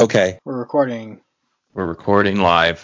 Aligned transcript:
Okay, 0.00 0.38
We're 0.46 0.56
recording. 0.58 1.20
we're 1.74 1.84
recording 1.84 2.40
live. 2.40 2.82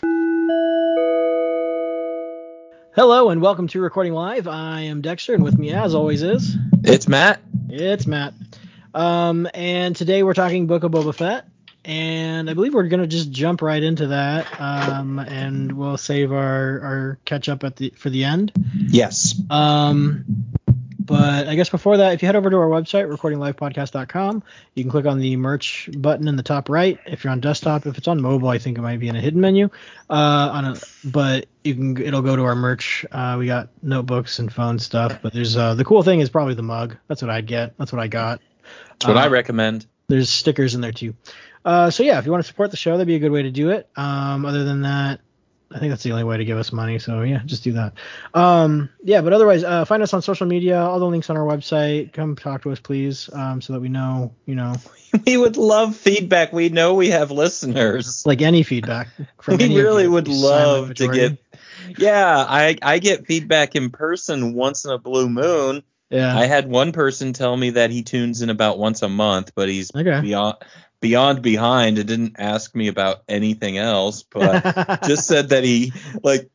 Hello 2.94 3.30
and 3.30 3.40
welcome 3.40 3.68
to 3.68 3.80
Recording 3.80 4.12
Live. 4.12 4.46
I 4.46 4.82
am 4.82 5.00
Dexter, 5.00 5.32
and 5.34 5.42
with 5.42 5.56
me, 5.58 5.70
as 5.72 5.94
always, 5.94 6.22
is 6.22 6.56
It's 6.84 7.08
Matt. 7.08 7.40
it's 7.70 8.06
Matt. 8.06 8.34
Um, 8.94 9.48
and 9.54 9.96
today 9.96 10.22
we're 10.24 10.34
talking 10.34 10.66
Book 10.66 10.84
of 10.84 10.92
Boba 10.92 11.14
Fett, 11.14 11.48
and 11.86 12.50
I 12.50 12.54
believe 12.54 12.74
we're 12.74 12.88
gonna 12.88 13.06
just 13.06 13.30
jump 13.30 13.62
right 13.62 13.82
into 13.82 14.08
that. 14.08 14.60
Um, 14.60 15.18
and 15.18 15.72
we'll 15.72 15.96
save 15.96 16.32
our 16.32 16.80
our 16.80 17.18
catch 17.24 17.48
up 17.48 17.64
at 17.64 17.76
the 17.76 17.94
for 17.96 18.10
the 18.10 18.24
end. 18.24 18.52
Yes. 18.88 19.40
Um, 19.48 20.26
but 21.06 21.46
I 21.48 21.54
guess 21.54 21.68
before 21.70 21.96
that, 21.98 22.12
if 22.14 22.22
you 22.22 22.26
head 22.26 22.36
over 22.36 22.50
to 22.50 22.56
our 22.56 22.66
website, 22.68 23.08
recordinglivepodcast.com, 23.10 24.42
you 24.74 24.82
can 24.84 24.90
click 24.90 25.06
on 25.06 25.18
the 25.18 25.36
merch 25.36 25.88
button 25.96 26.28
in 26.28 26.36
the 26.36 26.42
top 26.42 26.68
right. 26.68 26.98
If 27.06 27.24
you're 27.24 27.30
on 27.32 27.40
desktop, 27.40 27.86
if 27.86 27.96
it's 27.98 28.08
on 28.08 28.20
mobile, 28.20 28.48
I 28.48 28.58
think 28.58 28.78
it 28.78 28.82
might 28.82 29.00
be 29.00 29.08
in 29.08 29.16
a 29.16 29.20
hidden 29.20 29.40
menu. 29.40 29.70
Uh, 30.10 30.50
on 30.52 30.64
a, 30.64 30.76
but 31.04 31.46
you 31.64 31.74
can, 31.74 31.96
it'll 32.02 32.22
go 32.22 32.36
to 32.36 32.42
our 32.44 32.54
merch. 32.54 33.06
Uh, 33.10 33.36
we 33.38 33.46
got 33.46 33.68
notebooks 33.82 34.38
and 34.38 34.52
phone 34.52 34.78
stuff, 34.78 35.20
but 35.22 35.32
there's 35.32 35.56
uh, 35.56 35.74
the 35.74 35.84
cool 35.84 36.02
thing 36.02 36.20
is 36.20 36.28
probably 36.30 36.54
the 36.54 36.62
mug. 36.62 36.96
That's 37.08 37.22
what 37.22 37.30
I'd 37.30 37.46
get. 37.46 37.76
That's 37.78 37.92
what 37.92 38.00
I 38.02 38.08
got. 38.08 38.40
That's 38.90 39.06
what 39.06 39.16
Uh, 39.16 39.20
I 39.20 39.28
recommend. 39.28 39.86
There's 40.08 40.30
stickers 40.30 40.74
in 40.74 40.80
there 40.80 40.92
too. 40.92 41.14
Uh, 41.64 41.90
so 41.90 42.02
yeah, 42.04 42.18
if 42.18 42.26
you 42.26 42.30
want 42.30 42.44
to 42.44 42.48
support 42.48 42.70
the 42.70 42.76
show, 42.76 42.92
that'd 42.92 43.06
be 43.08 43.16
a 43.16 43.18
good 43.18 43.32
way 43.32 43.42
to 43.42 43.50
do 43.50 43.70
it. 43.70 43.88
Um, 43.96 44.44
other 44.46 44.64
than 44.64 44.82
that, 44.82 45.20
I 45.72 45.78
think 45.78 45.90
that's 45.90 46.04
the 46.04 46.12
only 46.12 46.24
way 46.24 46.36
to 46.36 46.44
give 46.44 46.58
us 46.58 46.72
money. 46.72 46.98
So 46.98 47.22
yeah, 47.22 47.42
just 47.44 47.64
do 47.64 47.72
that. 47.72 47.94
Um, 48.34 48.88
yeah, 49.02 49.20
but 49.20 49.32
otherwise, 49.32 49.64
uh, 49.64 49.84
find 49.84 50.02
us 50.02 50.14
on 50.14 50.22
social 50.22 50.46
media. 50.46 50.80
All 50.80 50.98
the 50.98 51.06
links 51.06 51.28
on 51.28 51.36
our 51.36 51.44
website. 51.44 52.12
Come 52.12 52.36
talk 52.36 52.62
to 52.62 52.70
us, 52.70 52.78
please, 52.78 53.28
um, 53.32 53.60
so 53.60 53.72
that 53.72 53.80
we 53.80 53.88
know, 53.88 54.32
you 54.46 54.54
know, 54.54 54.74
We 55.26 55.36
would 55.36 55.56
love 55.56 55.96
feedback. 55.96 56.52
We 56.52 56.68
know 56.68 56.94
we 56.94 57.10
have 57.10 57.30
listeners. 57.30 58.24
like 58.26 58.42
any 58.42 58.62
feedback. 58.62 59.08
From 59.40 59.58
we 59.58 59.76
really 59.76 60.04
you, 60.04 60.10
would 60.10 60.28
love 60.28 60.94
to 60.94 61.08
get. 61.08 61.38
Yeah, 61.98 62.44
I 62.46 62.76
I 62.82 62.98
get 62.98 63.26
feedback 63.26 63.76
in 63.76 63.90
person 63.90 64.54
once 64.54 64.84
in 64.84 64.90
a 64.90 64.98
blue 64.98 65.28
moon. 65.28 65.82
Yeah. 66.10 66.36
I 66.36 66.46
had 66.46 66.68
one 66.68 66.92
person 66.92 67.32
tell 67.32 67.56
me 67.56 67.70
that 67.70 67.90
he 67.90 68.02
tunes 68.02 68.40
in 68.40 68.50
about 68.50 68.78
once 68.78 69.02
a 69.02 69.08
month, 69.08 69.52
but 69.56 69.68
he's 69.68 69.92
okay. 69.94 70.20
beyond 70.20 70.56
beyond 71.06 71.40
behind 71.40 71.98
and 71.98 72.08
didn't 72.08 72.34
ask 72.36 72.74
me 72.74 72.88
about 72.88 73.22
anything 73.28 73.78
else, 73.78 74.24
but 74.24 75.00
just 75.06 75.24
said 75.28 75.50
that 75.50 75.62
he 75.62 75.92
like 76.24 76.50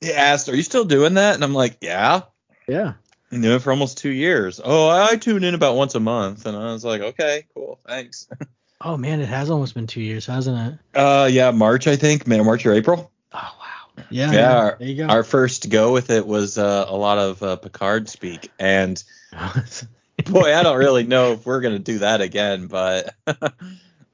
he 0.00 0.12
asked, 0.12 0.48
"Are 0.48 0.54
you 0.54 0.62
still 0.62 0.84
doing 0.84 1.14
that?" 1.14 1.34
And 1.34 1.42
I'm 1.42 1.54
like, 1.54 1.78
"Yeah." 1.80 2.22
yeah. 2.68 2.92
Been 3.30 3.40
doing 3.40 3.56
it 3.56 3.62
for 3.62 3.72
almost 3.72 3.98
two 3.98 4.10
years. 4.10 4.60
Oh, 4.64 4.88
I 4.88 5.16
tune 5.16 5.42
in 5.42 5.54
about 5.54 5.74
once 5.74 5.96
a 5.96 6.00
month, 6.00 6.46
and 6.46 6.56
I 6.56 6.72
was 6.72 6.84
like, 6.84 7.00
okay, 7.00 7.46
cool, 7.54 7.80
thanks. 7.86 8.28
Oh 8.78 8.98
man, 8.98 9.20
it 9.20 9.26
has 9.26 9.48
almost 9.48 9.72
been 9.72 9.86
two 9.86 10.02
years, 10.02 10.26
hasn't 10.26 10.74
it? 10.94 10.98
Uh, 10.98 11.26
yeah, 11.32 11.50
March, 11.50 11.86
I 11.86 11.96
think, 11.96 12.26
May, 12.26 12.38
March 12.42 12.66
or 12.66 12.74
April. 12.74 13.10
Oh 13.32 13.56
wow. 13.58 14.04
Yeah. 14.10 14.30
Yeah, 14.30 14.74
There 14.78 14.86
you 14.86 14.96
go. 14.96 15.06
Our 15.10 15.24
first 15.24 15.70
go 15.70 15.94
with 15.94 16.10
it 16.10 16.26
was 16.26 16.58
uh, 16.58 16.84
a 16.86 16.94
lot 16.94 17.16
of 17.16 17.42
uh, 17.42 17.56
Picard 17.56 18.10
speak, 18.10 18.52
and 18.58 19.02
boy, 20.26 20.54
I 20.54 20.62
don't 20.62 20.76
really 20.76 21.04
know 21.04 21.32
if 21.32 21.46
we're 21.46 21.62
gonna 21.62 21.78
do 21.78 22.00
that 22.00 22.20
again, 22.20 22.66
but 22.66 23.14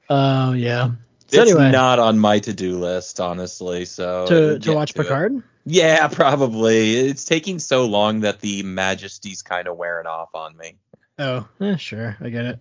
Oh 0.09 0.53
yeah. 0.53 0.91
So 1.27 1.41
it's 1.41 1.51
anyway, 1.51 1.71
not 1.71 1.97
on 1.99 2.19
my 2.19 2.39
to-do 2.39 2.77
list, 2.77 3.19
honestly. 3.19 3.85
So 3.85 4.25
to 4.27 4.59
to 4.59 4.73
watch 4.73 4.91
it. 4.91 4.97
Picard. 4.97 5.41
Yeah, 5.65 6.07
probably. 6.11 6.95
It's 6.97 7.23
taking 7.23 7.59
so 7.59 7.85
long 7.85 8.21
that 8.21 8.39
the 8.41 8.63
Majesty's 8.63 9.41
kind 9.41 9.67
of 9.67 9.77
wearing 9.77 10.05
off 10.07 10.29
on 10.35 10.55
me. 10.57 10.75
Oh, 11.17 11.47
yeah, 11.59 11.75
sure, 11.77 12.17
I 12.19 12.29
get 12.29 12.45
it. 12.45 12.59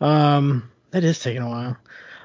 Um, 0.00 0.70
it 0.92 1.04
is 1.04 1.18
taking 1.18 1.42
a 1.42 1.48
while. 1.48 1.76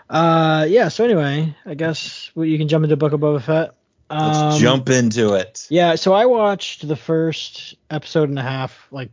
Uh, 0.10 0.66
yeah. 0.70 0.88
So 0.88 1.04
anyway, 1.04 1.56
I 1.66 1.74
guess 1.76 2.32
we, 2.34 2.50
you 2.50 2.58
can 2.58 2.68
jump 2.68 2.84
into 2.84 2.98
Book 2.98 3.14
of 3.14 3.20
Boba 3.20 3.42
Fett. 3.42 3.76
Let's 4.10 4.38
Um, 4.38 4.60
jump 4.60 4.90
into 4.90 5.34
it. 5.34 5.68
Yeah. 5.70 5.96
So 5.96 6.14
I 6.14 6.26
watched 6.26 6.88
the 6.88 6.96
first 6.96 7.76
episode 7.92 8.30
and 8.30 8.40
a 8.40 8.44
half, 8.44 8.88
like 8.92 9.12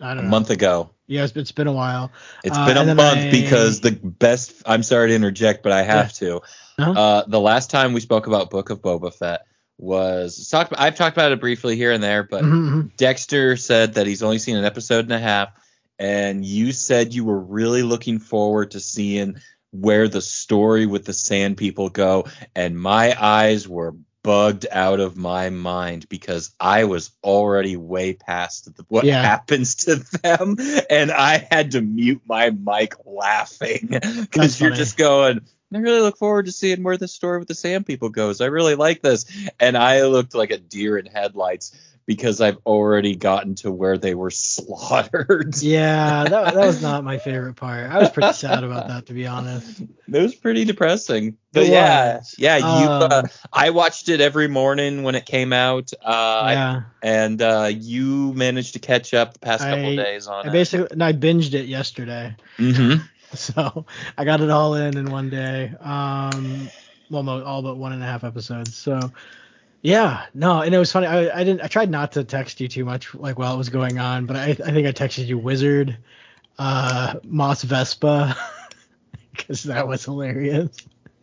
I 0.00 0.12
A 0.12 0.14
don't 0.14 0.24
know. 0.24 0.28
A 0.28 0.30
month 0.30 0.50
ago. 0.50 0.90
Yeah, 1.06 1.24
it's, 1.24 1.36
it's 1.36 1.52
been 1.52 1.66
a 1.66 1.72
while. 1.72 2.10
It's 2.42 2.56
Uh, 2.56 2.66
been 2.66 2.76
a 2.76 2.94
month 2.94 3.18
I- 3.18 3.30
because 3.30 3.80
the 3.80 3.92
best. 3.92 4.52
I'm 4.66 4.82
sorry 4.82 5.08
to 5.08 5.14
interject, 5.14 5.62
but 5.62 5.72
I 5.72 5.82
have 5.82 6.12
to. 6.14 6.36
Uh-huh. 6.78 6.90
Uh, 6.92 7.24
the 7.26 7.40
last 7.40 7.70
time 7.70 7.92
we 7.92 8.00
spoke 8.00 8.26
about 8.26 8.50
Book 8.50 8.70
of 8.70 8.80
Boba 8.82 9.12
Fett 9.14 9.42
was 9.78 10.48
talked. 10.48 10.72
I've 10.76 10.94
talked 10.96 11.16
about 11.16 11.32
it 11.32 11.40
briefly 11.40 11.76
here 11.76 11.92
and 11.92 12.02
there, 12.02 12.22
but 12.22 12.42
Mhm, 12.44 12.70
mhm. 12.70 12.96
Dexter 12.96 13.56
said 13.56 13.94
that 13.94 14.06
he's 14.06 14.22
only 14.22 14.38
seen 14.38 14.56
an 14.56 14.64
episode 14.64 15.04
and 15.04 15.12
a 15.12 15.18
half, 15.18 15.50
and 15.98 16.44
you 16.44 16.72
said 16.72 17.12
you 17.14 17.24
were 17.24 17.38
really 17.38 17.82
looking 17.82 18.18
forward 18.18 18.72
to 18.72 18.80
seeing 18.80 19.36
where 19.72 20.08
the 20.08 20.20
story 20.22 20.86
with 20.86 21.04
the 21.04 21.12
Sand 21.12 21.56
People 21.56 21.88
go, 21.90 22.26
and 22.54 22.78
my 22.78 23.14
eyes 23.20 23.68
were 23.68 23.94
bugged 24.24 24.66
out 24.72 24.98
of 24.98 25.16
my 25.16 25.50
mind 25.50 26.08
because 26.08 26.50
I 26.58 26.84
was 26.84 27.12
already 27.22 27.76
way 27.76 28.14
past 28.14 28.74
the, 28.74 28.84
what 28.88 29.04
Yeah. 29.04 29.22
happens 29.22 29.76
to 29.84 29.96
them, 29.96 30.56
and 30.90 31.12
I 31.12 31.46
had 31.48 31.72
to 31.72 31.80
mute 31.80 32.22
my 32.26 32.50
mic 32.50 32.94
laughing 33.04 33.88
because 33.90 34.60
you're 34.60 34.70
funny. 34.70 34.78
just 34.78 34.96
going. 34.96 35.40
I 35.72 35.78
really 35.78 36.00
look 36.00 36.18
forward 36.18 36.46
to 36.46 36.52
seeing 36.52 36.82
where 36.84 36.96
the 36.96 37.08
story 37.08 37.38
with 37.38 37.48
the 37.48 37.54
Sand 37.54 37.84
People 37.84 38.08
goes. 38.08 38.40
I 38.40 38.46
really 38.46 38.76
like 38.76 39.02
this, 39.02 39.26
and 39.60 39.76
I 39.76 40.02
looked 40.06 40.34
like 40.34 40.50
a 40.50 40.58
deer 40.58 40.96
in 40.98 41.06
headlights 41.06 41.72
because 42.06 42.40
I've 42.40 42.58
already 42.66 43.16
gotten 43.16 43.54
to 43.56 43.70
where 43.72 43.96
they 43.98 44.14
were 44.14 44.30
slaughtered. 44.78 45.60
Yeah, 45.62 46.24
that, 46.28 46.54
that 46.54 46.66
was 46.66 46.82
not 46.82 47.04
my 47.04 47.18
favorite 47.18 47.54
part. 47.54 47.90
I 47.90 47.98
was 47.98 48.10
pretty 48.10 48.32
sad 48.32 48.64
about 48.64 48.88
that, 48.88 49.06
to 49.06 49.14
be 49.14 49.26
honest. 49.26 49.80
It 49.80 49.88
was 50.22 50.34
pretty 50.34 50.64
depressing. 50.64 51.36
But 51.52 51.64
It 51.64 51.70
yeah, 51.70 52.16
was. 52.18 52.34
yeah, 52.38 52.56
you. 52.58 52.64
uh, 52.88 53.08
Um, 53.24 53.30
I 53.52 53.70
watched 53.70 54.08
it 54.08 54.20
every 54.20 54.48
morning 54.48 55.02
when 55.02 55.14
it 55.14 55.24
came 55.26 55.52
out, 55.52 55.92
uh, 56.04 56.48
yeah, 56.50 56.82
and 57.02 57.40
uh, 57.40 57.70
you 57.72 58.32
managed 58.34 58.74
to 58.74 58.78
catch 58.80 59.14
up 59.14 59.32
the 59.34 59.38
past 59.40 59.62
couple 59.64 59.86
I- 59.86 59.96
days 59.96 60.26
on 60.26 60.46
I 60.46 60.48
it. 60.50 60.52
basically 60.52 60.88
and 60.90 61.02
I 61.02 61.12
binged 61.12 61.54
it 61.54 61.66
yesterday. 61.66 62.34
Mm-hmm. 62.58 63.02
so 63.34 63.86
I 64.18 64.24
got 64.24 64.40
it 64.40 64.50
all 64.50 64.74
in 64.74 64.96
in 64.96 65.10
one 65.10 65.30
day. 65.30 65.72
Um, 65.80 66.68
well, 67.10 67.28
all 67.44 67.62
but 67.62 67.76
one 67.76 67.92
and 67.92 68.02
a 68.02 68.06
half 68.06 68.24
episodes. 68.24 68.74
So 68.76 68.98
yeah, 69.84 70.24
no, 70.32 70.62
and 70.62 70.74
it 70.74 70.78
was 70.78 70.90
funny. 70.90 71.06
I, 71.06 71.28
I 71.28 71.44
didn't. 71.44 71.60
I 71.60 71.66
tried 71.66 71.90
not 71.90 72.12
to 72.12 72.24
text 72.24 72.58
you 72.58 72.68
too 72.68 72.86
much 72.86 73.14
like 73.14 73.38
while 73.38 73.52
it 73.52 73.58
was 73.58 73.68
going 73.68 73.98
on, 73.98 74.24
but 74.24 74.34
I, 74.34 74.46
I 74.46 74.54
think 74.54 74.86
I 74.86 74.92
texted 74.92 75.26
you 75.26 75.36
Wizard, 75.36 75.98
uh, 76.58 77.16
Moss 77.22 77.62
Vespa, 77.64 78.34
because 79.30 79.64
that 79.64 79.86
was 79.86 80.02
hilarious. 80.02 80.74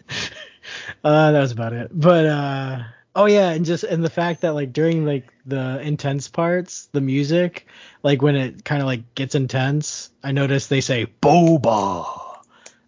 uh, 1.03 1.31
that 1.31 1.39
was 1.39 1.51
about 1.51 1.73
it. 1.73 1.89
But 1.91 2.27
uh, 2.27 2.83
oh 3.15 3.25
yeah, 3.25 3.49
and 3.49 3.65
just 3.65 3.83
and 3.83 4.03
the 4.03 4.11
fact 4.11 4.41
that 4.41 4.53
like 4.53 4.73
during 4.73 5.05
like 5.05 5.33
the 5.43 5.81
intense 5.81 6.27
parts, 6.27 6.87
the 6.91 7.01
music, 7.01 7.65
like 8.03 8.21
when 8.21 8.35
it 8.35 8.63
kind 8.63 8.83
of 8.83 8.85
like 8.85 9.15
gets 9.15 9.33
intense, 9.33 10.11
I 10.23 10.33
noticed 10.33 10.69
they 10.69 10.81
say 10.81 11.07
boba, 11.19 12.37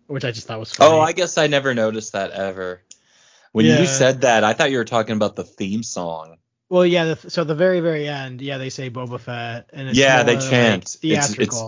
which 0.05 0.23
I 0.23 0.29
just 0.29 0.45
thought 0.45 0.59
was 0.59 0.71
funny. 0.71 0.91
Oh, 0.91 1.01
I 1.01 1.13
guess 1.13 1.39
I 1.39 1.47
never 1.47 1.73
noticed 1.73 2.13
that 2.13 2.29
ever. 2.29 2.83
When 3.53 3.65
Yeah. 3.65 3.79
you 3.79 3.85
said 3.87 4.21
that, 4.21 4.43
I 4.43 4.53
thought 4.53 4.71
you 4.71 4.77
were 4.77 4.83
talking 4.85 5.15
about 5.15 5.35
the 5.37 5.43
theme 5.45 5.83
song. 5.83 6.37
well, 6.69 6.85
yeah. 6.85 7.13
The, 7.13 7.29
so 7.29 7.43
the 7.43 7.53
very 7.55 7.79
very 7.81 8.07
end, 8.07 8.41
yeah, 8.41 8.57
they 8.57 8.69
say 8.71 8.89
Boba 8.89 9.19
Fett, 9.19 9.69
and 9.73 9.89
it's 9.89 9.97
Yeah, 9.97 10.23
they 10.23 10.35
like, 10.37 10.49
chant. 10.49 10.97
It's- 11.03 11.37
it's- 11.39 11.61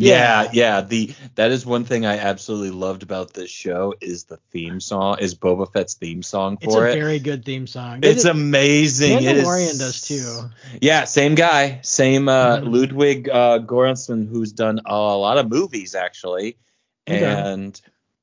Yeah, 0.00 0.44
Yeah. 0.44 0.50
yeah. 0.52 0.80
The 0.80 1.12
that 1.34 1.50
is 1.50 1.66
one 1.66 1.84
thing 1.84 2.06
I 2.06 2.16
absolutely 2.18 2.70
loved 2.70 3.02
about 3.02 3.34
this 3.34 3.50
show 3.50 3.94
is 4.00 4.24
the 4.24 4.38
theme 4.52 4.80
song, 4.80 5.18
is 5.20 5.34
Boba 5.34 5.70
Fett's 5.72 5.94
theme 5.94 6.22
song 6.22 6.56
it's 6.62 6.72
for 6.72 6.86
a 6.86 6.92
it. 6.92 6.98
very 6.98 7.18
good 7.18 7.44
theme 7.44 7.66
song. 7.66 7.98
It's 8.04 8.24
amazing. 8.24 9.22
It 9.24 9.36
is- 9.38 9.44
Mandalorian 9.44 9.78
does 9.78 10.00
too. 10.02 10.50
Yeah, 10.80 11.04
same 11.04 11.34
guy, 11.34 11.80
same 11.82 12.28
uh, 12.28 12.58
Mhm. 12.58 12.72
Ludwig 12.72 13.28
uh, 13.28 13.58
Göransson, 13.58 14.28
who's 14.30 14.52
done 14.52 14.80
a 14.86 14.96
lot 14.96 15.36
of 15.36 15.50
movies 15.50 15.94
actually, 15.96 16.56
Okay. 17.10 17.24
and 17.24 17.78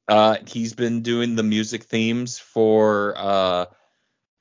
uh, 0.08 0.38
he's 0.48 0.74
been 0.74 1.02
doing 1.02 1.36
the 1.36 1.44
music 1.44 1.84
themes 1.84 2.38
for 2.40 3.14
uh, 3.18 3.66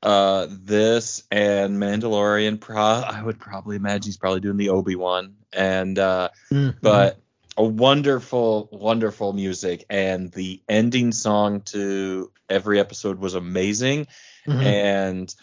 uh, 0.02 0.46
this 0.50 1.24
and 1.30 1.78
Mandalorian. 1.78 2.60
Pro, 2.60 2.76
I 2.76 3.22
would 3.22 3.38
probably 3.38 3.76
imagine 3.76 4.06
he's 4.06 4.16
probably 4.16 4.40
doing 4.40 4.56
the 4.56 4.70
Obi 4.70 4.96
Wan, 4.96 5.36
and 5.52 5.98
uh, 5.98 6.28
Mhm. 6.52 6.76
but 6.82 7.18
a 7.56 7.64
wonderful, 7.64 8.68
wonderful 8.72 9.32
music, 9.32 9.84
and 9.88 10.30
the 10.32 10.60
ending 10.68 11.12
song 11.12 11.60
to 11.62 12.30
every 12.48 12.78
episode 12.80 13.18
was 13.18 13.34
amazing 13.34 14.06
Mhm. 14.46 14.62
and 14.62 15.34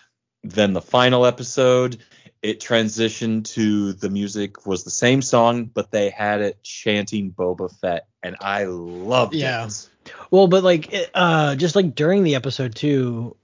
then 0.44 0.74
the 0.74 0.82
final 0.82 1.26
episode 1.26 1.98
it 2.44 2.60
transitioned 2.60 3.46
to 3.46 3.94
the 3.94 4.10
music 4.10 4.66
was 4.68 4.84
the 4.84 4.92
same 4.92 5.22
song 5.22 5.66
but 5.66 5.90
they 5.92 6.10
had 6.12 6.42
it 6.42 6.62
chanting 6.64 7.32
boba 7.32 7.70
fett 7.80 8.08
and 8.22 8.36
i 8.42 8.66
loved 8.66 9.34
Yeah. 9.34 9.66
it 9.66 9.90
Well, 10.30 10.48
but 10.48 10.64
like, 10.64 10.92
it, 10.94 11.10
uh, 11.14 11.56
just 11.56 11.76
like 11.76 11.96
during 11.96 12.24
the 12.24 12.36
episode 12.36 12.76
too, 12.76 13.36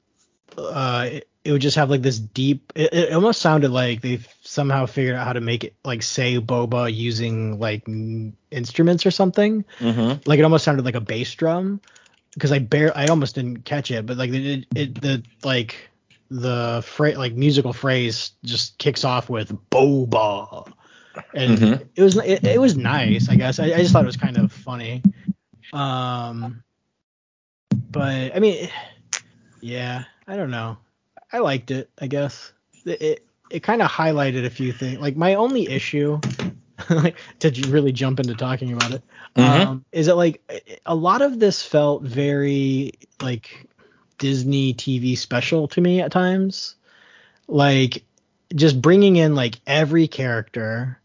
uh, 0.58 1.10
it, 1.12 1.28
it 1.44 1.52
would 1.52 1.62
just 1.62 1.78
have 1.78 1.90
like 1.90 2.02
this 2.02 2.20
deep. 2.20 2.74
It, 2.76 2.94
it 2.94 3.14
almost 3.14 3.42
sounded 3.42 3.72
like 3.72 4.02
they 4.02 4.20
somehow 4.42 4.86
figured 4.86 5.16
out 5.16 5.26
how 5.26 5.34
to 5.34 5.42
make 5.42 5.64
it 5.64 5.76
like 5.86 6.04
say 6.04 6.40
boba 6.40 6.94
using 6.94 7.60
like 7.60 7.84
m- 7.88 8.36
instruments 8.52 9.06
or 9.06 9.12
something. 9.12 9.64
mm-hmm. 9.80 10.22
Like 10.30 10.40
it 10.40 10.44
almost 10.44 10.66
sounded 10.66 10.84
like 10.86 10.96
a 10.96 11.02
bass 11.02 11.34
drum. 11.36 11.80
because 12.34 12.52
I 12.52 12.60
bare 12.60 12.96
I 12.96 13.08
almost 13.08 13.36
didn't 13.36 13.64
catch 13.66 13.92
it, 13.92 14.06
but 14.06 14.18
like 14.18 14.32
it, 14.32 14.66
it 14.76 15.02
the 15.02 15.24
like 15.44 15.90
the 16.30 16.84
fra- 16.86 17.18
like 17.18 17.34
musical 17.34 17.72
phrase 17.74 18.32
just 18.44 18.78
kicks 18.78 19.06
off 19.06 19.30
with 19.30 19.52
boba, 19.72 20.72
and 21.34 21.58
Mhm. 21.58 21.88
it 21.96 22.02
was 22.04 22.18
it, 22.18 22.44
it 22.46 22.60
was 22.60 22.76
nice. 22.76 23.30
I 23.30 23.36
guess 23.36 23.60
I, 23.60 23.66
I 23.66 23.78
just 23.78 23.94
thought 23.94 24.04
it 24.04 24.08
was 24.08 24.18
kind 24.18 24.38
of 24.38 24.52
funny. 24.52 25.02
Um, 25.74 26.64
but 27.92 28.36
I 28.36 28.40
mean, 28.40 28.70
yeah, 29.62 30.04
I 30.28 30.36
don't 30.36 30.52
know. 30.52 30.78
I 31.32 31.40
liked 31.40 31.72
it. 31.72 31.90
I 32.00 32.08
guess 32.08 32.54
it 32.86 33.02
it, 33.02 33.26
it 33.50 33.64
kind 33.64 33.82
of 33.82 33.90
highlighted 33.90 34.46
a 34.46 34.50
few 34.50 34.72
things. 34.72 35.00
Like 35.00 35.16
my 35.16 35.36
only 35.36 35.68
issue, 35.68 36.20
like 36.90 37.18
to 37.40 37.50
really 37.70 37.92
jump 37.92 38.20
into 38.20 38.36
talking 38.36 38.74
about 38.74 38.92
it, 38.94 39.04
Mhm. 39.36 39.68
um, 39.68 39.86
is 39.92 40.06
that 40.08 40.16
like 40.16 40.42
a 40.86 40.96
lot 40.96 41.22
of 41.22 41.40
this 41.40 41.64
felt 41.64 42.04
very 42.04 42.94
like 43.22 43.68
Disney 44.18 44.74
TV 44.74 45.18
special 45.18 45.68
to 45.70 45.82
me 45.82 46.02
at 46.02 46.12
times. 46.12 46.76
Like 47.48 48.04
just 48.56 48.82
bringing 48.82 49.16
in 49.18 49.36
like 49.36 49.60
every 49.68 50.08
character 50.08 51.00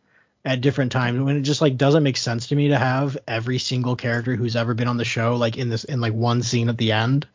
at 0.44 0.60
different 0.60 0.92
times 0.92 1.20
when 1.20 1.36
it 1.36 1.42
just 1.42 1.60
like 1.60 1.76
doesn't 1.76 2.02
make 2.02 2.16
sense 2.16 2.48
to 2.48 2.56
me 2.56 2.68
to 2.68 2.78
have 2.78 3.16
every 3.28 3.58
single 3.58 3.94
character 3.94 4.34
who's 4.34 4.56
ever 4.56 4.74
been 4.74 4.88
on 4.88 4.96
the 4.96 5.04
show 5.04 5.36
like 5.36 5.56
in 5.56 5.68
this 5.68 5.84
in 5.84 6.00
like 6.00 6.12
one 6.12 6.42
scene 6.42 6.68
at 6.68 6.78
the 6.78 6.92
end. 6.92 7.26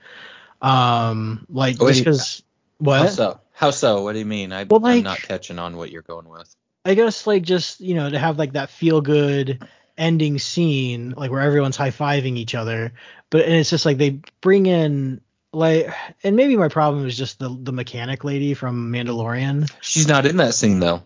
Um 0.62 1.46
like 1.50 1.80
Wait, 1.80 1.94
just 1.94 2.00
because 2.04 2.44
what? 2.80 3.00
How 3.00 3.08
so? 3.08 3.40
How 3.54 3.72
so? 3.72 4.04
What 4.04 4.14
do 4.14 4.20
you 4.20 4.26
mean? 4.26 4.52
I, 4.52 4.66
Well, 4.66 4.82
like- 4.82 4.98
I'm 4.98 5.04
not 5.04 5.22
catching 5.22 5.60
on 5.60 5.78
what 5.78 5.92
you're 5.92 6.02
going 6.02 6.28
with. 6.30 6.54
I 6.86 6.94
guess 6.94 7.28
like 7.28 7.44
just 7.44 7.82
you 7.82 7.96
know 7.96 8.10
to 8.10 8.18
have 8.18 8.38
like 8.38 8.54
that 8.54 8.70
feel 8.70 9.02
good 9.02 9.68
ending 9.98 10.38
scene 10.38 11.14
like 11.18 11.32
where 11.32 11.42
everyone's 11.42 11.76
high 11.76 11.92
fiving 11.92 12.38
each 12.38 12.56
other, 12.56 12.94
but 13.30 13.42
and 13.42 13.54
it's 13.54 13.70
just 13.70 13.86
like 13.86 13.98
they 13.98 14.22
bring 14.42 14.68
in 14.68 15.22
like 15.52 15.94
and 16.24 16.36
maybe 16.36 16.56
my 16.56 16.70
problem 16.70 17.06
is 17.06 17.18
just 17.18 17.40
the 17.40 17.50
the 17.50 17.72
mechanic 17.74 18.24
lady 18.24 18.54
from 18.54 18.92
Mandalorian. 18.92 19.70
She's 19.82 20.08
not 20.08 20.26
in 20.26 20.38
that 20.38 20.54
scene 20.54 20.80
though. 20.80 21.06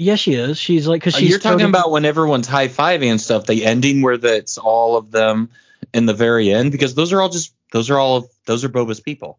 Yes, 0.00 0.18
she 0.20 0.34
is. 0.34 0.58
She's 0.58 0.86
like 0.88 1.00
because 1.00 1.14
Uh, 1.14 1.18
she's 1.18 1.30
You're 1.30 1.38
talking 1.38 1.58
totally- 1.58 1.70
about 1.70 1.90
when 1.90 2.04
everyone's 2.04 2.46
high 2.48 2.68
fiving 2.68 3.10
and 3.10 3.20
stuff. 3.20 3.46
The 3.46 3.64
ending 3.66 4.02
where 4.02 4.16
that's 4.16 4.58
all 4.58 4.96
of 4.96 5.10
them 5.10 5.50
in 5.92 6.06
the 6.06 6.14
very 6.14 6.50
end 6.52 6.72
because 6.72 6.94
those 6.94 7.12
are 7.12 7.20
all 7.20 7.28
just 7.28 7.52
those 7.72 7.90
are 7.90 7.98
all 7.98 8.30
those 8.46 8.64
are 8.64 8.68
Boba's 8.68 9.00
people. 9.00 9.38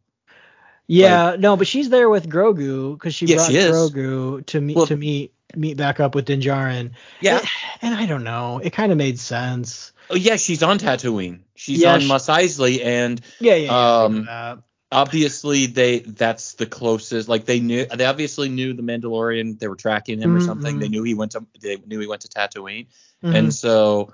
yeah 0.88 1.36
no, 1.40 1.56
but 1.58 1.68
she's 1.68 1.90
there 1.90 2.10
with 2.10 2.28
Grogu 2.30 2.94
because 2.94 3.16
she 3.16 3.26
Yes, 3.26 3.48
brought 3.48 3.52
she. 3.52 3.58
Grogu 3.58 4.46
to 4.48 4.62
meet 4.62 4.76
Well- 4.76 4.88
to 4.88 4.96
meet 4.98 5.34
meet 5.56 5.76
back 5.78 6.00
up 6.00 6.16
with 6.16 6.26
Din 6.26 6.40
Djarin. 6.42 6.92
Yeah. 7.20 7.40
and, 7.40 7.48
and 7.82 7.96
I 7.96 8.06
don't 8.06 8.24
know, 8.24 8.60
it 8.64 8.72
kind 8.72 8.92
of 8.92 8.98
made 8.98 9.20
sense. 9.20 9.92
Oh 10.10 10.16
yeah, 10.16 10.36
she's 10.38 10.64
on 10.64 10.80
Tatooine. 10.80 11.40
She's 11.56 11.82
Yeah, 11.82 11.94
on 11.94 12.02
she- 12.02 12.08
Mos 12.08 12.28
Eisley, 12.28 12.84
and 12.86 13.20
Yeah, 13.40 13.56
yeah, 13.56 13.66
yeah. 13.66 14.04
Um. 14.04 14.64
Obviously 14.92 15.68
they 15.68 16.00
that's 16.00 16.54
the 16.54 16.66
closest. 16.66 17.30
Like 17.30 17.46
they 17.46 17.60
knew 17.60 17.86
they 17.86 18.06
obviously 18.06 18.50
knew 18.50 18.74
the 18.74 18.84
Mandalorian. 18.84 19.58
They 19.60 19.68
were 19.68 19.76
tracking 19.76 20.20
him 20.20 20.36
or 20.36 20.40
Mhm, 20.40 20.44
something. 20.44 20.80
They 20.80 20.90
knew 20.90 21.04
he 21.04 21.14
went 21.14 21.32
to 21.34 21.46
they 21.60 21.78
knew 21.78 22.00
he 22.00 22.08
went 22.08 22.22
to 22.24 22.30
Tatooine, 22.30 22.88
Mhm. 23.24 23.36
and 23.36 23.54
so 23.54 24.14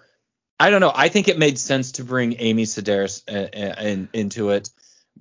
I 0.59 0.69
don't 0.69 0.81
know. 0.81 0.91
I 0.93 1.09
think 1.09 1.27
it 1.27 1.37
made 1.37 1.57
sense 1.59 1.93
to 1.93 2.03
bring 2.03 2.35
Amy 2.39 2.63
Sedaris 2.63 3.23
uh, 3.27 3.81
uh, 3.81 3.81
in, 3.87 4.09
into 4.13 4.49
it 4.49 4.69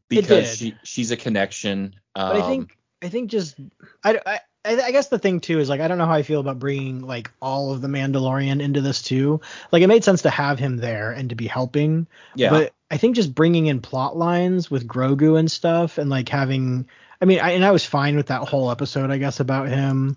because 0.09 0.49
did. 0.49 0.59
she 0.59 0.79
she's 0.83 1.11
a 1.11 1.17
connection. 1.17 1.95
Um, 2.15 2.29
But 2.29 2.37
I 2.37 2.43
think 2.43 2.77
I 3.03 3.09
think 3.09 3.31
just 3.31 3.57
I, 4.05 4.21
I 4.25 4.41
I 4.67 4.91
guess 4.91 5.09
the 5.09 5.19
thing 5.19 5.41
too 5.41 5.61
is 5.61 5.69
like 5.69 5.81
I 5.81 5.89
don't 5.89 5.99
know 5.99 6.07
how 6.07 6.15
I 6.15 6.23
feel 6.23 6.41
about 6.41 6.59
bringing 6.59 7.03
like 7.03 7.31
all 7.41 7.73
of 7.73 7.81
the 7.81 7.89
Mandalorian 7.89 8.61
into 8.61 8.81
this 8.81 9.03
too. 9.03 9.41
Like 9.71 9.83
it 9.83 9.87
made 9.87 10.05
sense 10.05 10.23
to 10.23 10.31
have 10.31 10.59
him 10.59 10.77
there 10.77 11.13
and 11.13 11.31
to 11.31 11.37
be 11.37 11.47
helping, 11.47 12.07
yeah. 12.35 12.51
but 12.51 12.73
I 12.91 12.97
think 12.97 13.17
just 13.17 13.35
bringing 13.35 13.67
in 13.67 13.81
plot 13.81 14.17
lines 14.17 14.71
with 14.71 14.87
Grogu 14.87 15.39
and 15.39 15.51
stuff 15.51 15.99
and 15.99 16.11
like 16.11 16.29
having 16.29 16.89
I 17.21 17.25
mean 17.25 17.41
I, 17.41 17.53
and 17.53 17.65
I 17.65 17.71
was 17.71 17.85
fine 17.85 18.17
with 18.17 18.27
that 18.27 18.43
whole 18.49 18.71
episode 18.71 19.11
I 19.11 19.19
guess 19.19 19.41
about 19.41 19.69
him 19.69 20.17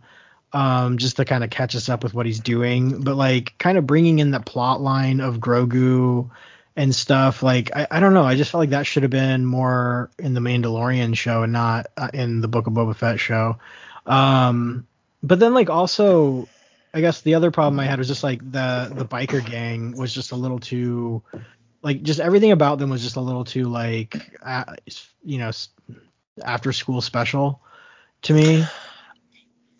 um 0.52 0.98
just 0.98 1.18
to 1.18 1.26
kind 1.26 1.44
of 1.44 1.52
catch 1.52 1.76
us 1.76 1.88
up 1.88 2.04
with 2.04 2.14
what 2.14 2.26
he's 2.26 2.40
doing, 2.40 3.02
but 3.02 3.16
like 3.16 3.56
kind 3.60 3.78
of 3.78 3.86
bringing 3.86 4.20
in 4.20 4.32
the 4.32 4.40
plot 4.40 4.82
line 4.82 5.20
of 5.20 5.38
Grogu 5.38 6.30
and 6.76 6.96
stuff 6.96 7.44
like 7.44 7.76
I, 7.76 7.88
I 7.92 8.00
don't 8.00 8.14
know 8.14 8.24
i 8.24 8.36
just 8.36 8.52
felt 8.52 8.60
like 8.60 8.70
that 8.70 8.86
should 8.86 9.04
have 9.04 9.10
been 9.10 9.46
more 9.46 10.12
in 10.18 10.34
the 10.34 10.40
mandalorian 10.40 11.18
show 11.18 11.44
and 11.44 11.52
not 11.52 11.88
uh, 11.98 12.10
in 12.14 12.40
the 12.40 12.48
book 12.48 12.68
of 12.68 12.74
boba 12.74 12.96
fett 12.96 13.20
show 13.20 13.58
um 14.10 14.86
but 15.24 15.40
then 15.40 15.54
like 15.54 15.70
also 15.70 16.50
i 16.94 17.00
guess 17.00 17.22
the 17.22 17.36
other 17.36 17.52
problem 17.52 17.80
i 17.80 17.86
had 17.86 18.00
was 18.00 18.08
just 18.08 18.24
like 18.24 18.40
the 18.52 18.92
the 18.94 19.06
biker 19.06 19.46
gang 19.46 19.96
was 19.96 20.14
just 20.14 20.32
a 20.32 20.36
little 20.36 20.60
too 20.60 21.22
like 21.82 22.02
just 22.04 22.20
everything 22.20 22.52
about 22.52 22.80
them 22.80 22.90
was 22.90 23.02
just 23.02 23.16
a 23.16 23.22
little 23.22 23.46
too 23.46 23.66
like 23.66 24.38
uh, 24.44 24.76
you 25.24 25.38
know 25.38 25.52
after 26.44 26.74
school 26.74 27.02
special 27.02 27.62
to 28.22 28.34
me 28.34 28.66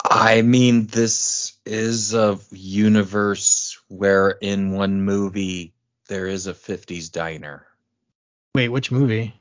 I 0.10 0.42
mean, 0.42 0.88
this 0.88 1.54
is 1.66 2.14
a 2.14 2.40
universe 2.52 3.78
where 3.90 4.30
in 4.30 4.72
one 4.72 5.02
movie 5.02 5.74
there 6.08 6.26
is 6.26 6.48
a 6.48 6.54
50s 6.54 7.12
diner. 7.12 7.68
wait 8.56 8.70
which 8.70 8.92
movie 8.92 9.39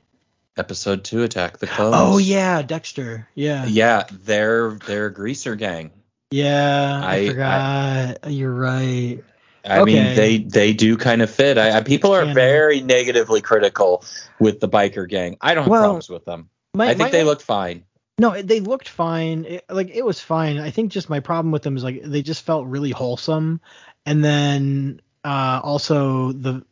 Episode 0.59 1.05
two, 1.05 1.23
Attack 1.23 1.59
the 1.59 1.67
Clones. 1.67 1.95
oh 1.97 2.17
yeah 2.17 2.61
dexter 2.61 3.27
yeah 3.33 3.65
Yeah, 3.65 4.03
they're 4.11 4.71
they're 4.85 5.09
greaser 5.09 5.55
gang. 5.55 5.91
yeah 6.31 7.01
i, 7.03 7.15
I- 7.15 7.27
forgot 7.27 8.31
you're 8.31 8.53
right 8.53 9.23
I 9.65 9.79
Okay. 9.81 9.93
mean, 9.93 10.15
they 10.15 10.37
they 10.37 10.73
do 10.73 10.95
kind 10.95 11.21
of 11.21 11.29
fit. 11.29 11.57
I, 11.57 11.77
I 11.77 11.81
people 11.83 12.13
are 12.13 12.33
very 12.33 12.79
negatively 12.81 13.41
critical 13.41 14.05
with 14.39 14.61
the 14.61 14.69
biker 14.69 15.07
gang. 15.07 15.35
I 15.41 15.53
don't 15.53 15.63
have 15.65 15.71
Well, 15.71 15.81
problems 15.81 16.09
with 16.09 16.23
them. 16.23 16.49
My- 16.73 16.85
I 16.85 16.89
think 16.89 16.99
my- 16.99 17.09
they 17.11 17.23
look 17.25 17.41
fine. 17.41 17.83
No, 18.17 18.41
they 18.41 18.61
looked 18.61 18.87
fine. 18.87 19.43
It, 19.45 19.65
like 19.69 19.89
it 19.93 20.03
was 20.05 20.19
fine. 20.21 20.57
I 20.59 20.71
think 20.71 20.91
just 20.93 21.09
my 21.09 21.19
problem 21.19 21.51
with 21.51 21.61
them 21.63 21.75
is 21.75 21.83
like 21.83 22.01
they 22.03 22.21
just 22.21 22.43
felt 22.45 22.67
really 22.67 22.91
wholesome, 22.91 23.59
and 24.05 24.23
then 24.23 25.01
uh, 25.25 25.59
also 25.61 26.31
the, 26.31 26.65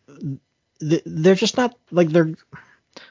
the 0.79 1.01
they're 1.05 1.35
just 1.35 1.57
not 1.57 1.75
like 1.91 2.07
they're 2.09 2.33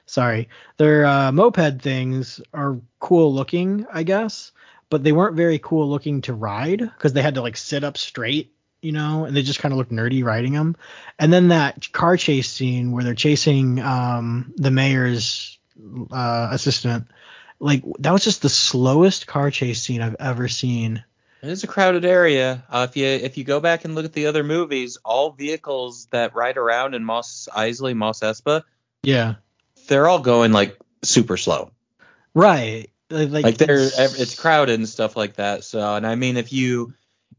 sorry 0.07 0.49
their 0.77 1.07
uh, 1.07 1.33
moped 1.33 1.83
things 1.83 2.41
are 2.53 2.79
cool 2.99 3.33
looking, 3.33 3.87
I 3.93 4.03
guess, 4.03 4.53
but 4.91 5.05
they 5.05 5.13
weren't 5.13 5.37
very 5.37 5.59
cool 5.59 5.89
looking 5.89 6.23
to 6.23 6.35
ride 6.35 6.81
because 6.81 7.13
they 7.13 7.23
had 7.23 7.35
to 7.35 7.43
like 7.43 7.57
sit 7.57 7.85
up 7.85 7.97
straight, 7.97 8.53
you 8.83 8.93
know, 8.93 9.25
and 9.25 9.37
they 9.37 9.43
just 9.43 9.61
kind 9.61 9.73
of 9.73 9.79
looked 9.79 9.93
nerdy 9.93 10.25
riding 10.25 10.53
them. 10.53 10.77
And 11.19 11.33
then 11.33 11.49
that 11.49 11.93
car 11.93 12.17
chase 12.17 12.51
scene 12.51 12.93
where 12.93 13.05
they're 13.05 13.15
chasing 13.15 13.81
um, 13.81 14.53
the 14.57 14.71
mayor's 14.71 15.59
uh, 16.11 16.49
assistant 16.51 17.07
like 17.59 17.83
that 18.01 18.13
was 18.13 18.25
just 18.25 18.43
the 18.43 18.49
slowest 18.49 19.27
car 19.27 19.51
chase 19.51 19.83
scene 19.83 20.03
I've 20.03 20.17
ever 20.21 20.49
seen. 20.49 21.05
It 21.43 21.51
is 21.51 21.65
a 21.65 21.67
crowded 21.67 22.05
area. 22.05 22.65
Uh, 22.69 22.87
if 22.89 22.97
you 22.97 23.07
if 23.07 23.39
you 23.39 23.45
go 23.45 23.61
back 23.61 23.85
and 23.85 23.95
look 23.95 24.05
at 24.05 24.13
the 24.13 24.27
other 24.27 24.43
movies, 24.43 24.99
all 25.05 25.31
vehicles 25.31 26.07
that 26.11 26.35
ride 26.35 26.57
around 26.57 26.95
in 26.95 27.05
Mos 27.05 27.49
Eisley, 27.55 27.95
Mos 27.95 28.21
Espa, 28.21 28.63
Yeah. 29.03 29.37
They're 29.87 30.09
all 30.09 30.21
going 30.21 30.53
like 30.53 30.79
super 31.03 31.37
slow. 31.37 31.71
Right. 32.35 32.89
Like, 33.11 33.31
like, 33.31 33.57
they're 33.59 33.77
it's- 33.79 34.21
it's 34.21 34.39
crowded 34.39 34.75
and 34.75 34.89
stuff 34.89 35.17
like 35.17 35.37
that. 35.37 35.65
So, 35.65 35.95
and 35.95 36.07
I 36.07 36.15
mean, 36.17 36.37
if 36.37 36.53
you 36.53 36.93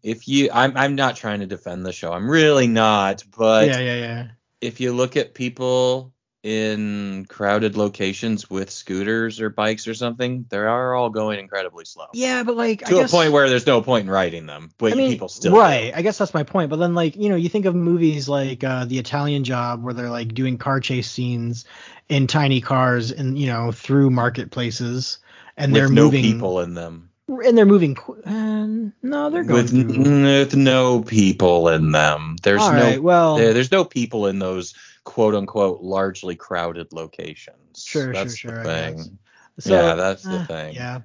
if 0.03 0.27
you, 0.27 0.49
I'm 0.53 0.77
I'm 0.77 0.95
not 0.95 1.15
trying 1.17 1.41
to 1.41 1.45
defend 1.45 1.85
the 1.85 1.91
show. 1.91 2.13
I'm 2.13 2.29
really 2.29 2.67
not. 2.67 3.23
But 3.37 3.67
yeah, 3.67 3.79
yeah, 3.79 3.95
yeah. 3.95 4.27
if 4.61 4.79
you 4.79 4.93
look 4.93 5.17
at 5.17 5.33
people 5.33 6.13
in 6.43 7.25
crowded 7.27 7.75
locations 7.75 8.49
with 8.49 8.69
scooters 8.69 9.41
or 9.41 9.49
bikes 9.49 9.87
or 9.87 9.93
something, 9.93 10.45
they 10.49 10.57
are 10.57 10.93
all 10.93 11.09
going 11.09 11.39
incredibly 11.39 11.83
slow. 11.83 12.05
Yeah, 12.13 12.43
but 12.43 12.55
like 12.55 12.85
to 12.85 12.97
a 12.97 13.01
guess, 13.01 13.11
point 13.11 13.31
where 13.31 13.49
there's 13.49 13.67
no 13.67 13.81
point 13.81 14.05
in 14.05 14.11
riding 14.11 14.45
them, 14.45 14.71
but 14.77 14.93
I 14.93 14.95
mean, 14.95 15.11
people 15.11 15.29
still 15.29 15.57
right. 15.57 15.91
I 15.95 16.01
guess 16.01 16.17
that's 16.17 16.33
my 16.33 16.43
point. 16.43 16.69
But 16.69 16.77
then 16.77 16.95
like 16.95 17.15
you 17.15 17.29
know 17.29 17.35
you 17.35 17.49
think 17.49 17.65
of 17.65 17.75
movies 17.75 18.29
like 18.29 18.63
uh, 18.63 18.85
the 18.85 18.99
Italian 18.99 19.43
Job 19.43 19.83
where 19.83 19.93
they're 19.93 20.09
like 20.09 20.33
doing 20.33 20.57
car 20.57 20.79
chase 20.79 21.09
scenes 21.09 21.65
in 22.09 22.27
tiny 22.27 22.61
cars 22.61 23.11
and 23.11 23.37
you 23.37 23.47
know 23.47 23.71
through 23.71 24.09
marketplaces 24.09 25.17
and 25.57 25.73
with 25.73 25.81
they're 25.81 25.89
no 25.89 26.05
moving 26.05 26.23
people 26.23 26.59
in 26.61 26.73
them. 26.75 27.09
and 27.27 27.57
they're 27.57 27.65
moving. 27.65 27.97
Uh, 28.25 28.91
no, 29.01 29.29
they're 29.29 29.43
going. 29.43 29.63
With, 29.63 29.69
through. 29.69 30.23
with 30.23 30.55
no 30.55 31.01
people 31.01 31.67
in 31.69 31.91
them. 31.91 32.37
There's 32.43 32.61
All 32.61 32.71
no 32.71 32.81
right, 32.81 33.03
well, 33.03 33.37
there, 33.37 33.53
there's 33.53 33.71
no 33.71 33.83
people 33.83 34.27
in 34.27 34.39
those 34.39 34.75
quote 35.07 35.35
unquote 35.35 35.81
largely 35.81 36.35
crowded 36.35 36.91
locations. 36.91 37.85
Sure, 37.85 38.11
That's 38.11 38.35
sure, 38.35 38.51
the 38.51 38.55
sure, 38.57 38.63
thing. 38.65 39.17
So, 39.57 39.73
yeah, 39.73 39.95
that's 39.95 40.23
the 40.23 40.35
uh, 40.35 40.45
thing. 40.45 40.75
Yeah, 40.75 40.99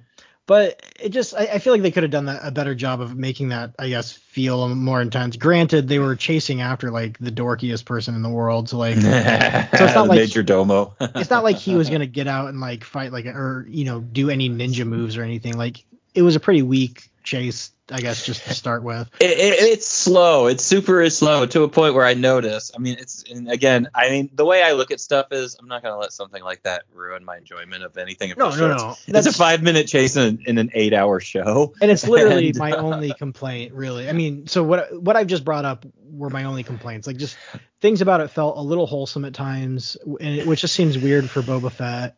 but 0.45 0.85
it 0.99 1.09
just 1.09 1.33
I, 1.33 1.45
I 1.53 1.59
feel 1.59 1.71
like 1.71 1.83
they 1.83 1.89
could 1.89 2.03
have 2.03 2.11
done 2.11 2.25
that 2.25 2.41
a 2.43 2.51
better 2.51 2.75
job 2.75 2.99
of 2.99 3.15
making 3.15 3.49
that 3.49 3.75
I 3.79 3.87
guess 3.87 4.11
feel 4.11 4.67
more 4.75 5.01
intense. 5.01 5.37
Granted, 5.37 5.87
they 5.87 5.99
were 5.99 6.17
chasing 6.17 6.59
after 6.59 6.91
like 6.91 7.17
the 7.17 7.31
dorkiest 7.31 7.85
person 7.85 8.13
in 8.13 8.23
the 8.23 8.29
world, 8.29 8.67
so 8.67 8.77
like 8.77 8.97
it's 8.99 9.95
not 9.95 10.09
like- 10.09 10.19
Major 10.19 10.43
Domo. 10.43 10.93
it's 10.99 11.29
not 11.29 11.45
like 11.45 11.55
he 11.55 11.75
was 11.75 11.89
gonna 11.89 12.05
get 12.19 12.27
out 12.27 12.49
and 12.49 12.59
like 12.59 12.83
fight 12.83 13.13
like 13.13 13.25
or 13.25 13.65
you 13.69 13.85
know 13.85 14.01
do 14.01 14.29
any 14.29 14.49
ninja 14.49 14.85
moves 14.85 15.15
or 15.15 15.23
anything. 15.23 15.57
Like 15.57 15.85
it 16.13 16.23
was 16.23 16.35
a 16.35 16.41
pretty 16.41 16.61
weak 16.61 17.09
chase, 17.23 17.71
I 17.89 18.01
guess, 18.01 18.25
just 18.25 18.45
to 18.45 18.53
start 18.53 18.83
with. 18.83 19.09
It, 19.19 19.31
it, 19.31 19.61
it's 19.61 19.87
slow. 19.87 20.47
It's 20.47 20.63
super 20.63 21.09
slow 21.09 21.45
to 21.45 21.63
a 21.63 21.69
point 21.69 21.95
where 21.95 22.05
I 22.05 22.13
notice. 22.13 22.71
I 22.75 22.79
mean, 22.79 22.97
it's 22.99 23.23
and 23.31 23.49
again. 23.49 23.87
I 23.95 24.09
mean, 24.09 24.29
the 24.33 24.45
way 24.45 24.61
I 24.61 24.73
look 24.73 24.91
at 24.91 24.99
stuff 24.99 25.27
is 25.31 25.55
I'm 25.59 25.67
not 25.67 25.81
gonna 25.81 25.97
let 25.97 26.11
something 26.11 26.43
like 26.43 26.63
that 26.63 26.83
ruin 26.93 27.23
my 27.23 27.37
enjoyment 27.37 27.83
of 27.83 27.97
anything. 27.97 28.33
No, 28.37 28.49
no, 28.55 28.75
no. 28.75 28.95
It's 29.07 29.27
a 29.27 29.33
five 29.33 29.63
minute 29.63 29.87
chase 29.87 30.15
in, 30.17 30.43
in 30.45 30.57
an 30.57 30.71
eight 30.73 30.93
hour 30.93 31.19
show. 31.19 31.73
and 31.81 31.89
it's 31.89 32.07
literally 32.07 32.49
And, 32.49 32.57
my 32.57 32.71
uh, 32.71 32.81
only 32.81 33.13
complaint 33.13 33.73
really 33.73 34.09
i 34.09 34.13
mean 34.13 34.47
so 34.47 34.63
what 34.63 35.01
what 35.01 35.15
i've 35.15 35.27
just 35.27 35.45
brought 35.45 35.65
up 35.65 35.85
were 36.11 36.29
my 36.29 36.43
only 36.45 36.63
complaints 36.63 37.07
like 37.07 37.17
just 37.17 37.37
things 37.81 38.01
about 38.01 38.21
it 38.21 38.29
felt 38.29 38.57
a 38.57 38.61
little 38.61 38.85
wholesome 38.85 39.25
at 39.25 39.33
times 39.33 39.97
and 40.19 40.39
it, 40.39 40.47
which 40.47 40.61
just 40.61 40.75
seems 40.75 40.97
weird 40.97 41.29
for 41.29 41.41
boba 41.41 41.71
fett 41.71 42.17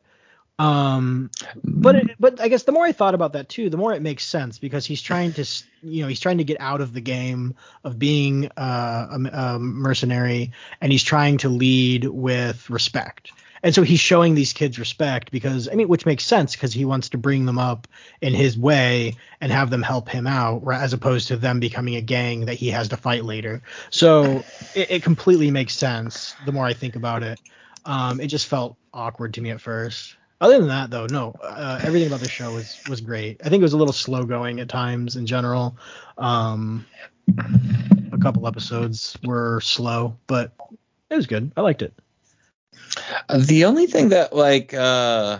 um 0.57 1.29
but 1.63 1.95
it, 1.95 2.07
but 2.17 2.39
i 2.39 2.47
guess 2.47 2.63
the 2.63 2.71
more 2.71 2.85
i 2.85 2.91
thought 2.93 3.13
about 3.13 3.33
that 3.33 3.49
too 3.49 3.69
the 3.69 3.75
more 3.75 3.93
it 3.93 4.01
makes 4.01 4.23
sense 4.25 4.57
because 4.57 4.85
he's 4.85 5.01
trying 5.01 5.33
to 5.33 5.45
you 5.85 6.01
know 6.01 6.07
he's 6.07 6.19
trying 6.19 6.37
to 6.37 6.43
get 6.43 6.57
out 6.59 6.81
of 6.81 6.93
the 6.93 7.01
game 7.01 7.55
of 7.83 7.99
being 7.99 8.49
uh, 8.57 9.07
a, 9.11 9.37
a 9.37 9.59
mercenary 9.59 10.51
and 10.81 10.91
he's 10.91 11.03
trying 11.03 11.37
to 11.37 11.49
lead 11.49 12.05
with 12.05 12.69
respect. 12.69 13.31
And 13.63 13.73
so 13.73 13.81
he's 13.81 13.99
showing 13.99 14.35
these 14.35 14.53
kids 14.53 14.77
respect 14.77 15.31
because 15.31 15.67
i 15.69 15.73
mean 15.73 15.87
which 15.87 16.05
makes 16.05 16.23
sense 16.23 16.53
because 16.53 16.71
he 16.71 16.85
wants 16.85 17.09
to 17.09 17.17
bring 17.17 17.45
them 17.45 17.57
up 17.57 17.87
in 18.21 18.33
his 18.33 18.57
way 18.57 19.15
and 19.41 19.51
have 19.51 19.69
them 19.69 19.81
help 19.81 20.07
him 20.07 20.27
out 20.27 20.61
as 20.71 20.93
opposed 20.93 21.29
to 21.29 21.37
them 21.37 21.59
becoming 21.59 21.95
a 21.95 22.01
gang 22.01 22.45
that 22.45 22.55
he 22.55 22.69
has 22.69 22.89
to 22.89 22.97
fight 22.97 23.25
later. 23.25 23.63
So 23.89 24.43
it, 24.75 24.91
it 24.91 25.03
completely 25.03 25.49
makes 25.49 25.73
sense 25.73 26.35
the 26.45 26.51
more 26.51 26.65
i 26.65 26.73
think 26.73 26.95
about 26.95 27.23
it. 27.23 27.39
Um, 27.85 28.19
it 28.19 28.27
just 28.27 28.47
felt 28.47 28.77
awkward 28.93 29.35
to 29.35 29.41
me 29.41 29.51
at 29.51 29.61
first 29.61 30.15
other 30.41 30.59
than 30.59 30.67
that 30.67 30.89
though 30.89 31.07
no 31.07 31.35
uh, 31.41 31.79
everything 31.83 32.07
about 32.07 32.19
the 32.19 32.29
show 32.29 32.53
was 32.53 32.79
was 32.89 33.01
great. 33.01 33.41
I 33.43 33.49
think 33.49 33.61
it 33.61 33.63
was 33.63 33.73
a 33.73 33.77
little 33.77 33.93
slow 33.93 34.23
going 34.23 34.59
at 34.59 34.69
times 34.69 35.15
in 35.15 35.25
general. 35.25 35.77
Um, 36.17 36.85
a 37.37 38.17
couple 38.17 38.47
episodes 38.47 39.17
were 39.23 39.61
slow 39.61 40.17
but 40.27 40.53
it 41.09 41.15
was 41.15 41.27
good. 41.27 41.51
I 41.55 41.61
liked 41.61 41.81
it. 41.81 41.93
The 43.33 43.65
only 43.65 43.87
thing 43.87 44.09
that 44.09 44.35
like 44.35 44.73
uh 44.73 45.39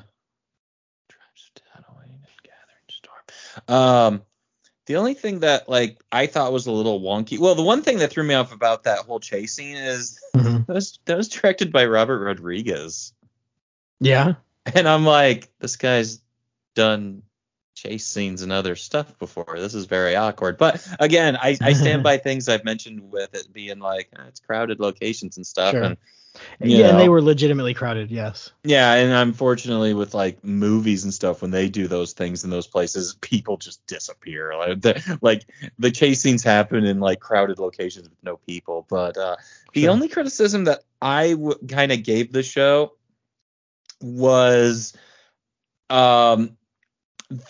um 3.67 4.21
the 4.85 4.97
only 4.97 5.15
thing 5.15 5.39
that 5.39 5.67
like 5.67 5.99
I 6.11 6.27
thought 6.27 6.53
was 6.53 6.67
a 6.67 6.71
little 6.71 7.01
wonky. 7.01 7.39
Well, 7.39 7.55
the 7.55 7.63
one 7.63 7.81
thing 7.81 7.97
that 7.99 8.11
threw 8.11 8.23
me 8.23 8.35
off 8.35 8.53
about 8.53 8.83
that 8.83 8.99
whole 8.99 9.19
chase 9.19 9.53
scene 9.53 9.77
is 9.77 10.19
that 10.33 10.65
was 10.67 10.99
that 11.05 11.17
was 11.17 11.27
directed 11.29 11.71
by 11.71 11.85
Robert 11.85 12.19
Rodriguez. 12.19 13.13
yeah 13.99 14.35
And 14.74 14.88
I'm 14.88 15.05
like, 15.05 15.50
this 15.60 15.75
guy's 15.75 16.22
done 16.75 17.22
chase 17.75 18.07
scenes 18.07 18.41
and 18.41 18.51
other 18.51 18.75
stuff 18.75 19.17
before. 19.19 19.57
This 19.60 19.75
is 19.75 19.86
very 19.86 20.15
awkward. 20.15 20.57
But 20.57 20.86
again, 21.00 21.36
I, 21.36 21.57
I 21.62 21.74
stand 21.74 22.03
by 22.03 22.17
things 22.19 22.48
I've 22.50 22.63
mentioned 22.63 23.12
with 23.12 23.36
it 23.36 23.51
being 23.51 23.79
like 23.79 24.10
eh, 24.17 24.24
it's 24.27 24.39
crowded 24.39 24.79
locations 24.79 25.38
and 25.38 25.45
stuff. 25.45 25.72
Sure. 25.74 25.84
And 25.84 25.98
yeah 26.60 26.89
and 26.89 27.00
they 27.00 27.07
were 27.07 27.22
legitimately 27.22 27.74
crowded 27.74 28.12
yes 28.12 28.51
Yeah, 28.65 28.93
and 28.95 29.12
unfortunately, 29.13 29.93
with 29.93 30.13
like 30.13 30.43
movies 30.43 31.05
and 31.05 31.13
stuff, 31.13 31.41
when 31.41 31.51
they 31.51 31.69
do 31.69 31.88
those 31.88 32.12
things 32.12 32.43
in 32.43 32.50
those 32.50 32.67
places, 32.67 33.15
people 33.22 33.55
just 33.55 33.86
disappear. 33.88 34.53
Like 34.57 34.81
the, 34.81 35.17
like 35.22 35.45
the 35.79 35.91
chase 35.91 36.22
scenes 36.22 36.43
happen 36.43 36.84
in 36.86 37.00
like 37.00 37.22
crowded 37.22 37.57
locations 37.60 38.10
with 38.10 38.22
no 38.22 38.36
people. 38.36 38.86
But 38.89 39.17
uh, 39.17 39.38
the 39.74 39.84
Sure. 39.84 39.91
only 39.91 40.10
criticism 40.10 40.65
that 40.65 40.81
I 41.01 41.31
w- 41.31 41.57
kind 41.69 41.91
of 41.93 42.03
gave 42.03 42.34
the 42.34 42.43
show 42.43 42.93
was, 44.05 44.93
um, 45.89 46.57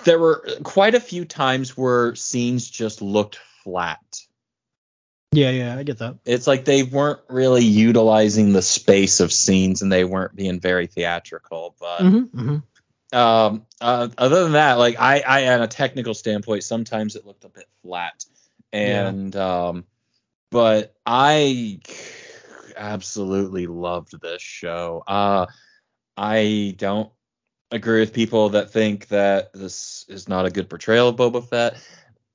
there 0.05 0.19
were 0.19 0.45
quite 0.63 0.95
a 0.95 0.99
few 0.99 1.25
times 1.25 1.75
where 1.77 2.15
scenes 2.15 2.69
just 2.69 3.01
looked 3.01 3.39
flat. 3.63 3.99
yeah 5.31 5.49
yeah 5.49 5.77
i 5.77 5.83
get 5.83 5.97
that 5.97 6.17
It's 6.25 6.47
like 6.47 6.65
they 6.65 6.83
weren't 6.83 7.19
really 7.29 7.65
utilizing 7.65 8.53
the 8.53 8.61
space 8.61 9.19
of 9.19 9.33
scenes 9.33 9.81
and 9.81 9.91
they 9.91 10.05
weren't 10.05 10.35
being 10.35 10.59
very 10.59 10.87
theatrical. 10.87 11.75
But 11.79 11.99
mm-hmm, 11.99 12.39
mm-hmm. 12.39 13.17
um 13.17 13.65
uh, 13.81 14.07
other 14.17 14.43
than 14.43 14.53
that 14.53 14.75
like 14.75 14.95
i 14.99 15.19
i 15.19 15.53
on 15.53 15.61
a 15.61 15.67
technical 15.67 16.13
standpoint 16.13 16.63
sometimes 16.63 17.15
it 17.15 17.25
looked 17.25 17.43
a 17.43 17.49
bit 17.49 17.67
flat 17.81 18.23
and 18.71 19.35
um 19.35 19.85
but 20.51 20.95
i 21.05 21.79
absolutely 22.77 23.67
loved 23.67 24.19
this 24.21 24.41
show 24.41 25.03
uh 25.05 25.45
i 26.17 26.73
don't 26.77 27.09
agree 27.71 27.99
with 27.99 28.13
people 28.13 28.49
that 28.49 28.71
think 28.71 29.07
that 29.09 29.51
this 29.53 30.05
is 30.07 30.27
not 30.29 30.45
a 30.45 30.49
good 30.51 30.69
portrayal 30.69 31.09
of 31.09 31.15
boba 31.15 31.47
fett 31.47 31.75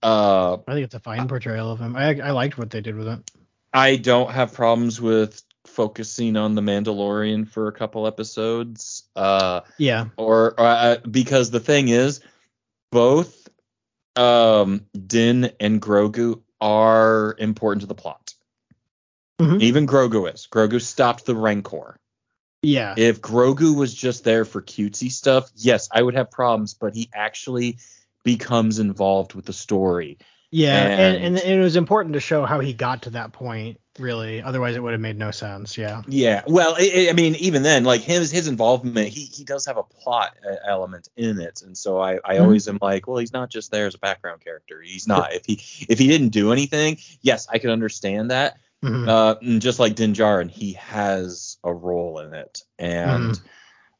uh 0.02 0.56
I 0.66 0.72
think 0.72 0.84
it's 0.84 0.94
a 0.94 1.00
fine 1.00 1.28
portrayal 1.28 1.70
of 1.70 1.78
him. 1.78 1.94
I 1.94 2.18
I 2.20 2.30
liked 2.30 2.56
what 2.56 2.70
they 2.70 2.80
did 2.80 2.96
with 2.96 3.08
it. 3.08 3.30
I 3.72 3.96
don't 3.96 4.30
have 4.30 4.54
problems 4.54 4.98
with 4.98 5.42
focusing 5.66 6.36
on 6.38 6.54
the 6.54 6.62
Mandalorian 6.62 7.46
for 7.46 7.68
a 7.68 7.72
couple 7.72 8.06
episodes. 8.06 9.04
Uh, 9.14 9.60
Yeah. 9.76 10.06
or, 10.16 10.52
or 10.52 10.66
uh, 10.66 10.96
because 11.08 11.50
the 11.50 11.60
thing 11.60 11.88
is, 11.88 12.20
both 12.90 13.48
um, 14.16 14.86
Din 15.06 15.52
and 15.60 15.82
Grogu 15.82 16.40
are 16.62 17.36
important 17.38 17.82
to 17.82 17.86
the 17.86 17.94
plot. 17.94 18.32
Mhm. 19.38 19.60
Even 19.60 19.86
Grogu 19.86 20.32
is. 20.32 20.48
Grogu 20.50 20.80
stopped 20.80 21.26
the 21.26 21.36
Rancor. 21.36 21.98
Yeah. 22.62 22.94
If 22.96 23.20
Grogu 23.20 23.74
was 23.74 23.94
just 23.94 24.24
there 24.24 24.44
for 24.44 24.60
cutesy 24.60 25.10
stuff, 25.10 25.50
yes, 25.56 25.88
I 25.92 26.02
would 26.02 26.14
have 26.14 26.30
problems. 26.30 26.74
But 26.74 26.94
he 26.94 27.08
actually 27.14 27.78
becomes 28.22 28.78
involved 28.78 29.34
with 29.34 29.46
the 29.46 29.52
story. 29.52 30.18
yeah. 30.50 30.76
And, 30.76 31.16
and- 31.24 31.38
and 31.38 31.60
it 31.60 31.62
was 31.62 31.76
important 31.76 32.14
to 32.14 32.20
show 32.20 32.44
how 32.44 32.60
he 32.60 32.72
got 32.74 33.02
to 33.02 33.10
that 33.10 33.32
point, 33.32 33.80
really. 33.98 34.42
Otherwise, 34.42 34.76
it 34.76 34.82
would 34.82 34.92
have 34.92 35.00
made 35.00 35.16
no 35.16 35.30
sense. 35.30 35.78
Yeah. 35.78 36.02
Yeah, 36.08 36.42
well, 36.46 36.74
I, 36.76 37.06
I 37.08 37.12
mean, 37.14 37.34
even 37.36 37.62
then, 37.62 37.84
like 37.84 38.02
his 38.02 38.30
his 38.30 38.46
involvement, 38.48 39.08
he 39.08 39.24
he 39.24 39.44
does 39.44 39.64
have 39.66 39.76
a 39.78 39.82
plot 39.84 40.36
uh, 40.46 40.56
element 40.66 41.08
in 41.16 41.40
it, 41.40 41.62
and 41.64 41.78
so 41.78 41.98
I 41.98 42.18
I 42.24 42.34
Mhm. 42.36 42.40
always 42.42 42.68
am 42.68 42.78
like, 42.82 43.06
well, 43.06 43.18
he's 43.18 43.32
not 43.32 43.48
just 43.48 43.70
there 43.70 43.86
as 43.86 43.94
a 43.94 43.98
background 43.98 44.42
character. 44.44 44.82
He's 44.82 45.06
not. 45.06 45.32
If 45.32 45.46
he 45.46 45.54
if 45.88 45.98
he 45.98 46.08
didn't 46.08 46.30
do 46.30 46.52
anything, 46.52 46.98
yes, 47.22 47.46
I 47.48 47.58
could 47.58 47.70
understand 47.70 48.30
that. 48.32 48.58
Mhm. 48.84 49.08
Uh, 49.08 49.36
and 49.42 49.60
just 49.60 49.78
like 49.78 49.94
Din 49.94 50.14
Djarin, 50.14 50.50
he 50.50 50.72
has 50.74 51.58
a 51.62 51.72
role 51.72 52.18
in 52.20 52.32
it, 52.34 52.62
and 52.78 53.32
Mm-hmm. 53.32 53.44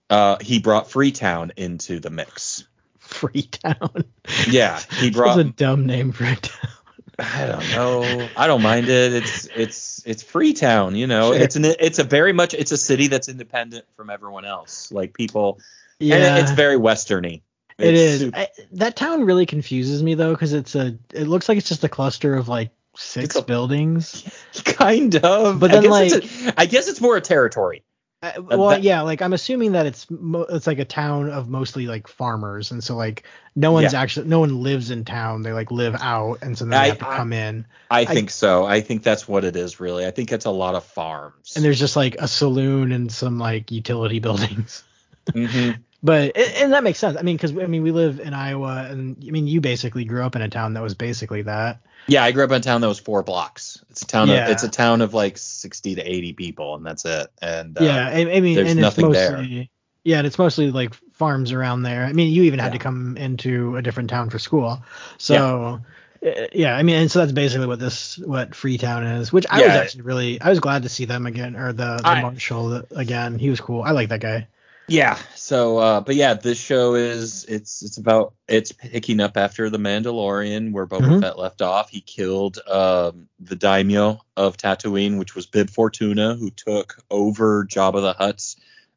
uh, 0.09 0.37
he 0.41 0.59
brought 0.59 0.91
Freetown 0.91 1.53
into 1.57 2.01
the 2.01 2.09
mix. 2.11 2.67
Freetown. 2.99 4.05
Yeah, 4.49 4.81
he 4.99 5.11
brought. 5.11 5.37
That's 5.37 5.49
a 5.49 5.53
dumb 5.53 5.87
name 5.87 6.13
for 6.13 6.25
a 6.25 6.37
town. 6.37 6.71
I 7.19 7.47
don't 7.47 7.71
know. 7.73 8.29
I 8.35 8.47
don't 8.47 8.63
mind 8.63 8.89
it. 8.89 9.13
It's 9.13 9.47
it's 9.55 10.03
it's 10.07 10.23
Freetown, 10.23 10.95
you 10.95 11.07
know. 11.07 11.33
Sure. 11.35 11.43
It's 11.43 11.57
an 11.57 11.65
it's 11.67 11.99
a 11.99 12.05
very 12.05 12.33
much 12.33 12.55
it's 12.55 12.73
a 12.73 12.79
city 12.79 13.09
that's 13.09 13.29
independent 13.29 13.85
from 13.97 14.09
everyone 14.09 14.47
else. 14.47 14.91
Like 14.91 15.13
people 15.13 15.61
Yeah. 15.99 16.17
and 16.17 16.39
it's 16.39 16.53
very 16.53 16.79
westerny. 16.79 17.43
It 17.77 17.95
It's 17.95 18.21
super- 18.21 18.39
I, 18.39 18.49
that 18.73 18.97
town 18.97 19.25
really 19.25 19.45
confuses 19.45 20.03
me 20.03 20.15
though, 20.15 20.33
because 20.33 20.55
it's 20.55 20.75
a. 20.75 20.97
It 21.13 21.27
looks 21.27 21.47
like 21.49 21.59
it's 21.59 21.69
just 21.69 21.85
a 21.85 21.89
cluster 21.91 22.35
of 22.37 22.49
like 22.49 22.71
six 22.97 23.37
a- 23.37 23.43
buildings. 23.43 24.29
kind 24.65 25.15
of. 25.17 25.61
But 25.61 25.71
I 25.71 25.81
then, 25.81 25.83
guess 25.91 26.13
it's 26.13 26.47
a, 26.47 26.61
I 26.61 26.67
guess 26.67 26.89
it's 26.89 27.01
more 27.01 27.17
a 27.17 27.21
territory. 27.21 27.83
I, 28.23 28.39
well, 28.39 28.69
that- 28.69 28.83
yeah, 28.83 29.01
like 29.01 29.23
I'm 29.23 29.33
assuming 29.33 29.73
that 29.73 29.87
it's 29.87 30.11
mo- 30.11 30.47
it's 30.51 30.67
like 30.67 30.79
a 30.79 30.85
town 30.85 31.31
of 31.31 31.49
mostly 31.49 31.87
like 31.87 32.07
farmers, 32.07 32.71
and 32.71 32.85
so 32.85 32.95
like 32.95 33.23
no 33.57 33.73
one's 33.73 33.95
Yeah. 33.95 34.03
actually 34.03 34.29
no 34.29 34.41
one 34.41 34.61
lives 34.63 34.91
in 34.91 35.07
town. 35.07 35.41
They 35.41 35.53
like 35.55 35.71
live 35.71 35.97
out, 35.99 36.41
and 36.43 36.57
so 36.59 36.65
then 36.67 36.71
they 36.71 36.77
I- 36.77 36.89
have 36.89 36.99
to 36.99 37.09
I- 37.09 37.17
come 37.17 37.33
in. 37.33 37.67
I 37.91 38.05
think 38.05 38.29
so. 38.31 38.67
I 38.67 38.83
think 38.83 39.03
that's 39.03 39.27
what 39.27 39.45
it 39.45 39.57
is 39.57 39.81
really. 39.81 40.07
I 40.07 40.11
think 40.11 40.33
it's 40.33 40.45
a 40.45 40.51
lot 40.51 40.75
of 40.75 40.85
farms. 40.85 41.55
And 41.57 41.65
there's 41.65 41.79
just 41.79 41.97
like 41.97 42.17
a 42.19 42.29
saloon 42.29 42.93
and 42.93 43.11
some 43.11 43.39
like 43.39 43.71
utility 43.73 44.19
buildings. 44.21 44.85
Mhm. 45.29 45.79
But 46.02 46.37
and 46.37 46.73
that 46.73 46.83
makes 46.83 46.99
sense. 46.99 47.16
I 47.19 47.23
mean, 47.23 47.37
because 47.37 47.52
I 47.57 47.66
mean 47.66 47.83
we 47.83 47.92
live 47.92 48.21
in 48.21 48.33
Iowa, 48.33 48.87
and 48.90 49.23
I 49.26 49.30
mean 49.30 49.47
you 49.47 49.61
basically 49.61 50.04
grew 50.04 50.23
up 50.25 50.35
in 50.37 50.42
a 50.42 50.49
town 50.49 50.75
that 50.75 50.83
was 50.83 50.95
basically 50.95 51.42
that. 51.42 51.80
Yeah, 52.07 52.25
I 52.25 52.33
grew 52.33 52.45
up 52.45 52.50
in 52.50 52.57
a 52.57 52.61
town 52.61 52.80
that 52.80 52.88
was 52.88 52.99
four 52.99 53.23
blocks. 53.23 53.85
It's 53.90 54.02
a 54.02 54.07
town 54.07 54.28
Yeah. 54.28 54.47
of 54.47 54.50
it's 54.50 54.62
a 54.62 54.69
town 54.71 55.02
of 55.02 55.12
like 55.12 55.37
60 55.37 55.97
to 55.97 56.02
80 56.02 56.33
people 56.33 56.75
and 56.75 56.87
that's 56.87 57.04
it. 57.04 57.28
And 57.42 57.78
uh, 57.78 57.85
yeah, 57.85 58.09
I, 58.09 58.21
I 58.37 58.40
mean, 58.40 58.54
there's 58.57 58.71
and 58.71 58.78
it's 58.78 58.80
nothing 58.80 59.11
there. 59.12 59.37
mostly 59.38 59.71
yeah, 60.02 60.19
and 60.19 60.26
it's 60.26 60.38
mostly 60.38 60.71
like 60.71 60.95
farms 61.12 61.52
around 61.52 61.83
there. 61.83 62.04
I 62.07 62.14
mean, 62.14 62.33
you 62.33 62.45
even 62.45 62.59
had 62.59 62.69
Yeah. 62.73 62.78
to 62.78 62.83
come 62.83 63.19
into 63.19 63.76
a 63.76 63.83
different 63.83 64.09
town 64.09 64.30
for 64.30 64.38
school, 64.38 64.83
so. 65.19 65.80
uh, 66.25 66.47
Yeah, 66.52 66.75
I 66.76 66.83
mean, 66.83 66.97
and 66.97 67.11
so 67.11 67.19
that's 67.21 67.33
basically 67.33 67.66
what 67.66 67.78
this, 67.78 68.16
what 68.19 68.54
Freetown 68.54 69.07
is, 69.07 69.30
which 69.33 69.47
I 69.50 69.59
was 69.61 69.69
actually 69.71 70.02
really, 70.02 70.40
I 70.40 70.49
was 70.50 70.61
glad 70.61 70.83
to 70.85 70.88
see 70.88 71.04
them 71.07 71.26
again, 71.26 71.57
or 71.57 71.73
the, 71.75 71.97
the 71.97 72.09
I- 72.09 72.23
marshal 72.23 72.83
again. 72.97 73.38
He 73.38 73.50
was 73.50 73.61
cool. 73.61 73.83
I 73.83 73.90
like 73.92 74.09
that 74.09 74.21
guy. 74.21 74.47
Yeah. 74.91 75.19
So, 75.37 75.79
uh, 75.79 76.01
but 76.01 76.17
yeah, 76.17 76.35
this 76.35 76.59
show 76.59 76.95
is 76.95 77.45
it's 77.45 77.81
it's 77.83 77.97
about 77.97 78.35
it's 78.49 78.73
picking 78.73 79.21
up 79.21 79.37
after 79.37 79.71
the 79.71 79.79
Mandalorian 79.79 80.73
where 80.73 80.85
Boba 80.87 81.03
Mhm. 81.03 81.21
Fett 81.21 81.39
left 81.39 81.63
off. 81.63 81.91
He 81.91 82.01
killed 82.01 82.59
um, 82.67 83.29
the 83.39 83.55
daimyo 83.55 84.21
of 84.37 84.57
Tatooine, 84.57 85.19
which 85.19 85.37
was 85.37 85.47
Bib 85.47 85.71
Fortuna, 85.71 86.35
who 86.35 86.51
took 86.51 86.97
over 87.09 87.65
Jabba 87.67 88.01
the 88.01 88.15
Hutt's 88.15 88.57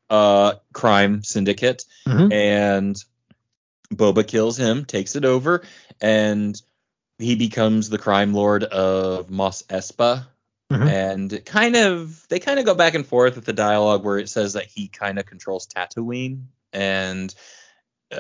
uh, 0.10 0.56
crime 0.74 1.24
syndicate, 1.24 1.86
Mhm. 2.08 2.34
and 2.34 3.04
Boba 3.94 4.28
kills 4.28 4.58
him, 4.58 4.86
takes 4.86 5.16
it 5.16 5.26
over, 5.26 5.62
and 6.02 6.60
he 7.20 7.36
becomes 7.36 7.90
the 7.90 8.00
crime 8.00 8.34
lord 8.34 8.64
of 8.64 9.30
Mos 9.30 9.62
Espa. 9.64 10.26
Mhm. 10.74 10.90
And 10.90 11.46
kind 11.46 11.76
of, 11.76 12.28
they 12.30 12.40
kind 12.40 12.60
of 12.60 12.66
go 12.66 12.74
back 12.76 12.94
and 12.96 13.06
forth 13.06 13.36
with 13.36 13.46
the 13.46 13.54
dialogue 13.54 14.04
where 14.04 14.18
it 14.18 14.30
says 14.30 14.54
that 14.54 14.66
he 14.66 14.88
kind 14.88 15.20
of 15.20 15.26
controls 15.26 15.68
Tatooine, 15.68 16.46
and 16.72 17.34
uh, 18.12 18.18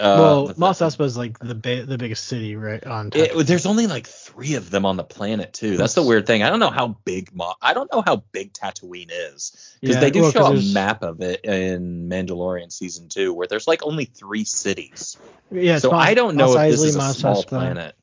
well, 0.48 0.54
Mos 0.58 0.80
Espa 0.80 1.06
is 1.06 1.16
like 1.16 1.38
the 1.38 1.54
ba- 1.54 1.86
the 1.86 2.00
biggest 2.00 2.26
city, 2.26 2.56
right? 2.56 2.84
On 2.84 3.12
It, 3.14 3.46
there's 3.46 3.68
only 3.68 3.86
like 3.86 4.08
three 4.08 4.56
of 4.56 4.72
them 4.72 4.88
on 4.88 4.98
the 4.98 5.04
planet 5.04 5.54
too. 5.54 5.78
That's 5.78 5.94
the 5.94 6.02
weird 6.02 6.26
thing. 6.26 6.42
I 6.42 6.50
don't 6.50 6.60
know 6.60 6.72
how 6.72 6.98
big 7.06 7.30
Mo- 7.36 7.54
I 7.62 7.76
don't 7.76 7.92
know 7.94 8.02
how 8.04 8.24
big 8.32 8.54
Tatooine 8.54 9.12
is 9.12 9.76
because 9.82 9.96
Yeah, 9.98 10.00
they 10.02 10.10
do 10.10 10.22
well, 10.22 10.32
show 10.32 10.46
a 10.48 10.50
there's- 10.54 10.74
map 10.74 11.04
of 11.04 11.22
it 11.22 11.46
in 11.46 12.10
Mandalorian 12.10 12.72
season 12.72 13.08
two, 13.08 13.34
where 13.34 13.46
there's 13.48 13.68
like 13.68 13.84
only 13.84 14.06
three 14.06 14.46
cities. 14.46 15.16
yeah, 15.52 15.78
so 15.78 15.92
Mos- 15.92 16.02
I 16.08 16.16
don't 16.16 16.36
know 16.38 16.48
Mos 16.54 16.56
if 16.56 16.72
this 16.72 16.82
Eisley, 16.82 16.88
is 16.88 16.96
a 16.96 16.98
Mos 16.98 17.18
small 17.20 17.44
Espa. 17.44 17.48
planet. 17.48 17.96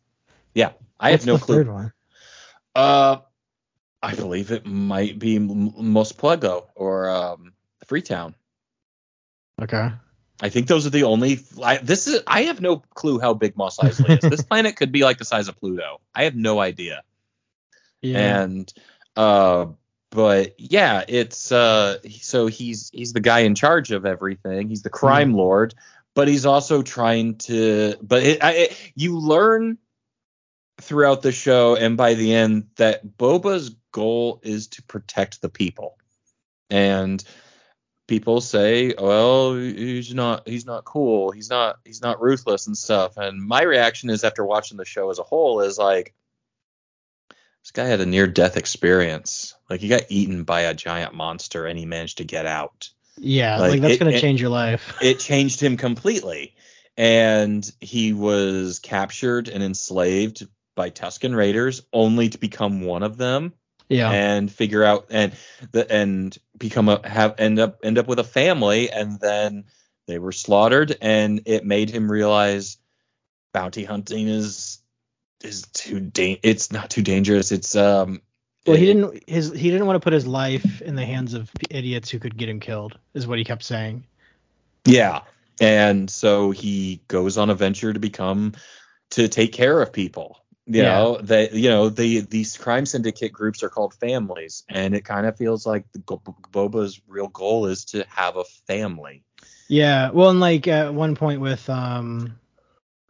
Yeah, 0.55 0.71
I 1.01 1.11
What's 1.11 1.25
have 1.25 1.27
no 1.27 1.37
the 1.39 1.45
clue. 1.45 1.57
Third 1.57 1.73
one. 1.73 1.93
Uh, 2.77 3.17
I 4.03 4.15
believe 4.15 4.51
it 4.51 4.65
might 4.67 5.19
be 5.19 5.37
M- 5.37 5.75
Mos 5.77 6.13
Pelgo 6.13 6.67
or 6.75 7.11
um, 7.11 7.53
Freetown. 7.87 8.35
Okay. 9.61 9.91
I 10.43 10.49
think 10.49 10.69
those 10.69 10.87
are 10.87 10.91
the 10.91 11.05
only. 11.05 11.41
I, 11.63 11.77
this 11.79 12.07
is. 12.07 12.23
I 12.27 12.45
have 12.45 12.61
no 12.63 12.79
clue 12.95 13.19
how 13.21 13.35
big 13.35 13.57
Mos 13.57 13.77
Eisley 13.77 14.23
is. 14.23 14.31
this 14.31 14.43
planet 14.51 14.77
could 14.77 14.91
be 14.91 15.05
like 15.05 15.19
the 15.19 15.25
size 15.27 15.49
of 15.49 15.57
Pluto. 15.57 16.01
I 16.15 16.25
have 16.25 16.35
no 16.35 16.59
idea. 16.61 17.03
Yeah. 18.03 18.43
and 18.43 18.73
uh 19.15 19.67
but 20.11 20.55
yeah 20.59 21.05
it's 21.07 21.53
uh 21.53 21.99
so 22.21 22.47
he's 22.47 22.91
he's 22.95 23.13
the 23.13 23.21
guy 23.21 23.41
in 23.41 23.55
charge 23.55 23.91
of 23.91 24.07
everything 24.07 24.69
he's 24.71 24.83
the 24.83 24.89
crime 24.89 25.35
lord 25.35 25.75
but 26.15 26.27
he's 26.27 26.47
also 26.47 26.81
trying 26.81 27.37
to 27.37 27.97
but 28.01 28.23
it, 28.23 28.43
I, 28.43 28.53
it, 28.53 28.93
you 28.95 29.19
learn 29.19 29.77
throughout 30.83 31.23
the 31.23 31.33
show 31.33 31.77
and 31.77 31.97
by 31.97 32.15
the 32.15 32.35
end 32.35 32.67
that 32.77 33.17
boba's 33.17 33.71
goal 33.93 34.41
is 34.43 34.69
to 34.69 34.83
protect 34.83 35.43
the 35.43 35.49
people 35.49 35.97
and 36.69 37.25
people 38.07 38.41
say 38.41 38.95
well 38.99 39.55
he's 39.55 40.15
not 40.15 40.49
he's 40.49 40.67
not 40.67 40.85
cool 40.85 41.31
he's 41.31 41.51
not 41.51 41.79
he's 41.85 42.03
not 42.03 42.21
ruthless 42.21 42.67
and 42.67 42.77
stuff 42.77 43.17
and 43.17 43.41
my 43.41 43.63
reaction 43.63 44.11
is 44.11 44.25
after 44.25 44.45
watching 44.45 44.77
the 44.77 44.85
show 44.85 45.11
as 45.11 45.19
a 45.19 45.25
whole 45.25 45.61
is 45.61 45.79
like 45.79 46.15
this 47.63 47.73
guy 47.73 47.85
had 47.85 48.01
a 48.01 48.07
near 48.07 48.27
death 48.27 48.57
experience. 48.57 49.55
Like 49.69 49.81
he 49.81 49.89
got 49.89 50.03
eaten 50.09 50.45
by 50.45 50.63
a 50.63 50.75
giant 50.75 51.15
monster 51.15 51.67
and 51.67 51.79
he 51.79 51.87
managed 51.87 52.19
to 52.19 52.25
get 52.25 52.47
out. 52.47 52.91
yeah, 53.17 53.59
like, 53.59 53.73
like, 53.73 53.81
that's 53.83 53.99
gonna 53.99 54.19
change 54.19 54.41
your 54.41 54.51
life. 54.51 54.97
It 55.03 55.19
changed 55.19 55.61
him 55.61 55.77
completely. 55.77 56.55
And 56.97 57.71
he 57.81 58.13
was 58.13 58.79
captured 58.79 59.49
and 59.49 59.63
enslaved 59.63 60.47
by 60.81 60.89
Tusken 60.89 61.37
Raiders 61.37 61.83
only 61.93 62.31
to 62.31 62.39
become 62.39 62.81
one 62.81 63.03
of 63.03 63.19
them 63.19 63.53
Yeah. 63.91 64.11
and 64.11 64.51
figure 64.51 64.83
out 64.83 65.09
and 65.11 65.35
the 65.73 65.85
and 65.93 66.35
become 66.57 66.89
a 66.89 67.07
have 67.07 67.35
end 67.39 67.59
up 67.59 67.81
end 67.85 67.99
up 67.99 68.09
with 68.09 68.19
a 68.19 68.25
family 68.25 68.91
and 68.91 69.21
then 69.21 69.65
they 70.07 70.19
were 70.19 70.33
slaughtered 70.33 70.97
and 71.03 71.43
it 71.45 71.67
made 71.67 71.91
him 71.91 72.11
realize 72.11 72.79
bounty 73.53 73.85
hunting 73.85 74.27
is 74.27 74.79
is 75.45 75.67
too 75.75 76.01
da- 76.01 76.41
it's 76.43 76.73
not 76.73 76.89
too 76.89 77.03
dangerous 77.03 77.53
it's 77.53 77.77
um 77.77 78.23
well, 78.67 78.79
he 78.79 78.87
didn't 78.87 79.29
his 79.29 79.53
he 79.53 79.71
didn't 79.71 79.85
want 79.87 79.97
to 79.97 80.01
put 80.01 80.15
his 80.15 80.27
life 80.27 80.81
in 80.81 80.95
the 80.95 81.05
hands 81.05 81.35
of 81.35 81.51
idiots 81.69 82.09
who 82.09 82.19
could 82.19 82.39
get 82.39 82.49
him 82.49 82.61
killed. 82.61 82.97
Is 83.13 83.27
what 83.27 83.37
he 83.37 83.45
kept 83.45 83.65
saying. 83.65 84.05
yeah 84.87 85.21
and 85.61 86.09
so 86.09 86.53
he 86.53 87.03
goes 87.07 87.37
on 87.37 87.51
a 87.51 87.55
venture 87.55 87.93
to 87.93 88.01
become 88.01 88.55
to 89.11 89.29
take 89.29 89.53
care 89.53 89.83
of 89.83 89.93
people 89.93 90.39
you 90.67 90.83
Yeah. 90.83 90.93
know 90.93 91.19
that 91.23 91.53
you 91.53 91.71
know 91.71 91.89
the 91.89 92.21
these 92.21 92.57
crime 92.57 92.87
syndicate 92.87 93.33
groups 93.33 93.63
are 93.63 93.69
called 93.71 93.95
families 93.95 94.65
and 94.69 94.95
it 94.95 95.05
kind 95.05 95.27
of 95.27 95.37
feels 95.37 95.67
like 95.67 95.91
the, 95.93 95.99
boba's 96.53 97.01
real 97.09 97.29
goal 97.29 97.67
is 97.67 97.87
to 97.87 98.05
have 98.09 98.37
a 98.37 98.45
family 98.67 99.25
Yeah. 99.69 100.11
Well, 100.11 100.31
and 100.31 100.41
like 100.41 100.67
at 100.69 100.93
one 100.95 101.15
point 101.15 101.41
with 101.41 101.69
um, 101.71 102.39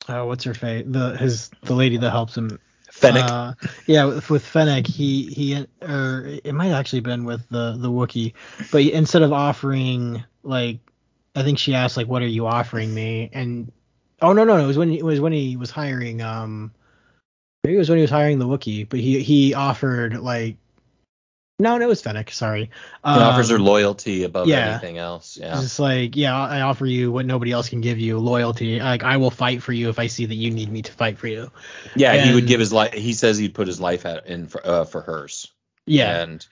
uh, 0.08 0.24
what's 0.24 0.44
her 0.44 0.54
face? 0.54 0.84
The 0.86 1.16
his 1.16 1.50
the 1.62 1.74
lady 1.74 1.96
that 1.98 2.10
helps 2.10 2.36
him. 2.36 2.58
Fennec. 2.90 3.24
Uh, 3.24 3.54
yeah, 3.86 4.04
with, 4.06 4.28
with 4.30 4.44
Fennec, 4.44 4.86
he 4.86 5.26
he 5.26 5.66
or 5.80 6.24
it 6.44 6.52
might 6.52 6.72
actually 6.72 7.00
been 7.00 7.24
with 7.24 7.48
the 7.48 7.76
the 7.78 7.88
Wookiee, 7.88 8.34
but 8.72 8.82
instead 8.82 9.22
of 9.22 9.32
offering 9.32 10.24
like, 10.42 10.80
I 11.34 11.42
think 11.42 11.58
she 11.58 11.74
asked 11.74 11.96
like, 11.96 12.08
"What 12.08 12.22
are 12.22 12.26
you 12.26 12.46
offering 12.46 12.92
me?" 12.92 13.30
And 13.32 13.70
oh 14.20 14.32
no 14.32 14.44
no 14.44 14.56
no, 14.56 14.64
it 14.64 14.66
was 14.66 14.76
when 14.76 14.92
it 14.92 15.04
was 15.04 15.20
when 15.20 15.32
he 15.32 15.56
was 15.56 15.70
hiring 15.70 16.20
um, 16.20 16.72
maybe 17.64 17.76
it 17.76 17.78
was 17.78 17.88
when 17.88 17.98
he 17.98 18.02
was 18.02 18.10
hiring 18.10 18.38
the 18.38 18.46
Wookiee, 18.46 18.88
but 18.88 19.00
he 19.00 19.22
he 19.22 19.54
offered 19.54 20.18
like, 20.18 20.56
no 21.58 21.76
no 21.76 21.84
it 21.84 21.88
was 21.88 22.00
Fennec, 22.02 22.30
sorry. 22.30 22.64
He 22.64 22.70
offers 23.02 23.50
her 23.50 23.56
Um, 23.56 23.64
loyalty 23.64 24.24
above 24.24 24.48
yeah. 24.48 24.70
anything 24.70 24.98
else. 24.98 25.36
Yeah. 25.40 25.54
just 25.60 25.78
like, 25.78 26.16
yeah, 26.16 26.38
I 26.38 26.62
offer 26.62 26.86
you 26.86 27.12
what 27.12 27.26
nobody 27.26 27.52
else 27.52 27.68
can 27.68 27.80
give 27.80 27.98
you, 27.98 28.18
loyalty. 28.18 28.80
Like 28.80 29.02
I 29.02 29.18
will 29.18 29.30
fight 29.30 29.62
for 29.62 29.72
you 29.72 29.90
if 29.90 29.98
I 29.98 30.06
see 30.06 30.26
that 30.26 30.34
you 30.34 30.50
need 30.50 30.70
me 30.70 30.82
to 30.82 30.92
fight 30.92 31.18
for 31.18 31.26
you. 31.26 31.50
Yeah, 31.94 32.16
he 32.16 32.34
would 32.34 32.46
give 32.46 32.60
his 32.60 32.72
life. 32.72 32.94
He 32.94 33.12
says 33.12 33.36
he'd 33.38 33.54
put 33.54 33.66
his 33.66 33.80
life 33.80 34.06
out 34.06 34.26
in 34.26 34.46
for, 34.46 34.66
uh, 34.66 34.84
for 34.84 35.02
hers. 35.02 35.52
Yeah. 35.86 36.22
And 36.22 36.46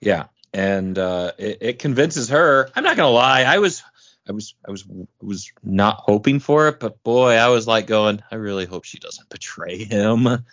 yeah, 0.00 0.26
and 0.52 0.98
uh, 0.98 1.32
it, 1.38 1.58
it 1.60 1.78
convinces 1.78 2.28
her. 2.28 2.68
I'm 2.76 2.84
not 2.84 2.96
gonna 2.96 3.10
lie. 3.10 3.42
I 3.42 3.58
was, 3.58 3.82
I 4.28 4.32
was, 4.32 4.54
I 4.66 4.70
was, 4.70 4.84
was 5.20 5.50
not 5.64 5.96
hoping 5.96 6.38
for 6.38 6.68
it, 6.68 6.78
but 6.78 7.02
boy, 7.02 7.32
I 7.32 7.48
was 7.48 7.66
like 7.66 7.86
going. 7.88 8.22
I 8.30 8.36
really 8.36 8.66
hope 8.66 8.84
she 8.84 8.98
doesn't 9.00 9.28
betray 9.28 9.82
him. 9.84 10.44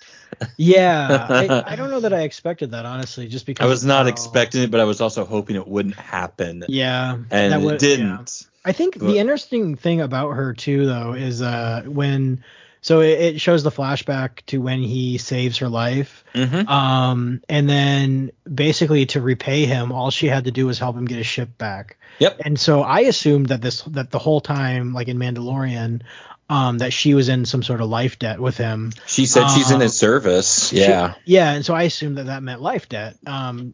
Yeah. 0.57 1.27
I, 1.29 1.63
I 1.73 1.75
don't 1.75 1.91
know 1.91 1.99
that 1.99 2.13
I 2.13 2.21
expected 2.21 2.71
that 2.71 2.85
honestly, 2.85 3.27
just 3.27 3.45
because 3.45 3.63
I 3.63 3.69
was 3.69 3.85
not 3.85 4.03
how- 4.03 4.09
expecting 4.09 4.63
it, 4.63 4.71
but 4.71 4.79
I 4.79 4.85
was 4.85 5.01
also 5.01 5.23
hoping 5.25 5.55
it 5.55 5.67
wouldn't 5.67 5.95
happen, 5.95 6.63
Yeah. 6.67 7.17
and 7.29 7.53
that 7.53 7.73
it 7.73 7.79
didn't. 7.79 8.47
I 8.65 8.71
think 8.71 8.97
But- 8.99 9.07
the 9.07 9.17
interesting 9.19 9.75
thing 9.75 10.01
about 10.01 10.31
her 10.31 10.53
too, 10.53 10.85
though, 10.85 11.13
is 11.13 11.41
uh 11.41 11.83
when 11.85 12.43
so 12.81 13.01
it, 13.01 13.19
it 13.19 13.41
shows 13.41 13.63
the 13.63 13.71
flashback 13.71 14.45
to 14.47 14.59
when 14.61 14.79
he 14.79 15.17
saves 15.17 15.57
her 15.57 15.69
life. 15.69 16.23
Mhm. 16.33 16.67
Um, 16.67 17.41
and 17.49 17.69
then 17.69 18.31
basically 18.51 19.05
to 19.07 19.21
repay 19.21 19.65
him, 19.65 19.91
all 19.91 20.11
she 20.11 20.27
had 20.27 20.45
to 20.45 20.51
do 20.51 20.65
was 20.67 20.79
help 20.79 20.95
him 20.95 21.05
get 21.05 21.17
his 21.17 21.27
ship 21.27 21.57
back. 21.57 21.97
Yep. 22.19 22.41
And 22.45 22.59
so 22.59 22.81
I 22.81 23.01
assumed 23.01 23.47
that 23.47 23.61
this 23.61 23.81
that 23.83 24.11
the 24.11 24.19
whole 24.19 24.41
time, 24.41 24.93
like 24.93 25.07
in 25.07 25.17
Mandalorian, 25.17 26.01
um, 26.49 26.79
that 26.79 26.91
she 26.93 27.13
was 27.13 27.29
in 27.29 27.45
some 27.45 27.61
sort 27.63 27.79
of 27.81 27.89
life 27.89 28.17
debt 28.17 28.39
with 28.39 28.57
him. 28.57 28.91
She 29.05 29.25
said 29.27 29.49
she's 29.49 29.69
in 29.69 29.75
Um, 29.75 29.81
his 29.81 29.97
service. 29.97 30.69
She- 30.69 30.79
Yeah. 30.79 31.13
yeah, 31.25 31.51
and 31.53 31.65
so 31.65 31.73
I 31.75 31.83
assumed 31.83 32.17
that 32.17 32.25
that 32.25 32.41
meant 32.43 32.61
life 32.61 32.89
debt. 32.89 33.17
Um, 33.27 33.73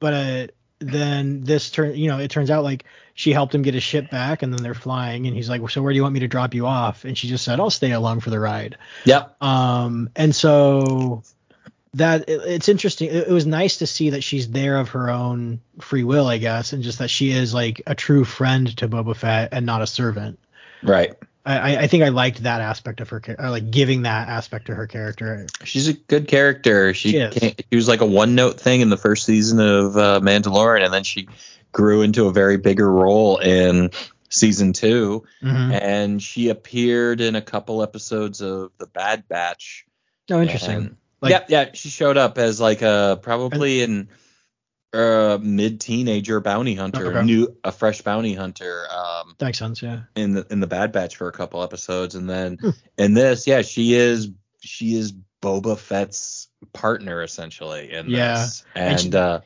but 0.00 0.14
uh, 0.14 0.46
then 0.78 1.42
this 1.42 1.70
turn, 1.70 1.94
you 1.96 2.08
know, 2.08 2.18
it 2.18 2.30
turns 2.30 2.50
out 2.50 2.64
like 2.64 2.84
she 3.14 3.32
helped 3.32 3.54
him 3.54 3.62
get 3.62 3.74
his 3.74 3.82
ship 3.82 4.10
back, 4.10 4.42
and 4.42 4.52
then 4.52 4.62
they're 4.62 4.74
flying, 4.74 5.26
and 5.26 5.36
he's 5.36 5.48
like, 5.48 5.68
"So 5.70 5.80
where 5.82 5.92
do 5.92 5.96
you 5.96 6.02
want 6.02 6.14
me 6.14 6.20
to 6.20 6.28
drop 6.28 6.52
you 6.52 6.66
off?" 6.66 7.04
And 7.04 7.16
she 7.16 7.28
just 7.28 7.44
said, 7.44 7.60
"I'll 7.60 7.70
stay 7.70 7.92
along 7.92 8.20
for 8.20 8.30
the 8.30 8.40
ride." 8.40 8.76
Yep. 9.04 9.40
Um, 9.42 10.10
and 10.16 10.34
so 10.34 11.22
that 11.94 12.28
it, 12.28 12.40
it's 12.44 12.68
interesting. 12.68 13.08
It, 13.08 13.28
it 13.28 13.32
was 13.32 13.46
nice 13.46 13.78
to 13.78 13.86
see 13.86 14.10
that 14.10 14.24
she's 14.24 14.50
there 14.50 14.78
of 14.78 14.90
her 14.90 15.10
own 15.10 15.60
free 15.80 16.04
will, 16.04 16.26
I 16.26 16.38
guess, 16.38 16.72
and 16.72 16.82
just 16.82 16.98
that 16.98 17.08
she 17.08 17.30
is 17.30 17.54
like 17.54 17.82
a 17.86 17.94
true 17.94 18.24
friend 18.24 18.76
to 18.78 18.88
Boba 18.88 19.14
Fett 19.16 19.50
and 19.52 19.64
not 19.64 19.80
a 19.80 19.86
servant. 19.86 20.38
Right. 20.82 21.14
I, 21.46 21.76
I- 21.76 21.86
think 21.88 22.02
I 22.02 22.08
liked 22.08 22.42
that 22.44 22.62
aspect 22.62 23.00
of 23.00 23.10
her, 23.10 23.22
or 23.38 23.50
like 23.50 23.70
giving 23.70 24.02
that 24.02 24.28
aspect 24.28 24.66
to 24.66 24.74
her 24.74 24.86
character. 24.86 25.46
She's 25.62 25.88
a 25.88 25.92
good 25.92 26.26
character. 26.26 26.94
She 26.94 27.12
She 27.32 27.54
she 27.70 27.76
was 27.76 27.86
like 27.86 28.00
a 28.00 28.06
one 28.06 28.34
note 28.34 28.58
thing 28.58 28.80
in 28.80 28.88
the 28.88 28.96
first 28.96 29.24
season 29.26 29.60
of 29.60 29.96
uh, 29.96 30.20
Mandalorian, 30.20 30.84
and 30.86 30.92
then 30.94 31.04
she 31.04 31.28
grew 31.74 32.00
into 32.00 32.26
a 32.28 32.32
very 32.32 32.56
bigger 32.56 32.90
role 32.90 33.36
in 33.38 33.90
season 34.30 34.72
two. 34.72 35.24
Mhm. 35.42 35.78
And 35.82 36.22
she 36.22 36.48
appeared 36.48 37.20
in 37.20 37.34
a 37.36 37.42
couple 37.42 37.82
episodes 37.82 38.40
of 38.40 38.70
The 38.78 38.86
Bad 38.86 39.28
Batch. 39.28 39.84
Oh, 40.30 40.40
interesting. 40.40 40.76
And- 40.76 40.96
Like- 41.20 41.30
yeah, 41.30 41.44
yeah. 41.48 41.70
She 41.74 41.88
showed 41.88 42.16
up 42.18 42.36
as 42.38 42.60
like 42.60 42.82
a 42.82 43.18
probably 43.22 43.82
an 43.82 44.08
uh, 44.92 45.38
mid 45.42 45.80
teenager 45.80 46.38
bounty 46.40 46.74
hunter, 46.76 47.08
Okay. 47.08 47.24
new 47.24 47.56
a 47.64 47.72
fresh 47.72 48.02
bounty 48.02 48.34
hunter. 48.34 48.84
Um, 48.94 49.34
That 49.38 49.46
makes 49.46 49.58
sense. 49.58 49.82
Yeah. 49.82 50.02
in 50.14 50.34
the 50.34 50.46
in 50.50 50.60
the 50.60 50.66
Bad 50.68 50.92
Batch 50.92 51.16
for 51.16 51.26
a 51.28 51.32
couple 51.32 51.62
episodes, 51.64 52.14
and 52.14 52.28
then 52.30 52.58
Hmm. 52.60 52.70
in 52.98 53.14
this, 53.14 53.46
yeah, 53.48 53.62
she 53.62 53.94
is 53.94 54.28
she 54.60 54.94
is 54.94 55.12
Boba 55.42 55.76
Fett's 55.78 56.48
partner 56.72 57.22
essentially 57.22 57.90
in 57.92 58.08
Yeah. 58.10 58.34
this, 58.36 58.64
And 58.76 58.90
and, 58.92 59.00
she- 59.00 59.18
uh, 59.18 59.40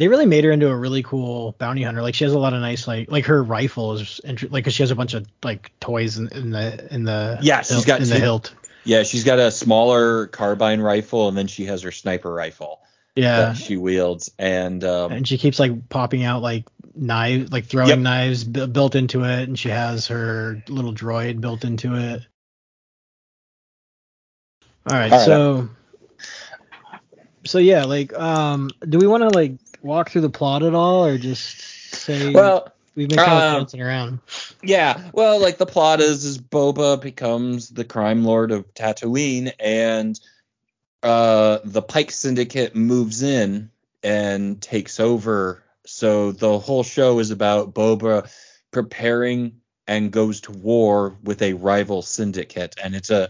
they 0.00 0.08
really 0.08 0.24
made 0.24 0.44
her 0.44 0.50
into 0.50 0.66
a 0.66 0.74
really 0.74 1.02
cool 1.02 1.54
bounty 1.58 1.82
hunter. 1.82 2.00
Like 2.00 2.14
she 2.14 2.24
has 2.24 2.32
a 2.32 2.38
lot 2.38 2.54
of 2.54 2.62
nice 2.62 2.88
like 2.88 3.10
like 3.10 3.26
her 3.26 3.44
rifle 3.44 3.92
is 3.92 4.18
like 4.48 4.64
cause 4.64 4.72
she 4.72 4.82
has 4.82 4.90
a 4.90 4.94
bunch 4.96 5.12
of 5.12 5.26
like 5.44 5.78
toys 5.78 6.16
in, 6.16 6.28
in 6.28 6.48
the 6.48 6.88
in 6.92 7.04
the 7.04 7.38
Yeah, 7.42 7.60
she's 7.60 7.74
hilt- 7.74 7.86
got 7.86 8.00
in 8.00 8.08
the 8.08 8.18
hilt. 8.18 8.54
yeah, 8.84 9.02
she's 9.02 9.24
got 9.24 9.38
a 9.38 9.50
smaller 9.50 10.26
carbine 10.28 10.80
rifle, 10.80 11.28
and 11.28 11.36
then 11.36 11.48
she 11.48 11.66
has 11.66 11.82
her 11.82 11.92
sniper 11.92 12.32
rifle 12.32 12.80
Yeah, 13.14 13.50
that 13.50 13.56
she 13.58 13.76
wields, 13.76 14.32
and 14.38 14.82
um, 14.84 15.12
and 15.12 15.28
she 15.28 15.36
keeps 15.36 15.58
like 15.58 15.90
popping 15.90 16.24
out 16.24 16.40
like 16.40 16.64
knives, 16.94 17.52
like 17.52 17.66
throwing 17.66 17.90
Yep. 17.90 17.98
knives 17.98 18.44
bu- 18.44 18.68
built 18.68 18.94
into 18.94 19.24
it, 19.24 19.48
and 19.48 19.58
she 19.58 19.68
has 19.68 20.06
her 20.06 20.62
little 20.70 20.94
droid 20.94 21.42
built 21.42 21.62
into 21.66 21.94
it. 21.94 22.22
All 24.86 24.96
right, 24.96 25.12
All 25.12 25.18
right. 25.18 25.26
so 25.26 25.68
so 27.44 27.58
yeah, 27.58 27.84
like, 27.84 28.14
um, 28.14 28.70
do 28.88 28.98
we 28.98 29.06
want 29.06 29.22
to 29.24 29.28
like 29.28 29.52
walk 29.82 30.10
through 30.10 30.22
the 30.22 30.30
plot 30.30 30.62
at 30.62 30.74
all, 30.74 31.04
or 31.04 31.18
just 31.18 31.60
say 31.94 32.32
Well, 32.32 32.72
we've 32.94 33.08
been 33.08 33.18
kind 33.18 33.32
of 33.32 33.42
um, 33.42 33.60
bouncing 33.60 33.82
around? 33.82 34.20
Yeah, 34.62 35.10
well, 35.12 35.40
like 35.40 35.58
the 35.58 35.66
plot 35.66 36.00
is, 36.00 36.24
is 36.24 36.38
Boba 36.38 37.00
becomes 37.00 37.68
the 37.68 37.84
crime 37.84 38.24
lord 38.24 38.52
of 38.52 38.72
Tatooine, 38.74 39.52
and 39.58 40.18
uh, 41.02 41.58
the 41.64 41.82
Pike 41.82 42.10
Syndicate 42.10 42.74
moves 42.74 43.22
in 43.22 43.70
and 44.02 44.60
takes 44.60 45.00
over. 45.00 45.62
So 45.86 46.32
the 46.32 46.58
whole 46.58 46.82
show 46.82 47.18
is 47.18 47.30
about 47.30 47.74
Boba 47.74 48.30
preparing 48.70 49.60
and 49.86 50.12
goes 50.12 50.42
to 50.42 50.52
war 50.52 51.16
with 51.22 51.42
a 51.42 51.54
rival 51.54 52.02
syndicate, 52.02 52.76
and 52.82 52.94
it's 52.94 53.10
a 53.10 53.28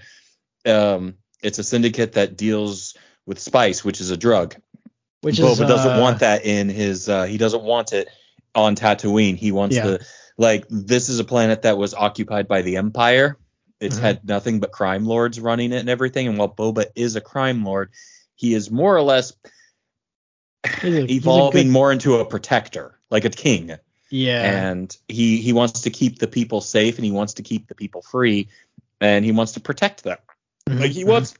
um, 0.66 1.14
it's 1.42 1.58
a 1.58 1.64
syndicate 1.64 2.12
that 2.12 2.36
deals 2.36 2.94
with 3.24 3.38
spice, 3.38 3.84
which 3.84 4.00
is 4.00 4.10
a 4.10 4.16
drug. 4.16 4.56
Which 5.22 5.36
Boba 5.36 5.52
is 5.52 5.58
doesn't 5.58 5.98
uh, 5.98 6.00
want 6.00 6.20
that 6.20 6.44
in 6.46 6.68
his. 6.68 7.08
Uh, 7.08 7.24
he 7.24 7.36
doesn't 7.38 7.62
want 7.62 7.92
it 7.92 8.08
on 8.54 8.74
Tatooine. 8.76 9.36
He 9.36 9.52
wants 9.52 9.76
Yeah. 9.76 9.82
to 9.84 10.00
like 10.38 10.64
this 10.70 11.08
is 11.10 11.18
a 11.18 11.24
planet 11.24 11.62
that 11.62 11.76
was 11.76 11.92
occupied 11.94 12.48
by 12.48 12.62
the 12.62 12.76
Empire. 12.78 13.36
It's 13.80 13.98
Mhm. 13.98 14.02
had 14.02 14.24
nothing 14.28 14.60
but 14.60 14.72
crime 14.72 15.04
lords 15.04 15.38
running 15.38 15.72
it 15.72 15.80
and 15.80 15.88
everything. 15.90 16.26
And 16.28 16.38
while 16.38 16.48
Boba 16.48 16.86
is 16.94 17.16
a 17.16 17.20
crime 17.20 17.64
lord, 17.64 17.90
he 18.34 18.54
is 18.54 18.70
more 18.70 18.96
or 18.96 19.02
less 19.02 19.32
a- 20.82 21.10
evolving 21.12 21.66
good- 21.66 21.72
more 21.72 21.92
into 21.92 22.16
a 22.16 22.24
protector, 22.24 22.98
like 23.10 23.24
a 23.24 23.30
king. 23.30 23.72
yeah. 24.10 24.68
And 24.70 24.96
he 25.08 25.38
he 25.38 25.52
wants 25.52 25.82
to 25.82 25.90
keep 25.90 26.18
the 26.18 26.26
people 26.28 26.60
safe 26.60 26.96
and 26.96 27.04
he 27.04 27.12
wants 27.12 27.34
to 27.34 27.42
keep 27.42 27.68
the 27.68 27.74
people 27.74 28.02
free 28.02 28.48
and 29.00 29.24
he 29.24 29.32
wants 29.32 29.52
to 29.52 29.60
protect 29.60 30.02
them. 30.02 30.18
Mhm, 30.68 30.80
Like 30.80 30.90
he 30.90 31.04
wants, 31.04 31.34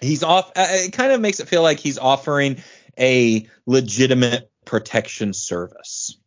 he's 0.00 0.22
off. 0.22 0.50
Uh, 0.56 0.66
it 0.70 0.92
kind 0.92 1.12
of 1.12 1.20
makes 1.20 1.40
it 1.40 1.48
feel 1.48 1.62
like 1.62 1.78
he's 1.78 1.98
offering 1.98 2.62
a 2.98 3.48
legitimate 3.66 4.50
protection 4.64 5.32
service 5.32 6.18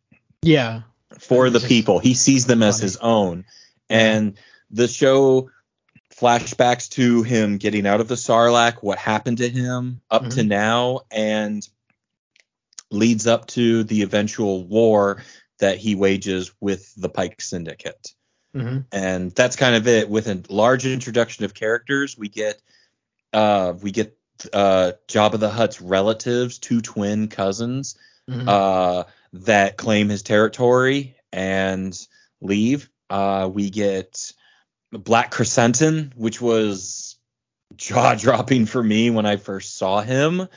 Yeah. 0.42 0.82
for 1.18 1.50
the 1.50 1.60
people. 1.60 1.98
He 1.98 2.14
sees 2.14 2.46
them 2.46 2.62
as 2.62 2.78
his 2.78 2.96
own, 2.96 3.44
and 3.88 4.36
the 4.70 4.88
show 4.88 5.50
flashbacks 6.14 6.88
to 6.90 7.22
him 7.22 7.58
getting 7.58 7.86
out 7.86 8.00
of 8.00 8.08
the 8.08 8.14
Sarlacc, 8.14 8.82
what 8.82 8.98
happened 8.98 9.38
to 9.38 9.48
him 9.48 10.00
up 10.10 10.28
to 10.30 10.42
Mhm. 10.42 10.48
now, 10.48 11.00
and 11.10 11.66
leads 12.90 13.26
up 13.26 13.46
to 13.46 13.84
the 13.84 14.02
eventual 14.02 14.64
war 14.64 15.22
that 15.58 15.78
he 15.78 15.94
wages 15.94 16.52
with 16.60 16.92
the 16.96 17.08
Pike 17.08 17.40
Syndicate 17.40 18.14
hmm 18.52 18.78
and 18.90 19.30
that's 19.30 19.54
kind 19.54 19.76
of 19.76 19.86
it 19.86 20.10
with 20.10 20.26
a 20.26 20.42
large 20.48 20.84
introduction 20.84 21.44
of 21.44 21.54
characters 21.54 22.18
we 22.18 22.28
get 22.28 22.60
uh 23.32 23.72
we 23.80 23.92
get 23.92 24.18
uh 24.52 24.92
Jabba 25.08 25.38
the 25.38 25.50
Hutt's 25.50 25.80
relatives 25.80 26.58
two 26.58 26.80
twin 26.80 27.28
cousins 27.28 27.96
hmm 28.28 28.48
uh 28.48 29.04
that 29.32 29.76
claim 29.76 30.08
his 30.08 30.22
territory 30.22 31.16
and 31.32 31.96
leave 32.40 32.88
uh 33.08 33.48
we 33.52 33.70
get 33.70 34.32
Black 34.92 35.30
Krrsantan 35.32 36.12
which 36.16 36.40
was 36.40 37.16
jaw 37.76 38.14
dropping 38.14 38.66
for 38.66 38.82
me 38.82 39.10
when 39.10 39.26
I 39.26 39.36
first 39.36 39.76
saw 39.76 40.00
him 40.00 40.48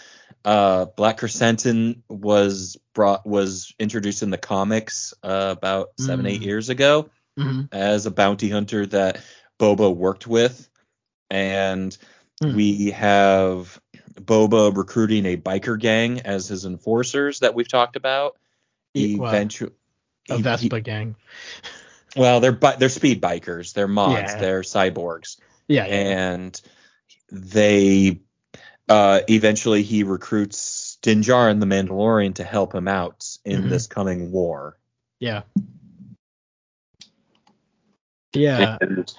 uh 0.45 0.85
Black 0.85 1.19
Krrsantan 1.19 2.01
was 2.09 2.77
brought 2.93 3.25
was 3.25 3.73
introduced 3.79 4.23
in 4.23 4.29
the 4.29 4.37
comics 4.37 5.13
uh, 5.23 5.55
about 5.57 5.89
7 5.97 6.25
8 6.25 6.41
Mm. 6.41 6.45
years 6.45 6.69
ago 6.69 7.09
hmm 7.37 7.61
as 7.71 8.05
a 8.05 8.11
bounty 8.11 8.49
hunter 8.49 8.85
that 8.85 9.23
Boba 9.59 9.95
worked 9.95 10.27
with. 10.27 10.69
And 11.29 11.97
Hmm. 12.43 12.55
we 12.55 12.91
have 12.91 13.79
Boba 14.15 14.75
recruiting 14.75 15.25
a 15.25 15.37
biker 15.37 15.79
gang 15.79 16.21
as 16.21 16.47
his 16.47 16.65
enforcers 16.65 17.39
that 17.39 17.55
we've 17.55 17.67
talked 17.67 17.95
about. 17.95 18.37
Well, 18.95 19.27
Eventually, 19.27 19.71
A 20.29 20.37
Vespa 20.37 20.79
gang. 20.81 21.15
well, 22.15 22.39
they're 22.39 22.51
they're 22.77 22.89
speed 22.89 23.21
bikers, 23.21 23.73
they're 23.73 23.87
mods, 23.87 24.33
Yeah. 24.33 24.39
they're 24.39 24.61
cyborgs, 24.61 25.37
Yeah. 25.67 25.85
yeah. 25.87 25.93
and 25.95 26.61
they 27.31 28.19
uh, 28.89 29.21
eventually 29.29 29.81
he 29.81 30.03
recruits 30.03 30.97
Din 31.01 31.21
Djarin, 31.21 31.59
the 31.59 31.65
Mandalorian, 31.65 32.35
to 32.35 32.43
help 32.43 32.75
him 32.75 32.87
out 32.87 33.25
in 33.45 33.63
Mhm. 33.63 33.69
this 33.69 33.87
coming 33.87 34.31
war. 34.31 34.77
Yeah. 35.19 35.43
Yeah. 38.33 38.77
And 38.81 39.13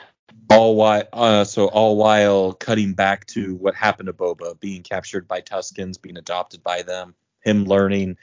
all 0.54 0.76
while, 0.76 1.02
uh, 1.12 1.44
so 1.44 1.66
all 1.66 1.96
while 1.96 2.52
cutting 2.52 2.94
back 2.94 3.26
to 3.26 3.54
what 3.56 3.74
happened 3.74 4.06
to 4.06 4.12
Boba, 4.12 4.58
being 4.58 4.82
captured 4.82 5.26
by 5.26 5.40
Tuskens, 5.40 6.00
being 6.00 6.16
adopted 6.16 6.62
by 6.62 6.82
them, 6.82 7.14
him 7.44 7.64
learning 7.64 8.16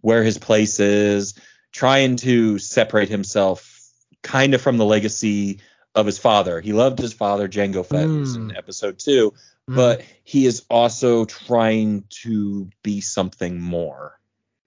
where 0.00 0.22
his 0.22 0.38
place 0.38 0.80
is, 0.80 1.34
trying 1.72 2.16
to 2.16 2.58
separate 2.58 3.08
himself 3.08 3.80
kind 4.22 4.54
of 4.54 4.60
from 4.60 4.76
the 4.76 4.84
legacy 4.84 5.60
of 5.94 6.06
his 6.06 6.18
father. 6.18 6.60
He 6.60 6.72
loved 6.72 6.98
his 6.98 7.12
father, 7.12 7.48
Jango 7.48 7.84
Fett, 7.84 8.06
who's 8.06 8.34
in 8.34 8.48
Mm. 8.48 8.56
episode 8.56 8.98
two, 8.98 9.34
Mhm. 9.68 9.76
but 9.76 10.02
he 10.24 10.46
is 10.46 10.64
also 10.70 11.24
trying 11.24 12.04
to 12.22 12.70
be 12.82 13.00
something 13.00 13.60
more. 13.60 14.18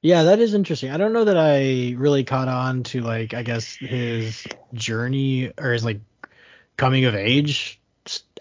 Yeah, 0.01 0.23
that 0.23 0.39
is 0.39 0.53
interesting. 0.53 0.91
I 0.91 0.97
don't 0.97 1.13
know 1.13 1.23
that 1.23 1.37
I 1.37 1.95
really 1.97 2.23
caught 2.23 2.47
on 2.47 2.83
to 2.83 3.01
like 3.01 3.33
I 3.33 3.41
guess 3.41 3.75
his 3.75 4.45
journey 4.73 5.51
or 5.57 5.71
his 5.71 5.83
like 5.83 5.99
coming 6.77 7.05
of 7.05 7.15
age 7.15 7.79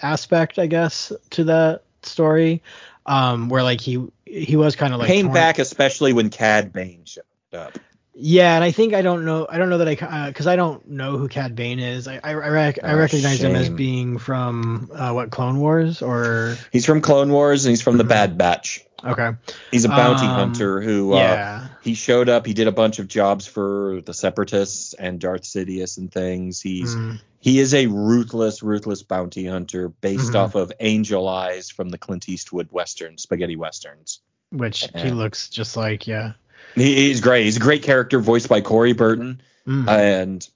aspect, 0.02 0.58
I 0.58 0.66
guess, 0.66 1.12
to 1.30 1.44
that 1.44 1.82
story. 2.02 2.62
Um, 3.06 3.48
where 3.50 3.62
like 3.62 3.80
he 3.82 4.06
he 4.24 4.56
was 4.56 4.76
kind 4.76 4.94
of 4.94 5.00
like 5.00 5.08
Came 5.08 5.26
torn- 5.26 5.34
back, 5.34 5.58
especially 5.58 6.12
when 6.14 6.30
Cad 6.30 6.72
Bane 6.72 7.04
showed 7.04 7.22
up. 7.52 7.78
Yeah, 8.16 8.54
and 8.54 8.62
I 8.64 8.70
think 8.70 8.94
I 8.94 9.02
don't 9.02 9.24
know. 9.26 9.46
I 9.50 9.58
don't 9.58 9.68
know 9.70 9.78
that 9.78 9.88
I 9.88 10.28
because 10.28 10.46
I 10.46 10.56
don't 10.56 10.88
know 10.88 11.18
who 11.18 11.28
Cad 11.28 11.54
Bane 11.56 11.80
is. 11.80 12.08
I 12.08 12.14
I, 12.24 12.30
I, 12.30 12.32
rec- 12.48 12.78
I 12.82 12.92
Oh, 12.92 12.96
recognize 12.98 13.42
him 13.42 13.54
as 13.56 13.68
being 13.68 14.18
from 14.18 14.88
uh, 14.94 15.12
what 15.12 15.30
Clone 15.30 15.58
Wars 15.58 16.00
or 16.00 16.56
He's 16.72 16.86
from 16.86 17.00
Clone 17.02 17.30
Wars 17.30 17.64
and 17.66 17.70
he's 17.70 17.82
from 17.82 17.98
the 17.98 18.04
Mhm. 18.04 18.08
Bad 18.08 18.38
Batch. 18.38 18.80
okay. 19.04 19.32
He's 19.70 19.84
a 19.84 19.88
bounty 19.88 20.26
Um, 20.26 20.34
hunter 20.34 20.80
who 20.80 21.12
uh, 21.12 21.16
yeah. 21.16 21.63
He 21.84 21.94
showed 21.94 22.28
up. 22.28 22.46
He 22.46 22.54
did 22.54 22.66
a 22.66 22.72
bunch 22.72 22.98
of 22.98 23.06
jobs 23.08 23.46
for 23.46 24.00
the 24.04 24.14
Separatists 24.14 24.94
and 24.94 25.20
Darth 25.20 25.42
Sidious 25.42 25.98
and 25.98 26.10
things. 26.10 26.60
He's 26.60 26.94
Mm, 26.94 27.20
he 27.40 27.58
is 27.60 27.74
a 27.74 27.86
ruthless, 27.86 28.62
ruthless 28.62 29.02
bounty 29.02 29.46
hunter 29.46 29.88
based 29.88 30.32
Mhm. 30.32 30.36
off 30.36 30.54
of 30.54 30.72
Angel 30.80 31.28
Eyes 31.28 31.70
from 31.70 31.90
the 31.90 31.98
Clint 31.98 32.28
Eastwood 32.28 32.72
western, 32.72 33.18
spaghetti 33.18 33.56
westerns. 33.56 34.20
which 34.50 34.88
he 34.96 35.10
looks 35.10 35.48
just 35.48 35.76
like 35.76 36.06
yeah. 36.06 36.32
He, 36.76 36.94
he's 37.08 37.20
great. 37.20 37.44
He's 37.44 37.56
a 37.56 37.60
great 37.60 37.82
character, 37.82 38.20
voiced 38.20 38.48
by 38.48 38.60
Corey 38.60 38.92
Burton, 38.92 39.42
Mm. 39.66 39.88
and 39.88 40.48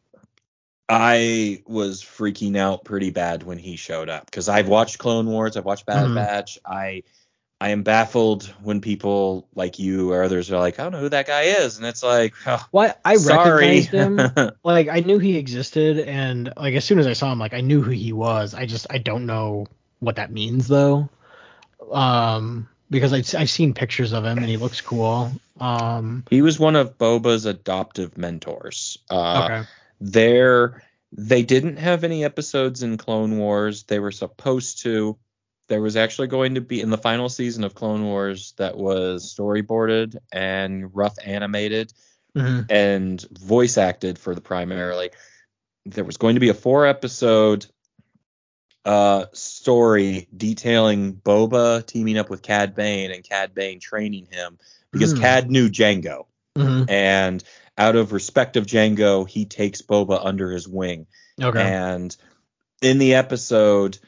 I 0.88 1.62
was 1.66 2.02
freaking 2.02 2.56
out 2.56 2.84
pretty 2.84 3.10
bad 3.10 3.42
when 3.42 3.58
he 3.58 3.76
showed 3.76 4.08
up 4.08 4.24
because 4.26 4.48
I've 4.48 4.68
watched 4.68 4.98
Clone 4.98 5.26
Wars, 5.26 5.56
I've 5.56 5.64
watched 5.64 5.84
Bad 5.86 6.06
Mhm. 6.06 6.14
Batch. 6.14 6.58
I 6.64 7.02
I 7.60 7.70
am 7.70 7.82
baffled 7.82 8.44
when 8.62 8.80
people 8.80 9.48
like 9.54 9.80
you 9.80 10.12
or 10.12 10.22
others 10.22 10.52
are 10.52 10.58
like, 10.58 10.78
I 10.78 10.84
don't 10.84 10.92
know 10.92 11.00
who 11.00 11.08
that 11.08 11.26
guy 11.26 11.42
is, 11.42 11.76
and 11.76 11.86
it's 11.86 12.04
like, 12.04 12.34
oh, 12.46 12.64
Why 12.70 12.94
I 13.04 13.16
sorry. 13.16 13.80
recognized 13.80 13.90
him. 13.90 14.52
like 14.62 14.88
I 14.88 15.00
knew 15.00 15.18
he 15.18 15.36
existed, 15.36 15.98
and 15.98 16.52
like 16.56 16.74
as 16.74 16.84
soon 16.84 17.00
as 17.00 17.06
I 17.06 17.14
saw 17.14 17.32
him, 17.32 17.40
like 17.40 17.54
I 17.54 17.60
knew 17.60 17.82
who 17.82 17.90
he 17.90 18.12
was. 18.12 18.54
I 18.54 18.66
just 18.66 18.86
I 18.90 18.98
don't 18.98 19.26
know 19.26 19.66
what 19.98 20.16
that 20.16 20.30
means 20.30 20.68
though, 20.68 21.08
um, 21.90 22.68
because 22.90 23.12
I 23.12 23.38
I've 23.38 23.50
seen 23.50 23.74
pictures 23.74 24.12
of 24.12 24.24
him 24.24 24.38
and 24.38 24.46
he 24.46 24.56
looks 24.56 24.80
cool. 24.80 25.32
Um, 25.60 26.24
he 26.30 26.42
was 26.42 26.60
one 26.60 26.76
of 26.76 26.96
Boba's 26.96 27.44
adoptive 27.44 28.16
mentors. 28.16 28.98
Uh, 29.10 29.42
okay. 29.44 29.68
There, 30.00 30.84
they 31.12 31.42
didn't 31.42 31.78
have 31.78 32.04
any 32.04 32.24
episodes 32.24 32.84
in 32.84 32.96
Clone 32.98 33.38
Wars. 33.38 33.82
They 33.82 33.98
were 33.98 34.12
supposed 34.12 34.82
to. 34.82 35.18
There 35.68 35.82
was 35.82 35.96
actually 35.96 36.28
going 36.28 36.54
to 36.54 36.60
be 36.60 36.80
in 36.80 36.90
the 36.90 36.98
final 36.98 37.28
season 37.28 37.64
of 37.64 37.74
Clone 37.74 38.04
Wars 38.04 38.54
that 38.56 38.76
was 38.76 39.34
storyboarded 39.34 40.16
and 40.32 40.94
rough 40.94 41.16
animated 41.24 41.92
hmm 42.34 42.60
and 42.70 43.20
voice 43.38 43.78
acted 43.78 44.18
for 44.18 44.34
the 44.34 44.40
primarily. 44.40 45.10
There 45.86 46.04
was 46.04 46.16
going 46.18 46.34
to 46.34 46.40
be 46.40 46.50
a 46.50 46.54
four 46.54 46.86
episode 46.86 47.66
uh, 48.84 49.26
story 49.32 50.28
detailing 50.34 51.14
Boba 51.14 51.84
teaming 51.86 52.18
up 52.18 52.30
with 52.30 52.42
Cad 52.42 52.74
Bane 52.74 53.10
and 53.10 53.22
Cad 53.22 53.54
Bane 53.54 53.80
training 53.80 54.26
him 54.30 54.58
because 54.92 55.12
Hmm. 55.12 55.20
Cad 55.20 55.50
knew 55.50 55.68
Jango 55.68 56.26
hmm 56.56 56.84
and 56.88 57.42
out 57.76 57.94
of 57.94 58.12
respect 58.12 58.56
of 58.56 58.66
Jango, 58.66 59.28
he 59.28 59.44
takes 59.44 59.82
Boba 59.82 60.18
under 60.24 60.50
his 60.50 60.66
wing. 60.66 61.06
Okay. 61.40 61.62
And 61.62 62.14
in 62.82 62.98
the 62.98 63.14
episode, 63.14 63.98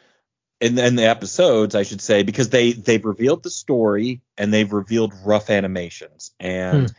in, 0.60 0.78
in 0.78 0.96
the 0.96 1.06
episodes, 1.08 1.74
I 1.74 1.82
should 1.84 2.00
say, 2.00 2.22
because 2.22 2.50
they 2.50 2.72
they've 2.72 3.04
revealed 3.04 3.42
the 3.42 3.50
story 3.50 4.20
and 4.36 4.52
they've 4.52 4.72
revealed 4.72 5.14
rough 5.24 5.50
animations, 5.50 6.32
and 6.38 6.88
Hmm. 6.88 6.92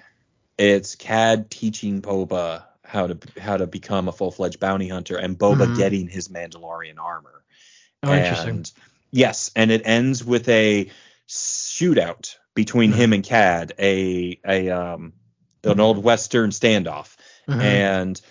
it's 0.57 0.95
Cad 0.95 1.49
teaching 1.51 2.01
Boba 2.01 2.65
how 2.83 3.07
to 3.07 3.17
how 3.39 3.57
to 3.57 3.67
become 3.67 4.07
a 4.07 4.11
full 4.11 4.31
fledged 4.31 4.59
bounty 4.59 4.87
hunter, 4.87 5.17
and 5.17 5.37
Boba 5.37 5.67
Mhm. 5.67 5.75
getting 5.75 6.07
his 6.07 6.27
Mandalorian 6.29 6.97
armor. 6.99 7.43
oh, 8.03 8.13
interesting. 8.13 8.49
And 8.49 8.71
yes, 9.11 9.51
and 9.55 9.71
it 9.71 9.83
ends 9.85 10.23
with 10.25 10.49
a 10.49 10.89
shootout 11.27 12.35
between 12.55 12.91
him 12.91 13.13
and 13.13 13.23
Cad, 13.23 13.73
a 13.79 14.39
a 14.45 14.69
um 14.69 15.13
an 15.63 15.79
old 15.79 16.03
western 16.03 16.49
standoff, 16.49 17.15
Mhm. 17.47 17.61
and 17.61 18.21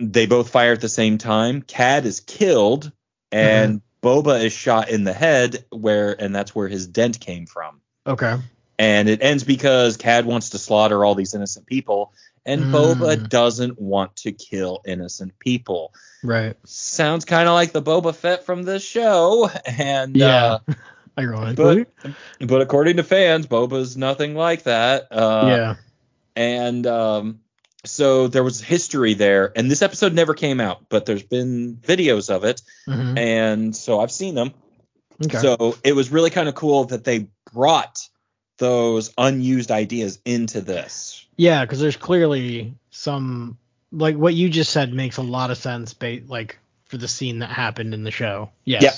they 0.00 0.26
both 0.26 0.50
fire 0.50 0.72
at 0.72 0.80
the 0.80 0.88
same 0.88 1.18
time. 1.18 1.62
Cad 1.62 2.06
is 2.06 2.20
killed, 2.20 2.90
and 3.30 3.82
Boba 4.02 4.42
is 4.44 4.52
shot 4.52 4.88
in 4.88 5.04
the 5.04 5.12
head, 5.12 5.64
where 5.70 6.20
and 6.20 6.34
that's 6.34 6.54
where 6.54 6.68
his 6.68 6.86
dent 6.86 7.20
came 7.20 7.46
from. 7.46 7.80
okay. 8.06 8.36
And 8.78 9.08
it 9.08 9.22
ends 9.22 9.44
because 9.44 9.96
Cad 9.96 10.26
wants 10.26 10.50
to 10.50 10.58
slaughter 10.58 11.04
all 11.04 11.14
these 11.14 11.34
innocent 11.34 11.66
people, 11.66 12.12
and 12.44 12.64
Mm. 12.64 12.72
Boba 12.72 13.28
doesn't 13.28 13.80
want 13.80 14.16
to 14.16 14.32
kill 14.32 14.80
innocent 14.84 15.38
people. 15.38 15.92
Right. 16.24 16.56
Sounds 16.64 17.24
kind 17.24 17.48
of 17.48 17.54
like 17.54 17.70
the 17.72 17.82
Boba 17.82 18.12
Fett 18.14 18.44
from 18.44 18.64
the 18.64 18.80
show, 18.80 19.48
and 19.66 20.16
Yeah. 20.16 20.58
uh, 20.68 20.72
Ironically. 21.18 21.84
but 22.02 22.12
but 22.48 22.60
according 22.62 22.96
to 22.96 23.02
fans, 23.04 23.46
Boba's 23.46 23.96
nothing 23.96 24.34
like 24.34 24.62
that. 24.64 25.06
Uh, 25.12 25.44
yeah. 25.46 25.74
and 26.34 26.84
um, 26.86 27.40
so 27.84 28.28
there 28.28 28.44
was 28.44 28.60
history 28.60 29.14
there, 29.14 29.52
and 29.56 29.70
this 29.70 29.82
episode 29.82 30.14
never 30.14 30.34
came 30.34 30.60
out, 30.60 30.88
but 30.88 31.04
there's 31.06 31.22
been 31.22 31.76
videos 31.76 32.30
of 32.30 32.44
it, 32.44 32.62
Mhm. 32.86 33.18
and 33.18 33.76
so 33.76 34.00
I've 34.00 34.12
seen 34.12 34.34
them. 34.34 34.52
Okay. 35.24 35.38
So 35.38 35.76
it 35.84 35.94
was 35.94 36.10
really 36.10 36.30
kind 36.30 36.48
of 36.48 36.54
cool 36.54 36.84
that 36.86 37.04
they 37.04 37.28
brought 37.52 38.08
those 38.58 39.12
unused 39.18 39.70
ideas 39.70 40.18
into 40.24 40.60
this. 40.60 41.24
Yeah, 41.36 41.64
because 41.64 41.80
there's 41.80 41.96
clearly 41.96 42.74
some 42.90 43.58
like 43.90 44.16
what 44.16 44.34
you 44.34 44.48
just 44.48 44.70
said 44.72 44.92
makes 44.92 45.16
a 45.18 45.22
lot 45.22 45.50
of 45.50 45.58
sense, 45.58 45.92
ba- 45.94 46.20
like 46.26 46.58
for 46.86 46.96
the 46.96 47.08
scene 47.08 47.40
that 47.40 47.50
happened 47.50 47.94
in 47.94 48.04
the 48.04 48.10
show. 48.10 48.50
Yes. 48.64 48.82
Yeah. 48.82 48.90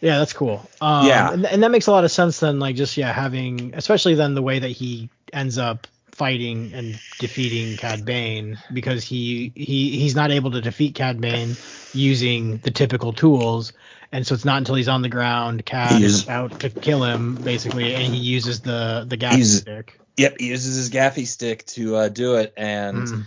Yeah, 0.00 0.18
that's 0.18 0.32
cool. 0.34 0.68
Um, 0.80 1.06
Yeah. 1.06 1.32
and, 1.32 1.46
and 1.46 1.62
that 1.62 1.70
makes 1.70 1.86
a 1.86 1.90
lot 1.92 2.04
of 2.04 2.10
sense 2.10 2.38
then, 2.40 2.58
like 2.58 2.76
just 2.76 2.96
yeah, 2.96 3.12
having 3.12 3.72
especially 3.74 4.14
then 4.14 4.34
the 4.34 4.42
way 4.42 4.58
that 4.58 4.68
he 4.68 5.08
ends 5.32 5.58
up 5.58 5.86
fighting 6.16 6.72
and 6.74 6.98
defeating 7.18 7.76
Cad 7.76 8.04
Bane 8.04 8.58
because 8.72 9.04
he 9.04 9.52
he 9.54 9.98
he's 9.98 10.14
not 10.16 10.30
able 10.30 10.50
to 10.52 10.60
defeat 10.60 10.94
Cad 10.94 11.20
Bane 11.20 11.56
using 11.92 12.56
the 12.58 12.70
typical 12.70 13.12
tools, 13.12 13.72
and 14.12 14.26
so 14.26 14.34
it's 14.34 14.44
not 14.44 14.58
until 14.58 14.74
he's 14.74 14.88
on 14.88 15.02
the 15.02 15.08
ground, 15.08 15.64
Cad 15.64 16.02
is 16.02 16.14
is- 16.14 16.22
about 16.24 16.60
to 16.60 16.70
kill 16.70 17.04
him 17.04 17.34
basically, 17.36 17.94
and 17.94 18.14
he 18.14 18.20
uses 18.20 18.60
the 18.60 19.04
the 19.08 19.16
He's- 19.28 19.58
stick. 19.60 20.00
Yep, 20.16 20.36
he 20.40 20.46
uses 20.48 20.76
his 20.76 20.88
gaffi 20.90 21.26
stick 21.26 21.66
to 21.66 21.96
uh, 21.96 22.08
do 22.08 22.36
it, 22.36 22.54
and 22.56 23.06
Mm. 23.06 23.26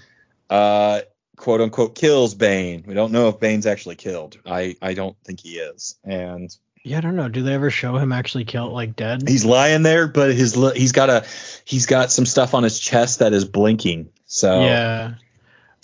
uh, 0.50 1.02
quote 1.38 1.62
unquote 1.62 1.94
kills 1.94 2.34
Bane. 2.34 2.84
We 2.88 2.96
don't 2.96 3.12
know 3.12 3.30
if 3.30 3.40
Bane's 3.40 3.68
actually 3.68 3.96
killed. 3.96 4.38
I 4.46 4.76
I 4.82 4.96
don't 4.96 5.16
think 5.24 5.40
he 5.40 5.60
is, 5.60 5.96
and 6.04 6.50
Yeah, 6.84 6.98
I 7.00 7.02
don't 7.02 7.16
know. 7.16 7.28
Do 7.30 7.44
they 7.44 7.54
ever 7.54 7.70
show 7.70 7.98
him 7.98 8.12
actually 8.12 8.46
killed, 8.46 8.72
like 8.72 8.96
dead? 8.96 9.28
he's 9.28 9.44
lying 9.46 9.84
there, 9.84 10.08
but 10.08 10.34
his 10.34 10.54
he's 10.76 10.92
got 10.94 11.10
a 11.10 11.26
he's 11.66 11.86
got 11.86 12.12
some 12.12 12.26
stuff 12.26 12.54
on 12.54 12.64
his 12.64 12.80
chest 12.80 13.20
that 13.20 13.34
is 13.34 13.46
blinking. 13.46 14.10
So 14.26 14.62
yeah. 14.62 15.16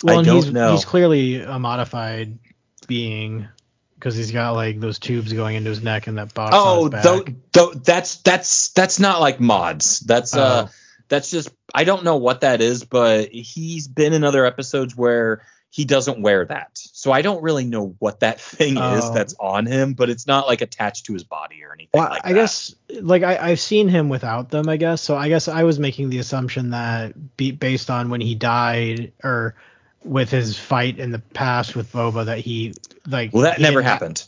I 0.06 0.22
don't 0.22 0.24
he's, 0.24 0.52
know. 0.52 0.72
He's 0.72 0.84
clearly 0.84 1.40
a 1.40 1.58
modified 1.58 2.38
being 2.86 3.48
because 3.94 4.14
he's 4.14 4.30
got 4.30 4.52
like 4.52 4.78
those 4.80 4.98
tubes 4.98 5.32
going 5.32 5.56
into 5.56 5.70
his 5.70 5.82
neck 5.82 6.06
and 6.06 6.18
that 6.18 6.34
box. 6.34 6.54
on 6.54 6.60
Oh, 6.62 6.82
his 6.84 6.90
back. 6.90 7.02
though, 7.04 7.24
though 7.52 7.70
that's 7.72 8.16
that's 8.18 8.70
that's 8.70 8.98
not 9.00 9.20
like 9.20 9.40
mods. 9.40 10.00
That's 10.00 10.36
uh 10.36 10.66
Oh. 10.68 10.70
that's 11.08 11.30
just 11.30 11.50
I 11.74 11.84
don't 11.84 12.04
know 12.04 12.16
what 12.16 12.42
that 12.42 12.60
is, 12.60 12.84
but 12.84 13.30
he's 13.30 13.88
been 13.88 14.12
in 14.12 14.24
other 14.24 14.44
episodes 14.46 14.96
where 14.96 15.42
he 15.70 15.84
doesn't 15.84 16.20
wear 16.22 16.44
that. 16.46 16.78
So 17.06 17.12
I 17.12 17.22
don't 17.22 17.40
really 17.40 17.64
know 17.64 17.94
what 18.00 18.18
that 18.20 18.40
thing 18.58 18.72
is 18.76 19.04
Oh. 19.04 19.14
that's 19.14 19.36
on 19.38 19.64
him, 19.64 19.94
but 19.94 20.10
it's 20.10 20.26
not 20.26 20.48
like 20.48 20.60
attached 20.60 21.06
to 21.06 21.12
his 21.12 21.22
body 21.22 21.62
or 21.62 21.72
anything 21.72 21.90
Well, 21.94 22.08
like 22.10 22.22
I 22.24 22.32
that. 22.32 22.34
guess 22.34 22.74
like 23.00 23.22
I, 23.22 23.36
I've 23.38 23.60
seen 23.60 23.88
him 23.88 24.08
without 24.08 24.50
them. 24.50 24.68
I 24.68 24.76
guess 24.76 25.02
so. 25.02 25.16
I 25.16 25.28
guess 25.28 25.46
I 25.46 25.62
was 25.62 25.78
making 25.78 26.10
the 26.10 26.18
assumption 26.18 26.70
that 26.70 27.36
be, 27.36 27.52
based 27.52 27.90
on 27.90 28.10
when 28.10 28.20
he 28.20 28.34
died 28.34 29.12
or 29.22 29.54
with 30.02 30.32
his 30.32 30.58
fight 30.58 30.98
in 30.98 31.12
the 31.12 31.20
past 31.20 31.76
with 31.76 31.92
Boba 31.92 32.24
that 32.26 32.38
he 32.38 32.74
like. 33.06 33.32
Well, 33.32 33.44
that 33.44 33.60
never 33.60 33.82
happened. 33.82 34.24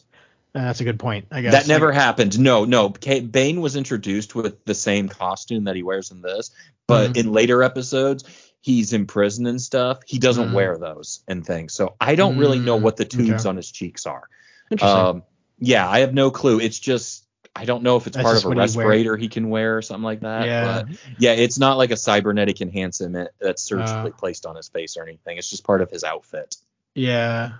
Uh, 0.55 0.61
that's 0.63 0.81
a 0.81 0.85
good 0.85 1.01
point. 1.01 1.27
I 1.33 1.41
guess 1.43 1.53
That 1.53 1.67
never 1.67 1.87
Like, 1.89 1.97
happened. 1.97 2.39
No, 2.39 2.65
no. 2.65 2.91
Bane 2.91 3.61
was 3.61 3.75
introduced 3.75 4.37
with 4.37 4.65
the 4.65 4.75
same 4.75 5.09
costume 5.09 5.65
that 5.65 5.75
he 5.75 5.83
wears 5.83 6.13
in 6.13 6.23
this, 6.23 6.53
but 6.87 7.13
Mhm. 7.13 7.17
in 7.17 7.33
later 7.33 7.63
episodes, 7.65 8.23
he's 8.61 8.93
in 8.93 9.07
prison 9.07 9.47
and 9.47 9.61
stuff. 9.61 10.01
He 10.07 10.19
doesn't 10.19 10.51
Mhm. 10.51 10.53
wear 10.53 10.77
those 10.79 11.23
and 11.29 11.47
things. 11.47 11.75
So 11.75 11.95
I 12.01 12.15
don't 12.17 12.39
really 12.39 12.59
know 12.59 12.79
Mm, 12.79 12.83
what 12.83 12.97
the 12.97 13.05
tubes 13.05 13.43
okay. 13.47 13.49
on 13.49 13.57
his 13.57 13.71
cheeks 13.71 14.05
are. 14.07 14.29
Interesting. 14.71 15.01
Um, 15.01 15.23
yeah, 15.59 15.89
I 15.89 16.01
have 16.01 16.13
no 16.15 16.31
clue. 16.31 16.61
It's 16.61 16.79
just 16.79 17.25
I 17.57 17.65
don't 17.65 17.83
know 17.83 17.97
if 17.97 18.07
it's 18.07 18.15
That's 18.17 18.25
part 18.25 18.37
of 18.37 18.45
a 18.45 18.49
what 18.49 18.57
he 18.57 18.61
respirator 18.61 19.17
he 19.17 19.29
can 19.29 19.49
wear 19.49 19.77
or 19.79 19.83
something 19.83 20.05
like 20.05 20.21
that. 20.21 20.47
yeah. 20.47 20.83
But 20.83 20.97
yeah, 21.19 21.33
it's 21.33 21.59
not 21.59 21.77
like 21.77 21.91
a 21.91 21.97
cybernetic 21.97 22.61
enhancement 22.61 23.31
that's 23.41 23.63
surgically 23.63 24.11
Uh. 24.13 24.15
placed 24.17 24.47
on 24.47 24.55
his 24.55 24.69
face 24.69 24.97
or 24.97 25.03
anything. 25.03 25.39
It's 25.39 25.51
just 25.51 25.65
part 25.65 25.81
of 25.81 25.91
his 25.91 26.05
outfit. 26.05 26.57
Yeah. 26.95 27.53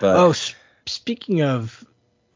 But 0.00 0.16
oh, 0.16 0.30
s- 0.30 0.54
speaking 0.86 1.42
of, 1.42 1.84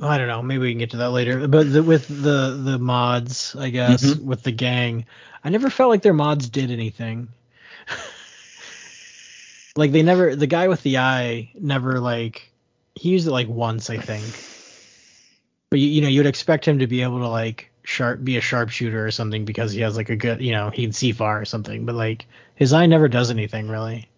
I 0.00 0.18
don't 0.18 0.26
know. 0.26 0.42
Maybe 0.42 0.62
we 0.62 0.70
can 0.72 0.78
get 0.78 0.90
to 0.92 0.96
that 0.98 1.10
later. 1.10 1.46
But 1.46 1.72
the, 1.72 1.82
with 1.82 2.08
the 2.08 2.58
the 2.64 2.78
mods, 2.78 3.54
I 3.56 3.70
guess 3.70 4.02
Mhm. 4.02 4.22
with 4.24 4.42
the 4.42 4.52
gang, 4.52 5.06
I 5.44 5.50
never 5.50 5.70
felt 5.70 5.90
like 5.90 6.02
their 6.02 6.14
mods 6.14 6.48
did 6.48 6.70
anything. 6.72 7.28
like 9.76 9.92
they 9.92 10.02
never. 10.02 10.36
The 10.36 10.46
guy 10.46 10.68
with 10.68 10.82
the 10.82 10.98
eye 10.98 11.50
never 11.54 12.00
like 12.00 12.50
he 12.94 13.10
used 13.10 13.26
it 13.26 13.32
like 13.32 13.48
once, 13.48 13.90
I 13.90 13.98
think. 13.98 14.24
But 15.70 15.78
you, 15.78 15.88
you 15.88 16.00
know, 16.02 16.08
you'd 16.08 16.26
expect 16.26 16.66
him 16.66 16.80
to 16.80 16.86
be 16.86 17.02
able 17.02 17.20
to 17.20 17.28
like 17.28 17.70
sharp 17.82 18.22
be 18.22 18.36
a 18.36 18.40
sharpshooter 18.40 19.06
or 19.06 19.10
something 19.10 19.44
because 19.44 19.72
he 19.72 19.80
has 19.80 19.96
like 19.96 20.10
a 20.10 20.16
good, 20.16 20.40
you 20.40 20.52
know, 20.52 20.70
he 20.70 20.82
can 20.82 20.92
see 20.92 21.12
far 21.12 21.40
or 21.40 21.44
something. 21.44 21.86
But 21.86 21.94
like 21.94 22.26
his 22.54 22.72
eye 22.72 22.86
never 22.86 23.08
does 23.08 23.30
anything 23.30 23.68
really. 23.68 24.08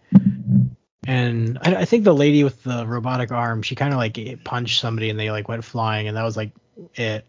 And 1.07 1.59
I, 1.63 1.77
I 1.77 1.85
think 1.85 2.05
the 2.05 2.15
lady 2.15 2.45
with 2.45 2.63
the 2.63 2.87
robotic 2.87 3.33
arm, 3.33 3.63
she 3.63 3.75
kind 3.75 3.93
of 3.93 3.99
like 3.99 4.45
punched 4.45 4.81
somebody 4.81 5.11
and 5.11 5.19
they 5.19 5.31
like 5.31 5.49
went 5.49 5.65
flying, 5.65 6.09
and 6.09 6.17
that 6.17 6.23
was 6.23 6.37
like 6.37 6.53
it. 6.95 7.25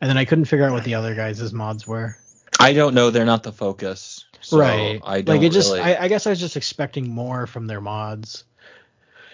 And 0.00 0.08
then 0.08 0.16
I 0.16 0.24
couldn't 0.24 0.46
figure 0.46 0.66
out 0.66 0.72
what 0.72 0.84
the 0.84 0.94
other 0.94 1.14
guys' 1.14 1.52
mods 1.52 1.86
were. 1.86 2.16
I 2.58 2.72
don't 2.72 2.94
know. 2.94 3.10
They're 3.10 3.24
not 3.24 3.42
the 3.42 3.52
focus. 3.52 4.24
So 4.40 4.58
right. 4.58 5.00
I 5.04 5.20
like 5.20 5.42
it 5.42 5.50
just. 5.52 5.70
really- 5.70 5.80
I, 5.82 6.04
I 6.04 6.08
guess 6.08 6.26
I 6.26 6.30
was 6.30 6.40
just 6.40 6.56
expecting 6.56 7.08
more 7.10 7.46
from 7.46 7.66
their 7.66 7.80
mods. 7.80 8.44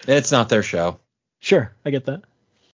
It's 0.07 0.33
not 0.33 0.49
their 0.49 0.63
show. 0.63 0.99
Sure, 1.41 1.73
I 1.85 1.91
get 1.91 2.07
that. 2.07 2.23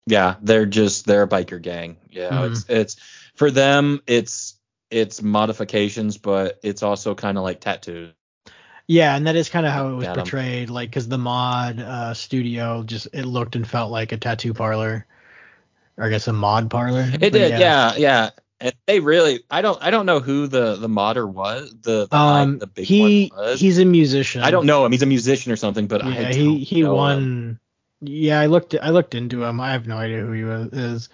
Yeah, 0.06 0.36
they're 0.42 0.66
just 0.66 1.06
they're 1.06 1.22
a 1.22 1.28
biker 1.28 1.60
gang. 1.60 1.96
Yeah, 2.10 2.30
Mhm. 2.30 2.50
it's 2.52 2.64
it's 2.68 2.96
for 3.34 3.50
them 3.50 4.00
it's 4.06 4.54
it's 4.90 5.22
modifications, 5.22 6.18
but 6.18 6.58
it's 6.62 6.82
also 6.82 7.14
kind 7.14 7.38
of 7.38 7.44
like 7.44 7.60
tattoos. 7.60 8.12
Yeah, 8.88 9.14
and 9.16 9.26
that 9.26 9.36
is 9.36 9.48
kind 9.48 9.64
of 9.64 9.72
how 9.72 9.88
it 9.90 9.94
was 9.94 10.04
Got 10.06 10.18
'em. 10.18 10.24
portrayed. 10.24 10.68
Like, 10.70 10.90
because 10.90 11.08
the 11.08 11.18
mod 11.18 11.78
uh, 11.78 12.14
studio 12.14 12.82
just 12.82 13.08
it 13.12 13.24
looked 13.24 13.54
and 13.56 13.66
felt 13.66 13.90
like 13.92 14.12
a 14.12 14.16
tattoo 14.16 14.52
parlor, 14.54 15.06
or 15.96 16.04
I 16.04 16.08
guess 16.10 16.26
a 16.28 16.32
mod 16.32 16.68
parlor. 16.68 17.08
It 17.20 17.32
did, 17.32 17.58
yeah, 17.58 17.94
yeah. 17.96 18.30
And 18.62 18.72
they 18.86 19.00
really, 19.00 19.40
I 19.50 19.60
don't, 19.60 19.82
I 19.82 19.90
don't 19.90 20.06
know 20.06 20.20
who 20.20 20.46
the 20.46 20.76
the 20.76 20.88
modder 20.88 21.26
was. 21.26 21.74
The 21.82 22.06
the, 22.08 22.16
Um, 22.16 22.58
the 22.60 22.66
big 22.68 22.86
he 22.86 23.30
one 23.32 23.40
was. 23.44 23.60
he's 23.60 23.78
a 23.78 23.84
musician. 23.84 24.42
I 24.42 24.52
don't 24.52 24.66
know 24.66 24.84
him. 24.86 24.92
He's 24.92 25.02
a 25.02 25.06
musician 25.06 25.50
or 25.50 25.56
something, 25.56 25.88
but 25.88 26.02
I 26.04 26.08
Yeah, 26.10 26.22
don't 26.22 26.32
he 26.32 26.58
he 26.64 26.82
know 26.84 26.90
him. 26.90 26.96
won. 26.96 27.60
Yeah, 28.00 28.40
I 28.40 28.46
looked 28.46 28.76
I 28.80 28.90
looked 28.90 29.14
into 29.16 29.42
him. 29.42 29.60
I 29.60 29.72
have 29.72 29.86
no 29.88 29.96
idea 29.96 30.20
who 30.20 30.32
he 30.32 30.44
was, 30.44 30.72
is. 30.72 31.08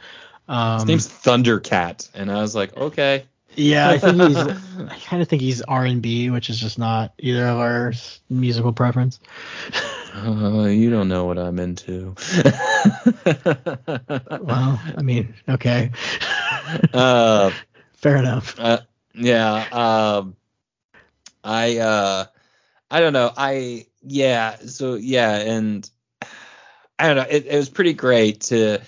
Um, 0.47 0.79
His 0.81 0.87
name's 0.87 1.09
Thundercat, 1.09 2.11
and 2.15 2.31
I 2.31 2.41
was 2.43 2.55
like, 2.55 2.77
okay. 2.77 3.25
yeah, 3.57 3.89
I 3.91 3.99
think 3.99 4.21
he's. 4.21 4.37
I 4.91 4.99
kind 5.05 5.23
of 5.23 5.29
think 5.29 5.43
he's 5.43 5.63
R 5.63 5.85
and 5.87 6.01
B, 6.03 6.31
which 6.31 6.51
is 6.51 6.61
just 6.61 6.79
not 6.79 7.15
either 7.19 7.47
of 7.47 7.59
our 7.59 7.93
musical 8.31 8.73
preference. 8.75 9.21
Uh, 10.27 10.65
you 10.69 10.91
don't 10.91 11.09
know 11.09 11.25
what 11.27 11.39
I'm 11.39 11.59
into. 11.59 12.15
Well, 14.41 14.81
I 14.97 15.03
mean, 15.03 15.35
okay, 15.49 15.91
uh, 16.95 17.51
fair 17.95 18.17
enough. 18.17 18.59
Uh, 18.59 18.81
yeah. 19.15 19.67
Um, 19.71 20.37
I 21.45 21.79
uh, 21.79 22.25
I 22.91 23.01
don't 23.01 23.13
know. 23.13 23.31
I 23.37 23.87
yeah. 24.03 24.57
So 24.57 24.95
yeah, 24.95 25.37
and 25.37 25.89
I 26.99 27.07
don't 27.07 27.17
know. 27.17 27.27
It, 27.29 27.47
it 27.47 27.57
was 27.57 27.69
pretty 27.69 27.93
great 27.95 28.41
to 28.43 28.81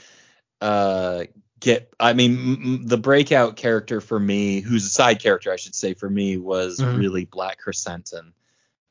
uh 0.61 1.25
get. 1.59 1.93
I 2.01 2.13
mean, 2.15 2.33
m- 2.33 2.63
m- 2.65 2.87
the 2.87 2.99
breakout 2.99 3.57
character 3.57 4.01
for 4.01 4.19
me, 4.19 4.61
who's 4.61 4.87
a 4.87 4.91
side 4.91 5.21
character, 5.21 5.53
I 5.53 5.57
should 5.57 5.75
say, 5.75 5.95
for 5.95 6.09
me 6.09 6.37
was 6.39 6.81
Mhm. 6.81 6.97
really 6.97 7.25
Black 7.25 7.59
Krrsantan, 7.63 8.33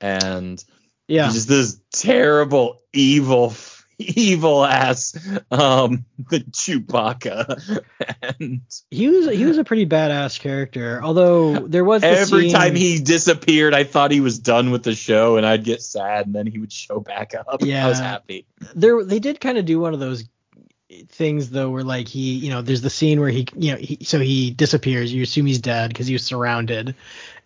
and 0.02 0.64
Yeah, 1.10 1.26
he's 1.26 1.34
just 1.34 1.48
this 1.50 1.80
terrible, 1.92 2.82
evil. 2.94 3.54
Evil 4.02 4.64
ass, 4.64 5.14
um, 5.52 6.06
the 6.30 6.40
Chewbacca, 6.52 7.84
and 8.40 8.62
he 8.90 9.10
was 9.10 9.30
he 9.36 9.44
was 9.44 9.58
a 9.58 9.66
pretty 9.66 9.86
badass 9.86 10.40
character. 10.40 11.02
Although 11.04 11.68
there 11.68 11.84
was 11.84 12.02
the 12.02 12.08
Every 12.08 12.44
scene- 12.44 12.54
time 12.54 12.76
he 12.76 13.00
disappeared, 13.02 13.74
I 13.74 13.84
thought 13.84 14.12
he 14.12 14.22
was 14.22 14.40
done 14.40 14.72
with 14.72 14.84
the 14.84 14.96
show, 14.96 15.36
and 15.36 15.46
I'd 15.46 15.66
get 15.66 15.82
sad, 15.82 16.28
and 16.28 16.34
then 16.34 16.48
he 16.48 16.60
would 16.60 16.72
show 16.72 17.02
back 17.02 17.34
up. 17.36 17.58
Yeah. 17.60 17.86
I 17.86 17.90
was 17.90 18.00
happy. 18.00 18.46
there 18.74 19.04
they 19.04 19.20
did 19.20 19.42
kind 19.42 19.58
of 19.58 19.66
do 19.66 19.82
one 19.82 19.94
of 19.94 20.00
those 20.00 20.24
things 21.10 21.50
though 21.50 21.70
where 21.70 21.84
like 21.84 22.08
he 22.08 22.36
you 22.36 22.50
know 22.52 22.62
there's 22.62 22.82
the 22.82 22.90
scene 22.90 23.20
where 23.20 23.30
he 23.30 23.46
you 23.56 23.74
know 23.74 23.78
he, 23.78 23.98
so 24.06 24.18
he 24.20 24.50
disappears 24.50 25.14
you 25.14 25.22
assume 25.22 25.46
he's 25.46 25.60
dead 25.60 25.90
because 25.90 26.08
he 26.08 26.14
was 26.14 26.24
surrounded 26.24 26.96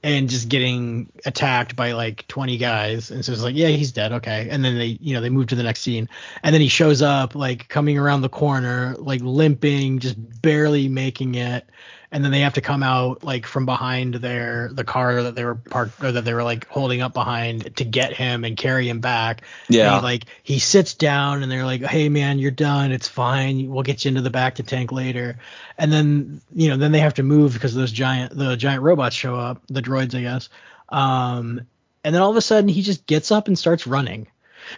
and 0.04 0.30
just 0.30 0.50
getting 0.50 1.12
attacked 1.26 1.76
by 1.76 1.94
like 1.94 2.28
20 2.28 2.58
guys. 2.58 3.10
And 3.10 3.24
so 3.24 3.32
it's 3.32 3.42
like 3.42 3.56
yeah 3.56 3.70
he's 3.70 3.92
dead. 3.92 4.12
Okay. 4.14 4.48
And 4.50 4.64
then 4.64 4.78
they 4.78 4.98
you 5.02 5.14
know 5.14 5.22
they 5.22 5.30
move 5.30 5.48
to 5.48 5.56
the 5.56 5.64
next 5.64 5.82
scene. 5.82 6.10
And 6.44 6.54
then 6.54 6.62
he 6.62 6.68
shows 6.68 7.02
up 7.02 7.36
like 7.36 7.70
coming 7.70 7.98
around 7.98 8.22
the 8.22 8.30
corner 8.30 8.96
like 9.00 9.22
limping 9.22 10.00
just 10.00 10.42
barely 10.42 10.90
making 10.90 11.36
it 11.36 11.70
and 12.14 12.24
then 12.24 12.32
they 12.32 12.42
have 12.42 12.54
to 12.54 12.62
come 12.62 12.84
out 12.84 13.24
like 13.24 13.46
from 13.48 13.66
behind 13.66 14.14
their 14.14 14.70
the 14.72 14.84
car 14.84 15.24
that 15.24 15.36
they 15.36 15.44
were 15.44 15.56
parked 15.56 16.02
or 16.04 16.12
that 16.14 16.24
they 16.24 16.34
were 16.34 16.44
like 16.44 16.68
holding 16.68 17.02
up 17.02 17.12
behind 17.14 17.76
to 17.78 17.84
get 17.84 18.14
him 18.14 18.46
and 18.46 18.56
carry 18.56 18.88
him 18.88 19.00
back. 19.02 19.42
Yeah. 19.68 19.98
He, 19.98 20.04
like 20.04 20.26
he 20.44 20.60
sits 20.60 20.94
down 20.94 21.44
and 21.44 21.52
they're 21.52 21.66
like, 21.66 21.82
"Hey 21.82 22.08
man, 22.10 22.38
you're 22.40 22.52
done. 22.52 22.92
It's 22.92 23.08
fine. 23.08 23.68
We'll 23.70 23.84
get 23.84 24.06
you 24.06 24.10
into 24.10 24.22
the 24.22 24.30
back 24.30 24.56
to 24.56 24.64
tank 24.64 24.92
later." 24.92 25.40
And 25.78 25.92
then 25.92 26.42
you 26.54 26.70
know 26.70 26.78
then 26.78 26.92
they 26.92 27.00
have 27.00 27.16
to 27.16 27.24
move 27.24 27.54
because 27.54 27.74
those 27.74 27.92
giant 27.92 28.38
the 28.38 28.56
giant 28.56 28.84
robots 28.84 29.16
show 29.16 29.36
up, 29.36 29.62
the 29.68 29.82
droids 29.82 30.16
I 30.16 30.22
guess. 30.22 30.50
Um, 30.90 31.62
and 32.04 32.14
then 32.14 32.22
all 32.22 32.30
of 32.32 32.38
a 32.38 32.42
sudden 32.42 32.70
he 32.70 32.84
just 32.84 33.08
gets 33.08 33.32
up 33.32 33.48
and 33.48 33.58
starts 33.58 33.88
running. 33.88 34.28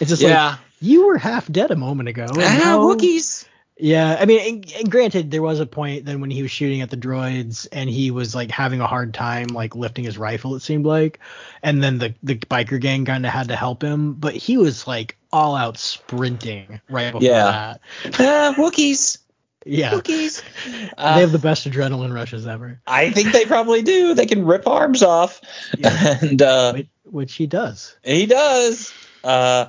it's 0.00 0.10
just 0.10 0.22
Yeah. 0.22 0.50
like 0.50 0.58
you 0.80 1.06
were 1.06 1.18
half 1.18 1.50
dead 1.50 1.70
a 1.70 1.76
moment 1.76 2.08
ago. 2.08 2.24
and 2.24 2.38
Ah, 2.42 2.58
now- 2.62 2.78
Wookiees. 2.80 3.41
Yeah, 3.82 4.16
I 4.20 4.26
mean, 4.26 4.40
and, 4.54 4.72
and 4.78 4.90
granted, 4.90 5.32
there 5.32 5.42
was 5.42 5.58
a 5.58 5.66
point 5.66 6.04
then 6.04 6.20
when 6.20 6.30
he 6.30 6.40
was 6.42 6.52
shooting 6.52 6.82
at 6.82 6.90
the 6.90 6.96
droids 6.96 7.66
and 7.72 7.90
he 7.90 8.12
was 8.12 8.32
like 8.32 8.52
having 8.52 8.80
a 8.80 8.86
hard 8.86 9.12
time 9.12 9.48
like 9.48 9.74
lifting 9.74 10.04
his 10.04 10.16
rifle. 10.16 10.54
It 10.54 10.60
seemed 10.60 10.86
like, 10.86 11.18
and 11.64 11.82
then 11.82 11.98
the 11.98 12.14
the 12.22 12.36
biker 12.36 12.80
gang 12.80 13.04
kind 13.04 13.26
of 13.26 13.32
had 13.32 13.48
to 13.48 13.56
help 13.56 13.82
him, 13.82 14.14
but 14.14 14.34
he 14.34 14.56
was 14.56 14.86
like 14.86 15.16
all 15.32 15.56
out 15.56 15.78
sprinting 15.78 16.80
right 16.88 17.10
before 17.12 17.22
Yeah. 17.28 17.44
that. 17.44 17.80
Ah, 18.20 18.54
Wookiees. 18.56 19.18
Yeah, 19.66 19.92
Wookiees. 19.94 20.42
they 20.66 20.90
Uh, 20.96 21.18
have 21.20 21.32
the 21.32 21.38
best 21.40 21.68
adrenaline 21.68 22.14
rushes 22.14 22.46
ever, 22.46 22.80
I 22.86 23.10
think 23.10 23.32
they 23.32 23.46
probably 23.46 23.82
do. 23.82 24.14
They 24.14 24.26
can 24.26 24.44
rip 24.44 24.66
arms 24.68 25.02
off, 25.02 25.40
Yeah. 25.76 26.18
and 26.22 26.40
uh, 26.40 26.72
which, 26.72 26.88
which 27.04 27.34
he 27.34 27.46
does. 27.48 27.96
he 28.04 28.26
does. 28.26 28.92
Uh, 29.24 29.66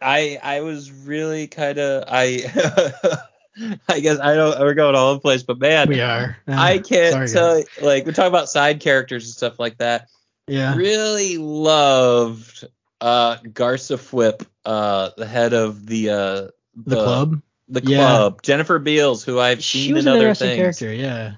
I 0.00 0.38
I 0.42 0.60
was 0.60 0.90
really 0.92 1.46
kind 1.48 1.78
of 1.78 2.04
I. 2.08 3.18
I 3.88 4.00
guess 4.00 4.18
I 4.18 4.34
don't. 4.34 4.58
We're 4.60 4.74
going 4.74 4.94
all 4.94 5.08
over 5.08 5.14
the 5.16 5.20
place, 5.20 5.42
but 5.42 5.58
man, 5.58 5.88
We 5.88 6.00
are. 6.00 6.36
Uh, 6.48 6.52
I 6.56 6.78
can't 6.78 7.12
sorry, 7.12 7.28
tell. 7.28 7.54
guys. 7.56 7.66
Like 7.82 8.06
we 8.06 8.12
talk 8.12 8.28
about 8.28 8.48
side 8.48 8.80
characters 8.80 9.24
and 9.26 9.34
stuff 9.34 9.58
like 9.58 9.78
that. 9.78 10.08
Yeah. 10.46 10.74
Really 10.74 11.38
loved 11.38 12.64
uh, 13.00 13.36
Garsa 13.38 13.96
Fwip, 13.96 14.46
uh, 14.64 15.10
the 15.16 15.26
head 15.26 15.52
of 15.52 15.86
the 15.86 16.10
uh, 16.10 16.48
The 16.76 16.96
club. 16.96 17.42
the 17.68 17.82
Yeah. 17.84 17.98
club, 17.98 18.42
Jennifer 18.42 18.78
Beals, 18.78 19.24
who 19.24 19.38
I've 19.38 19.62
She 19.62 19.86
seen 19.88 19.96
in 19.98 20.08
other 20.08 20.34
things. 20.34 20.56
character. 20.56 20.92
Yeah. 20.92 21.34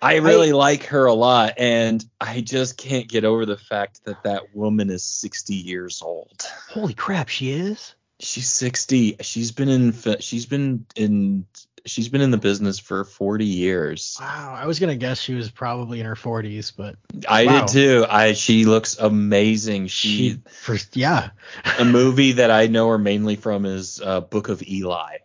I 0.00 0.16
really 0.18 0.52
like 0.52 0.84
her 0.86 1.06
a 1.06 1.12
lot, 1.12 1.54
and 1.58 2.04
I 2.20 2.40
just 2.40 2.76
can't 2.76 3.08
get 3.08 3.24
over 3.24 3.44
the 3.44 3.56
fact 3.56 4.04
that 4.04 4.22
that 4.22 4.54
woman 4.54 4.90
is 4.90 5.02
60 5.02 5.54
years 5.54 6.02
old. 6.02 6.40
Holy 6.68 6.94
crap, 6.94 7.28
she 7.28 7.50
is. 7.50 7.96
She's 8.20 8.48
60. 8.48 9.16
She's 9.20 9.52
been 9.52 9.68
in. 9.68 9.94
She's 10.20 10.46
been 10.46 10.86
in. 10.96 11.46
She's 11.86 12.08
been 12.08 12.20
in 12.20 12.30
the 12.32 12.36
business 12.38 12.78
for 12.78 13.04
40 13.04 13.44
years. 13.46 14.16
Wow. 14.20 14.54
I 14.58 14.66
was 14.66 14.78
gonna 14.80 14.96
guess 14.96 15.20
she 15.20 15.34
was 15.34 15.50
probably 15.50 16.00
in 16.00 16.06
her 16.06 16.16
40s, 16.16 16.72
but 16.76 16.96
I 17.28 17.46
Wow. 17.46 17.60
did 17.60 17.68
too. 17.68 18.06
I. 18.08 18.32
She 18.34 18.64
looks 18.64 18.98
amazing. 18.98 19.86
She. 19.86 20.08
she 20.08 20.40
first. 20.64 20.96
Yeah. 20.96 21.30
a 21.78 21.84
movie 21.84 22.32
that 22.32 22.50
I 22.50 22.66
know 22.66 22.88
her 22.88 22.98
mainly 22.98 23.36
from 23.36 23.64
is 23.64 24.00
uh, 24.04 24.20
Book 24.20 24.48
of 24.48 24.62
Eli. 24.62 25.18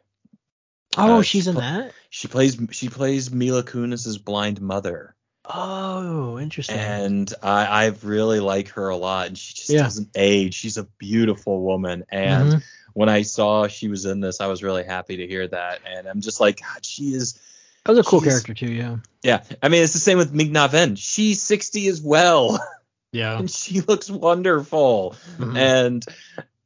Oh, 0.96 1.20
Uh, 1.20 1.22
she's 1.24 1.48
in 1.48 1.56
she- 1.56 1.62
that. 1.62 1.92
She 2.12 2.28
plays. 2.28 2.58
She 2.72 2.90
plays 2.90 3.32
Mila 3.32 3.64
Kunis's 3.64 4.20
blind 4.20 4.62
mother. 4.62 5.16
Oh, 5.46 6.40
interesting. 6.40 6.78
and 6.78 7.34
I, 7.44 7.66
I 7.66 7.86
really 8.04 8.40
like 8.40 8.70
her 8.70 8.88
a 8.88 8.96
lot, 8.96 9.28
and 9.28 9.38
she 9.38 9.54
just 9.56 9.70
Yeah. 9.70 9.82
doesn't 9.84 10.10
age. 10.16 10.54
She's 10.54 10.78
a 10.78 10.84
beautiful 11.00 11.62
woman, 11.62 12.06
and 12.10 12.54
Mhm. 12.54 12.64
When 12.94 13.10
I 13.10 13.24
saw 13.24 13.68
she 13.68 13.88
was 13.88 14.06
in 14.06 14.20
this, 14.20 14.40
I 14.42 14.48
was 14.48 14.62
really 14.64 14.84
happy 14.84 15.18
to 15.18 15.28
hear 15.28 15.48
that, 15.48 15.80
and 15.86 16.08
I'm 16.08 16.22
just 16.22 16.40
like, 16.40 16.62
God, 16.62 16.86
she 16.86 17.14
is. 17.14 17.34
that 17.86 17.92
was 17.92 18.00
a 18.00 18.04
cool 18.04 18.22
character 18.22 18.54
too. 18.54 18.72
Yeah. 18.72 18.98
Yeah, 19.24 19.44
I 19.62 19.70
mean, 19.70 19.84
it's 19.84 19.94
the 19.94 20.00
same 20.00 20.18
with 20.18 20.34
Ming-Na 20.34 20.68
Wen. 20.72 20.96
She's 20.96 21.42
60 21.42 21.88
as 21.88 22.02
well, 22.02 22.60
Yeah. 23.12 23.38
and 23.40 23.50
she 23.50 23.82
looks 23.82 24.10
wonderful, 24.10 25.16
Mhm. 25.38 25.58
and 25.58 26.06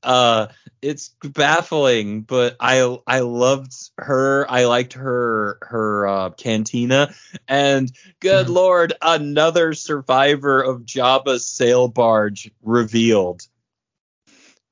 uh, 0.04 0.48
it's 0.82 1.10
baffling, 1.24 2.22
but 2.22 2.56
I 2.60 2.98
I 3.08 3.20
loved 3.22 3.74
her. 3.98 4.46
I 4.50 4.66
liked 4.66 4.94
her 4.94 5.58
her 5.62 6.08
uh, 6.08 6.30
cantina, 6.32 7.14
and 7.48 7.92
good 8.20 8.48
Mhm. 8.48 8.54
lord, 8.54 8.94
another 9.02 9.74
survivor 9.74 10.62
of 10.62 10.82
Jabba's 10.82 11.46
sail 11.46 11.88
barge 11.88 12.52
revealed. 12.62 13.42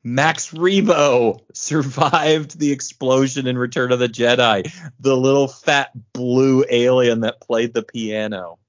Max 0.07 0.51
Rebo 0.51 1.39
survived 1.51 2.59
the 2.59 2.71
explosion 2.71 3.47
in 3.47 3.57
Return 3.57 3.91
of 3.91 3.97
the 3.97 4.07
Jedi. 4.07 4.71
The 4.99 5.17
little 5.17 5.47
fat 5.47 5.89
blue 6.13 6.63
alien 6.69 7.21
that 7.21 7.41
played 7.41 7.73
the 7.73 7.81
piano. 7.81 8.59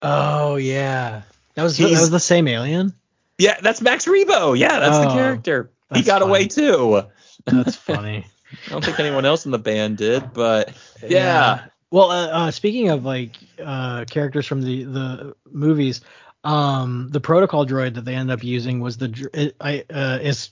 Oh 0.00 0.56
yeah. 0.56 1.22
That 1.54 1.62
was 1.62 1.76
He's- 1.76 1.90
that 1.92 2.00
was 2.00 2.10
the 2.10 2.18
same 2.18 2.48
alien. 2.48 2.94
Yeah, 3.38 3.60
that's 3.60 3.82
Max 3.82 4.06
Rebo. 4.06 4.58
Yeah, 4.58 4.80
that's 4.80 4.98
the 4.98 5.10
Oh, 5.10 5.14
character. 5.14 5.70
He 5.90 5.96
that's 5.96 6.06
got 6.06 6.22
away 6.22 6.46
too. 6.48 7.02
That's 7.44 7.76
funny. 7.76 8.26
I 8.66 8.70
don't 8.70 8.82
think 8.82 8.98
anyone 8.98 9.26
else 9.26 9.44
in 9.44 9.50
the 9.50 9.58
band 9.58 9.98
did, 9.98 10.32
but 10.32 10.72
yeah. 11.06 11.66
Well, 11.90 12.10
uh, 12.10 12.26
uh, 12.28 12.50
speaking 12.52 12.88
of 12.88 13.04
like 13.04 13.32
uh, 13.62 14.06
characters 14.06 14.46
from 14.46 14.62
the 14.62 14.84
the 14.84 15.36
movies, 15.52 16.00
um, 16.42 17.08
the 17.10 17.20
protocol 17.20 17.66
droid 17.66 17.94
that 17.94 18.06
they 18.06 18.14
end 18.14 18.30
up 18.30 18.42
using 18.42 18.80
was 18.80 18.96
the 18.96 19.52
I 19.60 19.84
uh, 19.92 20.18
is 20.22 20.50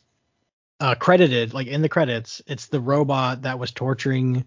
uh, 0.80 0.94
credited 0.94 1.54
like 1.54 1.66
in 1.66 1.82
the 1.82 1.88
credits. 1.88 2.42
It's 2.46 2.66
the 2.66 2.80
robot 2.80 3.42
that 3.42 3.58
was 3.58 3.70
torturing 3.72 4.44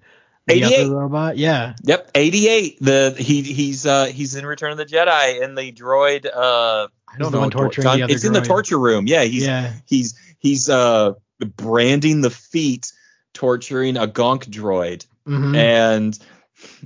the 0.48 0.54
88. 0.64 0.86
other 0.86 0.96
robot. 0.96 1.38
Yeah. 1.38 1.76
Yep, 1.84 2.12
88. 2.16 2.78
The 2.82 3.16
he 3.18 3.42
he's 3.42 3.86
uh 3.86 4.06
he's 4.06 4.36
in 4.36 4.46
Return 4.46 4.72
of 4.72 4.78
the 4.78 4.86
Jedi 4.86 5.42
in 5.42 5.56
the 5.56 5.72
droid 5.72 6.26
uh 6.26 6.88
I 7.10 7.18
don't 7.18 7.32
know 7.32 7.40
what 7.42 7.52
torturing 7.52 7.84
John- 7.84 7.98
the 7.98 8.04
other 8.04 8.14
it's 8.14 8.24
in 8.26 8.34
the 8.34 8.42
torture 8.42 8.80
room. 8.80 9.08
Yeah, 9.08 9.24
he's 9.24 9.46
yeah. 9.46 9.74
he's 9.88 10.18
he's 10.40 10.70
uh 10.70 11.14
branding 11.56 12.22
the 12.22 12.30
feet 12.30 12.92
torturing 13.34 13.98
a 13.98 14.08
gonk 14.08 14.46
droid 14.50 15.06
Mhm. 15.28 15.56
and 15.56 16.20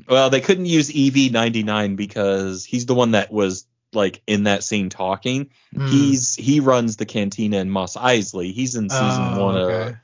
well 0.10 0.30
they 0.30 0.42
couldn't 0.42 0.66
use 0.66 0.90
EV99 0.92 1.96
because 1.96 2.66
he's 2.66 2.86
the 2.86 2.96
one 2.96 3.12
that 3.12 3.32
was 3.32 3.66
like 3.94 4.22
in 4.28 4.44
that 4.44 4.64
scene 4.64 4.90
talking. 4.90 5.50
Mm. 5.76 5.90
He's 5.90 6.36
he 6.36 6.60
runs 6.60 6.98
the 6.98 7.06
cantina 7.06 7.58
in 7.58 7.70
Mos 7.70 7.96
Eisley. 7.98 8.54
He's 8.54 8.76
in 8.76 8.90
season 8.90 9.34
Oh, 9.34 9.46
1 9.46 9.58
of 9.58 9.70
okay. 9.70 9.96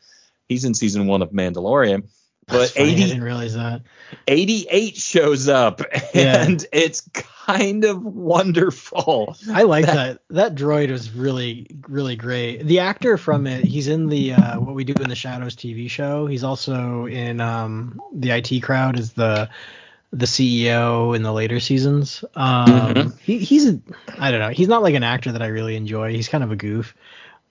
he's 0.47 0.65
in 0.65 0.73
season 0.73 1.07
1 1.07 1.21
of 1.21 1.31
Mandalorian. 1.31 2.07
But 2.49 2.69
funny, 2.69 2.91
I 2.91 2.91
80 2.93 3.03
didn't 3.07 3.23
realize 3.23 3.55
that. 3.55 3.81
88 4.25 4.95
shows 4.95 5.49
up 5.49 5.81
Yeah. 6.13 6.43
and 6.45 6.65
it's 6.71 7.01
kind 7.45 7.83
of 7.83 8.03
wonderful. 8.05 9.35
I 9.51 9.63
like 9.63 9.85
that. 9.85 10.21
that. 10.29 10.55
droid 10.55 10.89
was 10.89 11.11
really, 11.11 11.67
really 11.89 12.15
great. 12.15 12.63
The 12.65 12.79
actor 12.79 13.17
from 13.17 13.47
it, 13.47 13.65
he's 13.65 13.87
in 13.89 14.07
the 14.07 14.33
uh, 14.33 14.59
What 14.59 14.75
We 14.75 14.85
Do 14.85 14.93
in 15.01 15.09
the 15.09 15.15
Shadows 15.15 15.55
TV 15.57 15.89
show. 15.89 16.25
He's 16.27 16.43
also 16.45 17.05
in 17.05 17.41
um, 17.41 17.99
the 18.13 18.31
IT 18.31 18.61
Crowd 18.61 18.97
as 18.97 19.11
the 19.13 19.49
the 20.11 20.25
CEO 20.25 21.15
in 21.15 21.21
the 21.23 21.31
later 21.33 21.59
seasons. 21.59 22.23
Um, 22.35 22.93
Mhm. 22.95 23.19
he, 23.19 23.39
he's 23.39 23.67
a, 23.67 23.79
I 24.17 24.31
don't 24.31 24.39
know. 24.39 24.49
He's 24.49 24.67
not 24.67 24.81
like 24.83 24.95
an 24.95 25.03
actor 25.03 25.31
that 25.33 25.41
I 25.41 25.47
really 25.47 25.75
enjoy. 25.75 26.13
He's 26.13 26.29
kind 26.29 26.43
of 26.43 26.51
a 26.51 26.55
goof, 26.55 26.95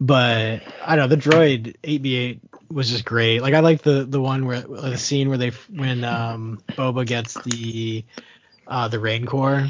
but 0.01 0.63
I 0.85 0.97
don't 0.97 1.09
know. 1.09 1.17
The 1.17 1.21
droid 1.23 1.77
8D8 1.83 2.41
was 2.71 2.91
just 2.91 3.05
great. 3.05 3.41
Like 3.43 3.55
I 3.55 3.61
like 3.61 3.83
the 3.83 4.05
the 4.05 4.21
one 4.21 4.47
where 4.47 4.61
the 4.61 4.97
scene 4.99 5.29
where 5.29 5.39
they 5.39 5.51
when 5.75 6.03
um, 6.05 6.61
Boba 6.77 7.07
gets 7.07 7.39
the 7.39 8.05
uh, 8.67 8.89
the 8.89 8.99
Rancor. 8.99 9.69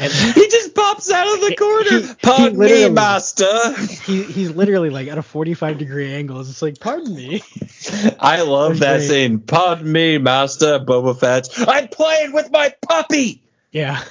And 0.00 0.12
He 0.34 0.48
just 0.48 0.73
pops 1.04 1.10
out 1.12 1.34
of 1.34 1.40
the 1.40 1.56
corner. 1.56 2.00
he- 2.00 2.14
Pardon 2.22 2.60
he 2.62 2.84
me, 2.84 2.90
master. 2.90 3.74
he 4.04 4.22
he's 4.22 4.50
literally 4.50 4.90
like 4.90 5.08
at 5.08 5.18
a 5.18 5.22
45 5.22 5.78
degree 5.78 6.12
angle. 6.12 6.40
It's 6.40 6.62
like, 6.62 6.80
pardon 6.80 7.14
me. 7.14 7.42
I 8.20 8.42
love 8.42 8.78
that 8.80 8.98
Great. 8.98 9.08
scene. 9.08 9.38
Pardon 9.40 9.90
me, 9.90 10.18
master. 10.18 10.78
Boba 10.78 11.18
Fett. 11.18 11.48
I'm 11.68 11.88
playing 11.88 12.32
with 12.32 12.50
my 12.50 12.74
puppy. 12.82 13.42
Yeah. 13.72 14.02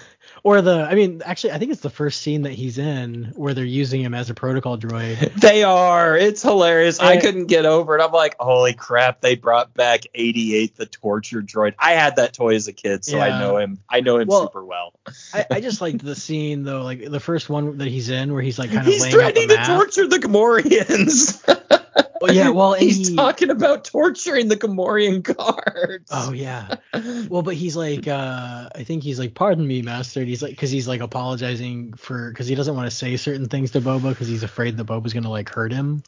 Or 0.45 0.61
the, 0.61 0.81
I 0.83 0.95
mean, 0.95 1.21
actually, 1.23 1.53
I 1.53 1.57
think 1.57 1.71
it's 1.71 1.79
the 1.79 1.89
first 1.89 2.19
scene 2.19 2.41
that 2.41 2.51
he's 2.51 2.77
in 2.77 3.31
where 3.35 3.53
they're 3.53 3.63
using 3.63 4.01
him 4.01 4.13
as 4.13 4.29
a 4.29 4.33
protocol 4.33 4.77
droid. 4.77 5.31
They 5.43 5.63
are. 5.63 6.17
It's 6.17 6.41
hilarious. 6.41 6.99
I 6.99 7.17
couldn't 7.17 7.47
get 7.47 7.65
over 7.65 7.97
it. 7.97 8.01
I'm 8.01 8.11
like, 8.11 8.35
holy 8.39 8.73
crap! 8.73 9.19
They 9.21 9.35
brought 9.35 9.73
back 9.73 10.01
88, 10.13 10.75
the 10.75 10.85
torture 10.85 11.41
droid. 11.41 11.75
I 11.79 11.93
had 11.93 12.17
that 12.17 12.33
toy 12.33 12.55
as 12.55 12.67
a 12.67 12.73
kid, 12.73 13.03
so 13.03 13.19
I 13.19 13.39
know 13.39 13.57
him. 13.57 13.79
I 13.89 14.01
know 14.01 14.17
him 14.17 14.27
Well, 14.27 14.43
super 14.43 14.63
well. 14.63 14.93
I, 15.33 15.45
I 15.51 15.59
just 15.61 15.81
liked 15.81 16.03
the 16.03 16.15
scene 16.23 16.63
though, 16.63 16.83
like 16.83 17.09
the 17.09 17.19
first 17.19 17.49
one 17.49 17.77
that 17.77 17.87
he's 17.87 18.09
in 18.09 18.33
where 18.33 18.41
he's 18.41 18.59
like 18.59 18.69
kind 18.71 18.85
of 18.85 18.85
He's 18.85 19.01
laying 19.01 19.13
out 19.15 19.33
the 19.33 19.41
threatening 19.47 19.57
to 19.57 19.65
torture 19.65 20.07
the 20.07 20.17
Gamorreans. 20.17 22.09
Oh, 22.23 22.31
yeah, 22.31 22.49
well, 22.49 22.73
he's 22.79 23.09
he- 23.09 23.15
talking 23.15 23.49
about 23.49 23.85
torturing 23.85 24.47
the 24.47 24.55
Gamorrean 24.55 25.21
guards. 25.23 26.09
Oh 26.11 26.31
yeah. 26.31 26.75
Well, 27.29 27.41
but 27.41 27.55
he's 27.55 27.75
like, 27.75 28.07
uh, 28.07 28.69
I 28.75 28.83
think 28.83 29.03
he's 29.03 29.17
like, 29.19 29.33
pardon 29.33 29.65
me, 29.65 29.81
master. 29.81 30.19
And 30.19 30.29
he's 30.29 30.41
like, 30.41 30.51
because 30.51 30.69
he's 30.71 30.87
like 30.87 31.01
apologizing 31.01 31.93
for, 31.93 32.29
because 32.29 32.47
he 32.47 32.55
doesn't 32.55 32.75
want 32.75 32.89
to 32.89 32.95
say 32.95 33.17
certain 33.17 33.47
things 33.49 33.71
to 33.71 33.81
Boba 33.81 34.09
because 34.09 34.27
he's 34.27 34.43
afraid 34.43 34.77
that 34.77 34.85
Boba's 34.85 35.13
gonna 35.13 35.29
like 35.29 35.49
hurt 35.49 35.71
him. 35.71 36.03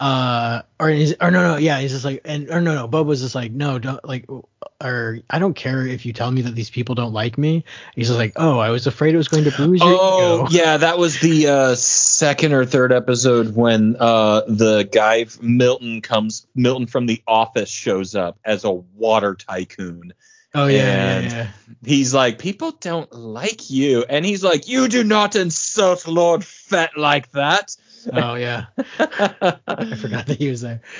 Uh, 0.00 0.62
or 0.78 0.88
he's, 0.88 1.14
or 1.20 1.30
no, 1.30 1.42
no, 1.42 1.56
yeah, 1.56 1.78
he's 1.80 1.92
just 1.92 2.04
like, 2.04 2.22
and 2.24 2.50
or 2.50 2.60
no, 2.60 2.74
no, 2.74 2.88
Boba's 2.88 3.20
just 3.20 3.34
like, 3.34 3.52
no, 3.52 3.78
don't 3.78 4.04
like, 4.04 4.26
or 4.80 5.18
I 5.28 5.38
don't 5.38 5.54
care 5.54 5.86
if 5.86 6.06
you 6.06 6.12
tell 6.12 6.30
me 6.30 6.42
that 6.42 6.54
these 6.54 6.70
people 6.70 6.94
don't 6.94 7.12
like 7.12 7.36
me. 7.36 7.64
He's 7.94 8.08
just 8.08 8.18
like, 8.18 8.32
oh, 8.36 8.58
I 8.58 8.70
was 8.70 8.86
afraid 8.86 9.14
it 9.14 9.18
was 9.18 9.28
going 9.28 9.44
to 9.44 9.50
bruise 9.50 9.80
your 9.80 9.90
Oh 9.90 10.46
ego. 10.46 10.46
yeah, 10.50 10.76
that 10.76 10.98
was 10.98 11.20
the 11.20 11.48
uh, 11.48 11.74
second 11.74 12.52
or 12.52 12.64
third 12.64 12.92
episode 12.92 13.54
when 13.54 13.96
uh, 13.98 14.42
the 14.46 14.88
guy 14.90 15.26
Milton 15.40 16.00
comes. 16.00 16.46
Milton 16.54 16.86
from 16.86 17.06
the 17.06 17.22
office 17.26 17.70
shows 17.70 18.14
up 18.14 18.38
as 18.44 18.64
a 18.64 18.70
water 18.70 19.34
tycoon. 19.34 20.12
Oh 20.54 20.66
yeah, 20.66 21.20
yeah, 21.20 21.28
yeah. 21.28 21.48
He's 21.84 22.14
like, 22.14 22.38
people 22.38 22.72
don't 22.72 23.12
like 23.12 23.70
you, 23.70 24.04
and 24.08 24.24
he's 24.24 24.42
like, 24.42 24.66
you 24.66 24.88
do 24.88 25.04
not 25.04 25.36
insult 25.36 26.08
Lord 26.08 26.44
Fett 26.44 26.96
like 26.96 27.30
that. 27.32 27.76
Oh 28.12 28.34
yeah. 28.34 28.66
I 28.98 29.94
forgot 29.96 30.26
that 30.26 30.36
he 30.38 30.48
was 30.50 30.60
there. 30.60 30.80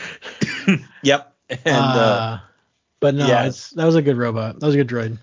Yep. 1.02 1.34
And 1.50 1.58
uh, 1.76 1.98
uh, 1.98 2.40
but 3.00 3.14
no, 3.14 3.26
yeah. 3.26 3.44
it's 3.46 3.70
that 3.70 3.86
was 3.86 3.94
a 3.94 4.02
good 4.02 4.16
robot. 4.16 4.60
That 4.60 4.66
was 4.66 4.74
a 4.74 4.78
good 4.84 4.88
droid. 4.88 5.18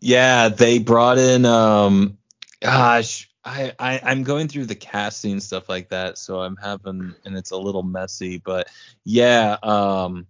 yeah, 0.00 0.48
they 0.48 0.78
brought 0.78 1.18
in. 1.18 1.44
Um, 1.46 2.18
gosh, 2.60 3.30
I, 3.44 3.72
I 3.78 4.00
I'm 4.02 4.24
going 4.24 4.48
through 4.48 4.66
the 4.66 4.74
casting 4.74 5.40
stuff 5.40 5.68
like 5.68 5.88
that, 5.90 6.18
so 6.18 6.40
I'm 6.40 6.56
having, 6.56 7.14
and 7.24 7.36
it's 7.36 7.50
a 7.52 7.56
little 7.56 7.82
messy, 7.82 8.38
but 8.38 8.68
yeah. 9.04 9.56
Um, 9.62 10.26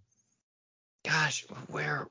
gosh, 1.05 1.45
where 1.69 2.07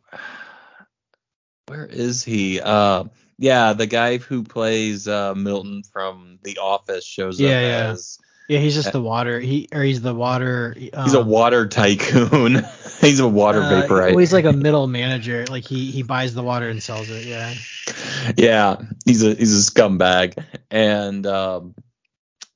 where 1.68 1.86
is 1.86 2.24
he? 2.24 2.60
Uh, 2.60 3.06
yeah, 3.40 3.74
the 3.74 3.88
guy 3.88 4.18
who 4.18 4.44
plays 4.44 5.08
uh, 5.08 5.34
Milton 5.36 5.84
from 5.84 6.40
The 6.44 6.58
Office 6.58 7.06
shows 7.06 7.40
Yeah, 7.40 7.50
up 7.58 7.62
yeah. 7.62 7.92
as 7.92 8.20
Yeah, 8.48 8.60
he's 8.60 8.76
just 8.76 8.92
the 8.92 9.02
water. 9.02 9.40
He 9.40 9.70
or 9.72 9.82
he's 9.82 10.02
the 10.02 10.14
water. 10.14 10.76
Um, 10.94 11.04
he's 11.06 11.14
a 11.14 11.24
water 11.24 11.68
tycoon. 11.68 12.66
he's 13.02 13.20
a 13.20 13.28
water 13.28 13.62
uh, 13.62 13.70
vaporite. 13.70 14.10
Well, 14.12 14.18
he's 14.18 14.34
like 14.34 14.46
a 14.46 14.54
middle 14.54 14.88
manager. 14.88 15.46
Like 15.46 15.66
he 15.66 15.92
he 15.92 16.04
buys 16.04 16.34
the 16.34 16.44
water 16.44 16.68
and 16.68 16.84
sells 16.84 17.10
it. 17.10 17.26
Yeah. 17.26 17.54
yeah, 18.38 18.78
he's 19.06 19.24
a 19.24 19.34
he's 19.34 19.68
a 19.68 19.72
scumbag, 19.72 20.44
and 20.70 21.26
um, 21.26 21.76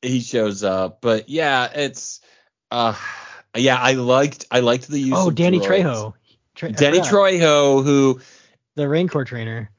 he 0.02 0.20
shows 0.20 0.64
up. 0.64 1.00
But 1.02 1.30
yeah, 1.30 1.70
it's 1.74 2.20
uh, 2.70 2.96
yeah, 3.56 3.78
I 3.78 3.94
liked 3.94 4.46
I 4.52 4.60
liked 4.60 4.88
the 4.88 5.00
use. 5.00 5.16
Oh, 5.16 5.32
Danny 5.32 5.60
droids. 5.60 5.84
Trejo. 5.84 6.14
Tre- 6.56 6.72
Danny. 6.72 7.00
Trejo, 7.00 7.84
who 7.84 8.20
the 8.76 8.90
Rancor 8.90 9.24
trainer. 9.24 9.72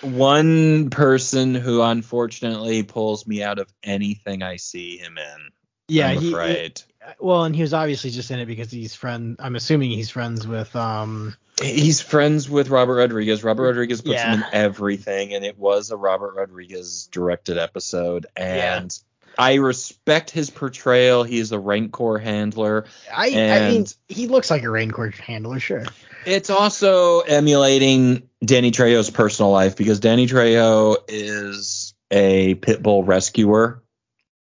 One 0.00 0.90
person 0.90 1.54
who 1.54 1.82
unfortunately 1.82 2.82
pulls 2.82 3.26
me 3.26 3.42
out 3.42 3.58
of 3.58 3.72
anything 3.82 4.42
I 4.42 4.56
see 4.56 4.98
him 4.98 5.18
in. 5.18 5.50
Yeah, 5.88 6.08
I'm 6.08 6.18
he, 6.18 6.30
he- 6.30 6.74
well, 7.20 7.44
and 7.44 7.54
he 7.54 7.62
was 7.62 7.74
obviously 7.74 8.10
just 8.10 8.30
in 8.30 8.38
it 8.38 8.46
because 8.46 8.70
he's 8.70 8.94
friend. 8.94 9.36
I'm 9.38 9.56
assuming 9.56 9.90
he's 9.90 10.10
friends 10.10 10.46
with 10.46 10.74
um. 10.74 11.36
He's 11.62 12.00
friends 12.00 12.50
with 12.50 12.68
Robert 12.68 12.96
Rodriguez. 12.96 13.44
Robert 13.44 13.64
Rodriguez 13.64 14.00
puts 14.00 14.20
him 14.20 14.32
in 14.34 14.44
everything, 14.52 15.34
and 15.34 15.44
it 15.44 15.56
was 15.56 15.90
a 15.90 15.96
Robert 15.96 16.34
Rodriguez 16.34 17.08
directed 17.12 17.58
episode. 17.58 18.26
Yeah. 18.36 18.78
And 18.78 18.98
I 19.38 19.54
respect 19.54 20.30
his 20.30 20.50
portrayal. 20.50 21.22
He 21.22 21.38
is 21.38 21.52
a 21.52 21.58
Rancor 21.58 22.18
handler. 22.18 22.86
I 23.12 23.26
I 23.26 23.70
mean 23.70 23.86
he 24.08 24.26
looks 24.26 24.50
like 24.50 24.62
a 24.62 24.70
Rancor 24.70 25.10
handler, 25.10 25.60
sure. 25.60 25.84
It's 26.26 26.50
also 26.50 27.20
emulating 27.20 28.28
Danny 28.44 28.70
Trejo's 28.70 29.10
personal 29.10 29.50
life 29.50 29.76
because 29.76 30.00
Danny 30.00 30.26
Trejo 30.26 30.96
is 31.08 31.94
a 32.10 32.54
pit 32.54 32.82
bull 32.82 33.04
rescuer. 33.04 33.82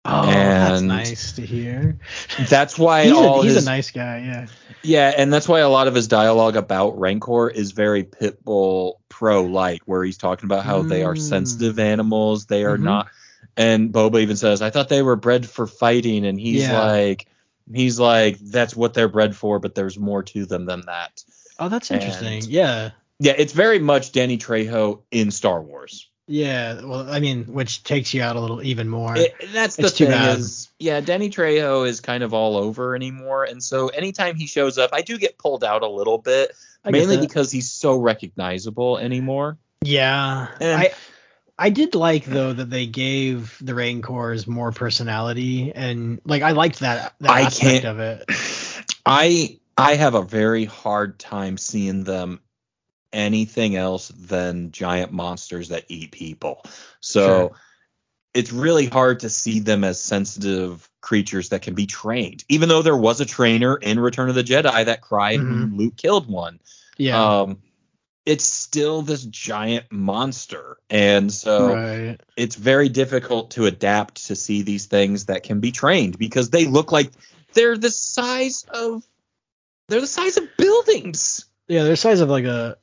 Oh, 0.06 0.26
that's 0.26 0.82
nice 0.82 1.32
to 1.34 1.42
hear. 1.46 1.98
That's 2.50 2.78
why 2.78 3.04
He's, 3.06 3.14
all 3.14 3.40
a, 3.40 3.44
he's 3.44 3.54
his 3.54 3.64
a 3.64 3.66
nice 3.66 3.92
guy. 3.92 4.18
Yeah. 4.20 4.48
Yeah, 4.82 5.14
and 5.16 5.32
that's 5.32 5.48
why 5.48 5.62
a 5.62 5.70
lot 5.70 5.88
of 5.88 5.96
his 5.96 6.10
dialogue 6.10 6.58
about 6.58 7.00
Rancor 7.00 7.50
is 7.50 7.72
very 7.72 8.04
Pitbull 8.04 8.96
pro 9.08 9.46
like, 9.46 9.82
where 9.86 10.04
he's 10.04 10.18
talking 10.18 10.46
about 10.46 10.66
how 10.66 10.82
they 10.82 11.04
are 11.04 11.16
Mm. 11.16 11.22
sensitive 11.22 11.80
animals, 11.80 12.48
they 12.48 12.66
are 12.66 12.78
Mhm. 12.78 12.84
not. 12.84 13.08
And 13.56 13.94
Boba 13.94 14.22
even 14.22 14.36
says, 14.36 14.62
"I 14.62 14.72
thought 14.72 14.90
they 14.90 15.02
were 15.02 15.16
bred 15.16 15.48
for 15.48 15.68
fighting," 15.68 16.26
and 16.26 16.38
he's 16.38 16.64
Yeah. 16.64 16.86
like, 16.86 17.26
he's 17.74 17.98
like, 17.98 18.40
"That's 18.40 18.76
what 18.76 18.94
they're 18.94 19.08
bred 19.08 19.38
for, 19.38 19.60
but 19.60 19.74
there's 19.74 19.98
more 19.98 20.24
to 20.24 20.46
them 20.46 20.66
than 20.66 20.82
that." 20.88 21.24
Oh, 21.60 21.70
that's 21.70 21.92
interesting. 21.92 22.40
And- 22.40 22.48
yeah. 22.48 22.92
Yeah, 23.20 23.34
it's 23.38 23.54
very 23.54 23.80
much 23.80 24.12
Danny 24.12 24.38
Trejo 24.38 25.02
in 25.12 25.32
Star 25.32 25.62
Wars. 25.62 26.10
Yeah. 26.28 26.82
Well, 26.82 27.10
I 27.10 27.20
mean, 27.20 27.46
which 27.46 27.84
takes 27.84 28.14
you 28.14 28.22
out 28.22 28.36
a 28.36 28.40
little 28.40 28.62
even 28.64 28.90
more. 28.90 29.16
It, 29.16 29.34
that's 29.54 29.76
the 29.76 29.84
It's 29.86 29.98
thing 29.98 30.12
is, 30.12 30.70
yeah, 30.80 31.00
Danny 31.00 31.30
Trejo 31.30 31.88
is 31.88 32.02
kind 32.02 32.24
of 32.24 32.34
all 32.34 32.58
over 32.58 32.96
anymore, 32.96 33.44
and 33.44 33.62
so 33.64 33.90
anytime 33.90 34.36
he 34.36 34.48
shows 34.48 34.78
up, 34.78 34.92
I 34.94 35.02
do 35.02 35.18
get 35.18 35.38
pulled 35.38 35.64
out 35.64 35.84
a 35.84 35.88
little 35.88 36.18
bit, 36.18 36.52
I 36.84 36.92
mainly 36.92 37.18
because 37.18 37.52
he's 37.52 37.70
so 37.70 37.98
recognizable 38.00 38.98
anymore. 38.98 39.58
Yeah. 39.84 40.48
And- 40.60 40.82
I 40.82 40.94
I 41.58 41.70
did 41.70 41.94
like 41.94 42.26
though 42.26 42.52
that 42.52 42.70
they 42.70 42.88
gave 42.88 43.58
the 43.62 43.76
Rancors 43.76 44.48
more 44.48 44.72
personality 44.72 45.72
and 45.74 46.20
like 46.26 46.42
I 46.42 46.52
liked 46.52 46.80
that 46.80 47.14
that 47.20 47.30
I 47.30 47.42
aspect 47.42 47.84
can't- 47.84 47.86
of 47.86 48.00
it. 48.00 48.26
I 49.06 49.60
I 49.78 49.96
have 49.96 50.16
a 50.16 50.22
very 50.22 50.66
hard 50.66 51.20
time 51.20 51.58
seeing 51.58 52.04
them 52.04 52.42
anything 53.12 53.76
else 53.76 54.08
than 54.10 54.72
giant 54.72 55.12
monsters 55.12 55.70
that 55.70 55.86
eat 55.88 56.12
people. 56.12 56.64
So 57.00 57.26
Sure. 57.26 57.52
it's 58.34 58.52
really 58.52 58.88
hard 58.88 59.22
to 59.22 59.30
see 59.30 59.60
them 59.60 59.84
as 59.84 60.02
sensitive 60.02 60.90
creatures 61.02 61.50
that 61.50 61.62
can 61.62 61.76
be 61.76 61.86
trained. 61.86 62.44
Even 62.50 62.70
though 62.70 62.82
there 62.82 62.98
was 62.98 63.22
a 63.22 63.26
trainer 63.26 63.76
in 63.76 64.00
Return 64.00 64.30
of 64.30 64.36
the 64.36 64.44
Jedi 64.44 64.86
that 64.86 65.02
cried 65.02 65.40
when 65.40 65.78
Luke 65.78 65.96
killed 65.96 66.28
one. 66.28 66.60
Yeah. 66.98 67.42
Um 67.42 67.62
it's 68.26 68.46
still 68.46 69.02
this 69.02 69.24
giant 69.24 69.92
monster. 69.92 70.78
And 70.90 71.32
so 71.32 71.76
right. 71.76 72.22
it's 72.38 72.56
very 72.56 72.88
difficult 72.88 73.52
to 73.52 73.66
adapt 73.66 74.28
to 74.28 74.36
see 74.36 74.62
these 74.62 74.86
things 74.86 75.26
that 75.26 75.44
can 75.44 75.60
be 75.60 75.72
trained 75.74 76.18
because 76.18 76.50
they 76.50 76.66
look 76.66 76.92
like 76.92 77.12
they're 77.54 77.78
the 77.78 77.92
size 77.92 78.66
of 78.70 79.04
they're 79.88 80.02
the 80.02 80.08
size 80.08 80.38
of 80.38 80.56
buildings. 80.58 81.46
Yeah, 81.68 81.84
they're 81.84 81.92
the 81.94 81.98
size 81.98 82.22
of 82.22 82.30
like 82.30 82.46
a 82.46 82.78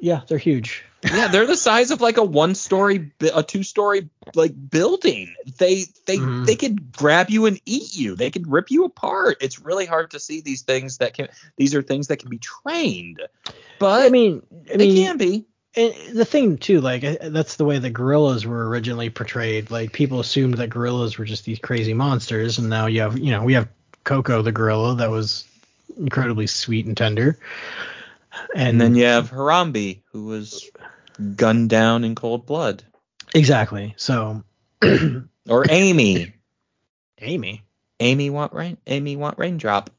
yeah, 0.00 0.20
they're 0.28 0.38
huge. 0.38 0.84
Yeah, 1.04 1.28
they're 1.28 1.46
the 1.46 1.56
size 1.56 1.90
of 1.90 2.00
like 2.00 2.16
a 2.16 2.24
one-story, 2.24 3.12
a 3.34 3.42
two-story 3.42 4.08
like 4.34 4.52
building. 4.70 5.34
They 5.58 5.84
they 6.06 6.18
Mhm. 6.18 6.46
they 6.46 6.56
could 6.56 6.92
grab 6.92 7.30
you 7.30 7.46
and 7.46 7.60
eat 7.66 7.94
you. 7.96 8.16
They 8.16 8.30
could 8.30 8.50
rip 8.50 8.70
you 8.70 8.84
apart. 8.84 9.38
It's 9.40 9.58
really 9.58 9.86
hard 9.86 10.12
to 10.12 10.20
see 10.20 10.40
these 10.40 10.62
things 10.62 10.98
that 10.98 11.14
can. 11.14 11.28
These 11.56 11.74
are 11.74 11.82
things 11.82 12.08
that 12.08 12.18
can 12.18 12.30
be 12.30 12.38
trained, 12.38 13.20
but 13.78 14.02
I 14.02 14.08
mean, 14.08 14.42
I 14.72 14.76
they 14.76 14.94
can 14.94 15.18
be. 15.18 15.46
and 15.76 15.92
the 16.16 16.24
thing 16.24 16.56
too, 16.58 16.80
like 16.80 17.02
that's 17.20 17.56
the 17.56 17.64
way 17.64 17.78
the 17.78 17.90
gorillas 17.90 18.46
were 18.46 18.66
originally 18.68 19.10
portrayed. 19.10 19.70
Like 19.70 19.92
people 19.92 20.20
assumed 20.20 20.54
that 20.54 20.70
gorillas 20.70 21.18
were 21.18 21.24
just 21.26 21.44
these 21.44 21.58
crazy 21.58 21.92
monsters, 21.94 22.58
and 22.58 22.70
now 22.70 22.86
you 22.86 23.00
have, 23.02 23.18
you 23.18 23.30
know, 23.30 23.42
we 23.44 23.54
have 23.54 23.68
Coco 24.04 24.42
the 24.42 24.52
gorilla 24.52 24.96
that 24.96 25.10
was 25.10 25.44
incredibly 25.96 26.46
sweet 26.46 26.86
and 26.86 26.96
tender. 26.96 27.38
And, 28.54 28.80
then 28.80 28.94
you 28.96 29.04
have 29.04 29.30
Harambe, 29.30 30.02
who 30.12 30.24
was 30.24 30.68
gunned 31.36 31.70
down 31.70 32.02
in 32.04 32.14
cold 32.14 32.46
blood, 32.46 32.82
exactly. 33.34 33.94
So 33.96 34.42
or 35.48 35.66
Amy. 35.70 36.34
Amy, 37.20 37.62
Amy 38.00 38.30
want 38.30 38.52
rain. 38.52 38.76
Amy 38.86 39.16
want 39.16 39.38
raindrop. 39.38 39.90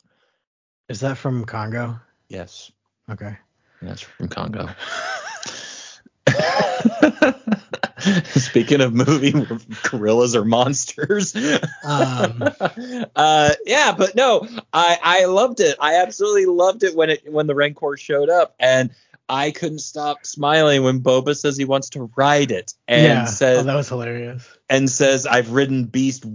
is 0.90 1.00
that 1.00 1.18
from 1.18 1.46
Congo? 1.46 2.00
Yes, 2.28 2.72
Okay. 3.10 3.38
that's 3.82 4.02
from 4.02 4.28
Congo. 4.28 4.70
Speaking 8.26 8.82
of 8.82 8.94
movie 8.94 9.34
gorillas 9.90 10.36
or 10.36 10.46
monsters. 10.46 11.36
Um, 11.36 11.42
uh, 13.16 13.52
yeah, 13.66 13.96
but 13.98 14.16
no, 14.16 14.48
I 14.74 14.98
I 15.02 15.26
loved 15.26 15.60
it. 15.60 15.78
I 15.80 15.96
absolutely 15.96 16.46
loved 16.46 16.84
it 16.84 16.96
when 16.96 17.10
it 17.10 17.32
when 17.32 17.48
the 17.48 17.56
Rancor 17.56 17.98
showed 17.98 18.30
up, 18.30 18.56
and 18.60 18.92
I 19.28 19.50
couldn't 19.52 19.80
stop 19.80 20.26
smiling 20.26 20.84
when 20.84 21.02
Boba 21.02 21.36
says 21.36 21.58
he 21.58 21.66
wants 21.66 21.90
to 21.92 22.12
ride 22.16 22.52
it, 22.52 22.74
and 22.88 23.04
yeah. 23.04 23.26
says 23.26 23.60
oh, 23.60 23.64
that 23.64 23.76
was 23.76 23.90
hilarious. 23.90 24.48
and 24.70 24.88
says 24.90 25.26
I've 25.26 25.50
ridden 25.52 25.86
Beast 25.86 26.26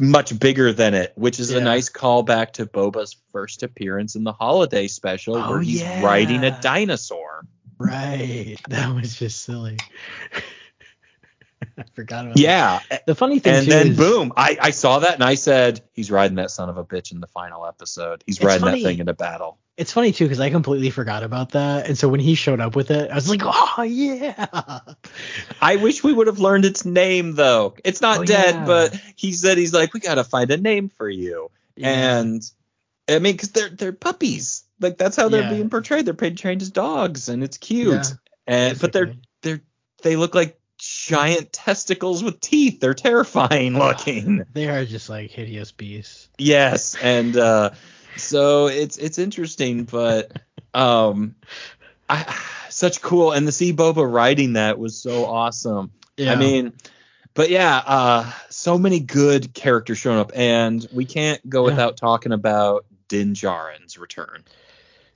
much 0.00 0.38
bigger 0.38 0.72
than 0.72 0.94
it, 0.94 1.12
which 1.16 1.40
is 1.40 1.50
Yeah. 1.50 1.58
a 1.58 1.60
nice 1.62 1.90
callback 1.90 2.52
to 2.52 2.66
Boba's 2.66 3.16
first 3.32 3.64
appearance 3.64 4.14
in 4.14 4.22
the 4.22 4.32
holiday 4.32 4.86
special 4.86 5.36
Oh, 5.36 5.50
where 5.50 5.60
he's 5.60 5.80
yeah. 5.80 6.04
riding 6.04 6.44
a 6.44 6.60
dinosaur. 6.60 7.46
Right. 7.78 8.56
That 8.68 8.94
was 8.94 9.16
just 9.18 9.42
silly. 9.44 9.76
forgot 11.94 12.24
about 12.26 12.38
Yeah, 12.38 12.80
that. 12.90 13.06
The 13.06 13.14
funny 13.14 13.38
thing 13.38 13.54
is. 13.54 13.60
and 13.64 13.68
then 13.72 13.86
is, 13.88 13.96
boom, 13.96 14.32
I, 14.36 14.56
I 14.60 14.70
saw 14.70 15.00
that 15.00 15.14
and 15.14 15.22
I 15.24 15.34
said, 15.34 15.82
he's 15.92 16.10
riding 16.10 16.36
that 16.36 16.50
son 16.50 16.68
of 16.68 16.76
a 16.78 16.84
bitch 16.84 17.12
in 17.12 17.20
the 17.20 17.26
final 17.26 17.66
episode. 17.66 18.22
He's 18.26 18.40
riding 18.42 18.60
funny. 18.60 18.82
that 18.82 18.88
thing 18.88 18.98
into 18.98 19.14
battle. 19.14 19.58
It's 19.76 19.92
funny 19.92 20.12
too 20.12 20.24
because 20.24 20.40
I 20.40 20.48
completely 20.48 20.88
forgot 20.88 21.22
about 21.22 21.50
that, 21.50 21.86
and 21.86 21.98
so 21.98 22.08
when 22.08 22.20
he 22.20 22.34
showed 22.34 22.60
up 22.60 22.74
with 22.74 22.90
it, 22.90 23.10
I 23.10 23.14
was 23.14 23.28
like, 23.28 23.42
oh 23.44 23.82
yeah. 23.82 24.46
I 25.60 25.76
wish 25.76 26.02
we 26.02 26.12
would 26.14 26.26
have 26.28 26.38
learned 26.38 26.64
its 26.64 26.84
name 26.86 27.34
though. 27.34 27.74
It's 27.84 28.00
not 28.00 28.20
Oh, 28.20 28.24
dead, 28.24 28.54
yeah. 28.54 28.64
but 28.64 28.94
he 29.16 29.32
said 29.32 29.58
he's 29.58 29.74
like, 29.74 29.92
we 29.92 30.00
gotta 30.00 30.24
find 30.24 30.50
a 30.50 30.56
name 30.56 30.88
for 30.88 31.08
you. 31.08 31.50
Yeah. 31.76 31.90
And 32.20 32.50
I 33.08 33.18
mean, 33.18 33.34
because 33.34 33.50
they're 33.52 33.68
they're 33.68 33.92
puppies. 33.92 34.64
Like 34.80 34.96
that's 34.96 35.16
how 35.16 35.28
they're 35.28 35.42
Yeah. 35.42 35.50
being 35.50 35.68
portrayed. 35.70 36.06
They're 36.06 36.14
being 36.14 36.36
trained 36.36 36.62
as 36.62 36.70
dogs, 36.70 37.28
and 37.28 37.44
it's 37.44 37.58
cute. 37.58 37.92
Yeah, 37.92 38.02
and 38.46 38.80
but 38.80 38.94
they're 38.94 39.14
they're 39.42 39.60
they 40.02 40.16
look 40.16 40.34
like 40.34 40.58
giant 40.78 41.52
testicles 41.52 42.22
with 42.22 42.40
teeth. 42.40 42.80
They're 42.80 42.94
terrifying 42.94 43.74
looking. 43.78 44.44
they 44.52 44.68
are 44.68 44.84
just 44.84 45.08
like 45.08 45.30
hideous 45.30 45.72
beasts. 45.72 46.28
yes, 46.38 46.96
and 47.02 47.36
uh, 47.36 47.70
so 48.16 48.66
it's 48.68 48.96
it's 48.96 49.18
interesting, 49.18 49.84
but 49.84 50.32
um, 50.74 51.34
I 52.08 52.24
such 52.70 53.00
cool. 53.02 53.32
And 53.32 53.46
to 53.46 53.52
see 53.52 53.72
Boba 53.72 54.10
riding 54.10 54.54
that 54.54 54.78
was 54.78 55.00
so 55.00 55.26
awesome. 55.26 55.90
Yeah. 56.16 56.32
I 56.32 56.36
mean, 56.36 56.72
but 57.34 57.50
yeah, 57.50 57.76
uh, 57.84 58.32
so 58.48 58.78
many 58.78 59.00
good 59.00 59.52
characters 59.54 59.98
showing 59.98 60.18
up, 60.18 60.32
and 60.34 60.86
we 60.92 61.04
can't 61.04 61.46
go 61.48 61.62
Yeah. 61.66 61.72
without 61.72 61.96
talking 61.96 62.32
about 62.32 62.86
Din 63.08 63.34
Djarin's 63.34 63.98
return. 63.98 64.44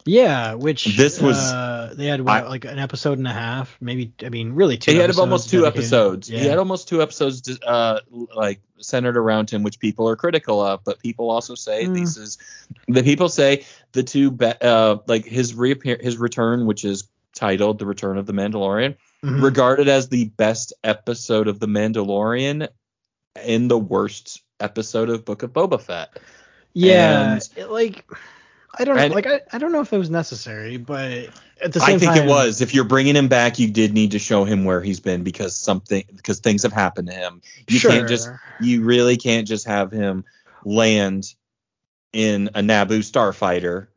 Yeah, 0.04 0.54
which 0.54 0.84
This 0.96 1.20
was- 1.20 1.36
uh, 1.38 1.92
they 1.96 2.06
had 2.06 2.20
what, 2.20 2.44
I- 2.44 2.48
like 2.48 2.64
an 2.64 2.78
episode 2.78 3.18
and 3.18 3.26
a 3.26 3.32
half, 3.32 3.76
maybe. 3.80 4.12
I 4.24 4.28
mean, 4.28 4.52
really 4.52 4.76
two. 4.76 4.92
he 4.92 4.98
had 4.98 5.16
almost 5.18 5.50
two 5.50 5.60
dedicated. 5.62 5.78
episodes. 5.84 6.30
Yeah. 6.30 6.38
He 6.40 6.46
had 6.46 6.58
almost 6.58 6.88
two 6.88 7.02
episodes, 7.02 7.48
uh, 7.62 8.00
like 8.34 8.60
centered 8.80 9.16
around 9.16 9.50
him, 9.50 9.62
which 9.62 9.78
people 9.78 10.08
are 10.08 10.16
critical 10.16 10.60
of. 10.64 10.80
But 10.84 10.98
people 11.00 11.30
also 11.30 11.54
say 11.54 11.84
Mm. 11.84 11.94
this 11.94 12.16
is 12.16 12.38
the 12.88 13.02
people 13.02 13.28
say 13.28 13.64
the 13.92 14.02
two, 14.02 14.30
be- 14.30 14.46
uh, 14.60 14.96
like 15.06 15.24
his 15.24 15.54
reappear, 15.54 15.98
his 16.00 16.16
return, 16.18 16.66
which 16.66 16.84
is 16.84 17.08
titled 17.34 17.78
"The 17.78 17.86
Return 17.86 18.16
of 18.18 18.26
the 18.26 18.32
Mandalorian," 18.32 18.96
Mhm. 19.24 19.42
regarded 19.42 19.88
as 19.88 20.08
the 20.08 20.26
best 20.36 20.72
episode 20.82 21.46
of 21.48 21.60
the 21.60 21.66
Mandalorian 21.68 22.68
in 23.44 23.68
the 23.68 23.78
worst 23.78 24.40
episode 24.58 25.08
of 25.10 25.24
Book 25.24 25.42
of 25.42 25.52
Boba 25.52 25.80
Fett. 25.80 26.18
yeah, 26.72 27.32
and- 27.34 27.48
it, 27.56 27.70
like 27.70 28.04
I 28.78 28.84
don't 28.84 28.98
and- 28.98 29.14
like 29.14 29.26
I, 29.26 29.40
I 29.52 29.58
don't 29.58 29.72
know 29.72 29.80
if 29.80 29.92
it 29.92 29.98
was 29.98 30.10
necessary, 30.10 30.76
but 30.76 31.28
at 31.62 31.72
the 31.72 31.80
same 31.80 31.86
time 31.86 31.94
I 31.96 31.98
think 31.98 32.12
time, 32.14 32.24
it 32.24 32.28
was. 32.28 32.60
If 32.60 32.74
you're 32.74 32.84
bringing 32.84 33.16
him 33.16 33.28
back, 33.28 33.58
you 33.58 33.70
did 33.70 33.92
need 33.92 34.12
to 34.12 34.18
show 34.18 34.44
him 34.44 34.64
where 34.64 34.80
he's 34.80 35.00
been 35.00 35.24
because 35.24 35.56
something 35.56 36.04
because 36.14 36.40
things 36.40 36.62
have 36.62 36.72
happened 36.72 37.08
to 37.08 37.14
him. 37.14 37.42
You 37.68 37.78
sure. 37.78 37.90
can't 37.90 38.08
just 38.08 38.28
you 38.60 38.82
really 38.84 39.16
can't 39.16 39.46
just 39.46 39.66
have 39.66 39.90
him 39.90 40.24
land 40.64 41.34
in 42.12 42.48
a 42.54 42.60
Naboo 42.60 43.00
starfighter 43.00 43.88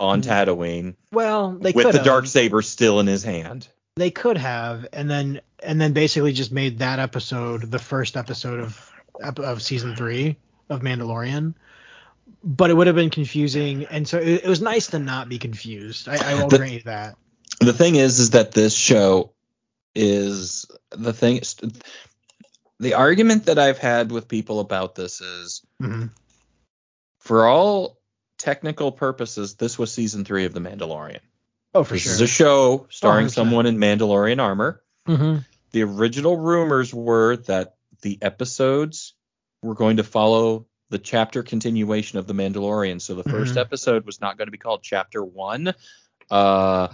on 0.00 0.22
Mhm. 0.22 0.26
Tatooine 0.46 0.94
well 1.12 1.52
they 1.52 1.72
with 1.72 1.92
the 1.92 1.98
dark 2.02 2.26
saber 2.26 2.62
still 2.62 3.00
in 3.00 3.06
his 3.06 3.24
hand. 3.24 3.66
they 3.96 4.10
could 4.10 4.36
have 4.38 4.86
and 4.92 5.10
then 5.10 5.40
and 5.62 5.80
then 5.80 5.92
basically 5.92 6.32
just 6.32 6.52
made 6.52 6.78
that 6.78 6.98
episode 7.00 7.62
the 7.70 7.78
first 7.80 8.16
episode 8.16 8.60
of 8.60 8.92
of 9.38 9.60
season 9.62 9.96
three 9.96 10.36
of 10.70 10.80
Mandalorian. 10.82 11.54
But 12.44 12.70
it 12.70 12.74
would 12.74 12.86
have 12.86 12.96
been 12.96 13.10
confusing, 13.10 13.86
and 13.86 14.06
so 14.06 14.18
it, 14.18 14.44
it 14.44 14.48
was 14.48 14.60
nice 14.60 14.88
to 14.88 14.98
not 15.00 15.28
be 15.28 15.38
confused. 15.38 16.08
I, 16.08 16.16
I 16.32 16.34
will 16.42 16.48
grant 16.48 16.72
you 16.72 16.82
that. 16.84 17.16
The 17.60 17.72
thing 17.72 17.96
is, 17.96 18.20
is 18.20 18.30
that 18.30 18.52
this 18.52 18.74
show 18.74 19.32
is 19.94 20.64
the 20.90 21.12
thing. 21.12 21.40
The 22.78 22.94
argument 22.94 23.46
that 23.46 23.58
I've 23.58 23.78
had 23.78 24.12
with 24.12 24.28
people 24.28 24.60
about 24.60 24.94
this 24.94 25.20
is, 25.20 25.62
Mhm. 25.82 26.10
for 27.18 27.46
all 27.46 27.98
technical 28.38 28.92
purposes, 28.92 29.56
this 29.56 29.76
was 29.76 29.92
season 29.92 30.24
three 30.24 30.44
of 30.44 30.54
The 30.54 30.60
Mandalorian. 30.60 31.18
Oh, 31.74 31.82
for 31.82 31.94
this 31.94 32.02
sure. 32.04 32.12
is 32.12 32.20
a 32.20 32.28
show 32.28 32.86
starring 32.90 33.26
100%. 33.26 33.30
someone 33.34 33.66
in 33.66 33.78
Mandalorian 33.78 34.40
armor. 34.40 34.80
Mhm. 35.08 35.44
the 35.72 35.82
original 35.82 36.36
rumors 36.36 36.94
were 36.94 37.36
that 37.36 37.74
the 38.02 38.16
episodes 38.22 39.14
were 39.62 39.74
going 39.74 39.96
to 39.96 40.04
follow 40.04 40.67
the 40.90 40.98
chapter 40.98 41.42
continuation 41.42 42.18
of 42.18 42.26
the 42.26 42.32
Mandalorian. 42.34 43.00
So 43.00 43.14
the 43.14 43.24
1st 43.24 43.54
Mhm. 43.54 43.60
episode 43.60 44.06
was 44.06 44.20
not 44.20 44.38
going 44.38 44.46
to 44.46 44.52
be 44.52 44.58
called 44.58 44.82
Chapter 44.82 45.22
One. 45.24 45.74
Uh, 46.30 46.88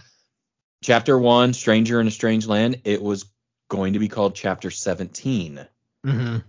chapter 0.82 1.18
One, 1.18 1.53
Stranger 1.55 2.01
in 2.01 2.07
a 2.07 2.11
Strange 2.11 2.47
Land. 2.47 2.80
It 2.84 3.03
was 3.03 3.26
going 3.68 3.92
to 3.95 3.99
be 3.99 4.09
called 4.09 4.34
Chapter 4.34 4.70
17. 4.70 5.66
Mhm. 6.05 6.45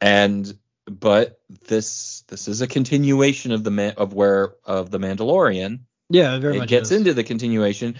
And 0.00 0.58
but 0.86 1.40
this 1.68 2.24
this 2.28 2.48
is 2.48 2.60
a 2.62 2.66
continuation 2.66 3.52
of 3.52 3.62
the 3.62 3.70
man 3.70 3.94
of 3.96 4.12
where 4.12 4.54
of 4.64 4.90
the 4.90 4.98
Mandalorian 4.98 5.80
Yeah, 6.08 6.38
very 6.38 6.54
much. 6.54 6.56
it 6.56 6.58
much. 6.60 6.68
gets 6.68 6.90
is. 6.90 6.96
into 6.98 7.14
the 7.14 7.22
continuation. 7.24 7.96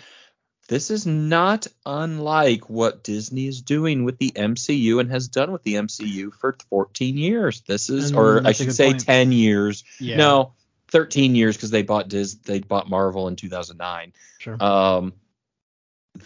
This 0.71 0.93
is 0.93 1.05
not 1.05 1.67
unlike 1.85 2.71
what 2.71 3.03
Disney 3.03 3.49
is 3.49 3.61
doing 3.61 4.05
with 4.05 4.19
the 4.19 4.31
MCU 4.31 5.01
and 5.01 5.11
has 5.11 5.27
done 5.27 5.51
with 5.51 5.65
the 5.65 5.75
MCU 5.75 6.33
for 6.33 6.57
14 6.69 7.19
years. 7.19 7.63
This 7.63 7.91
is, 7.91 8.11
And 8.11 8.19
or 8.19 8.41
I 8.47 8.53
should 8.53 8.73
say, 8.73 8.91
point. 8.93 9.05
10 9.05 9.33
years. 9.33 9.83
Yeah, 9.99 10.17
No, 10.19 10.53
13 10.93 11.35
years 11.35 11.57
because 11.57 11.73
they 11.73 11.83
bought 11.83 12.07
Dis, 12.09 12.35
they 12.37 12.61
bought 12.61 12.89
Marvel 12.89 13.27
in 13.27 13.35
2009. 13.35 14.13
sure. 14.39 14.63
Um, 14.63 15.13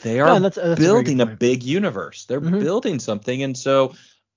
they 0.02 0.16
Yeah, 0.16 0.24
are 0.34 0.40
that's- 0.40 0.56
that's 0.62 0.78
building 0.78 1.16
good 1.18 1.28
a, 1.28 1.36
big 1.36 1.62
universe. 1.62 2.26
They're 2.26 2.40
Mhm. 2.42 2.60
building 2.60 2.98
something, 2.98 3.42
and 3.42 3.56
so. 3.56 3.94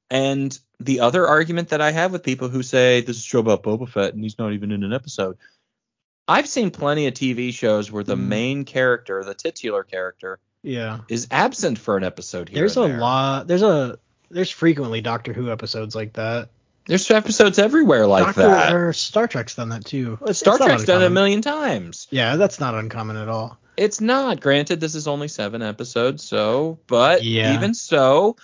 And 0.09 0.57
the 0.79 1.01
other 1.01 1.27
argument 1.27 1.67
that 1.69 1.81
I 1.81 1.91
have 1.91 2.13
with 2.13 2.23
people 2.23 2.47
who 2.47 2.63
say 2.63 3.01
this 3.01 3.17
is 3.17 3.23
a 3.23 3.25
show 3.25 3.39
about 3.39 3.61
Boba 3.63 3.89
Fett 3.89 4.13
and 4.13 4.23
he's 4.23 4.39
not 4.39 4.53
even 4.53 4.71
in 4.71 4.85
an 4.85 4.93
episode, 4.93 5.37
I've 6.27 6.47
seen 6.47 6.71
plenty 6.71 7.07
of 7.07 7.13
TV 7.13 7.53
shows 7.53 7.91
where 7.91 8.03
the 8.03 8.15
Mm. 8.15 8.27
main 8.27 8.65
character, 8.65 9.23
the 9.23 9.33
titular 9.33 9.83
character, 9.83 10.39
yeah, 10.63 10.99
is 11.07 11.27
absent 11.31 11.77
for 11.79 11.95
an 11.97 12.03
episode 12.03 12.49
here. 12.49 12.59
there's 12.59 12.77
a 12.77 12.81
there. 12.81 12.97
lot. 12.99 13.47
There's 13.47 13.61
a 13.63 13.97
there's 14.29 14.49
frequently 14.51 14.99
Doctor 14.99 15.31
Who 15.31 15.49
episodes 15.51 15.95
like 15.95 16.13
that. 16.13 16.49
There's 16.85 17.09
episodes 17.11 17.59
everywhere 17.59 18.07
like 18.07 18.25
Doctor, 18.25 18.41
that. 18.41 18.73
Or 18.73 18.91
Star 18.93 19.27
Trek's 19.27 19.55
done 19.55 19.69
that 19.69 19.85
too. 19.85 20.13
It's- 20.21 20.29
it's 20.31 20.39
Star 20.39 20.57
not 20.59 20.65
Trek's 20.67 20.83
done 20.85 21.01
it 21.01 21.05
a 21.05 21.09
million 21.09 21.41
times. 21.41 22.07
Yeah, 22.11 22.35
that's 22.35 22.59
not 22.59 22.75
uncommon 22.75 23.15
at 23.17 23.29
all. 23.29 23.57
It's 23.77 24.01
not. 24.01 24.39
Granted, 24.41 24.79
this 24.81 24.95
is 24.95 25.07
only 25.07 25.27
seven 25.29 25.61
episodes, 25.61 26.23
so 26.23 26.79
but 26.87 27.23
Yeah. 27.23 27.53
even 27.53 27.73
so, 27.73 28.35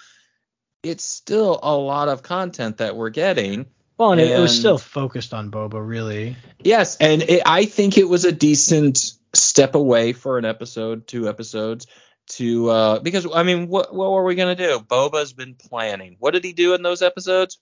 it's 0.83 1.03
still 1.03 1.59
a 1.63 1.75
lot 1.75 2.07
of 2.09 2.21
content 2.23 2.77
that 2.77 2.95
we're 2.95 3.09
getting. 3.09 3.65
Well, 4.03 4.11
and, 4.11 4.19
it, 4.19 4.31
it 4.31 4.39
was 4.39 4.59
still 4.59 4.77
focused 4.77 5.33
on 5.33 5.49
Boba, 5.49 5.85
really. 5.85 6.35
Yes, 6.59 6.97
and 6.97 7.21
it, 7.21 7.41
I 7.45 7.63
think 7.63 7.97
it 7.97 8.03
was 8.03 8.25
a 8.25 8.33
decent 8.33 9.13
step 9.33 9.75
away 9.75 10.11
for 10.11 10.37
an 10.37 10.43
episode, 10.43 11.07
two 11.07 11.29
episodes, 11.29 11.87
to 12.31 12.69
uh, 12.69 12.99
because 12.99 13.25
I 13.33 13.43
mean, 13.43 13.69
what 13.69 13.95
what 13.95 14.11
were 14.11 14.25
we 14.25 14.35
gonna 14.35 14.55
do? 14.55 14.79
Boba's 14.79 15.31
been 15.31 15.55
planning. 15.55 16.17
What 16.19 16.31
did 16.31 16.43
he 16.43 16.51
do 16.51 16.73
in 16.73 16.81
those 16.81 17.01
episodes? 17.01 17.59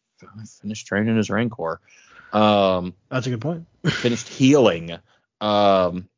Finished 0.63 0.87
training 0.87 1.15
his 1.15 1.29
Rancor. 1.29 1.79
Um, 2.33 2.95
That's 3.09 3.27
a 3.27 3.29
good 3.29 3.41
point. 3.41 3.67
finished 3.85 4.27
healing. 4.27 4.97
Um, 5.41 6.09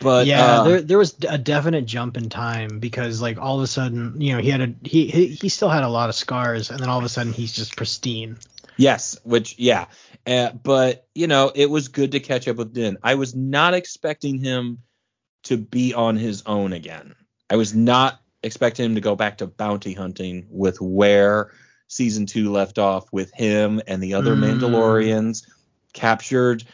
but 0.00 0.26
yeah, 0.26 0.60
uh, 0.60 0.64
there 0.64 0.82
there 0.82 0.98
was 0.98 1.16
a 1.28 1.38
definite 1.38 1.86
jump 1.86 2.16
in 2.16 2.28
time 2.28 2.78
because 2.78 3.20
like 3.20 3.38
all 3.38 3.56
of 3.56 3.62
a 3.62 3.66
sudden, 3.66 4.20
you 4.20 4.34
know, 4.34 4.40
he 4.40 4.50
had 4.50 4.60
a 4.60 4.74
he 4.82 5.06
he, 5.08 5.26
he 5.26 5.48
still 5.48 5.68
had 5.68 5.82
a 5.82 5.88
lot 5.88 6.08
of 6.08 6.14
scars, 6.14 6.70
and 6.70 6.78
then 6.78 6.88
all 6.88 6.98
of 6.98 7.04
a 7.04 7.08
sudden 7.08 7.32
he's 7.32 7.52
just 7.52 7.76
pristine. 7.76 8.36
Yes, 8.76 9.18
which 9.24 9.58
yeah, 9.58 9.86
uh, 10.26 10.52
but 10.52 11.06
you 11.14 11.26
know 11.26 11.50
it 11.54 11.70
was 11.70 11.88
good 11.88 12.12
to 12.12 12.20
catch 12.20 12.46
up 12.48 12.56
with 12.56 12.72
Din. 12.74 12.98
I 13.02 13.14
was 13.14 13.34
not 13.34 13.74
expecting 13.74 14.38
him 14.38 14.78
to 15.44 15.56
be 15.56 15.94
on 15.94 16.16
his 16.16 16.42
own 16.46 16.72
again. 16.72 17.14
I 17.48 17.56
was 17.56 17.74
not 17.74 18.20
expecting 18.42 18.84
him 18.86 18.94
to 18.96 19.00
go 19.00 19.16
back 19.16 19.38
to 19.38 19.46
bounty 19.46 19.92
hunting 19.92 20.46
with 20.50 20.80
where 20.80 21.52
season 21.88 22.26
two 22.26 22.52
left 22.52 22.78
off 22.78 23.10
with 23.12 23.32
him 23.32 23.80
and 23.86 24.02
the 24.02 24.14
other 24.14 24.34
Mm. 24.34 24.58
Mandalorians 24.58 25.46
captured 25.92 26.64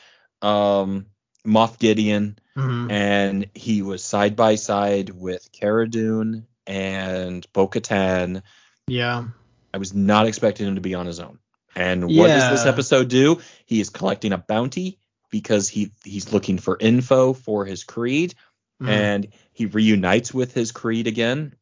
um, 0.41 1.07
Moff 1.47 1.79
Gideon 1.79 2.39
Mhm. 2.57 2.91
and 2.91 3.47
he 3.55 3.83
was 3.83 4.03
side 4.03 4.35
by 4.37 4.57
side 4.57 5.11
with 5.11 5.51
Cara 5.53 5.89
Dune 5.89 6.47
and 6.67 7.47
Bo-Katan. 7.53 8.43
Yeah, 8.89 9.25
I 9.73 9.79
was 9.79 9.95
not 9.95 10.27
expecting 10.27 10.67
him 10.67 10.75
to 10.75 10.81
be 10.81 10.95
on 10.95 11.07
his 11.07 11.21
own. 11.21 11.39
And 11.75 12.05
what 12.05 12.27
does 12.29 12.51
this 12.51 12.67
episode 12.67 13.09
do? 13.09 13.41
He 13.67 13.81
is 13.81 13.89
collecting 13.91 14.33
a 14.33 14.39
bounty 14.39 14.99
because 15.31 15.69
he 15.69 15.91
he's 16.05 16.33
looking 16.33 16.59
for 16.59 16.77
info 16.79 17.33
for 17.33 17.65
his 17.65 17.85
creed, 17.85 18.35
Mhm. 18.83 18.89
and 18.89 19.29
he 19.53 19.67
reunites 19.67 20.35
with 20.35 20.53
his 20.53 20.73
creed 20.73 21.07
again. 21.07 21.55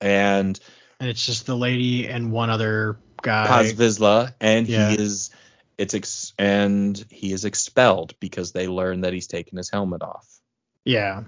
And 0.00 0.58
and 0.98 1.08
it's 1.08 1.24
just 1.24 1.46
the 1.46 1.56
lady 1.56 2.08
and 2.08 2.32
one 2.32 2.50
other 2.50 2.98
guy. 3.22 3.46
Paz 3.46 3.72
Vizsla, 3.74 4.34
and 4.40 4.66
Yeah. 4.68 4.90
he 4.90 5.00
is 5.00 5.30
it's 5.78 5.94
ex- 5.94 6.32
and 6.38 7.02
he 7.10 7.32
is 7.32 7.44
expelled 7.44 8.14
because 8.20 8.52
they 8.52 8.68
learn 8.68 9.00
that 9.02 9.12
he's 9.12 9.26
taken 9.26 9.56
his 9.56 9.70
helmet 9.70 10.02
off. 10.02 10.28
Yeah, 10.84 11.22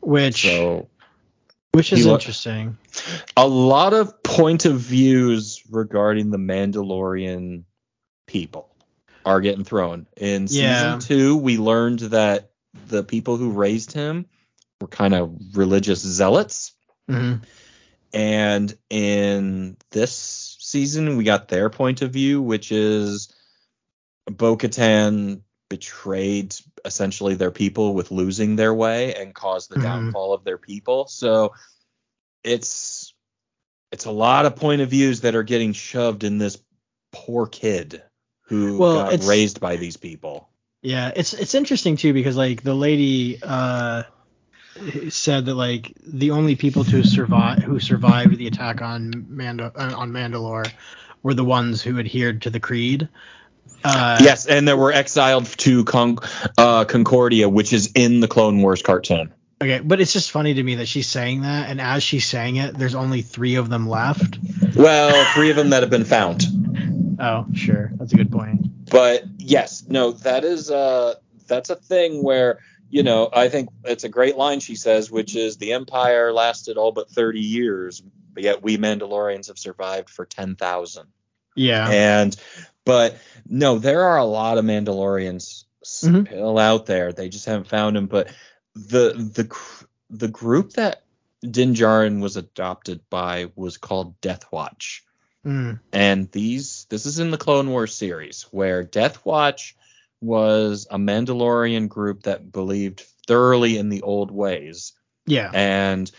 which 0.00 0.42
So 0.42 0.88
which 1.74 1.92
is 1.92 2.04
He 2.04 2.10
interesting. 2.10 2.78
a 3.36 3.46
lot 3.46 3.92
of 3.92 4.22
point 4.22 4.64
of 4.64 4.78
views 4.78 5.62
regarding 5.70 6.30
the 6.30 6.38
Mandalorian 6.38 7.64
people 8.26 8.74
are 9.24 9.40
getting 9.40 9.64
thrown. 9.64 10.06
In 10.16 10.46
Yeah. 10.46 10.98
season 10.98 11.00
two, 11.00 11.36
we 11.36 11.58
learned 11.58 12.00
that 12.00 12.50
the 12.88 13.02
people 13.02 13.36
who 13.36 13.50
raised 13.50 13.92
him 13.92 14.26
were 14.80 14.88
kind 14.88 15.14
of 15.14 15.34
religious 15.54 16.00
zealots. 16.00 16.72
hmm 17.08 17.36
And 18.12 18.76
in 18.90 19.76
this 19.90 20.56
season, 20.60 21.16
we 21.16 21.24
got 21.24 21.48
their 21.48 21.68
point 21.68 22.02
of 22.02 22.12
view, 22.12 22.40
which 22.40 22.70
is 22.70 23.32
Bo 24.26 24.56
Katan 24.56 25.42
betrayed 25.74 26.54
essentially 26.84 27.34
their 27.34 27.50
people 27.50 27.94
with 27.94 28.12
losing 28.12 28.54
their 28.54 28.72
way 28.72 29.12
and 29.16 29.34
caused 29.34 29.68
the 29.68 29.76
Mhm. 29.76 29.82
downfall 29.82 30.32
of 30.32 30.44
their 30.44 30.58
people. 30.58 31.08
So 31.08 31.52
it's 32.44 33.12
it's 33.90 34.04
a 34.04 34.12
lot 34.12 34.46
of 34.46 34.54
point 34.54 34.82
of 34.82 34.90
views 34.90 35.22
that 35.22 35.34
are 35.34 35.42
getting 35.42 35.72
shoved 35.72 36.22
in 36.22 36.38
this 36.38 36.62
poor 37.12 37.46
kid 37.46 38.02
who 38.42 38.78
Well, 38.78 38.98
got 38.98 39.24
raised 39.24 39.58
by 39.58 39.74
these 39.74 39.96
people. 39.96 40.48
Yeah, 40.82 41.10
it's 41.16 41.32
it's 41.32 41.54
interesting 41.54 41.96
too 41.96 42.12
because 42.12 42.36
like 42.36 42.62
the 42.62 42.74
lady 42.74 43.40
uh 43.42 44.04
said 45.08 45.46
that 45.46 45.54
like 45.54 45.92
the 46.06 46.30
only 46.30 46.54
people 46.56 46.84
to 46.84 47.02
survive 47.02 47.62
who 47.62 47.80
survived 47.80 48.36
the 48.38 48.46
attack 48.46 48.80
on 48.80 49.26
Mando 49.28 49.72
on 49.74 50.12
Mandalore 50.12 50.70
were 51.22 51.34
the 51.34 51.44
ones 51.44 51.82
who 51.82 51.98
adhered 51.98 52.42
to 52.42 52.50
the 52.50 52.60
creed. 52.60 53.08
Uh, 53.82 54.18
yes, 54.22 54.46
and 54.46 54.66
they 54.66 54.74
were 54.74 54.92
exiled 54.92 55.46
to 55.58 55.84
Con- 55.84 56.18
uh, 56.56 56.84
Concordia, 56.86 57.48
which 57.48 57.72
is 57.72 57.92
in 57.94 58.20
the 58.20 58.28
Clone 58.28 58.62
Wars 58.62 58.80
cartoon. 58.82 59.32
Okay, 59.62 59.80
but 59.80 60.00
it's 60.00 60.12
just 60.12 60.30
funny 60.30 60.54
to 60.54 60.62
me 60.62 60.76
that 60.76 60.86
she's 60.88 61.06
saying 61.06 61.42
that, 61.42 61.70
and 61.70 61.80
as 61.80 62.02
she's 62.02 62.26
saying 62.26 62.56
it, 62.56 62.76
there's 62.76 62.94
only 62.94 63.22
three 63.22 63.56
of 63.56 63.68
them 63.68 63.88
left. 63.88 64.38
Well, 64.74 65.24
three 65.34 65.50
of 65.50 65.56
them 65.56 65.70
that 65.70 65.82
have 65.82 65.90
been 65.90 66.04
found. 66.04 66.42
Oh, 67.20 67.46
sure, 67.54 67.92
that's 67.96 68.12
a 68.12 68.16
good 68.16 68.32
point. 68.32 68.90
but 68.90 69.24
yes, 69.38 69.84
no, 69.88 70.12
that 70.12 70.44
is 70.44 70.70
uh 70.70 71.14
that's 71.46 71.70
a 71.70 71.76
thing 71.76 72.22
where 72.22 72.58
you 72.90 73.02
know 73.02 73.28
I 73.32 73.48
think 73.48 73.68
it's 73.84 74.04
a 74.04 74.08
great 74.08 74.36
line 74.36 74.60
she 74.60 74.74
says, 74.76 75.10
which 75.10 75.36
is 75.36 75.56
the 75.58 75.74
Empire 75.74 76.32
lasted 76.32 76.76
all 76.76 76.90
but 76.92 77.08
thirty 77.10 77.40
years, 77.40 78.02
but 78.32 78.42
yet 78.42 78.62
we 78.62 78.76
Mandalorians 78.78 79.46
have 79.48 79.58
survived 79.58 80.10
for 80.10 80.24
ten 80.26 80.56
thousand. 80.56 81.06
Yeah, 81.54 81.88
And 81.88 82.36
but 82.84 83.18
no, 83.46 83.78
there 83.78 84.02
are 84.04 84.18
a 84.18 84.24
lot 84.24 84.58
of 84.58 84.64
Mandalorians 84.64 85.64
Mhm. 85.84 86.26
still 86.28 86.58
out 86.58 86.86
there. 86.86 87.12
They 87.12 87.28
just 87.28 87.46
haven't 87.46 87.68
found 87.68 87.96
them. 87.96 88.06
But 88.06 88.30
the 88.74 89.12
the 89.12 89.56
the 90.10 90.28
group 90.28 90.72
that 90.74 91.02
Din 91.42 91.74
Djarin 91.74 92.20
was 92.20 92.36
adopted 92.36 93.00
by 93.10 93.50
was 93.54 93.76
called 93.76 94.20
Death 94.20 94.46
Watch. 94.50 95.04
Mm, 95.44 95.78
And 95.92 96.30
these 96.32 96.86
this 96.88 97.04
is 97.04 97.18
in 97.18 97.30
the 97.30 97.36
Clone 97.38 97.68
Wars 97.70 97.94
series 97.94 98.46
where 98.50 98.82
Death 98.82 99.24
Watch 99.26 99.76
was 100.22 100.86
a 100.90 100.96
Mandalorian 100.96 101.88
group 101.88 102.22
that 102.22 102.50
believed 102.50 103.04
thoroughly 103.26 103.76
in 103.76 103.90
the 103.90 104.00
old 104.02 104.30
ways. 104.30 104.94
yeah, 105.26 105.50
And 105.52 106.10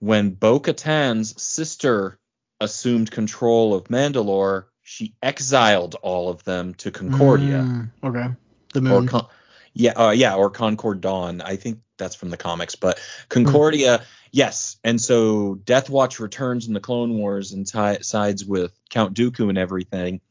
when 0.00 0.30
Bo 0.30 0.60
Katan's 0.60 1.40
sister 1.42 2.18
assumed 2.60 3.10
control 3.10 3.74
of 3.74 3.84
Mandalore, 3.84 4.66
she 4.88 5.12
exiled 5.22 5.96
all 6.00 6.30
of 6.30 6.42
them 6.44 6.72
to 6.74 6.90
Concordia. 6.90 7.58
Mm, 7.58 7.90
okay, 8.02 8.28
the 8.72 8.80
moon. 8.80 9.06
Con- 9.06 9.26
yeah, 9.74 9.92
uh, 9.92 10.10
yeah, 10.12 10.34
or 10.34 10.48
Concord 10.48 11.02
Dawn. 11.02 11.42
I 11.42 11.56
think 11.56 11.80
that's 11.98 12.16
from 12.16 12.30
the 12.30 12.38
comics, 12.38 12.74
but 12.74 12.98
Concordia, 13.28 14.02
yes. 14.32 14.78
And 14.82 14.98
so 14.98 15.56
Death 15.56 15.90
Watch 15.90 16.20
returns 16.20 16.66
in 16.68 16.72
the 16.72 16.80
Clone 16.80 17.18
Wars 17.18 17.52
and 17.52 17.66
ti 17.66 18.02
sides 18.02 18.46
with 18.46 18.72
Count 18.88 19.14
Dooku 19.14 19.50
and 19.50 19.58
everything. 19.58 20.22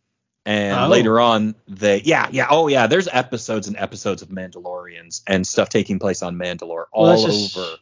And 0.44 0.80
Oh. 0.80 0.88
later 0.88 1.20
on, 1.20 1.54
they, 1.68 2.02
yeah, 2.02 2.28
yeah, 2.32 2.48
oh 2.50 2.68
yeah, 2.68 2.88
there's 2.88 3.08
episodes 3.12 3.68
and 3.68 3.78
episodes 3.78 4.24
of 4.24 4.30
Mandalorians 4.30 5.22
and 5.28 5.46
stuff 5.46 5.70
taking 5.70 6.00
place 6.00 6.24
on 6.24 6.36
Mandalore 6.36 6.86
all 6.92 7.04
Well, 7.04 7.22
that's 7.22 7.24
just- 7.26 7.58
over. 7.58 7.76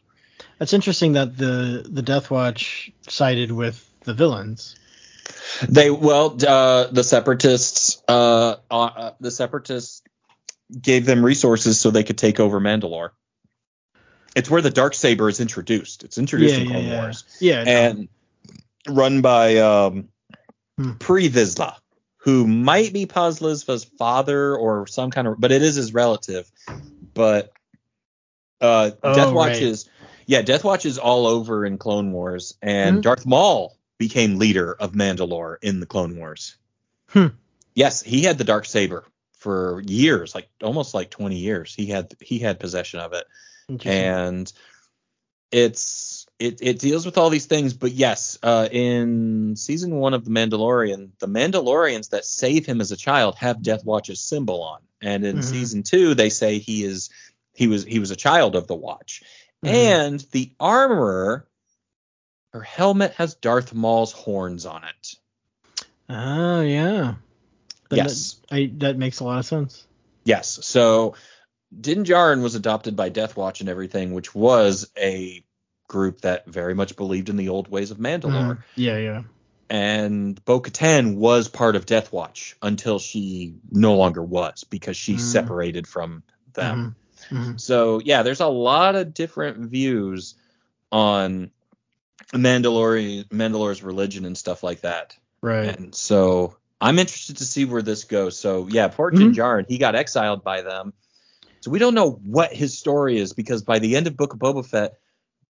That's 0.58 0.72
interesting 0.74 1.14
that 1.14 1.36
the 1.38 1.86
the 1.88 2.02
Death 2.02 2.30
Watch 2.30 2.90
sided 3.08 3.50
with 3.50 3.82
the 4.04 4.12
villains. 4.14 4.76
They 5.68 5.90
well, 5.90 6.36
uh, 6.46 6.88
the 6.88 7.04
separatists, 7.04 8.02
uh, 8.08 8.56
uh, 8.70 9.12
the 9.20 9.30
separatists 9.30 10.02
gave 10.80 11.06
them 11.06 11.24
resources 11.24 11.80
so 11.80 11.90
they 11.90 12.04
could 12.04 12.18
take 12.18 12.40
over 12.40 12.60
Mandalore. 12.60 13.10
It's 14.34 14.50
where 14.50 14.60
the 14.60 14.70
dark 14.70 14.94
saber 14.94 15.28
is 15.28 15.40
introduced. 15.40 16.04
It's 16.04 16.18
introduced 16.18 16.56
yeah, 16.56 16.60
in 16.64 16.70
Clone 16.70 16.86
yeah. 16.86 17.00
Wars 17.00 17.24
Yeah, 17.40 17.64
no. 17.64 17.70
and 17.70 18.08
run 18.88 19.22
by 19.22 19.58
um, 19.58 20.08
Hmm. 20.78 20.92
Pre 20.98 21.30
Vizsla, 21.30 21.74
who 22.18 22.46
might 22.46 22.92
be 22.92 23.06
Paz 23.06 23.40
Lizva's 23.40 23.84
father 23.84 24.54
or 24.54 24.86
some 24.86 25.10
kind 25.10 25.26
of, 25.26 25.40
but 25.40 25.50
it 25.52 25.62
is 25.62 25.76
his 25.76 25.94
relative. 25.94 26.50
But 27.14 27.50
uh, 28.60 28.90
Oh, 29.02 29.14
Death 29.14 29.32
Watch 29.32 29.52
right. 29.52 29.62
is, 29.62 29.88
yeah, 30.26 30.42
Death 30.42 30.64
Watch 30.64 30.84
is 30.84 30.98
all 30.98 31.26
over 31.26 31.64
in 31.64 31.78
Clone 31.78 32.12
Wars, 32.12 32.56
and 32.60 32.98
Mhm. 32.98 33.02
Darth 33.02 33.24
Maul 33.24 33.75
became 33.98 34.38
leader 34.38 34.72
of 34.74 34.92
Mandalore 34.92 35.56
in 35.62 35.80
the 35.80 35.86
Clone 35.86 36.16
Wars. 36.16 36.56
Hmm. 37.08 37.28
Yes, 37.74 38.02
he 38.02 38.22
had 38.22 38.38
the 38.38 38.44
dark 38.44 38.64
saber 38.66 39.04
for 39.38 39.82
years, 39.86 40.34
like 40.34 40.48
almost 40.62 40.94
like 40.94 41.10
20 41.10 41.36
years. 41.36 41.74
He 41.74 41.86
had 41.86 42.12
he 42.20 42.38
had 42.38 42.58
possession 42.60 43.00
of 43.00 43.12
it 43.12 43.26
and 43.90 44.52
it's 45.52 46.26
it, 46.38 46.58
it 46.60 46.78
deals 46.80 47.06
with 47.06 47.16
all 47.18 47.30
these 47.30 47.46
things 47.46 47.72
but 47.72 47.92
yes 47.92 48.38
uh, 48.42 48.68
in 48.70 49.54
season 49.56 49.94
one 49.96 50.12
of 50.14 50.24
the 50.24 50.30
mandalorian 50.30 51.10
the 51.20 51.28
mandalorians 51.28 52.10
that 52.10 52.24
save 52.24 52.66
him 52.66 52.80
as 52.80 52.90
a 52.92 52.96
child 52.96 53.36
have 53.36 53.62
death 53.62 53.84
watch's 53.84 54.20
symbol 54.20 54.62
on 54.62 54.80
and 55.00 55.24
in 55.24 55.36
Mhm. 55.38 55.44
season 55.44 55.82
two 55.82 56.14
they 56.14 56.30
say 56.30 56.58
he 56.58 56.82
is 56.84 57.10
he 57.54 57.68
was 57.68 57.84
he 57.84 57.98
was 58.00 58.10
a 58.10 58.16
child 58.16 58.56
of 58.56 58.66
the 58.66 58.74
watch 58.74 59.22
Mhm. 59.64 59.68
and 59.70 60.20
the 60.32 60.50
armorer 60.60 61.46
her 62.52 62.62
helmet 62.62 63.12
has 63.14 63.34
darth 63.34 63.74
maul's 63.74 64.12
horns 64.12 64.66
on 64.66 64.84
it 64.84 65.16
Oh 66.08 66.60
yeah. 66.60 67.14
Then 67.90 67.98
yes 67.98 68.36
That, 68.48 68.54
I, 68.54 68.70
that 68.78 68.98
makes 68.98 69.20
a 69.20 69.24
lot 69.24 69.38
of 69.38 69.46
sense. 69.46 69.86
Yes. 70.24 70.58
So 70.62 71.14
Din 71.78 72.04
Djarin 72.04 72.42
was 72.42 72.54
adopted 72.54 72.96
by 72.96 73.08
Death 73.08 73.36
Watch 73.36 73.60
and 73.60 73.68
everything, 73.68 74.12
which 74.12 74.34
was 74.34 74.90
a 74.96 75.44
group 75.88 76.20
that 76.22 76.46
very 76.46 76.74
much 76.74 76.96
believed 76.96 77.28
in 77.28 77.36
the 77.36 77.48
old 77.48 77.68
ways 77.68 77.90
of 77.90 77.98
Mandalore. 77.98 78.56
Mhm. 78.56 78.62
Yeah, 78.76 78.98
yeah. 78.98 79.22
And 79.68 80.42
Bo 80.44 80.60
Katan 80.60 81.16
was 81.16 81.48
part 81.48 81.74
of 81.74 81.86
Death 81.86 82.12
Watch 82.12 82.56
until 82.62 83.00
she 83.00 83.56
no 83.70 83.96
longer 83.96 84.22
was 84.22 84.62
because 84.64 84.96
she 84.96 85.14
Mm. 85.14 85.20
separated 85.20 85.88
from 85.88 86.22
them. 86.52 86.96
Mhm. 87.30 87.36
Mhm. 87.36 87.60
So 87.60 88.00
yeah, 88.04 88.22
there's 88.22 88.40
a 88.40 88.46
lot 88.46 88.94
of 88.94 89.12
different 89.12 89.58
views 89.70 90.36
on 90.92 91.50
Mandalorian 92.32 93.28
Mandalore's 93.28 93.82
religion 93.82 94.24
and 94.24 94.36
stuff 94.36 94.62
like 94.62 94.80
that. 94.82 95.16
Right. 95.40 95.76
And 95.78 95.94
so 95.94 96.56
I'm 96.80 96.98
interested 96.98 97.38
to 97.38 97.44
see 97.44 97.64
where 97.64 97.82
this 97.82 98.04
goes. 98.04 98.38
So 98.38 98.68
yeah, 98.68 98.88
poor 98.88 99.10
Mhm. 99.12 99.34
Din 99.34 99.64
he 99.68 99.78
got 99.78 99.94
exiled 99.94 100.42
by 100.42 100.62
them. 100.62 100.92
So 101.60 101.70
we 101.70 101.78
don't 101.78 101.94
know 101.94 102.10
what 102.10 102.52
his 102.52 102.78
story 102.78 103.18
is 103.18 103.32
because 103.32 103.62
by 103.62 103.78
the 103.78 103.96
end 103.96 104.06
of 104.06 104.16
Book 104.16 104.32
of 104.32 104.38
Boba 104.38 104.64
Fett, 104.64 104.98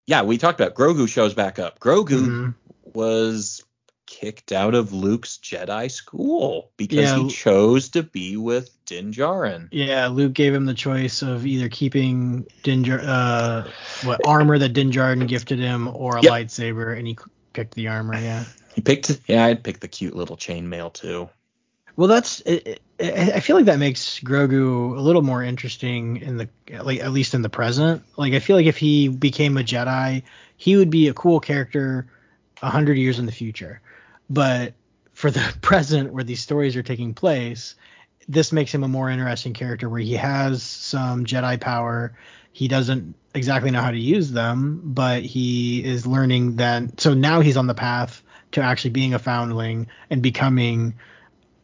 yeah, 0.07 0.23
we 0.23 0.37
talked 0.37 0.61
about 0.61 0.75
Grogu 0.75 1.09
shows 1.09 1.33
back 1.35 1.59
up. 1.59 1.79
Grogu 1.79 2.29
Mhm. 2.29 2.55
was 2.93 3.65
kicked 4.13 4.53
out 4.53 4.75
of 4.75 4.93
Luke's 4.93 5.39
Jedi 5.43 5.91
school 5.91 6.71
because 6.77 6.99
Yeah. 7.11 7.19
he 7.19 7.31
chose 7.31 7.89
to 7.91 8.03
be 8.03 8.37
with 8.37 8.71
Din 8.85 9.11
Djarin. 9.13 9.69
Yeah, 9.73 10.09
Luke 10.09 10.35
gave 10.35 10.53
him 10.55 10.67
the 10.67 10.75
choice 10.75 11.23
of 11.23 11.47
either 11.47 11.69
keeping 11.71 12.47
Din 12.63 12.85
Djar- 12.85 13.03
uh 13.03 13.69
what 14.05 14.21
armor 14.27 14.59
that 14.59 14.75
Din 14.75 14.91
Djarin 14.91 15.27
gifted 15.27 15.59
him 15.59 15.89
or 15.89 16.19
a 16.19 16.23
Yep. 16.23 16.31
lightsaber, 16.33 16.97
and 16.97 17.07
he 17.07 17.17
picked 17.55 17.75
the 17.75 17.89
armor. 17.89 18.15
Yeah. 18.15 18.45
He 18.75 18.83
picked, 18.83 19.19
yeah, 19.29 19.47
I'd 19.47 19.65
pick 19.65 19.81
the 19.81 19.89
cute 19.89 20.15
little 20.15 20.37
chainmail 20.37 20.93
too. 20.93 21.29
Well, 21.97 22.09
that's. 22.09 22.41
It, 22.41 22.81
it, 22.99 23.35
I 23.35 23.41
feel 23.41 23.57
like 23.57 23.67
that 23.67 23.79
makes 23.79 24.21
Grogu 24.21 24.97
a 24.97 25.01
little 25.01 25.23
more 25.23 25.43
interesting 25.43 26.19
in 26.19 26.37
the 26.37 26.49
like 26.83 27.01
at 27.01 27.13
least 27.13 27.35
in 27.35 27.43
the 27.43 27.49
present. 27.51 28.03
Like 28.17 28.35
I 28.35 28.39
feel 28.41 28.57
like 28.57 28.67
if 28.67 28.77
he 28.77 29.09
became 29.09 29.57
a 29.57 29.63
Jedi, 29.63 30.23
he 30.57 30.77
would 30.77 30.91
be 30.91 31.09
a 31.09 31.15
cool 31.15 31.41
character 31.41 32.07
a 32.63 32.71
hundred 32.71 32.97
years 32.99 33.19
in 33.19 33.27
the 33.27 33.33
future. 33.33 33.81
But 34.33 34.73
for 35.13 35.31
the 35.31 35.55
present, 35.61 36.13
where 36.13 36.25
these 36.25 36.41
stories 36.41 36.75
are 36.77 36.83
taking 36.83 37.13
place, 37.13 37.75
this 38.27 38.51
makes 38.51 38.73
him 38.73 38.83
a 38.83 38.89
more 38.89 39.11
interesting 39.11 39.53
character 39.53 39.89
where 39.89 40.01
he 40.01 40.15
has 40.15 40.63
some 40.63 41.27
Jedi 41.27 41.61
power. 41.61 42.17
He 42.53 42.67
doesn't 42.67 43.15
exactly 43.35 43.71
know 43.71 43.83
how 43.83 43.91
to 43.91 43.99
use 43.99 44.33
them, 44.33 44.81
but 44.85 45.23
he 45.23 45.85
is 45.85 46.07
learning 46.07 46.57
then. 46.57 46.97
So 46.99 47.15
now 47.15 47.41
he's 47.41 47.57
on 47.57 47.67
the 47.67 47.75
path 47.75 48.23
to 48.53 48.63
actually 48.63 48.91
being 48.91 49.13
a 49.13 49.19
foundling 49.19 49.89
and 50.09 50.23
becoming 50.23 50.95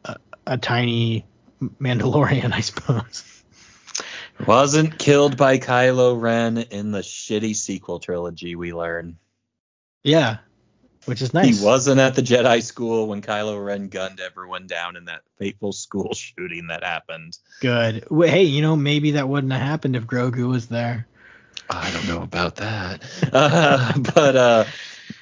a, 0.05 0.17
a 0.47 0.59
tiny 0.59 1.25
Mandalorian, 1.63 2.53
I 2.61 2.61
suppose. 2.61 3.25
Wasn't 4.47 4.99
killed 4.99 5.37
by 5.37 5.59
Kylo 5.59 6.21
Ren 6.21 6.59
in 6.59 6.93
the 6.93 7.01
shitty 7.01 7.57
sequel 7.57 7.99
trilogy, 7.99 8.57
we 8.57 8.73
learn. 8.73 9.19
Yeah, 10.05 10.39
which 11.09 11.23
is 11.23 11.35
nice. 11.35 11.59
He 11.59 11.65
wasn't 11.65 12.01
at 12.01 12.15
the 12.15 12.23
Jedi 12.23 12.63
school 12.63 13.09
when 13.09 13.23
Kylo 13.23 13.65
Ren 13.65 13.89
gunned 13.89 14.21
everyone 14.21 14.67
down 14.67 14.97
in 14.97 15.07
that 15.07 15.23
fateful 15.39 15.73
school 15.73 16.15
shooting 16.15 16.69
that 16.69 16.85
happened. 16.85 17.37
Good. 17.61 18.05
Hey, 18.11 18.45
you 18.45 18.63
know, 18.63 18.77
maybe 18.77 19.13
that 19.13 19.29
wouldn't 19.29 19.53
have 19.53 19.63
happened 19.63 19.97
if 19.97 20.05
Grogu 20.05 20.49
was 20.49 20.69
there. 20.69 21.07
I 21.71 21.91
don't 21.91 22.09
know 22.09 22.23
about 22.23 22.57
that. 22.57 23.03
Uh, 23.33 23.99
but 24.15 24.37
uh, 24.37 24.65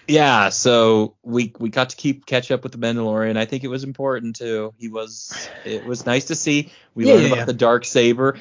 yeah, 0.07 0.49
so 0.51 1.17
we 1.23 1.53
we 1.59 1.69
got 1.71 1.91
to 1.91 1.97
keep 1.97 2.25
catch 2.27 2.51
up 2.51 2.63
with 2.63 2.73
the 2.73 2.79
Mandalorian. 2.79 3.37
I 3.37 3.45
think 3.47 3.65
it 3.65 3.69
was 3.69 3.83
important 3.85 4.37
too. 4.37 4.73
He 4.79 4.89
was 4.89 5.49
it 5.65 5.85
was 5.85 6.07
nice 6.07 6.27
to 6.27 6.35
see. 6.37 6.71
We 6.95 7.05
Yeah, 7.05 7.15
learned 7.15 7.23
yeah, 7.23 7.27
about 7.29 7.39
yeah. 7.39 7.45
the 7.47 7.53
dark 7.55 7.85
saber. 7.85 8.39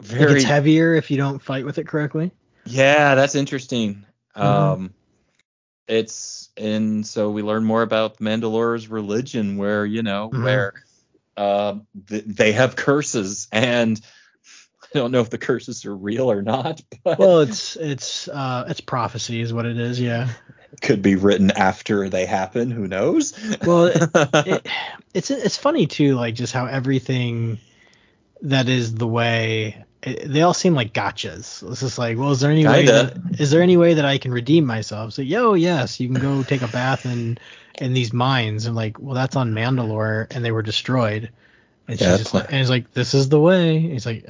Very 0.00 0.34
gets 0.34 0.44
heavier 0.44 0.94
if 0.94 1.10
you 1.10 1.16
don't 1.16 1.40
fight 1.40 1.64
with 1.64 1.78
it 1.78 1.86
correctly. 1.86 2.32
yeah, 2.66 3.14
that's 3.14 3.34
interesting. 3.34 4.04
Mhm. 4.36 4.42
Um, 4.42 4.94
it's 5.88 6.50
and 6.56 7.06
so 7.06 7.30
we 7.30 7.42
learn 7.42 7.64
more 7.64 7.82
about 7.82 8.18
Mandalore's 8.18 8.88
religion, 8.88 9.56
where 9.56 9.84
you 9.86 10.02
know 10.02 10.30
Mhm. 10.30 10.42
where 10.42 10.72
uh, 11.36 11.78
th- 12.08 12.24
they 12.24 12.52
have 12.52 12.76
curses, 12.76 13.48
and 13.52 14.00
I 14.82 14.98
don't 14.98 15.12
know 15.12 15.20
if 15.20 15.30
the 15.30 15.38
curses 15.38 15.84
are 15.84 15.96
real 15.96 16.30
or 16.30 16.42
not, 16.42 16.80
but 17.04 17.18
Well, 17.18 17.40
it's 17.40 17.76
it's 17.76 18.28
uh 18.28 18.64
it's 18.68 18.80
prophecy 18.80 19.40
is 19.40 19.52
what 19.52 19.66
it 19.66 19.78
is. 19.78 20.00
Yeah. 20.00 20.28
could 20.82 21.00
be 21.00 21.16
written 21.16 21.50
after 21.50 22.08
they 22.10 22.26
happen. 22.26 22.70
Who 22.70 22.86
knows? 22.86 23.32
Well, 23.64 23.86
it, 23.86 24.66
it's 25.14 25.30
it's 25.30 25.56
funny 25.56 25.86
too, 25.86 26.14
like 26.14 26.34
just 26.34 26.52
how 26.52 26.66
everything 26.66 27.58
that 28.42 28.68
is 28.68 28.94
the 28.94 29.06
way 29.06 29.84
it, 30.08 30.28
they 30.32 30.42
all 30.42 30.54
seem 30.54 30.74
like 30.74 30.92
gotchas. 30.92 31.68
It's 31.70 31.80
just 31.80 31.98
like, 31.98 32.18
well, 32.18 32.30
is 32.32 32.40
there 32.40 32.50
any 32.50 32.66
way 32.66 32.84
Kinda. 32.86 32.92
that, 33.14 33.40
is 33.40 33.50
there 33.50 33.62
any 33.62 33.76
way 33.76 33.94
that 33.94 34.04
I 34.04 34.18
can 34.18 34.32
redeem 34.32 34.64
myself? 34.66 35.12
So, 35.12 35.22
yo, 35.22 35.54
yes, 35.54 36.00
you 36.00 36.08
can 36.08 36.18
go 36.18 36.42
take 36.42 36.62
a 36.62 36.68
bath 36.68 37.06
in 37.06 37.38
in 37.80 37.92
these 37.94 38.12
mines. 38.12 38.66
And 38.66 38.74
like, 38.74 38.98
well, 38.98 39.14
that's 39.14 39.36
on 39.36 39.52
Mandalore, 39.52 40.26
and 40.34 40.44
they 40.44 40.52
were 40.52 40.62
destroyed. 40.62 41.30
And 41.86 41.98
she's 41.98 42.06
Yeah, 42.06 42.16
just 42.18 42.34
and 42.34 42.50
he's 42.50 42.68
like, 42.68 42.92
this 42.92 43.14
is 43.14 43.28
the 43.30 43.40
way. 43.40 43.78
He's 43.78 44.04
like, 44.04 44.26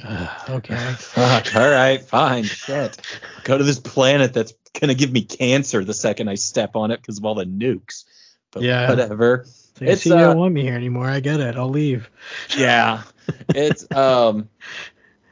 okay. 0.49 0.75
Fuck. 0.97 1.55
All 1.55 1.69
right, 1.69 2.01
fine. 2.01 2.43
Shit. 2.45 2.97
Go 3.43 3.57
to 3.57 3.63
this 3.63 3.79
planet 3.79 4.33
that's 4.33 4.53
gonna 4.79 4.93
give 4.93 5.11
me 5.11 5.23
cancer 5.23 5.83
the 5.83 5.93
second 5.93 6.29
I 6.29 6.35
step 6.35 6.75
on 6.75 6.91
it 6.91 7.01
because 7.01 7.17
of 7.17 7.25
all 7.25 7.35
the 7.35 7.45
nukes. 7.45 8.05
But 8.51 8.63
Yeah. 8.63 8.89
whatever. 8.89 9.45
It's 9.81 9.81
It's, 9.81 10.05
you 10.05 10.13
uh, 10.13 10.19
don't 10.19 10.37
want 10.37 10.53
me 10.53 10.61
here 10.61 10.75
anymore. 10.75 11.07
I 11.09 11.19
get 11.19 11.39
it. 11.39 11.55
I'll 11.55 11.69
leave. 11.69 12.09
Yeah. 12.57 13.03
It's 13.49 13.85
um. 13.95 14.49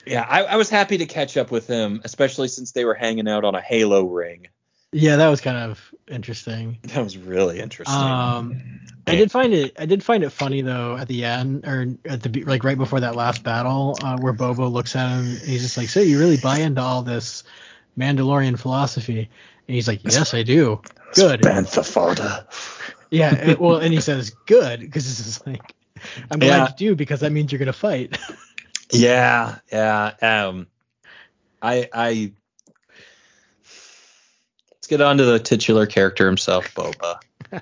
Yeah, 0.08 0.26
I, 0.28 0.44
I 0.44 0.56
was 0.56 0.70
happy 0.70 0.98
to 1.00 1.06
catch 1.06 1.38
up 1.38 1.52
with 1.52 1.68
him, 1.68 2.02
especially 2.04 2.48
since 2.48 2.72
they 2.72 2.86
were 2.86 2.94
hanging 2.94 3.28
out 3.28 3.44
on 3.44 3.56
a 3.56 3.62
Halo 3.62 4.06
ring. 4.06 4.48
Yeah, 4.94 5.18
that 5.18 5.28
was 5.28 5.42
kind 5.42 5.58
of 5.58 5.94
interesting. 6.08 6.78
That 6.94 7.04
was 7.04 7.18
really 7.18 7.60
interesting. 7.60 7.96
Um, 7.98 8.80
I 9.06 9.16
did 9.16 9.32
find 9.32 9.54
it. 9.54 9.76
I 9.80 9.86
did 9.86 10.04
find 10.04 10.24
it 10.24 10.30
funny 10.32 10.62
though 10.62 10.98
at 10.98 11.08
the 11.08 11.24
end, 11.26 11.66
or 11.66 11.88
at 12.06 12.22
the 12.24 12.44
like 12.44 12.64
right 12.64 12.78
before 12.78 13.00
that 13.02 13.16
last 13.16 13.44
battle, 13.44 13.98
uh, 14.02 14.18
where 14.18 14.34
Boba 14.34 14.72
looks 14.72 14.96
at 14.96 15.10
him. 15.10 15.28
And 15.28 15.38
he's 15.40 15.62
just 15.62 15.78
like, 15.78 15.90
"So 15.90 16.00
you 16.02 16.20
really 16.20 16.38
buy 16.38 16.60
into 16.60 16.82
all 16.82 17.04
this 17.04 17.44
Mandalorian 17.98 18.58
philosophy?" 18.60 19.30
And 19.68 19.76
he's 19.76 19.88
like, 19.88 20.02
"Yes, 20.04 20.34
I 20.34 20.44
do." 20.44 20.82
Good. 21.14 21.42
Bantha 21.42 21.86
fodder. 21.86 22.46
Yeah. 23.10 23.34
it- 23.36 23.60
well, 23.62 23.78
and 23.78 23.94
he 23.94 24.02
says, 24.02 24.32
"Good," 24.46 24.80
because 24.82 25.06
this 25.06 25.26
is 25.26 25.46
like, 25.48 25.74
"I'm 26.32 26.40
glad 26.40 26.58
Yeah. 26.58 26.68
you 26.70 26.76
do 26.92 26.96
because 26.96 27.22
that 27.22 27.32
means 27.32 27.52
you're 27.52 27.60
gonna 27.60 27.74
fight." 27.74 28.18
Yeah, 28.92 29.60
yeah. 29.72 30.14
Um, 30.22 30.68
I, 31.62 31.90
I. 31.94 32.32
Let's 34.72 34.88
get 34.88 35.02
on 35.02 35.18
to 35.18 35.26
the 35.26 35.40
titular 35.40 35.86
character 35.86 36.26
himself, 36.26 36.74
Boba. 36.74 37.20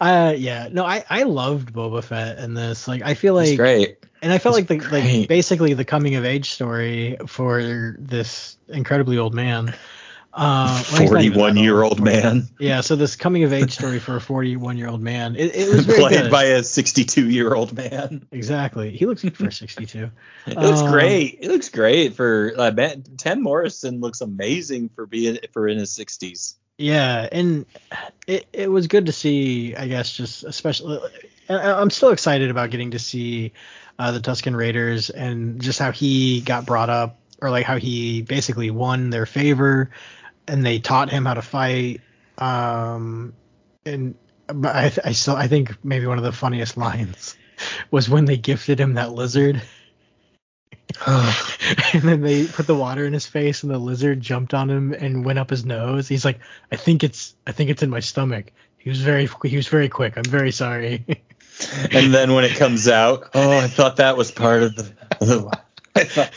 uh, 0.00 0.34
yeah. 0.36 0.68
No, 0.70 0.84
I 0.84 1.04
I 1.08 1.24
loved 1.24 1.72
Boba 1.72 2.04
Fett 2.04 2.38
in 2.38 2.54
this. 2.54 2.86
Like, 2.86 3.02
I 3.02 3.14
feel 3.14 3.38
He's 3.38 3.50
like 3.50 3.58
great. 3.58 3.98
And 4.22 4.32
I 4.32 4.38
felt 4.38 4.58
It's 4.58 4.70
like 4.70 4.80
the 4.80 4.88
like 4.90 5.28
basically 5.28 5.74
the 5.74 5.84
coming 5.84 6.14
of 6.14 6.24
age 6.24 6.50
story 6.50 7.16
for 7.26 7.96
this 7.98 8.58
incredibly 8.68 9.18
old 9.18 9.34
man. 9.34 9.74
Uh, 10.32 10.82
well, 10.92 11.00
he's 11.00 11.10
not 11.10 11.22
even 11.22 11.32
that 11.32 11.38
Forty-one 11.38 11.56
year 11.56 11.82
old 11.82 12.00
man, 12.00 12.48
Yeah, 12.60 12.82
so 12.82 12.94
this 12.94 13.16
coming 13.16 13.42
of 13.42 13.52
age 13.52 13.72
story 13.72 13.98
for 13.98 14.14
a 14.16 14.20
41 14.20 14.76
year 14.78 14.88
old 14.88 15.00
man. 15.00 15.34
It, 15.34 15.56
it 15.56 15.68
was 15.74 15.84
played 15.98 16.22
good. 16.22 16.30
by 16.30 16.44
a 16.44 16.62
sixty-two 16.62 17.28
year 17.28 17.52
old 17.52 17.72
man. 17.72 18.26
exactly. 18.30 18.96
He 18.96 19.06
looks 19.06 19.22
good 19.22 19.36
for 19.36 19.50
62. 19.50 20.10
It 20.46 20.56
looks 20.56 20.80
Um, 20.80 20.90
great. 20.92 21.38
It 21.40 21.48
looks 21.48 21.68
great 21.68 22.14
for 22.14 22.52
uh, 22.56 22.70
Ben- 22.70 23.02
Tim 23.18 23.42
Morrison. 23.42 24.00
Looks 24.00 24.20
amazing 24.20 24.90
for 24.94 25.04
being 25.06 25.38
for 25.52 25.66
in 25.66 25.78
his 25.78 25.90
sixties. 25.90 26.54
Yeah, 26.78 27.28
and 27.30 27.66
it 28.26 28.46
it 28.52 28.70
was 28.70 28.86
good 28.86 29.06
to 29.06 29.12
see. 29.12 29.74
I 29.74 29.88
guess 29.88 30.12
just 30.12 30.44
especially. 30.44 31.00
I- 31.48 31.72
I'm 31.80 31.90
still 31.90 32.10
excited 32.10 32.50
about 32.50 32.70
getting 32.70 32.92
to 32.92 32.98
see 33.00 33.52
uh, 33.98 34.12
the 34.12 34.20
Tusken 34.20 34.56
Raiders 34.56 35.10
and 35.10 35.60
just 35.60 35.78
how 35.80 35.90
he 35.90 36.40
got 36.40 36.64
brought 36.66 36.88
up, 36.88 37.18
or 37.42 37.50
like 37.50 37.66
how 37.66 37.76
he 37.76 38.22
basically 38.22 38.70
won 38.70 39.10
their 39.10 39.26
favor, 39.26 39.90
and 40.50 40.66
they 40.66 40.78
taught 40.78 41.10
him 41.10 41.24
how 41.24 41.34
to 41.34 41.42
fight. 41.42 42.00
Um, 42.38 43.34
and 43.86 44.14
but 44.46 44.74
I, 44.74 44.92
I 45.04 45.12
still 45.12 45.36
I 45.36 45.46
think 45.46 45.76
maybe 45.84 46.06
one 46.06 46.18
of 46.18 46.24
the 46.24 46.32
funniest 46.32 46.76
lines 46.76 47.36
was 47.90 48.08
when 48.08 48.24
they 48.24 48.36
gifted 48.36 48.80
him 48.80 48.94
that 48.94 49.12
lizard. 49.12 49.62
and 51.06 52.02
then 52.02 52.20
they 52.20 52.46
put 52.46 52.66
the 52.66 52.74
water 52.74 53.06
in 53.06 53.12
his 53.12 53.24
face 53.24 53.62
and 53.62 53.72
the 53.72 53.78
lizard 53.78 54.20
jumped 54.20 54.52
on 54.54 54.68
him 54.68 54.92
and 54.92 55.24
went 55.24 55.38
up 55.38 55.48
his 55.48 55.64
nose 55.64 56.08
he's 56.08 56.24
like 56.24 56.40
i 56.72 56.74
think 56.74 57.04
it's 57.04 57.36
i 57.46 57.52
think 57.52 57.70
it's 57.70 57.84
in 57.84 57.90
my 57.90 58.00
stomach 58.00 58.50
he 58.76 58.90
was 58.90 59.00
very 59.00 59.28
he 59.44 59.54
was 59.54 59.68
very 59.68 59.88
quick 59.88 60.16
i'm 60.16 60.24
very 60.24 60.50
sorry 60.50 61.04
and 61.92 62.12
then 62.12 62.34
when 62.34 62.44
it 62.44 62.56
comes 62.56 62.88
out, 62.88 63.30
oh, 63.34 63.58
I 63.58 63.68
thought 63.68 63.96
that 63.96 64.16
was 64.16 64.30
part 64.30 64.62
of 64.62 64.76
the. 64.76 64.82
the 65.20 65.60
I 65.94 66.04
thought, 66.04 66.32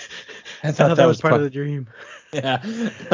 I 0.64 0.68
i 0.70 0.72
thought 0.72 0.98
that 0.98 1.08
was 1.08 1.22
part 1.22 1.34
of 1.34 1.42
the 1.42 1.50
dream 1.50 1.88
Yeah, 2.34 2.62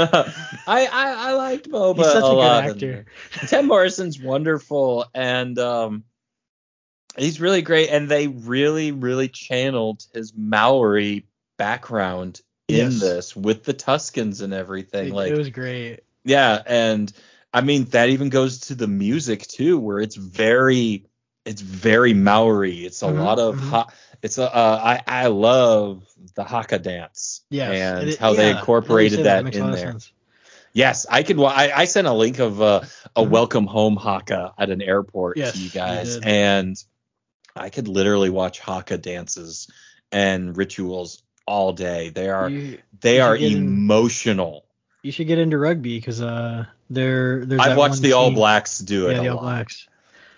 I, 0.67 0.85
I 0.87 0.87
I 0.87 1.33
liked 1.33 1.69
Boba 1.69 1.97
he's 1.97 2.05
such 2.07 2.23
a, 2.25 2.27
good 2.27 2.35
lot 2.35 2.63
in 2.65 2.71
actor. 2.71 3.05
Tim 3.47 3.67
Morrison's 3.67 4.19
wonderful, 4.19 5.05
and 5.13 5.57
um, 5.59 6.03
he's 7.17 7.41
really 7.41 7.61
great. 7.61 7.89
And 7.89 8.09
they 8.09 8.27
really, 8.27 8.91
really 8.91 9.27
channeled 9.27 10.05
his 10.13 10.33
Maori 10.35 11.25
background 11.57 12.41
in 12.67 12.75
Yes. 12.77 12.99
this 12.99 13.35
with 13.35 13.63
the 13.63 13.73
Tuskens 13.73 14.41
and 14.41 14.53
everything. 14.53 15.09
it, 15.09 15.13
like, 15.13 15.31
it 15.31 15.37
was 15.37 15.49
great 15.49 16.01
yeah, 16.23 16.61
and 16.65 17.11
I 17.53 17.61
mean 17.61 17.85
that 17.85 18.09
even 18.09 18.29
goes 18.29 18.59
to 18.61 18.75
the 18.75 18.87
music 18.87 19.47
too, 19.47 19.79
where 19.79 19.99
it's 19.99 20.15
very, 20.15 21.05
it's 21.45 21.61
very 21.61 22.13
Maori. 22.13 22.85
It's 22.85 23.01
a 23.01 23.07
Mhm, 23.07 23.17
lot 23.17 23.39
of 23.39 23.55
mhm. 23.55 23.69
ha- 23.69 23.87
it's 24.21 24.37
a 24.37 24.43
uh, 24.53 24.81
I 24.83 25.23
I 25.23 25.27
love 25.27 26.03
the 26.35 26.43
haka 26.43 26.79
dance. 26.79 27.41
yes 27.49 27.79
and 27.79 28.09
it- 28.09 28.19
how 28.19 28.33
they 28.33 28.43
yeah, 28.43 28.49
you 28.51 28.57
incorporated 28.57 29.19
say 29.19 29.23
that 29.23 29.45
in 29.53 29.71
there. 29.71 29.91
sense. 29.93 30.11
Yes, 30.73 31.05
I 31.09 31.23
could. 31.23 31.39
I, 31.41 31.71
I 31.75 31.85
sent 31.85 32.07
a 32.07 32.13
link 32.13 32.39
of 32.39 32.61
uh, 32.61 32.81
a 33.15 33.23
Mhm. 33.23 33.29
welcome 33.29 33.65
home 33.65 33.95
haka 33.95 34.53
at 34.57 34.69
an 34.69 34.81
airport 34.81 35.37
Yes, 35.37 35.53
to 35.53 35.59
you 35.59 35.65
you 35.65 35.69
guys, 35.71 36.15
did. 36.15 36.25
and 36.25 36.83
I 37.55 37.69
could 37.69 37.87
literally 37.87 38.29
watch 38.29 38.59
haka 38.59 38.97
dances 38.97 39.67
and 40.11 40.55
rituals 40.55 41.23
all 41.47 41.73
day. 41.73 42.09
They 42.09 42.29
are 42.29 42.49
you, 42.49 42.77
they 43.01 43.17
you 43.17 43.23
are 43.23 43.35
get 43.35 43.51
in- 43.51 43.57
emotional. 43.57 44.65
you 45.01 45.11
should 45.11 45.27
get 45.27 45.39
into 45.39 45.57
rugby 45.57 45.97
because 45.97 46.21
uh 46.21 46.65
there 46.89 47.45
there's 47.45 47.61
I've 47.61 47.69
that 47.69 47.77
watched 47.77 48.01
the 48.01 48.13
All 48.13 48.31
Blacks 48.31 48.77
do 48.79 49.07
it 49.07 49.13
yeah 49.13 49.21
the 49.23 49.29
all 49.29 49.35
lot. 49.37 49.41
blacks 49.41 49.87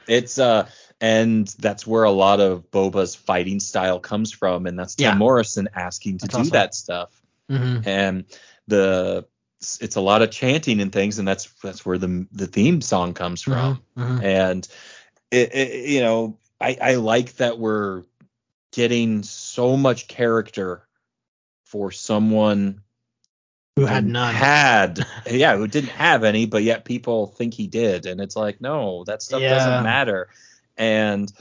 It's 0.07 0.39
uh, 0.39 0.67
and 1.01 1.47
that's 1.59 1.85
where 1.87 2.03
a 2.03 2.11
lot 2.11 2.39
of 2.39 2.69
Boba's 2.71 3.15
fighting 3.15 3.59
style 3.59 3.99
comes 3.99 4.31
from, 4.31 4.67
and 4.67 4.77
that's 4.79 4.95
Tim 4.95 5.05
Yeah. 5.05 5.15
Morrison 5.15 5.67
asking 5.75 6.19
to 6.19 6.27
That's 6.27 6.35
do 6.35 6.39
awesome. 6.41 6.51
that 6.53 6.75
stuff. 6.75 7.21
hmm 7.49 7.79
and 7.83 8.25
the 8.67 9.25
it's 9.79 9.95
a 9.95 10.01
lot 10.01 10.21
of 10.21 10.31
chanting 10.31 10.79
and 10.81 10.91
things. 10.91 11.19
And 11.19 11.27
that's 11.27 11.51
that's 11.61 11.85
where 11.85 11.97
the 11.97 12.27
the 12.31 12.47
theme 12.47 12.81
song 12.81 13.13
comes 13.13 13.41
from. 13.41 13.81
Hmm 13.97 14.19
and 14.23 14.67
it, 15.31 15.53
it 15.55 15.89
you 15.89 16.01
know 16.01 16.37
i 16.59 16.77
i 16.81 16.95
like 16.95 17.33
that 17.37 17.57
we're 17.57 18.03
getting 18.73 19.23
so 19.23 19.75
much 19.77 20.07
character 20.07 20.87
for 21.65 21.91
someone 21.91 22.81
who 23.75 23.85
had 23.85 24.05
none. 24.05 24.33
had 24.35 24.99
yeah 25.29 25.55
who 25.57 25.67
didn't 25.67 25.89
have 25.91 26.23
any 26.23 26.45
but 26.45 26.61
yet 26.63 26.85
people 26.85 27.27
think 27.27 27.53
he 27.53 27.67
did. 27.67 28.05
And 28.05 28.21
it's 28.21 28.35
like 28.35 28.61
no 28.61 29.03
that 29.05 29.21
stuff 29.23 29.41
Yeah. 29.41 29.49
doesn't 29.49 29.83
matter 29.83 30.29
and 30.77 31.31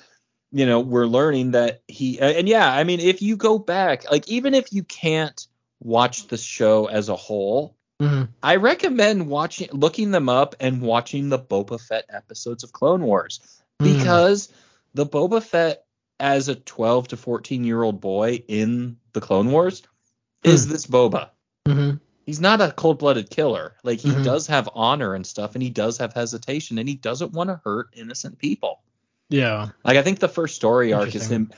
you 0.53 0.66
know 0.66 0.81
we're 0.81 1.07
learning 1.07 1.53
that 1.53 1.83
he 1.89 2.20
and 2.20 2.49
yeah 2.49 2.70
i 2.72 2.85
mean 2.85 3.01
if 3.01 3.22
you 3.22 3.37
go 3.37 3.59
back 3.59 4.11
like 4.11 4.28
even 4.28 4.55
if 4.55 4.72
you 4.72 4.83
can't 4.83 5.47
watch 5.81 6.26
the 6.28 6.37
show 6.37 6.87
as 6.87 7.09
a 7.09 7.16
whole 7.16 7.76
hmm 8.01 8.24
i 8.43 8.57
recommend 8.57 9.28
watching 9.28 9.68
looking 9.72 10.11
them 10.11 10.28
up 10.28 10.57
and 10.61 10.83
watching 10.83 11.28
the 11.28 11.39
boba 11.39 11.81
fett 11.81 12.05
episodes 12.11 12.64
of 12.64 12.72
clone 12.72 13.03
wars 13.03 13.41
Mm. 13.81 13.97
because 13.97 14.53
the 14.93 15.07
boba 15.07 15.43
fett 15.43 15.85
as 16.18 16.49
a 16.49 16.55
12 16.55 17.09
to 17.09 17.16
14 17.16 17.64
year 17.64 17.83
old 17.83 18.01
boy 18.01 18.43
in 18.47 18.99
the 19.14 19.20
clone 19.22 19.51
wars 19.51 19.83
is 20.45 20.66
Hmm. 20.66 20.72
this 20.72 20.87
boba 20.87 21.31
hmm 21.66 21.93
he's 22.26 22.41
not 22.41 22.61
a 22.61 22.70
cold-blooded 22.70 23.28
killer. 23.31 23.74
Like 23.83 23.99
he 23.99 24.11
Mhm. 24.11 24.22
does 24.22 24.47
have 24.47 24.68
honor 24.74 25.14
and 25.14 25.26
stuff, 25.26 25.55
and 25.55 25.62
he 25.62 25.70
does 25.70 25.99
have 25.99 26.12
hesitation, 26.12 26.78
and 26.78 26.89
he 26.89 26.95
doesn't 26.95 27.33
want 27.33 27.51
to 27.51 27.61
hurt 27.64 27.89
innocent 27.95 28.39
people. 28.39 28.81
Yeah. 29.31 29.68
Like 29.85 29.97
I 29.97 30.03
think 30.03 30.18
the 30.18 30.28
first 30.28 30.57
story 30.57 30.93
arc 30.93 31.14
is 31.14 31.28
him. 31.31 31.51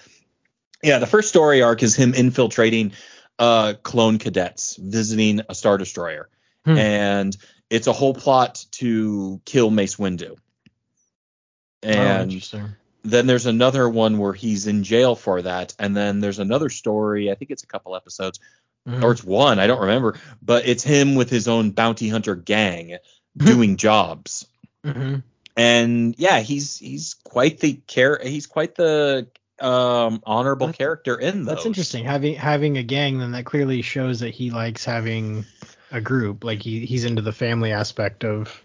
Yeah, 0.83 0.99
the 0.99 1.07
first 1.07 1.29
story 1.29 1.63
arc 1.63 1.83
is 1.83 1.97
him 1.97 2.15
infiltrating 2.15 2.93
uh 3.39 3.75
clone 3.83 4.19
cadets, 4.19 4.77
visiting 4.77 5.41
a 5.49 5.55
star 5.55 5.79
destroyer, 5.79 6.29
Hmm. 6.65 6.79
and 6.79 7.37
it's 7.71 7.87
a 7.89 7.93
whole 7.93 8.15
plot 8.15 8.65
to 8.73 9.41
kill 9.45 9.71
Mace 9.71 9.97
Windu. 9.97 10.33
oh, 10.33 10.37
And 11.83 12.31
interesting. 12.31 12.77
then 13.03 13.27
there's 13.27 13.47
another 13.47 13.89
one 13.89 14.19
where 14.19 14.35
he's 14.35 14.67
in 14.67 14.85
jail 14.85 15.17
for 15.17 15.43
that, 15.43 15.75
and 15.79 15.97
then 15.97 16.21
there's 16.21 16.39
another 16.39 16.69
story. 16.69 17.31
I 17.31 17.35
think 17.35 17.51
it's 17.51 17.63
a 17.65 17.67
couple 17.67 17.97
episodes, 17.97 18.39
Mhm. 18.87 19.03
or 19.03 19.13
it's 19.13 19.25
one. 19.25 19.59
I 19.59 19.67
don't 19.67 19.81
remember, 19.81 20.19
but 20.43 20.67
it's 20.69 20.83
him 20.85 21.15
with 21.15 21.31
his 21.31 21.49
own 21.49 21.71
bounty 21.71 22.09
hunter 22.09 22.37
gang 22.37 22.99
doing 23.37 23.77
jobs 23.79 24.47
Mhm. 24.85 25.23
And 25.57 26.15
yeah, 26.19 26.41
he's 26.41 26.79
he's 26.79 27.15
quite 27.25 27.61
the 27.61 27.75
care 27.87 28.19
he's 28.23 28.47
quite 28.47 28.75
the 28.75 29.27
um 29.61 30.23
honorable 30.25 30.73
character 30.73 31.19
in 31.19 31.45
those. 31.45 31.55
That's 31.57 31.67
interesting. 31.67 32.05
Having 32.05 32.37
having 32.37 32.79
a 32.79 32.83
gang, 32.83 33.19
then 33.19 33.33
that 33.33 33.45
clearly 33.45 33.83
shows 33.83 34.21
that 34.21 34.31
he 34.31 34.51
likes 34.51 34.85
having 34.85 35.45
a 35.91 36.01
group. 36.01 36.43
Like 36.45 36.63
he 36.63 36.87
he's 36.87 37.05
into 37.05 37.23
the 37.23 37.33
family 37.33 37.73
aspect 37.73 38.25
of. 38.25 38.63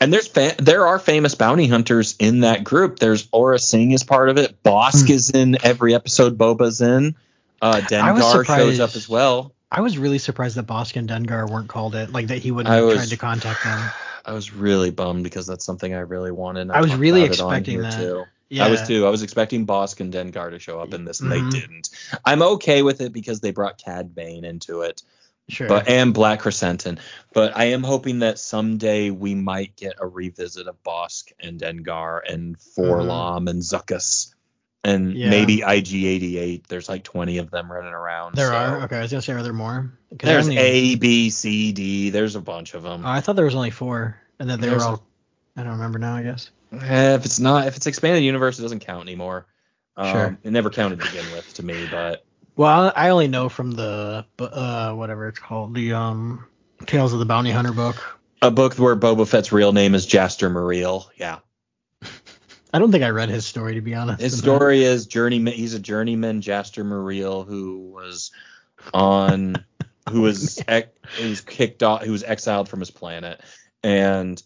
And 0.00 0.12
there's 0.12 0.28
fa- 0.28 0.54
there 0.58 0.86
are 0.86 1.00
famous 1.00 1.34
bounty 1.34 1.66
hunters 1.66 2.14
in 2.20 2.40
that 2.40 2.62
group. 2.62 3.00
There's 3.00 3.26
Aurra 3.28 3.58
Sing 3.60 3.90
is 3.90 4.04
part 4.04 4.28
of 4.28 4.38
it. 4.38 4.62
Bossk 4.62 5.06
Hmm. 5.06 5.12
is 5.12 5.30
in 5.30 5.58
every 5.64 5.92
episode. 5.92 6.38
Boba's 6.38 6.80
in. 6.80 7.16
Uh, 7.60 7.80
Dengar 7.80 8.46
shows 8.46 8.78
up 8.78 8.94
as 8.94 9.08
well. 9.08 9.52
I 9.72 9.80
was 9.80 9.98
really 9.98 10.18
surprised 10.18 10.56
that 10.56 10.68
Bossk 10.68 10.94
and 10.96 11.08
Dengar 11.08 11.50
weren't 11.50 11.68
called 11.68 11.96
it. 11.96 12.12
Like 12.12 12.28
that 12.28 12.38
he 12.38 12.52
wouldn't 12.52 12.72
have 12.72 12.94
tried 12.94 13.08
to 13.08 13.16
contact 13.16 13.64
them. 13.64 13.90
I 14.28 14.32
was 14.32 14.52
really 14.52 14.90
bummed 14.90 15.24
because 15.24 15.46
that's 15.46 15.64
something 15.64 15.94
I 15.94 16.00
really 16.00 16.30
wanted. 16.30 16.62
and 16.62 16.72
I 16.72 16.80
was 16.80 16.94
really 16.94 17.24
about 17.24 17.34
it 17.34 17.40
on 17.40 17.52
expecting 17.54 17.80
that. 17.82 17.96
Too. 17.98 18.24
Yeah. 18.50 18.66
I 18.66 18.70
was 18.70 18.86
too. 18.86 19.06
I 19.06 19.10
was 19.10 19.22
expecting 19.22 19.66
Bossk 19.66 20.00
and 20.00 20.12
Dengar 20.12 20.50
to 20.50 20.58
show 20.58 20.80
up 20.80 20.94
in 20.94 21.04
this, 21.04 21.20
and 21.20 21.30
Mhm. 21.30 21.50
they 21.52 21.60
didn't. 21.60 21.90
I'm 22.24 22.42
okay 22.42 22.82
with 22.82 23.00
it 23.00 23.12
because 23.12 23.40
they 23.40 23.50
brought 23.50 23.78
Cad 23.78 24.14
Bane 24.14 24.44
into 24.44 24.82
it. 24.82 25.02
Sure. 25.50 25.66
but 25.66 25.88
and 25.88 26.12
Black 26.12 26.42
Krrsantan. 26.42 26.98
But 27.32 27.56
I 27.56 27.66
am 27.66 27.82
hoping 27.82 28.18
that 28.18 28.38
someday 28.38 29.08
we 29.08 29.34
might 29.34 29.76
get 29.76 29.94
a 29.98 30.06
revisit 30.06 30.66
of 30.68 30.76
Bossk 30.82 31.32
and 31.40 31.58
Dengar 31.58 32.20
and 32.28 32.58
4-LOM 32.58 33.48
and 33.48 33.62
Zuckuss 33.62 34.34
and. 34.84 35.14
Yeah. 35.14 35.30
maybe 35.30 35.58
IG88. 35.58 36.66
There's 36.66 36.88
like 36.88 37.02
20 37.04 37.38
of 37.38 37.50
them 37.50 37.70
running 37.70 37.92
around. 37.92 38.34
there 38.36 38.48
so- 38.48 38.54
are. 38.56 38.82
Okay, 38.84 38.98
I 38.98 39.02
was 39.02 39.10
gonna 39.10 39.22
say, 39.22 39.32
are 39.32 39.42
there 39.42 39.52
more? 39.52 39.92
There's 40.10 40.48
only- 40.48 40.58
A, 40.58 40.94
B, 40.96 41.30
C, 41.30 41.72
D. 41.72 42.10
There's 42.10 42.36
a 42.36 42.40
bunch 42.40 42.74
of 42.74 42.82
them. 42.82 43.02
Oh, 43.04 43.08
I 43.08 43.20
thought 43.20 43.36
there 43.36 43.44
was 43.44 43.54
only 43.54 43.70
four, 43.70 44.16
and 44.38 44.48
that 44.50 44.60
they 44.60 44.68
There's 44.68 44.82
were 44.82 44.88
all. 44.90 45.02
I 45.56 45.62
don't 45.62 45.72
remember 45.72 45.98
now. 45.98 46.14
I 46.16 46.22
guess. 46.22 46.50
Eh, 46.72 47.14
if 47.14 47.24
it's 47.24 47.40
not, 47.40 47.66
if 47.66 47.76
it's 47.76 47.86
expanded 47.86 48.22
universe, 48.22 48.58
it 48.58 48.62
doesn't 48.62 48.80
count 48.80 49.02
anymore. 49.02 49.46
Um, 49.96 50.12
Sure. 50.12 50.38
It 50.44 50.50
never 50.52 50.70
counted 50.70 51.00
to 51.00 51.06
begin 51.06 51.24
with 51.32 51.52
to 51.54 51.64
me, 51.64 51.86
but 51.90 52.24
Well, 52.56 52.92
I 52.94 53.08
only 53.10 53.28
know 53.28 53.48
from 53.48 53.72
the 53.72 54.24
uh 54.38 54.92
whatever 54.92 55.28
it's 55.28 55.38
called, 55.38 55.74
the 55.74 55.94
um 55.94 56.44
Tales 56.86 57.12
of 57.12 57.18
the 57.18 57.24
Bounty 57.24 57.50
Hunter 57.50 57.72
book. 57.72 57.96
a 58.40 58.50
book 58.52 58.74
where 58.74 58.94
Boba 58.96 59.26
Fett's 59.26 59.50
real 59.50 59.72
name 59.72 59.94
is 59.96 60.06
Jaster 60.06 60.50
Mereel. 60.52 61.06
Yeah. 61.16 61.38
I 62.72 62.78
don't 62.78 62.92
think 62.92 63.04
I 63.04 63.10
read 63.10 63.28
his 63.28 63.46
story 63.46 63.74
to 63.74 63.80
be 63.80 63.94
honest. 63.94 64.20
His 64.20 64.38
story 64.38 64.82
is 64.84 65.06
journeyman. 65.06 65.54
He's 65.54 65.74
a 65.74 65.78
journeyman 65.80 66.42
Jaster 66.42 66.84
Mereel 66.84 67.46
who 67.46 67.90
was 67.94 68.30
on, 68.92 69.64
who 70.10 70.22
was 70.22 70.62
ex, 70.68 70.88
who 71.18 71.30
was 71.30 71.40
kicked 71.40 71.82
off, 71.82 72.02
who 72.04 72.12
was 72.12 72.22
exiled 72.22 72.68
from 72.68 72.80
his 72.80 72.90
planet, 72.90 73.40
and 73.82 74.42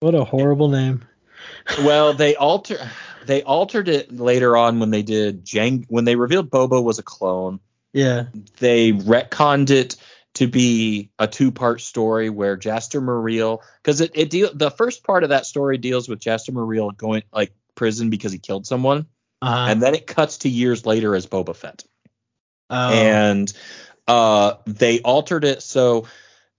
What 0.00 0.14
a 0.14 0.24
horrible 0.24 0.68
name. 0.68 1.04
well, 1.82 2.12
they 2.12 2.36
alter 2.36 2.78
they 3.24 3.42
altered 3.42 3.88
it 3.88 4.12
later 4.14 4.56
on 4.56 4.78
when 4.78 4.90
they 4.90 5.02
did 5.02 5.44
Jang 5.44 5.86
when 5.88 6.04
they 6.04 6.16
revealed 6.16 6.50
Boba 6.50 6.82
was 6.82 6.98
a 6.98 7.02
clone. 7.02 7.60
Yeah. 7.92 8.26
They 8.58 8.92
retconned 8.92 9.70
it 9.70 9.96
to 10.36 10.46
be 10.46 11.10
a 11.18 11.26
two 11.26 11.50
part 11.50 11.80
story 11.80 12.28
where 12.28 12.56
Jaster 12.58 13.02
Mereel 13.02 13.60
because 13.82 14.02
it, 14.02 14.12
it 14.14 14.30
deal 14.30 14.50
the 14.52 14.70
first 14.70 15.02
part 15.02 15.24
of 15.24 15.30
that 15.30 15.46
story 15.46 15.78
deals 15.78 16.08
with 16.08 16.20
Jaster 16.20 16.50
Mereel 16.50 16.94
going 16.96 17.22
like 17.32 17.52
prison 17.74 18.10
because 18.10 18.32
he 18.32 18.38
killed 18.38 18.66
someone. 18.66 19.06
Uh, 19.40 19.66
and 19.70 19.82
then 19.82 19.94
it 19.94 20.06
cuts 20.06 20.38
to 20.38 20.48
years 20.48 20.84
later 20.84 21.14
as 21.14 21.26
Boba 21.26 21.56
Fett. 21.56 21.84
oh, 22.70 22.92
And 22.92 23.52
uh, 24.06 24.54
they 24.66 25.00
altered 25.00 25.44
it 25.44 25.62
so 25.62 26.06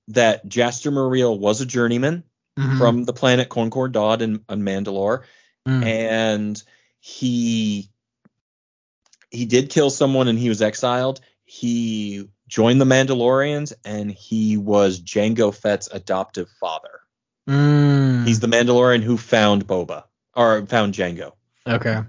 that 0.09 0.47
Jaster 0.47 0.91
Mereel 0.91 1.37
was 1.37 1.61
a 1.61 1.65
journeyman 1.65 2.23
mhm, 2.57 2.77
from 2.79 3.03
the 3.03 3.13
planet 3.13 3.49
Concord 3.49 3.91
Dawn 3.91 4.21
in, 4.21 4.43
in 4.49 4.61
Mandalore, 4.63 5.23
mm, 5.67 5.83
and 5.85 6.63
he 6.99 7.89
he 9.29 9.45
did 9.45 9.69
kill 9.69 9.89
someone 9.89 10.27
and 10.27 10.39
he 10.39 10.49
was 10.49 10.61
exiled. 10.61 11.19
He 11.45 12.27
joined 12.47 12.79
the 12.81 12.85
Mandalorians 12.85 13.73
and 13.85 14.09
he 14.11 14.57
was 14.57 14.99
Jango 15.01 15.53
Fett's 15.53 15.89
adoptive 15.91 16.49
father. 16.59 17.01
mm, 17.47 18.25
He's 18.25 18.39
the 18.39 18.47
Mandalorian 18.47 19.01
who 19.03 19.17
found 19.17 19.67
Boba 19.67 20.03
or 20.35 20.65
found 20.65 20.93
Jango. 20.93 21.33
okay. 21.67 22.01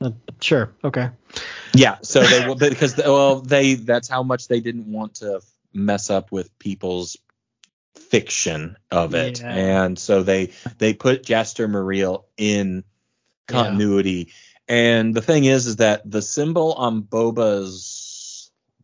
Uh, 0.00 0.10
sure. 0.40 0.72
Okay. 0.82 1.10
Yeah, 1.74 1.98
so 2.02 2.22
they 2.22 2.54
because 2.70 2.96
well 2.96 3.40
they 3.40 3.74
that's 3.74 4.08
how 4.08 4.22
much 4.22 4.48
they 4.48 4.60
didn't 4.60 4.86
want 4.90 5.16
to 5.16 5.40
mess 5.72 6.08
up 6.10 6.32
with 6.32 6.58
people's 6.58 7.16
fiction 8.08 8.76
of 8.90 9.14
it, 9.14 9.40
Yeah. 9.40 9.52
and 9.54 9.98
so 9.98 10.22
they 10.22 10.52
they 10.78 10.94
put 10.94 11.22
Jaster 11.24 11.68
Mereel 11.70 12.24
in 12.36 12.84
continuity. 13.46 14.32
And 14.68 15.14
the 15.14 15.20
thing 15.22 15.44
is, 15.44 15.66
is 15.66 15.76
that 15.76 16.08
the 16.10 16.22
symbol 16.22 16.72
on 16.72 17.02
Boba's 17.02 18.06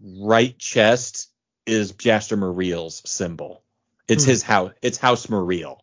right 0.00 0.56
chest 0.58 1.30
is 1.66 1.92
Jaster 1.92 2.38
Mereel's 2.38 3.02
symbol. 3.10 3.62
It's 4.08 4.24
Hmm. 4.24 4.30
his 4.30 4.42
house. 4.42 4.72
It's 4.82 4.98
House 4.98 5.26
Mereel, 5.26 5.78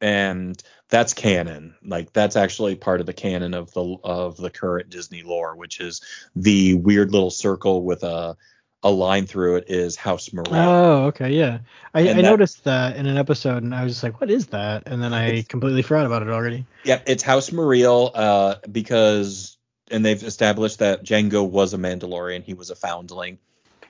and 0.00 0.60
that's 0.88 1.14
canon. 1.14 1.74
Like 1.84 2.12
that's 2.12 2.36
actually 2.36 2.74
part 2.76 3.00
of 3.00 3.06
the 3.06 3.12
canon 3.12 3.54
of 3.54 3.72
the 3.72 3.96
of 4.04 4.36
the 4.36 4.50
current 4.50 4.90
Disney 4.90 5.22
lore, 5.22 5.56
which 5.56 5.80
is 5.80 6.02
the 6.36 6.74
weird 6.74 7.12
little 7.12 7.30
circle 7.30 7.82
with 7.82 8.04
a 8.04 8.36
a 8.84 8.90
line 8.90 9.26
through 9.26 9.56
it 9.56 9.64
is 9.68 9.94
House 9.94 10.30
Mereel. 10.30 10.48
Oh, 10.52 11.04
okay. 11.06 11.30
Yeah. 11.30 11.60
I, 11.94 12.00
I 12.00 12.12
that- 12.14 12.22
noticed 12.22 12.64
that 12.64 12.96
in 12.96 13.06
an 13.06 13.16
episode, 13.16 13.62
and 13.62 13.72
I 13.74 13.84
was 13.84 13.92
just 13.92 14.02
like, 14.02 14.20
"What 14.20 14.28
is 14.30 14.48
that?" 14.48 14.84
And 14.86 15.00
then 15.00 15.14
I 15.14 15.42
completely 15.42 15.82
forgot 15.82 16.04
about 16.06 16.22
it 16.22 16.28
already. 16.30 16.66
Yep, 16.84 17.04
it's 17.06 17.22
House 17.22 17.50
Mereel 17.50 18.10
uh, 18.14 18.56
because, 18.70 19.56
and 19.92 20.04
they've 20.04 20.22
established 20.22 20.80
that 20.80 21.04
Jango 21.04 21.48
was 21.48 21.74
a 21.74 21.78
Mandalorian. 21.78 22.42
He 22.42 22.54
was 22.54 22.70
a 22.70 22.74
foundling. 22.74 23.38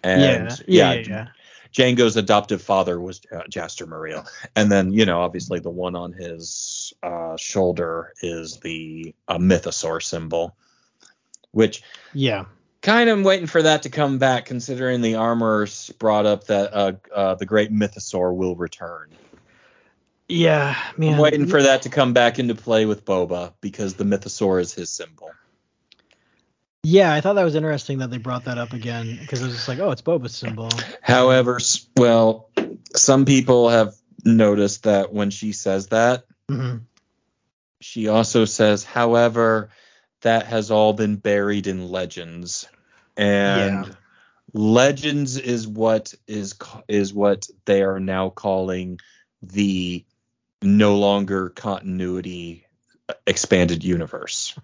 And 0.03 0.21
yeah. 0.21 0.57
Yeah. 0.67 0.93
Yeah. 0.93 1.09
yeah. 1.09 1.29
Jango's 1.73 2.17
adoptive 2.17 2.61
father 2.61 3.01
was 3.01 3.23
uh, 3.33 3.43
Jaster 3.49 3.87
Mereel. 3.87 4.29
And 4.55 4.71
then, 4.71 4.93
you 4.93 5.07
know, 5.07 5.23
obviously 5.23 5.59
the 5.61 5.71
one 5.71 5.97
on 5.97 6.13
his 6.13 6.93
uh, 7.03 7.37
shoulder 7.39 8.13
is 8.21 8.59
the 8.59 9.15
uh, 9.27 9.39
mythosaur 9.39 10.03
symbol, 10.03 10.55
which 11.53 11.83
Yeah. 12.13 12.45
kind 12.83 13.09
of 13.09 13.23
waiting 13.23 13.47
for 13.47 13.63
that 13.63 13.85
to 13.85 13.91
come 13.91 14.19
back, 14.19 14.45
considering 14.45 15.01
the 15.01 15.15
armor 15.15 15.67
brought 15.99 16.27
up 16.27 16.45
that 16.49 16.75
uh, 16.75 16.93
uh, 17.15 17.35
the 17.37 17.47
great 17.47 17.73
mythosaur 17.73 18.35
will 18.37 18.55
return. 18.55 19.09
Yeah. 20.29 20.77
Man. 20.99 21.15
I'm 21.15 21.21
waiting 21.21 21.47
for 21.47 21.63
that 21.63 21.83
to 21.83 21.89
come 21.89 22.13
back 22.13 22.39
into 22.39 22.55
play 22.55 22.85
with 22.85 23.05
Boba 23.05 23.55
because 23.63 23.95
the 23.95 24.05
mythosaur 24.05 24.61
is 24.61 24.75
his 24.75 24.91
symbol. 24.91 25.31
Yeah, 26.85 27.13
I 27.13 27.21
thought 27.21 27.35
that 27.35 27.45
was 27.45 27.55
interesting 27.55 27.99
that 27.99 28.11
they 28.11 28.19
brought 28.19 28.45
that 28.47 28.59
up 28.59 28.73
again 28.73 29.17
because 29.17 29.41
it 29.41 29.45
was 29.45 29.55
just 29.55 29.69
like, 29.69 29.79
oh, 29.79 29.91
it's 29.93 30.03
Boba's 30.03 30.35
symbol. 30.35 30.71
However, 31.01 31.61
well, 31.97 32.51
some 32.97 33.25
people 33.25 33.69
have 33.69 33.95
noticed 34.25 34.85
that 34.85 35.13
when 35.13 35.31
she 35.31 35.53
says 35.53 35.89
that, 35.89 36.25
hmm 36.49 36.79
she 37.81 38.07
also 38.07 38.45
says, 38.45 38.85
however, 38.85 39.71
that 40.21 40.47
has 40.47 40.71
all 40.71 40.93
been 40.93 41.17
buried 41.17 41.67
in 41.67 41.89
legends. 41.89 42.69
And 43.17 43.87
Yeah. 43.87 43.93
legends 44.53 45.37
is 45.37 45.67
what 45.67 46.15
is 46.29 46.55
is 46.89 47.13
what 47.13 47.49
they 47.65 47.83
are 47.83 47.99
now 47.99 48.31
calling 48.31 49.01
the 49.43 50.05
no 50.63 50.97
longer 50.99 51.49
continuity 51.49 52.67
uh, 53.09 53.15
expanded 53.27 53.83
universe. 53.83 54.57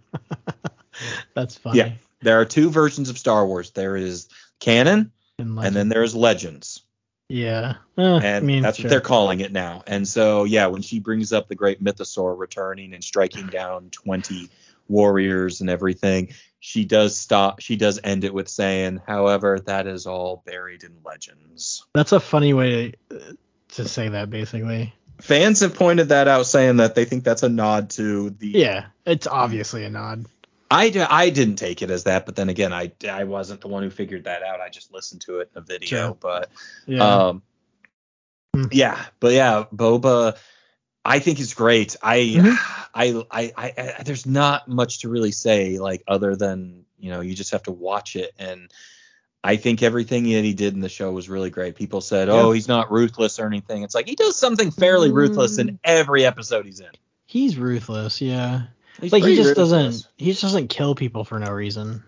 That's 1.35 1.57
funny. 1.57 1.79
Yeah. 1.79 1.93
There 2.21 2.41
are 2.41 2.45
two 2.45 2.71
versions 2.71 3.11
of 3.11 3.19
Star 3.19 3.47
Wars. 3.47 3.71
There 3.71 3.97
is 3.97 4.29
canon 4.61 5.13
And, 5.39 5.59
and 5.59 5.77
then 5.77 5.89
there's 5.89 6.15
legends. 6.15 6.83
Yeah. 7.29 7.75
Eh, 7.97 8.03
and 8.03 8.25
I 8.25 8.41
mean, 8.41 8.63
that's 8.63 8.79
sure. 8.79 8.85
what 8.85 8.91
they're 8.91 9.01
calling 9.01 9.41
it 9.41 9.53
now. 9.53 9.83
And 9.87 10.09
so, 10.09 10.45
yeah, 10.45 10.67
when 10.67 10.83
she 10.83 10.99
brings 10.99 11.33
up 11.33 11.49
the 11.49 11.55
great 11.55 11.83
mythosaur 11.83 12.37
returning 12.39 12.95
and 12.95 13.05
striking 13.05 13.49
down 13.49 13.91
20 13.91 14.49
warriors 14.89 15.61
and 15.61 15.69
everything, 15.69 16.33
she 16.61 16.85
does 16.85 17.17
stop. 17.17 17.61
She 17.61 17.77
does 17.77 18.01
end 18.03 18.25
it 18.25 18.35
with 18.35 18.49
saying, 18.49 19.01
"However, 19.07 19.61
that 19.67 19.87
is 19.87 20.07
all 20.07 20.43
buried 20.45 20.83
in 20.83 20.97
legends." 21.05 21.85
That's 21.95 22.13
a 22.13 22.21
funny 22.21 22.53
way 22.53 22.95
to, 23.11 23.37
to 23.75 23.87
say 23.87 24.09
that, 24.09 24.31
basically. 24.31 24.93
Fans 25.21 25.61
have 25.61 25.75
pointed 25.75 26.09
that 26.09 26.29
out, 26.29 26.47
saying 26.47 26.79
that 26.79 26.95
they 26.95 27.05
think 27.05 27.25
that's 27.25 27.43
a 27.43 27.49
nod 27.49 27.91
to 27.91 28.31
the. 28.31 28.49
Yeah, 28.49 28.87
it's 29.05 29.27
obviously 29.27 29.85
a 29.85 29.91
nod. 29.91 30.27
I, 30.71 31.07
I 31.11 31.31
didn't 31.31 31.57
take 31.57 31.81
it 31.83 31.91
as 31.91 32.05
that, 32.05 32.27
but 32.27 32.37
then 32.37 32.49
again, 32.49 32.73
I, 32.73 32.93
I 33.11 33.25
wasn't 33.25 33.61
the 33.63 33.69
one 33.69 33.83
who 33.83 33.91
figured 33.91 34.25
that 34.25 34.43
out. 34.43 34.61
I 34.61 34.69
just 34.69 34.93
listened 34.93 35.23
to 35.23 35.41
it 35.41 35.51
in 35.55 35.59
a 35.59 35.65
video. 35.65 35.89
Sure. 35.89 36.17
But 36.21 36.51
Yeah. 36.87 37.05
Um, 37.05 37.43
Hmm. 38.55 38.65
yeah, 38.73 39.05
but 39.21 39.33
yeah, 39.35 39.65
Boba, 39.75 40.37
I 41.05 41.19
think 41.19 41.39
is 41.39 41.53
great. 41.55 41.97
I, 42.03 42.19
Mhm. 42.21 42.57
I, 42.95 43.23
I, 43.31 43.53
I, 43.57 43.73
I, 43.99 44.03
there's 44.05 44.25
not 44.27 44.69
much 44.69 45.01
to 45.01 45.09
really 45.11 45.33
say, 45.33 45.79
like 45.79 46.03
other 46.09 46.35
than 46.35 46.85
you 46.99 47.11
know, 47.11 47.21
you 47.21 47.35
just 47.35 47.53
have 47.53 47.63
to 47.65 47.73
watch 47.73 48.17
it. 48.17 48.33
And 48.39 48.71
I 49.45 49.57
think 49.57 49.83
everything 49.83 50.25
that 50.25 50.45
he 50.45 50.55
did 50.55 50.75
in 50.75 50.81
the 50.81 50.89
show 50.89 51.13
was 51.13 51.29
really 51.29 51.51
great. 51.51 51.77
People 51.77 52.01
said, 52.01 52.29
"Oh, 52.29 52.51
he's 52.51 52.67
not 52.67 52.91
ruthless 52.91 53.39
or 53.39 53.47
anything." 53.47 53.83
It's 53.85 53.95
like 53.95 54.09
he 54.09 54.17
does 54.17 54.35
something 54.35 54.71
fairly 54.73 55.13
ruthless 55.13 55.57
Mm. 55.57 55.61
in 55.69 55.79
every 55.85 56.25
episode 56.25 56.65
he's 56.67 56.81
in. 56.81 56.91
he's 57.27 57.57
ruthless. 57.59 58.21
Yeah. 58.21 58.63
He's 59.01 59.13
like 59.13 59.25
he 59.25 59.37
just 59.37 59.55
doesn't. 59.55 60.09
He 60.17 60.27
just 60.31 60.43
doesn't 60.43 60.69
kill 60.69 60.95
people 60.95 61.25
for 61.25 61.39
no 61.39 61.51
reason. 61.53 62.03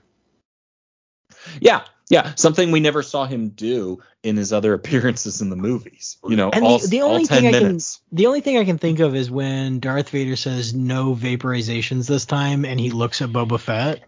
Yeah, 1.61 1.85
yeah, 2.09 2.35
something 2.35 2.71
we 2.73 2.81
never 2.81 3.03
saw 3.03 3.25
him 3.25 3.51
do 3.51 4.01
in 4.23 4.37
his 4.37 4.53
other 4.53 4.75
appearances 4.75 5.41
in 5.41 5.51
the 5.51 5.57
movies. 5.57 6.19
You 6.25 6.37
know, 6.37 6.51
And 6.51 6.65
the- 6.65 6.69
all, 6.69 6.79
the 6.79 7.03
all 7.03 7.11
only 7.13 7.27
thing 7.27 7.47
I 7.47 7.53
Can, 7.53 7.79
the 8.13 8.27
only 8.27 8.41
thing 8.41 8.59
I 8.59 8.65
can 8.65 8.79
think 8.79 8.99
of 9.01 9.15
is 9.15 9.31
when 9.31 9.81
Darth 9.81 10.11
Vader 10.11 10.37
says 10.37 10.75
no 10.75 11.15
vaporizations 11.15 12.09
this 12.09 12.27
time, 12.27 12.65
and 12.65 12.79
he 12.81 12.91
looks 12.91 13.23
at 13.23 13.31
Boba 13.31 13.59
Fett. 13.61 14.03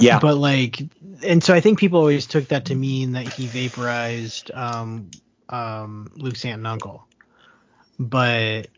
Yeah, 0.00 0.18
But 0.20 0.36
like, 0.36 0.80
and 1.22 1.42
so 1.44 1.54
I 1.54 1.60
think 1.60 1.78
people 1.78 1.98
always 1.98 2.26
took 2.26 2.48
that 2.48 2.66
to 2.66 2.74
mean 2.74 3.12
that 3.12 3.28
he 3.28 3.46
vaporized 3.46 4.50
um 4.52 5.10
um 5.48 6.10
Luke's 6.16 6.44
aunt 6.44 6.56
and 6.58 6.66
uncle. 6.66 7.06
But 7.98 8.68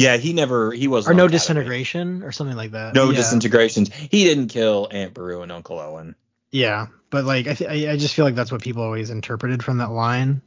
yeah, 0.00 0.16
he 0.16 0.32
never, 0.32 0.72
he 0.72 0.88
wasn't. 0.88 1.14
or 1.14 1.16
no 1.16 1.28
disintegration 1.28 2.22
or 2.22 2.32
something 2.32 2.56
like 2.56 2.72
that. 2.72 2.94
No 2.94 3.10
yeah. 3.10 3.16
disintegrations. 3.16 3.92
He 3.92 4.24
didn't 4.24 4.48
kill 4.48 4.88
Aunt 4.90 5.14
Beru 5.14 5.42
and 5.42 5.52
Uncle 5.52 5.78
Owen. 5.78 6.14
Yeah, 6.50 6.86
but 7.10 7.24
like 7.24 7.48
I, 7.48 7.54
th- 7.54 7.88
I 7.88 7.96
just 7.96 8.14
feel 8.14 8.24
like 8.24 8.36
that's 8.36 8.52
what 8.52 8.62
people 8.62 8.82
always 8.82 9.10
interpreted 9.10 9.62
from 9.62 9.78
that 9.78 9.90
line. 9.90 10.40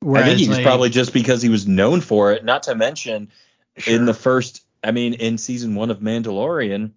I 0.00 0.04
think 0.04 0.12
Whereas, 0.12 0.40
he 0.40 0.48
was 0.48 0.58
like, 0.58 0.66
probably 0.66 0.90
just 0.90 1.12
because 1.12 1.42
he 1.42 1.48
was 1.48 1.66
known 1.66 2.00
for 2.00 2.32
it. 2.32 2.44
Not 2.44 2.64
to 2.64 2.74
mention 2.74 3.30
sure. 3.78 3.94
in 3.94 4.04
the 4.04 4.14
first, 4.14 4.62
I 4.84 4.92
mean, 4.92 5.14
in 5.14 5.38
season 5.38 5.74
one 5.74 5.90
of 5.90 6.00
Mandalorian, 6.00 6.92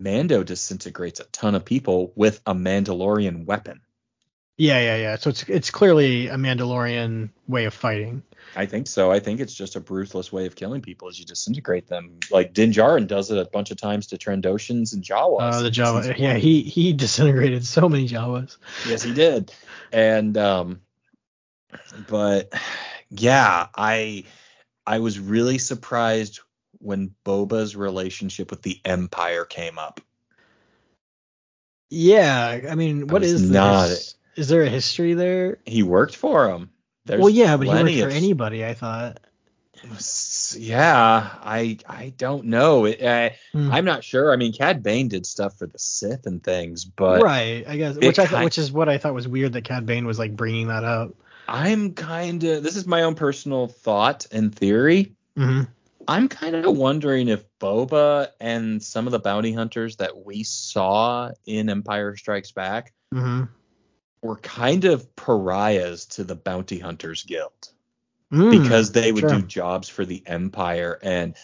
Mando 0.00 0.42
disintegrates 0.42 1.20
a 1.20 1.24
ton 1.24 1.54
of 1.54 1.64
people 1.64 2.12
with 2.16 2.40
a 2.46 2.54
Mandalorian 2.54 3.46
weapon. 3.46 3.80
Yeah 4.56 4.78
yeah 4.80 4.96
yeah. 4.96 5.16
So 5.16 5.30
it's 5.30 5.42
it's 5.48 5.70
clearly 5.70 6.28
a 6.28 6.36
Mandalorian 6.36 7.30
way 7.48 7.64
of 7.64 7.74
fighting. 7.74 8.22
I 8.56 8.66
think 8.66 8.86
so. 8.86 9.10
I 9.10 9.18
think 9.18 9.40
it's 9.40 9.54
just 9.54 9.74
a 9.74 9.80
ruthless 9.80 10.32
way 10.32 10.46
of 10.46 10.54
killing 10.54 10.80
people 10.80 11.08
as 11.08 11.18
you 11.18 11.24
disintegrate 11.24 11.88
them. 11.88 12.20
Like 12.30 12.52
Din 12.52 12.70
Djarin 12.70 13.08
does 13.08 13.30
it 13.32 13.38
a 13.38 13.46
bunch 13.46 13.72
of 13.72 13.78
times 13.78 14.06
to 14.08 14.16
Trandoshans 14.16 14.92
and 14.94 15.02
Jawas. 15.02 15.54
Uh, 15.54 15.62
the 15.62 15.70
Jawa, 15.70 16.16
yeah, 16.16 16.34
he 16.34 16.62
he 16.62 16.92
disintegrated 17.04 17.66
so 17.66 17.88
many 17.88 18.08
Jawas. 18.08 18.56
Yes, 18.86 19.02
he 19.02 19.12
did. 19.12 19.52
And 19.92 20.36
um 20.38 20.80
but 22.08 22.52
yeah, 23.10 23.66
I 23.74 24.24
I 24.86 25.00
was 25.00 25.18
really 25.18 25.58
surprised 25.58 26.40
when 26.78 27.14
Boba's 27.24 27.74
relationship 27.74 28.50
with 28.50 28.62
the 28.62 28.80
Empire 28.84 29.44
came 29.44 29.78
up. 29.78 30.00
Yeah, 31.90 32.60
I 32.70 32.74
mean, 32.74 33.06
what 33.06 33.22
was 33.22 33.32
is 33.32 33.50
not- 33.50 33.88
this? 33.88 34.14
Is 34.36 34.48
there 34.48 34.62
a 34.62 34.68
history 34.68 35.14
there? 35.14 35.58
He 35.64 35.82
worked 35.82 36.16
for 36.16 36.48
him. 36.50 36.70
There's 37.04 37.20
well, 37.20 37.30
yeah, 37.30 37.56
but 37.56 37.66
he 37.66 37.72
worked 37.72 37.98
for 37.98 38.06
of- 38.08 38.12
anybody. 38.12 38.64
I 38.64 38.74
thought. 38.74 39.18
Yeah, 40.56 41.28
I 41.42 41.78
I 41.86 42.12
don't 42.16 42.46
know. 42.46 42.86
It, 42.86 43.02
I, 43.02 43.36
Hmm. 43.52 43.70
I'm 43.72 43.84
not 43.84 44.04
sure. 44.04 44.32
I 44.32 44.36
mean, 44.36 44.52
Cad 44.52 44.82
Bane 44.82 45.08
did 45.08 45.26
stuff 45.26 45.58
for 45.58 45.66
the 45.66 45.78
Sith 45.78 46.26
and 46.26 46.42
things, 46.42 46.84
but 46.84 47.22
right, 47.22 47.64
I 47.66 47.76
guess, 47.76 47.96
which 47.96 48.18
I 48.18 48.26
kind- 48.26 48.44
which 48.44 48.58
is 48.58 48.72
what 48.72 48.88
I 48.88 48.98
thought 48.98 49.14
was 49.14 49.28
weird 49.28 49.52
that 49.54 49.64
Cad 49.64 49.84
Bane 49.86 50.06
was 50.06 50.18
like 50.18 50.34
bringing 50.36 50.68
that 50.68 50.84
up. 50.84 51.12
I'm 51.48 51.92
kind 51.92 52.42
of. 52.44 52.62
This 52.62 52.76
is 52.76 52.86
my 52.86 53.02
own 53.02 53.14
personal 53.14 53.66
thought 53.68 54.26
and 54.32 54.54
theory. 54.54 55.12
hmm 55.36 55.62
I'm 56.06 56.28
kind 56.28 56.54
of 56.54 56.76
wondering 56.76 57.28
if 57.28 57.44
Boba 57.58 58.28
and 58.38 58.82
some 58.82 59.06
of 59.06 59.12
the 59.12 59.18
bounty 59.18 59.54
hunters 59.54 59.96
that 59.96 60.24
we 60.26 60.42
saw 60.42 61.30
in 61.46 61.70
Empire 61.70 62.14
Strikes 62.16 62.52
Back 62.52 62.92
hmm 63.12 63.44
were 64.24 64.36
kind 64.36 64.84
of 64.86 65.14
pariahs 65.16 66.06
to 66.06 66.24
the 66.24 66.34
bounty 66.34 66.78
hunters 66.78 67.22
guild 67.24 67.52
Mm, 68.32 68.50
because 68.50 68.90
they 68.92 69.12
would 69.12 69.20
sure. 69.22 69.40
do 69.40 69.42
jobs 69.42 69.88
for 69.88 70.04
the 70.04 70.22
Empire 70.26 70.98
and 71.02 71.36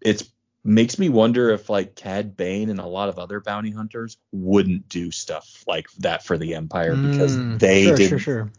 it's 0.00 0.24
makes 0.64 0.98
me 0.98 1.08
wonder 1.08 1.50
if 1.50 1.70
like 1.70 1.94
Cad 1.94 2.36
Bane 2.36 2.68
and 2.68 2.80
a 2.80 2.86
lot 2.86 3.08
of 3.08 3.18
other 3.18 3.40
bounty 3.40 3.70
hunters 3.70 4.18
wouldn't 4.32 4.88
do 4.88 5.10
stuff 5.10 5.64
like 5.66 5.86
that 6.00 6.24
for 6.24 6.36
the 6.36 6.54
Empire 6.56 6.96
because 6.96 7.38
Mm, 7.38 7.58
they 7.60 7.84
sure, 7.84 7.96
did 7.96 8.08
Sure, 8.10 8.18
sure. 8.18 8.52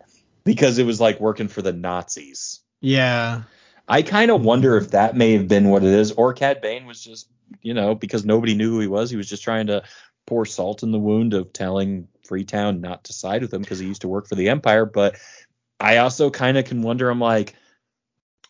because 0.46 0.80
it 0.80 0.86
was 0.86 1.00
like 1.02 1.20
working 1.20 1.50
for 1.50 1.62
the 1.62 1.74
Nazis. 1.74 2.62
Yeah. 2.82 3.44
I 3.88 4.02
kind 4.04 4.32
of 4.32 4.42
wonder 4.42 4.78
if 4.78 4.92
that 4.92 5.16
may 5.18 5.34
have 5.34 5.48
been 5.48 5.70
what 5.70 5.84
it 5.84 5.94
is, 5.94 6.12
or 6.14 6.34
Cad 6.34 6.62
Bane 6.62 6.86
was 6.86 7.04
just, 7.04 7.28
you 7.62 7.74
know, 7.74 7.96
because 7.96 8.24
nobody 8.26 8.56
knew 8.56 8.72
who 8.72 8.80
he 8.80 8.88
was, 8.88 9.10
he 9.12 9.18
was 9.18 9.30
just 9.30 9.44
trying 9.44 9.68
to 9.68 9.84
pour 10.26 10.46
salt 10.46 10.84
in 10.84 10.92
the 10.92 11.00
wound 11.00 11.34
of 11.34 11.52
telling 11.54 12.08
Freetown 12.30 12.80
not 12.80 13.06
to 13.06 13.14
side 13.14 13.42
with 13.42 13.54
him 13.54 13.62
because 13.62 13.80
he 13.80 13.88
used 13.88 14.02
to 14.02 14.08
work 14.08 14.28
for 14.28 14.36
the 14.36 14.50
Empire. 14.50 14.86
But 14.86 15.18
I 15.80 15.98
also 15.98 16.30
kind 16.30 16.58
of 16.58 16.66
can 16.66 16.84
wonder, 16.84 17.10
I'm 17.10 17.20
like, 17.20 17.56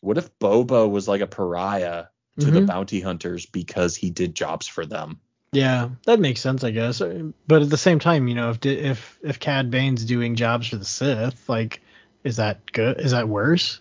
what 0.01 0.17
if 0.17 0.37
Boba 0.37 0.89
was 0.89 1.07
like 1.07 1.21
a 1.21 1.27
pariah 1.27 2.05
to 2.39 2.51
the 2.51 2.61
Mhm. 2.61 2.67
bounty 2.67 2.99
hunters 3.01 3.45
because 3.45 3.95
he 3.95 4.09
did 4.11 4.35
jobs 4.35 4.67
for 4.67 4.85
them? 4.85 5.19
Yeah, 5.51 5.89
that 6.05 6.19
makes 6.19 6.41
sense, 6.41 6.63
I 6.63 6.71
guess. 6.71 7.01
But 7.47 7.61
at 7.63 7.69
the 7.69 7.77
same 7.77 7.99
time, 7.99 8.27
you 8.27 8.35
know, 8.35 8.51
if 8.51 8.65
if 8.65 9.17
if 9.23 9.39
Cad 9.39 9.71
Bane's 9.71 10.05
doing 10.05 10.35
jobs 10.35 10.67
for 10.67 10.75
the 10.75 10.85
Sith, 10.85 11.49
like, 11.49 11.81
is 12.23 12.35
that 12.35 12.71
good? 12.71 12.99
Is 12.99 13.11
that 13.11 13.27
worse? 13.27 13.79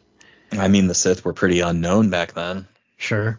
I 0.52 0.68
mean, 0.68 0.86
the 0.86 0.94
Sith 0.94 1.24
were 1.24 1.34
pretty 1.34 1.60
unknown 1.60 2.08
back 2.08 2.32
then. 2.32 2.66
Sure. 2.96 3.38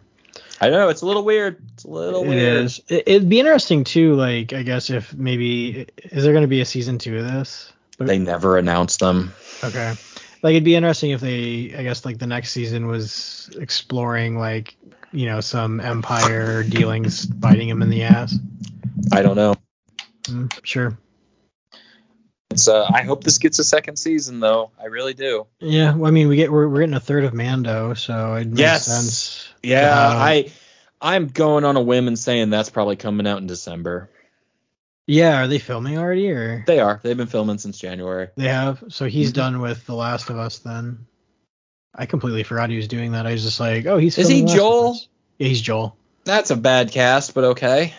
I 0.60 0.68
don't 0.68 0.78
know. 0.78 0.88
It's 0.90 1.00
a 1.02 1.06
little 1.06 1.24
weird. 1.24 1.58
It's 1.74 1.84
a 1.84 1.88
little 1.88 2.22
It 2.24 2.28
weird. 2.28 2.64
is. 2.64 2.80
It, 2.88 3.04
it'd 3.06 3.28
be 3.28 3.40
interesting 3.40 3.84
too. 3.84 4.14
Like, 4.14 4.52
I 4.52 4.62
guess 4.62 4.90
if 4.90 5.14
maybe 5.14 5.86
is 5.96 6.22
there 6.22 6.32
going 6.32 6.42
to 6.42 6.48
be 6.48 6.60
a 6.60 6.66
season 6.66 6.98
two 6.98 7.18
of 7.18 7.24
this? 7.24 7.72
They 7.98 8.18
never 8.18 8.58
announced 8.58 9.00
them. 9.00 9.32
Okay. 9.64 9.94
Like, 10.42 10.52
it'd 10.52 10.64
be 10.64 10.74
interesting 10.74 11.10
if 11.10 11.20
they, 11.20 11.74
I 11.76 11.82
guess, 11.82 12.04
like 12.04 12.18
the 12.18 12.26
next 12.26 12.52
season 12.52 12.86
was 12.86 13.50
exploring 13.58 14.38
like, 14.38 14.76
you 15.12 15.26
know, 15.26 15.40
some 15.40 15.80
Empire 15.80 16.62
dealings 16.62 17.26
biting 17.26 17.68
him 17.68 17.82
in 17.82 17.90
the 17.90 18.02
ass. 18.04 18.34
I 19.12 19.22
don't 19.22 19.36
know. 19.36 19.54
Mm, 20.24 20.52
sure. 20.62 20.96
It's 22.50 22.68
uh, 22.68 22.84
I 22.92 23.02
hope 23.02 23.22
this 23.24 23.38
gets 23.38 23.58
a 23.60 23.64
second 23.64 23.96
season 23.96 24.40
though. 24.40 24.70
I 24.80 24.86
really 24.86 25.14
do. 25.14 25.46
Yeah. 25.60 25.94
Well, 25.94 26.08
I 26.08 26.10
mean, 26.10 26.28
we 26.28 26.36
get 26.36 26.50
we're, 26.50 26.68
we're 26.68 26.80
getting 26.80 26.94
a 26.96 27.00
third 27.00 27.24
of 27.24 27.32
Mando, 27.32 27.94
so 27.94 28.34
it 28.34 28.48
makes 28.48 28.58
Yes. 28.60 28.86
sense. 28.86 29.49
Yeah, 29.62 29.90
Uh, 30.08 30.14
I 30.14 30.52
I'm 31.00 31.28
going 31.28 31.64
on 31.64 31.76
a 31.76 31.80
whim 31.80 32.08
and 32.08 32.18
saying 32.18 32.50
that's 32.50 32.70
probably 32.70 32.96
coming 32.96 33.26
out 33.26 33.38
in 33.38 33.46
December. 33.46 34.10
Yeah. 35.06 35.42
Are 35.42 35.48
they 35.48 35.58
filming 35.58 35.98
already, 35.98 36.30
or 36.30 36.62
They 36.66 36.78
are. 36.80 37.00
They've 37.02 37.16
been 37.16 37.26
filming 37.26 37.58
since 37.58 37.78
January. 37.78 38.28
they 38.36 38.48
have? 38.48 38.82
So 38.88 39.06
he's 39.06 39.30
Mhm. 39.32 39.34
done 39.34 39.60
with 39.60 39.84
The 39.86 39.94
Last 39.94 40.30
of 40.30 40.38
Us 40.38 40.58
then. 40.58 41.06
I 41.94 42.06
completely 42.06 42.44
forgot 42.44 42.70
he 42.70 42.76
was 42.76 42.86
doing 42.88 43.12
that. 43.12 43.26
I 43.26 43.32
was 43.32 43.42
just 43.42 43.58
like, 43.58 43.86
oh, 43.86 43.96
he's. 43.98 44.16
Is 44.18 44.28
he 44.28 44.34
filming 44.34 44.46
Last 44.46 44.54
of 44.54 44.58
Joel? 44.60 44.96
Yeah, 45.38 45.48
he's 45.48 45.60
Joel. 45.60 45.96
That's 46.24 46.50
a 46.50 46.56
bad 46.56 46.92
cast, 46.92 47.34
but 47.34 47.44
okay. 47.44 47.94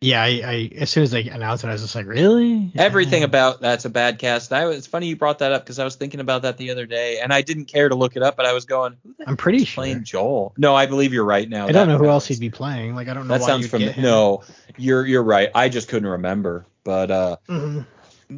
Yeah, 0.00 0.22
I, 0.22 0.26
I 0.28 0.70
as 0.76 0.90
soon 0.90 1.02
as 1.02 1.10
they 1.10 1.28
announced 1.28 1.64
it, 1.64 1.68
I 1.68 1.72
was 1.72 1.82
just 1.82 1.96
like, 1.96 2.06
really? 2.06 2.70
Everything 2.76 3.24
about 3.24 3.60
that's 3.60 3.84
a 3.84 3.90
bad 3.90 4.20
cast. 4.20 4.52
I 4.52 4.68
it's 4.70 4.86
funny 4.86 5.08
you 5.08 5.16
brought 5.16 5.40
that 5.40 5.50
up 5.50 5.64
because 5.64 5.80
I 5.80 5.84
was 5.84 5.96
thinking 5.96 6.20
about 6.20 6.42
that 6.42 6.56
the 6.56 6.70
other 6.70 6.86
day, 6.86 7.18
and 7.20 7.32
I 7.32 7.42
didn't 7.42 7.64
care 7.64 7.88
to 7.88 7.96
look 7.96 8.14
it 8.14 8.22
up, 8.22 8.36
but 8.36 8.46
I 8.46 8.52
was 8.52 8.64
going, 8.64 8.96
who 9.02 9.14
the 9.18 9.28
I'm 9.28 9.36
pretty 9.36 9.64
sure. 9.64 9.82
playing 9.82 10.04
Joel? 10.04 10.54
No, 10.56 10.72
I 10.76 10.86
believe 10.86 11.12
you're 11.12 11.24
right 11.24 11.48
now. 11.48 11.66
I 11.66 11.72
don't 11.72 11.88
know 11.88 11.98
who 11.98 12.06
else 12.08 12.26
he'd 12.28 12.38
be 12.38 12.48
playing. 12.50 12.94
Like 12.94 13.08
I 13.08 13.14
don't 13.14 13.26
know 13.26 13.34
That 13.34 13.40
why 13.40 13.46
sounds 13.48 13.62
you'd 13.62 13.70
from 13.70 13.80
get 13.80 13.96
him. 13.96 14.04
no. 14.04 14.44
You're 14.76 15.04
you're 15.04 15.24
right. 15.24 15.48
I 15.52 15.68
just 15.68 15.88
couldn't 15.88 16.08
remember, 16.08 16.64
but 16.84 17.10
uh, 17.10 17.36
Mhm. 17.48 17.84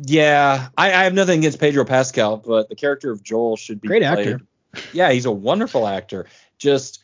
yeah, 0.07 0.69
I, 0.79 0.87
I 0.95 1.05
have 1.05 1.13
nothing 1.13 1.41
against 1.41 1.61
Pedro 1.61 1.85
Pascal, 1.85 2.39
but 2.39 2.71
the 2.71 2.75
character 2.75 3.11
of 3.11 3.23
Joel 3.23 3.59
should 3.59 3.83
be 3.83 3.89
Great 3.89 4.03
played- 4.03 4.19
actor. 4.29 4.41
Yeah, 4.95 5.11
he's 5.13 5.27
a 5.27 5.33
wonderful 5.33 5.87
actor. 5.87 6.25
Just 6.57 7.00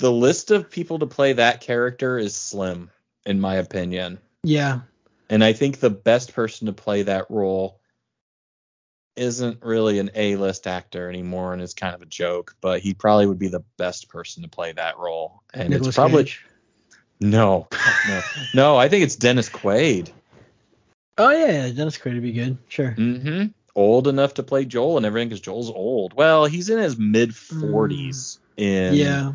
the 0.00 0.10
list 0.10 0.50
of 0.50 0.70
people 0.70 0.98
to 0.98 1.06
play 1.06 1.34
that 1.34 1.60
character 1.60 2.18
is 2.18 2.34
slim, 2.34 2.90
in 3.24 3.40
my 3.40 3.56
opinion. 3.56 4.18
Yeah. 4.42 4.80
And 5.28 5.44
I 5.44 5.52
think 5.52 5.78
the 5.78 5.90
best 5.90 6.32
person 6.32 6.66
to 6.66 6.72
play 6.72 7.02
that 7.02 7.30
role 7.30 7.78
isn't 9.14 9.62
really 9.62 9.98
an 9.98 10.10
A-list 10.14 10.66
actor 10.66 11.08
anymore 11.08 11.52
and 11.52 11.60
is 11.60 11.74
kind 11.74 11.94
of 11.94 12.00
a 12.02 12.06
joke, 12.06 12.56
but 12.60 12.80
he 12.80 12.94
probably 12.94 13.26
would 13.26 13.38
be 13.38 13.48
the 13.48 13.62
best 13.76 14.08
person 14.08 14.42
to 14.42 14.48
play 14.48 14.72
that 14.72 14.98
role. 14.98 15.42
And 15.52 15.70
Nicolas 15.70 15.88
it's 15.88 15.96
probably 15.96 16.24
Cage. 16.24 16.46
no, 17.20 17.68
no, 18.08 18.22
no. 18.54 18.76
I 18.76 18.88
think 18.88 19.04
it's 19.04 19.16
Dennis 19.16 19.50
Quaid. 19.50 20.10
Oh 21.18 21.30
yeah, 21.30 21.66
yeah, 21.66 21.72
Dennis 21.72 21.98
Quaid 21.98 22.14
would 22.14 22.22
be 22.22 22.32
good. 22.32 22.56
Sure. 22.68 22.92
hmm 22.92 23.46
Old 23.76 24.08
enough 24.08 24.34
to 24.34 24.42
play 24.42 24.64
Joel 24.64 24.96
and 24.96 25.06
everything 25.06 25.28
because 25.28 25.40
Joel's 25.40 25.70
old. 25.70 26.14
Well, 26.14 26.46
he's 26.46 26.70
in 26.70 26.78
his 26.78 26.98
mid 26.98 27.30
40s. 27.30 28.38
In 28.56 28.94
Yeah. 28.94 29.32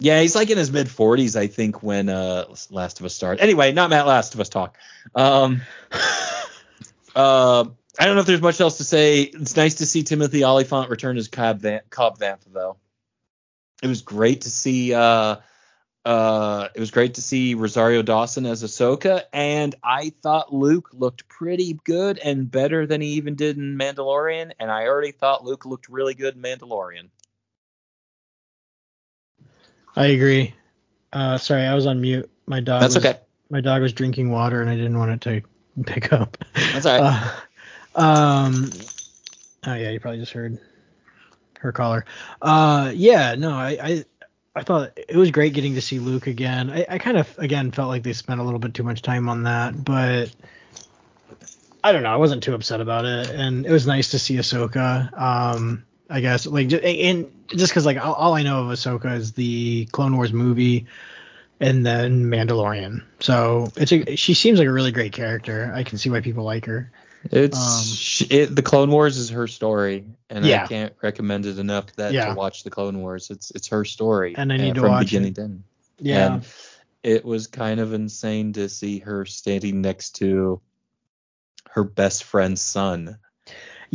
Yeah, 0.00 0.20
he's 0.20 0.34
like 0.34 0.50
in 0.50 0.58
his 0.58 0.72
mid 0.72 0.88
40s, 0.88 1.36
I 1.36 1.46
think, 1.46 1.82
when 1.82 2.08
uh 2.08 2.46
Last 2.70 3.00
of 3.00 3.06
Us 3.06 3.14
started. 3.14 3.42
Anyway, 3.42 3.72
not 3.72 3.90
Matt 3.90 4.06
Last 4.06 4.34
of 4.34 4.40
Us 4.40 4.48
talk. 4.48 4.76
Um, 5.14 5.62
uh, 7.14 7.64
I 7.98 8.06
don't 8.06 8.14
know 8.14 8.20
if 8.20 8.26
there's 8.26 8.42
much 8.42 8.60
else 8.60 8.78
to 8.78 8.84
say. 8.84 9.22
It's 9.22 9.56
nice 9.56 9.76
to 9.76 9.86
see 9.86 10.02
Timothy 10.02 10.44
Olyphant 10.44 10.90
return 10.90 11.16
as 11.16 11.28
Cobb, 11.28 11.60
Van- 11.60 11.82
Cobb 11.90 12.18
Vanth, 12.18 12.44
though. 12.52 12.76
It 13.82 13.86
was 13.86 14.02
great 14.02 14.42
to 14.42 14.50
see. 14.50 14.92
Uh, 14.94 15.36
uh, 16.04 16.68
it 16.74 16.80
was 16.80 16.90
great 16.90 17.14
to 17.14 17.22
see 17.22 17.54
Rosario 17.54 18.02
Dawson 18.02 18.44
as 18.44 18.62
Ahsoka, 18.62 19.22
and 19.32 19.74
I 19.82 20.10
thought 20.22 20.52
Luke 20.52 20.90
looked 20.92 21.28
pretty 21.28 21.78
good 21.84 22.18
and 22.18 22.50
better 22.50 22.86
than 22.86 23.00
he 23.00 23.12
even 23.12 23.36
did 23.36 23.56
in 23.56 23.78
Mandalorian. 23.78 24.52
And 24.58 24.70
I 24.70 24.86
already 24.86 25.12
thought 25.12 25.44
Luke 25.44 25.64
looked 25.64 25.88
really 25.88 26.14
good 26.14 26.34
in 26.34 26.42
Mandalorian. 26.42 27.08
I 29.96 30.06
agree. 30.06 30.54
Uh, 31.12 31.38
sorry, 31.38 31.62
I 31.62 31.74
was 31.74 31.86
on 31.86 32.00
mute. 32.00 32.30
My 32.46 32.60
dog. 32.60 32.80
That's 32.80 32.96
was, 32.96 33.04
okay. 33.04 33.18
My 33.50 33.60
dog 33.60 33.82
was 33.82 33.92
drinking 33.92 34.30
water, 34.30 34.60
and 34.60 34.68
I 34.68 34.76
didn't 34.76 34.98
want 34.98 35.10
it 35.12 35.20
to 35.22 35.42
pick 35.84 36.12
up. 36.12 36.36
That's 36.72 36.86
all 36.86 37.00
right. 37.00 37.32
Uh, 37.96 38.00
um. 38.00 38.70
Oh 39.66 39.74
yeah, 39.74 39.90
you 39.90 40.00
probably 40.00 40.18
just 40.18 40.32
heard 40.32 40.58
her 41.60 41.70
caller. 41.72 42.04
Uh, 42.42 42.90
yeah, 42.92 43.36
no, 43.36 43.50
I, 43.50 43.78
I, 43.80 44.04
I 44.54 44.62
thought 44.64 44.92
it 44.96 45.16
was 45.16 45.30
great 45.30 45.54
getting 45.54 45.74
to 45.74 45.80
see 45.80 46.00
Luke 46.00 46.26
again. 46.26 46.70
I, 46.70 46.86
I 46.88 46.98
kind 46.98 47.16
of 47.16 47.38
again 47.38 47.70
felt 47.70 47.88
like 47.88 48.02
they 48.02 48.12
spent 48.12 48.40
a 48.40 48.42
little 48.42 48.58
bit 48.58 48.74
too 48.74 48.82
much 48.82 49.02
time 49.02 49.28
on 49.28 49.44
that, 49.44 49.84
but 49.84 50.34
I 51.82 51.92
don't 51.92 52.02
know. 52.02 52.12
I 52.12 52.16
wasn't 52.16 52.42
too 52.42 52.54
upset 52.54 52.80
about 52.80 53.04
it, 53.04 53.30
and 53.30 53.64
it 53.64 53.70
was 53.70 53.86
nice 53.86 54.10
to 54.10 54.18
see 54.18 54.36
Ahsoka. 54.36 55.16
Um, 55.16 55.84
I 56.10 56.20
guess 56.20 56.46
like 56.46 56.70
and 56.72 57.30
just 57.48 57.72
because 57.72 57.86
like 57.86 57.96
all, 57.98 58.14
all 58.14 58.34
I 58.34 58.42
know 58.42 58.64
of 58.64 58.66
Ahsoka 58.68 59.16
is 59.16 59.32
the 59.32 59.86
Clone 59.92 60.16
Wars 60.16 60.32
movie, 60.32 60.86
and 61.60 61.84
then 61.84 62.24
Mandalorian. 62.26 63.02
So 63.20 63.68
it's 63.76 63.92
a 63.92 64.16
she 64.16 64.34
seems 64.34 64.58
like 64.58 64.68
a 64.68 64.72
really 64.72 64.92
great 64.92 65.12
character. 65.12 65.72
I 65.74 65.82
can 65.82 65.98
see 65.98 66.10
why 66.10 66.20
people 66.20 66.44
like 66.44 66.66
her. 66.66 66.90
It's 67.30 68.20
Um, 68.20 68.26
it, 68.30 68.54
the 68.54 68.60
Clone 68.60 68.90
Wars 68.90 69.16
is 69.16 69.30
her 69.30 69.46
story, 69.48 70.04
and 70.28 70.44
Yeah. 70.44 70.64
I 70.64 70.66
can't 70.66 70.92
recommend 71.02 71.46
it 71.46 71.58
enough 71.58 71.86
that 71.96 72.12
Yeah. 72.12 72.26
to 72.26 72.34
watch 72.34 72.64
the 72.64 72.70
Clone 72.70 73.00
Wars. 73.00 73.30
It's 73.30 73.50
it's 73.52 73.68
her 73.68 73.84
story, 73.86 74.34
And 74.36 74.52
I 74.52 74.58
need 74.58 74.74
to 74.74 74.82
from 74.82 74.90
watch 74.90 75.06
beginning 75.06 75.32
it. 75.32 75.34
to 75.36 75.42
end. 75.42 75.62
Yeah. 76.00 76.34
And 76.34 76.46
it 77.02 77.24
was 77.24 77.46
kind 77.46 77.80
of 77.80 77.94
insane 77.94 78.52
to 78.54 78.68
see 78.68 78.98
her 78.98 79.24
standing 79.24 79.80
next 79.80 80.16
to 80.16 80.60
her 81.70 81.82
best 81.84 82.24
friend's 82.24 82.60
son. 82.60 83.18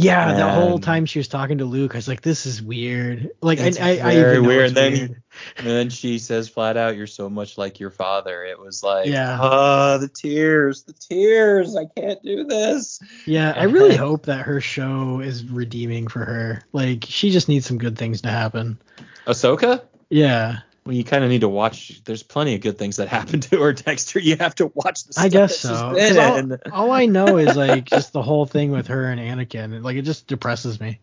Yeah, 0.02 0.34
the 0.34 0.50
whole 0.50 0.80
time 0.80 1.06
she 1.06 1.20
was 1.20 1.28
talking 1.28 1.58
to 1.58 1.66
Luke, 1.66 1.94
I 1.94 1.98
was 1.98 2.08
like, 2.08 2.22
"This 2.22 2.46
is 2.46 2.62
weird." 2.62 3.32
Like, 3.42 3.60
I, 3.60 3.64
It's 3.66 3.80
I, 3.80 3.90
I 3.90 4.14
very 4.16 4.40
weird. 4.40 4.66
it's 4.66 4.74
Then- 4.74 4.94
weird. 4.94 5.24
And 5.58 5.68
then 5.68 5.90
she 5.90 6.20
says 6.20 6.50
flat 6.50 6.76
out, 6.78 6.96
"You're 6.98 7.08
so 7.08 7.30
much 7.30 7.58
like 7.58 7.80
your 7.80 7.92
father." 7.92 8.44
It 8.44 8.60
was 8.60 8.82
like, 8.84 9.08
Yeah. 9.08 9.38
ah, 9.40 9.98
the 9.98 10.08
tears, 10.08 10.84
the 10.84 10.94
tears. 10.94 11.76
I 11.76 11.86
can't 11.86 12.22
do 12.24 12.44
this. 12.46 13.00
Yeah, 13.26 13.54
I 13.56 13.64
really 13.64 13.96
hope 13.96 14.26
that 14.26 14.46
her 14.46 14.60
show 14.62 15.20
is 15.22 15.46
redeeming 15.46 16.08
for 16.08 16.20
her. 16.26 16.62
Like, 16.74 17.06
she 17.08 17.30
just 17.32 17.48
needs 17.48 17.66
some 17.66 17.78
good 17.78 17.98
things 17.98 18.22
to 18.22 18.30
happen. 18.30 18.80
Ahsoka. 19.28 19.84
Yeah, 20.10 20.60
Well, 20.90 20.98
you 20.98 21.04
kind 21.04 21.24
of 21.24 21.30
need 21.30 21.42
to 21.42 21.48
watch. 21.50 22.02
There's 22.04 22.24
plenty 22.24 22.56
of 22.56 22.62
good 22.62 22.80
things 22.80 22.96
that 22.96 23.10
happen 23.10 23.42
to 23.42 23.62
her, 23.62 23.74
Dexter. 23.74 24.18
You 24.20 24.38
have 24.38 24.56
to 24.56 24.72
watch 24.74 25.04
the. 25.04 25.22
I 25.22 25.30
guess 25.30 25.60
so. 25.60 25.94
been 25.94 26.16
'Cause 26.16 26.38
in. 26.40 26.52
All, 26.52 26.60
all 26.88 26.92
I 26.92 27.06
know 27.06 27.38
is 27.38 27.56
like 27.56 27.86
just 27.86 28.12
the 28.12 28.24
whole 28.24 28.48
thing 28.48 28.72
with 28.72 28.88
her 28.88 29.06
and 29.06 29.20
Anakin. 29.22 29.84
Like, 29.84 29.98
it 29.98 30.02
just 30.02 30.26
depresses 30.26 30.80
me. 30.80 31.00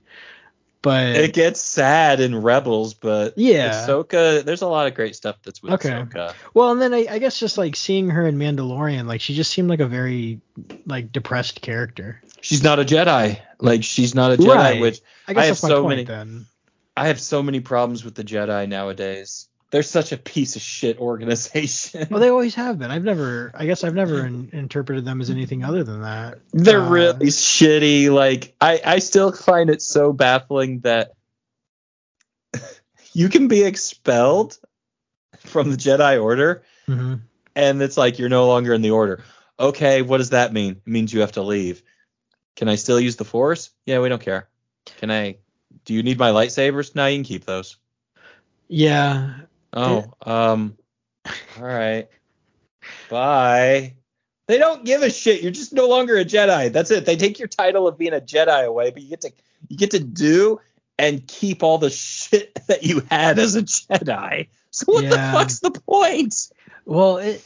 But 0.82 1.14
It 1.14 1.34
gets 1.34 1.60
sad 1.60 2.18
in 2.18 2.34
Rebels, 2.42 2.94
but 2.94 3.34
Yeah. 3.36 3.86
Ahsoka. 3.86 4.44
There's 4.44 4.62
a 4.62 4.66
lot 4.66 4.88
of 4.88 4.94
great 4.94 5.14
stuff 5.14 5.36
that's 5.44 5.62
with 5.62 5.74
Okay. 5.74 5.90
Ahsoka. 5.90 6.34
well, 6.52 6.72
and 6.72 6.82
then 6.82 6.92
I, 6.92 7.06
I 7.08 7.18
guess 7.20 7.38
just 7.38 7.56
like 7.56 7.76
seeing 7.76 8.10
her 8.10 8.26
in 8.26 8.38
Mandalorian, 8.38 9.06
like 9.06 9.20
she 9.20 9.34
just 9.34 9.52
seemed 9.52 9.68
like 9.68 9.78
a 9.80 9.86
very 9.86 10.40
like 10.84 11.12
depressed 11.12 11.60
character. 11.60 12.20
She's 12.40 12.64
not 12.64 12.80
a 12.80 12.84
Jedi. 12.84 13.38
Like 13.60 13.84
she's 13.84 14.16
not 14.16 14.32
a 14.32 14.36
Jedi, 14.36 14.52
Right. 14.52 14.80
which 14.80 15.00
I 15.28 15.34
guess 15.34 15.42
I 15.44 15.46
have 15.46 15.58
so 15.58 15.82
point 15.82 15.90
many- 15.90 16.04
then. 16.04 16.46
I 16.96 17.06
have 17.06 17.20
so 17.20 17.40
many 17.40 17.60
problems 17.60 18.04
with 18.04 18.16
the 18.16 18.24
Jedi 18.24 18.68
nowadays. 18.68 19.46
They're 19.72 19.82
such 19.82 20.12
a 20.12 20.16
piece 20.16 20.54
of 20.54 20.62
shit 20.62 20.98
organization. 20.98 22.06
Well, 22.10 22.20
they 22.20 22.28
always 22.28 22.54
have 22.56 22.78
been. 22.78 22.90
I've 22.90 23.02
never, 23.04 23.50
I 23.54 23.66
guess, 23.66 23.82
I've 23.84 23.94
never 23.94 24.24
in, 24.24 24.50
interpreted 24.52 25.04
them 25.04 25.20
as 25.20 25.28
anything 25.28 25.64
other 25.64 25.82
than 25.82 26.02
that. 26.02 26.38
They're 26.52 26.80
Uh, 26.80 26.88
really 26.90 27.26
shitty. 27.26 28.10
Like 28.10 28.54
I, 28.60 28.80
I 28.84 28.98
still 29.00 29.32
find 29.32 29.68
it 29.70 29.82
so 29.82 30.12
baffling 30.12 30.80
that 30.80 31.12
you 33.12 33.28
can 33.28 33.48
be 33.48 33.64
expelled 33.64 34.56
from 35.38 35.70
the 35.70 35.76
Jedi 35.76 36.22
Order, 36.22 36.62
mhm. 36.88 37.20
and 37.54 37.82
it's 37.82 37.96
like 37.96 38.18
you're 38.18 38.28
no 38.28 38.46
longer 38.46 38.72
in 38.72 38.82
the 38.82 38.90
Order. 38.92 39.22
Okay, 39.58 40.02
what 40.02 40.18
does 40.18 40.30
that 40.30 40.52
mean? 40.52 40.72
It 40.72 40.86
means 40.86 41.12
you 41.12 41.20
have 41.20 41.32
to 41.32 41.42
leave. 41.42 41.82
Can 42.56 42.68
I 42.68 42.76
still 42.76 43.00
use 43.00 43.16
the 43.16 43.24
Force? 43.24 43.70
Yeah, 43.84 43.98
we 44.00 44.08
don't 44.08 44.22
care. 44.22 44.48
Can 44.98 45.10
I? 45.10 45.36
Do 45.84 45.94
you 45.94 46.02
need 46.02 46.18
my 46.18 46.30
lightsabers? 46.30 46.94
No, 46.94 47.06
you 47.06 47.16
can 47.18 47.24
keep 47.24 47.44
those. 47.44 47.76
Yeah, 48.68 49.34
Oh, 49.76 50.12
um, 50.22 50.76
all 51.26 51.64
right. 51.64 52.08
Bye. 53.10 53.94
They 54.48 54.58
don't 54.58 54.84
give 54.84 55.02
a 55.02 55.10
shit. 55.10 55.42
You're 55.42 55.52
just 55.52 55.72
no 55.72 55.88
longer 55.88 56.16
a 56.16 56.24
Jedi. 56.24 56.72
That's 56.72 56.90
it. 56.90 57.04
They 57.04 57.16
take 57.16 57.38
your 57.38 57.48
title 57.48 57.88
of 57.88 57.98
being 57.98 58.14
a 58.14 58.20
Jedi 58.20 58.64
away, 58.64 58.90
but 58.90 59.02
you 59.02 59.08
get 59.08 59.20
to 59.22 59.32
you 59.68 59.76
get 59.76 59.90
to 59.92 60.00
do 60.00 60.60
and 60.98 61.26
keep 61.26 61.62
all 61.62 61.78
the 61.78 61.90
shit 61.90 62.54
that 62.68 62.84
you 62.84 63.02
had 63.10 63.38
as 63.38 63.56
a 63.56 63.62
Jedi. 63.62 64.48
So 64.70 64.92
what 64.92 65.10
the 65.10 65.16
fuck's 65.16 65.60
the 65.60 65.72
point? 65.72 66.50
Well, 66.84 67.16
it, 67.16 67.44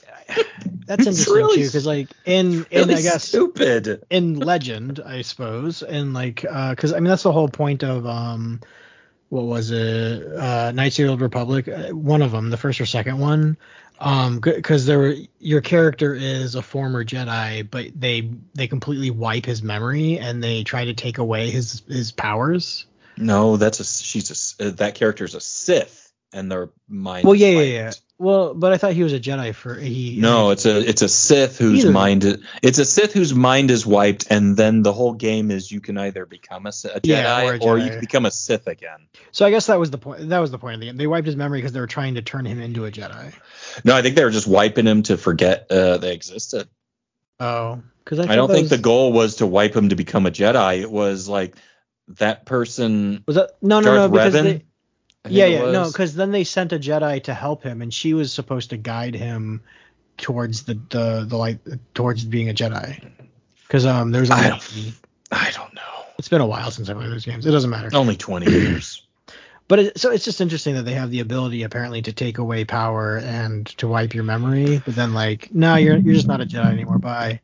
that's 0.86 1.00
interesting 1.06 1.34
really 1.34 1.56
too, 1.56 1.66
because 1.66 1.86
like 1.86 2.08
in 2.26 2.66
in 2.70 2.88
Really 2.88 2.94
I 2.94 3.02
guess 3.02 3.24
stupid. 3.24 4.04
in 4.10 4.38
Legend, 4.38 5.00
I 5.04 5.22
suppose, 5.22 5.82
and 5.82 6.12
like 6.12 6.42
because 6.42 6.92
I 6.92 6.96
mean 6.96 7.08
that's 7.08 7.22
the 7.22 7.32
whole 7.32 7.48
point 7.48 7.82
of 7.82 8.06
um 8.06 8.60
what 9.30 9.46
was 9.46 9.70
it 9.70 10.36
uh 10.36 10.70
Knights 10.72 10.98
of 10.98 11.04
the 11.06 11.10
Old 11.10 11.20
Republic, 11.22 11.66
uh, 11.68 11.88
one 11.88 12.20
of 12.20 12.32
them, 12.32 12.50
the 12.50 12.56
first 12.56 12.80
or 12.80 12.86
second 12.86 13.18
one, 13.18 13.56
um 13.98 14.40
because 14.40 14.86
there 14.86 14.98
were 14.98 15.14
your 15.38 15.62
character 15.62 16.14
is 16.14 16.54
a 16.54 16.62
former 16.62 17.04
Jedi, 17.04 17.68
but 17.70 17.86
they 17.98 18.30
they 18.54 18.68
completely 18.68 19.10
wipe 19.10 19.46
his 19.46 19.62
memory 19.62 20.18
and 20.18 20.44
they 20.44 20.62
try 20.64 20.84
to 20.84 20.94
take 20.94 21.18
away 21.18 21.50
his 21.50 21.82
his 21.88 22.12
powers. 22.12 22.86
No, 23.16 23.56
that's 23.56 23.80
a 23.80 23.84
she's 23.84 24.58
a 24.60 24.66
uh, 24.66 24.70
that 24.72 24.94
character's 24.94 25.34
a 25.34 25.40
Sith, 25.40 26.12
and 26.32 26.50
their 26.50 26.70
mind. 26.88 27.24
Well, 27.24 27.34
yeah, 27.34 27.50
yeah, 27.50 27.60
yeah. 27.62 27.92
Well, 28.20 28.52
but 28.52 28.70
I 28.70 28.76
thought 28.76 28.92
he 28.92 29.02
was 29.02 29.14
a 29.14 29.18
Jedi 29.18 29.54
for 29.54 29.74
he. 29.76 30.18
No, 30.20 30.50
it's 30.50 30.66
a 30.66 30.78
it's 30.86 31.00
a 31.00 31.08
Sith 31.08 31.56
whose 31.56 31.84
Either. 31.84 31.90
mind 31.90 32.44
it's 32.62 32.78
a 32.78 32.84
Sith 32.84 33.14
whose 33.14 33.32
mind 33.32 33.70
is 33.70 33.86
wiped, 33.86 34.26
and 34.28 34.58
then 34.58 34.82
the 34.82 34.92
whole 34.92 35.14
game 35.14 35.50
is 35.50 35.72
you 35.72 35.80
can 35.80 35.96
either 35.96 36.26
become 36.26 36.66
a, 36.66 36.68
a 36.68 37.00
Jedi, 37.00 37.00
Yeah, 37.04 37.46
or 37.46 37.54
a 37.54 37.58
or 37.60 37.78
you 37.78 37.88
can 37.88 38.00
become 38.00 38.26
a 38.26 38.30
Sith 38.30 38.66
again. 38.66 39.08
So 39.32 39.46
I 39.46 39.50
guess 39.50 39.68
that 39.68 39.78
was 39.78 39.90
the 39.90 39.96
point. 39.96 40.28
That 40.28 40.40
was 40.40 40.50
the 40.50 40.58
point 40.58 40.74
of 40.74 40.80
the 40.80 40.86
game. 40.88 40.98
They 40.98 41.06
wiped 41.06 41.26
his 41.26 41.34
memory 41.34 41.60
because 41.60 41.72
they 41.72 41.80
were 41.80 41.86
trying 41.86 42.16
to 42.16 42.22
turn 42.22 42.44
him 42.44 42.60
into 42.60 42.84
a 42.84 42.90
Jedi. 42.90 43.32
No, 43.86 43.96
I 43.96 44.02
think 44.02 44.16
they 44.16 44.24
were 44.24 44.30
just 44.30 44.46
wiping 44.46 44.86
him 44.86 45.02
to 45.04 45.16
forget 45.16 45.68
uh, 45.70 45.96
they 45.96 46.12
existed. 46.12 46.68
Oh, 47.38 47.80
because 48.04 48.18
I, 48.18 48.34
I, 48.34 48.36
don't 48.36 48.50
think 48.50 48.64
was, 48.64 48.70
the 48.70 48.78
goal 48.78 49.14
was 49.14 49.36
to 49.36 49.46
wipe 49.46 49.74
him 49.74 49.88
to 49.88 49.96
become 49.96 50.26
a 50.26 50.30
Jedi. 50.30 50.82
It 50.82 50.90
was 50.90 51.26
like 51.26 51.56
that 52.18 52.44
person. 52.44 53.24
was 53.26 53.36
that 53.36 53.52
no, 53.62 53.80
no, 53.80 53.94
no. 53.94 54.08
Darth 54.08 54.12
Because 54.12 54.34
Revan, 54.34 54.42
they, 54.42 54.64
Yeah, 55.28 55.46
yeah, 55.46 55.70
no, 55.70 55.86
because 55.86 56.14
then 56.14 56.30
they 56.30 56.44
sent 56.44 56.72
a 56.72 56.78
Jedi 56.78 57.22
to 57.24 57.34
help 57.34 57.62
him, 57.62 57.82
and 57.82 57.92
she 57.92 58.14
was 58.14 58.32
supposed 58.32 58.70
to 58.70 58.76
guide 58.78 59.14
him 59.14 59.62
towards 60.16 60.64
the 60.64 60.74
the 60.88 61.24
the 61.28 61.36
light 61.36 61.58
towards 61.94 62.24
being 62.24 62.48
a 62.48 62.54
Jedi. 62.54 63.10
Because 63.66 63.84
um, 63.86 64.10
there's 64.12 64.30
I 64.30 64.48
don't- 64.48 64.92
I 65.30 65.50
don't 65.54 65.72
know. 65.74 65.82
it's 66.18 66.28
been 66.28 66.40
a 66.40 66.46
while 66.46 66.70
since 66.70 66.88
I 66.88 66.94
played 66.94 67.10
those 67.10 67.24
games. 67.24 67.46
It 67.46 67.50
doesn't 67.50 67.70
matter. 67.70 67.90
Only 67.92 68.16
twenty 68.16 68.50
years. 68.50 69.02
But 69.68 69.78
it, 69.78 70.00
so 70.00 70.10
it's 70.10 70.24
just 70.24 70.40
interesting 70.40 70.74
that 70.74 70.82
they 70.84 70.94
have 70.94 71.10
the 71.12 71.20
ability 71.20 71.62
apparently 71.62 72.02
to 72.02 72.12
take 72.12 72.38
away 72.38 72.64
power 72.64 73.18
and 73.18 73.66
to 73.78 73.86
wipe 73.86 74.14
your 74.14 74.24
memory, 74.24 74.82
but 74.84 74.96
then 74.96 75.14
like, 75.14 75.54
no, 75.54 75.76
you're 75.76 75.96
you're 75.98 76.14
just 76.14 76.26
not 76.26 76.40
a 76.40 76.46
Jedi 76.46 76.64
anymore. 76.72 76.98
Bye. 76.98 77.40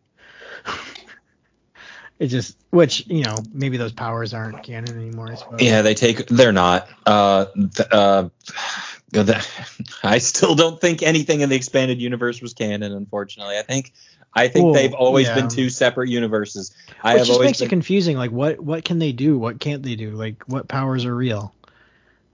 It 2.19 2.29
just, 2.29 2.57
which 2.71 3.07
you 3.09 3.25
know, 3.25 3.37
maybe 3.53 3.77
those 3.77 3.93
powers 3.93 4.33
aren't 4.33 4.63
canon 4.63 4.97
anymore. 4.97 5.31
I 5.31 5.35
suppose. 5.35 5.61
Yeah, 5.61 5.83
they 5.83 5.95
take. 5.95 6.27
They're 6.29 6.53
not. 6.53 6.89
Uh, 7.05 7.47
th- 7.55 7.89
uh, 7.93 8.29
That- 9.13 9.49
I 10.03 10.19
still 10.19 10.55
don't 10.55 10.81
think 10.81 11.03
anything 11.03 11.41
in 11.41 11.49
the 11.51 11.57
expanded 11.57 12.01
universe 12.01 12.41
was 12.41 12.55
canon. 12.55 12.93
Unfortunately, 12.93 13.59
I 13.59 13.63
think 13.63 13.93
I 14.35 14.49
think 14.49 14.65
Well, 14.65 14.75
they've 14.75 14.95
always 14.95 15.27
yeah. 15.27 15.35
been 15.35 15.49
two 15.49 15.69
separate 15.71 16.09
universes. 16.09 16.75
I 17.03 17.13
Which 17.15 17.19
have 17.21 17.27
just 17.27 17.37
always 17.37 17.49
makes 17.49 17.59
been, 17.59 17.67
it 17.67 17.71
confusing. 17.71 18.17
Like, 18.17 18.31
what 18.33 18.61
what 18.61 18.85
can 18.85 18.99
they 18.99 19.13
do? 19.13 19.39
What 19.39 19.61
can't 19.61 19.83
they 19.83 19.95
do? 19.97 20.11
Like, 20.13 20.43
what 20.47 20.69
powers 20.69 21.05
are 21.05 21.15
real? 21.15 21.55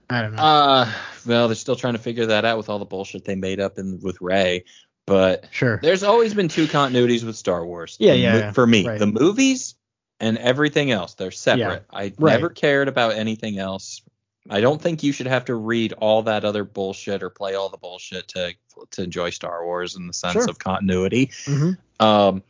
I 0.09 0.21
don't 0.21 0.35
know. 0.35 0.43
uh, 0.43 0.91
well, 1.25 1.47
they're 1.47 1.55
still 1.55 1.75
trying 1.75 1.93
to 1.93 1.99
figure 1.99 2.27
that 2.27 2.45
out 2.45 2.57
with 2.57 2.69
all 2.69 2.77
the 2.79 2.85
bullshit 2.85 3.25
they 3.25 3.35
made 3.35 3.59
up 3.59 3.77
in 3.79 3.99
with 4.01 4.21
Rey. 4.21 4.63
But 5.05 5.45
sure. 5.51 5.79
there's 5.81 6.03
always 6.03 6.33
been 6.33 6.47
two 6.47 6.65
continuities 6.65 7.23
with 7.23 7.35
Star 7.35 7.65
Wars. 7.65 7.97
Yeah, 7.99 8.13
yeah, 8.13 8.31
mo- 8.31 8.37
yeah. 8.39 8.51
For 8.51 8.65
me, 8.65 8.87
Right. 8.87 8.99
the 8.99 9.07
movies 9.07 9.75
and 10.19 10.37
everything 10.37 10.91
else, 10.91 11.15
they're 11.15 11.31
separate. 11.31 11.83
I 11.91 12.13
Right. 12.17 12.33
never 12.33 12.49
cared 12.49 12.87
about 12.87 13.13
anything 13.13 13.57
else. 13.59 14.01
I 14.49 14.61
don't 14.61 14.81
think 14.81 15.03
you 15.03 15.11
should 15.11 15.27
have 15.27 15.45
to 15.45 15.55
read 15.55 15.93
all 15.93 16.23
that 16.23 16.45
other 16.45 16.63
bullshit 16.63 17.21
or 17.23 17.29
play 17.29 17.55
all 17.55 17.69
the 17.69 17.77
bullshit 17.77 18.27
to 18.29 18.53
to 18.91 19.03
enjoy 19.03 19.29
Star 19.29 19.63
Wars 19.65 19.95
in 19.95 20.07
the 20.07 20.13
sense 20.13 20.33
Sure. 20.33 20.49
of 20.49 20.57
continuity. 20.59 21.31
hmm 21.45 21.71
Um, 21.99 22.41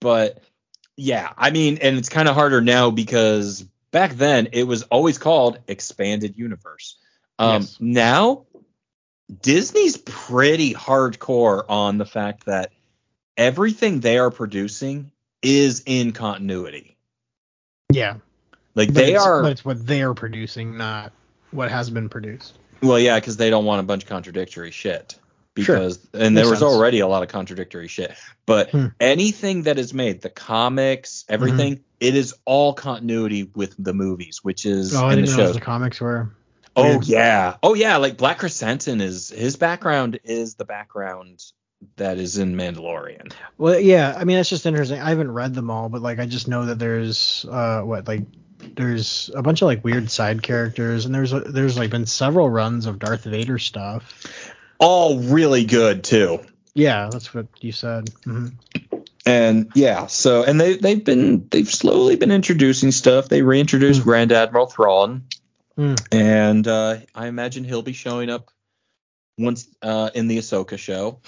but 0.00 0.42
yeah, 0.96 1.32
I 1.36 1.50
mean, 1.50 1.78
and 1.82 1.96
it's 1.98 2.08
kind 2.08 2.28
of 2.28 2.34
harder 2.34 2.60
now 2.60 2.90
because 2.90 3.62
back 3.90 4.12
then 4.12 4.48
it 4.52 4.64
was 4.64 4.82
always 4.84 5.18
called 5.18 5.58
expanded 5.66 6.36
universe. 6.36 6.96
Um, 7.38 7.62
Yes. 7.62 7.76
now 7.80 8.44
Disney's 9.42 9.96
pretty 9.96 10.74
hardcore 10.74 11.64
on 11.68 11.98
the 11.98 12.06
fact 12.06 12.46
that 12.46 12.72
everything 13.36 14.00
they 14.00 14.18
are 14.18 14.30
producing 14.30 15.10
is 15.42 15.82
in 15.86 16.12
continuity. 16.12 16.96
Yeah. 17.92 18.16
Like 18.74 18.88
But 18.88 18.94
they 18.94 19.16
are, 19.16 19.42
But 19.42 19.52
it's 19.52 19.64
what 19.64 19.86
they're 19.86 20.14
producing, 20.14 20.76
not 20.76 21.12
what 21.50 21.70
has 21.70 21.90
been 21.90 22.08
produced. 22.08 22.58
well, 22.82 22.98
yeah, 22.98 23.18
because 23.18 23.36
they 23.36 23.50
don't 23.50 23.64
want 23.64 23.80
a 23.80 23.82
bunch 23.84 24.04
of 24.04 24.08
contradictory 24.08 24.70
shit. 24.70 25.16
Sure. 25.58 25.76
Because 25.76 26.06
and 26.14 26.36
there 26.36 26.48
was 26.48 26.60
sense. 26.60 26.72
already 26.72 27.00
a 27.00 27.06
lot 27.08 27.22
of 27.22 27.28
contradictory 27.28 27.88
shit. 27.88 28.14
But 28.46 28.70
Hmm. 28.70 28.86
anything 29.00 29.64
that 29.64 29.78
is 29.78 29.92
made, 29.92 30.22
the 30.22 30.30
comics, 30.30 31.24
everything, 31.28 31.80
it 31.98 32.14
is 32.14 32.34
all 32.46 32.72
continuity 32.72 33.50
with 33.54 33.74
the 33.78 33.92
movies, 33.92 34.40
which 34.42 34.64
is 34.64 34.94
Oh, 34.94 35.06
I 35.06 35.12
in 35.14 35.20
the 35.20 35.26
didn't 35.26 35.36
know 35.38 35.44
shows. 35.46 35.54
the 35.56 35.60
comics 35.60 36.00
were. 36.00 36.30
Oh 36.76 37.00
yeah. 37.02 37.56
Oh 37.62 37.74
yeah, 37.74 37.96
like 37.96 38.16
Black 38.16 38.38
Krrsantan 38.40 39.00
is 39.00 39.28
his 39.28 39.56
background 39.56 40.20
is 40.24 40.54
the 40.54 40.64
background 40.64 41.42
that 41.96 42.18
is 42.18 42.38
in 42.38 42.54
Mandalorian. 42.56 43.32
Well, 43.58 43.78
yeah. 43.80 44.14
I 44.16 44.24
mean, 44.24 44.36
that's 44.36 44.48
just 44.50 44.66
interesting. 44.66 45.00
I 45.00 45.08
haven't 45.08 45.30
read 45.30 45.54
them 45.54 45.70
all, 45.70 45.88
but 45.88 46.02
like, 46.02 46.18
I 46.18 46.26
just 46.26 46.46
know 46.48 46.66
that 46.66 46.78
there's 46.78 47.44
uh, 47.50 47.80
what 47.82 48.06
like 48.06 48.22
there's 48.76 49.30
a 49.34 49.42
bunch 49.42 49.62
of 49.62 49.66
like 49.66 49.82
weird 49.84 50.10
side 50.10 50.42
characters, 50.42 51.06
and 51.06 51.14
there's 51.14 51.32
there's 51.32 51.78
like 51.78 51.90
been 51.90 52.06
several 52.06 52.48
runs 52.50 52.86
of 52.86 52.98
Darth 52.98 53.24
Vader 53.24 53.58
stuff. 53.58 54.52
All 54.78 55.18
really 55.18 55.64
good 55.64 56.04
too. 56.04 56.40
Yeah, 56.74 57.08
that's 57.10 57.34
what 57.34 57.46
you 57.60 57.72
said. 57.72 58.10
hmm 58.24 58.48
And 59.26 59.70
yeah, 59.74 60.06
so 60.06 60.44
and 60.44 60.60
they 60.60 60.76
they've 60.76 61.04
been 61.04 61.48
they've 61.48 61.68
slowly 61.68 62.16
been 62.16 62.30
introducing 62.30 62.92
stuff. 62.92 63.28
They 63.28 63.42
reintroduced 63.42 64.00
Hmm. 64.00 64.04
Grand 64.08 64.32
Admiral 64.32 64.66
Thrawn, 64.66 65.24
Hmm. 65.80 65.94
and 66.12 66.68
uh, 66.68 66.98
I 67.14 67.28
imagine 67.28 67.64
he'll 67.64 67.80
be 67.80 67.94
showing 67.94 68.28
up 68.28 68.50
once 69.38 69.66
uh, 69.80 70.10
in 70.14 70.28
the 70.28 70.36
Ahsoka 70.36 70.76
show. 70.76 71.20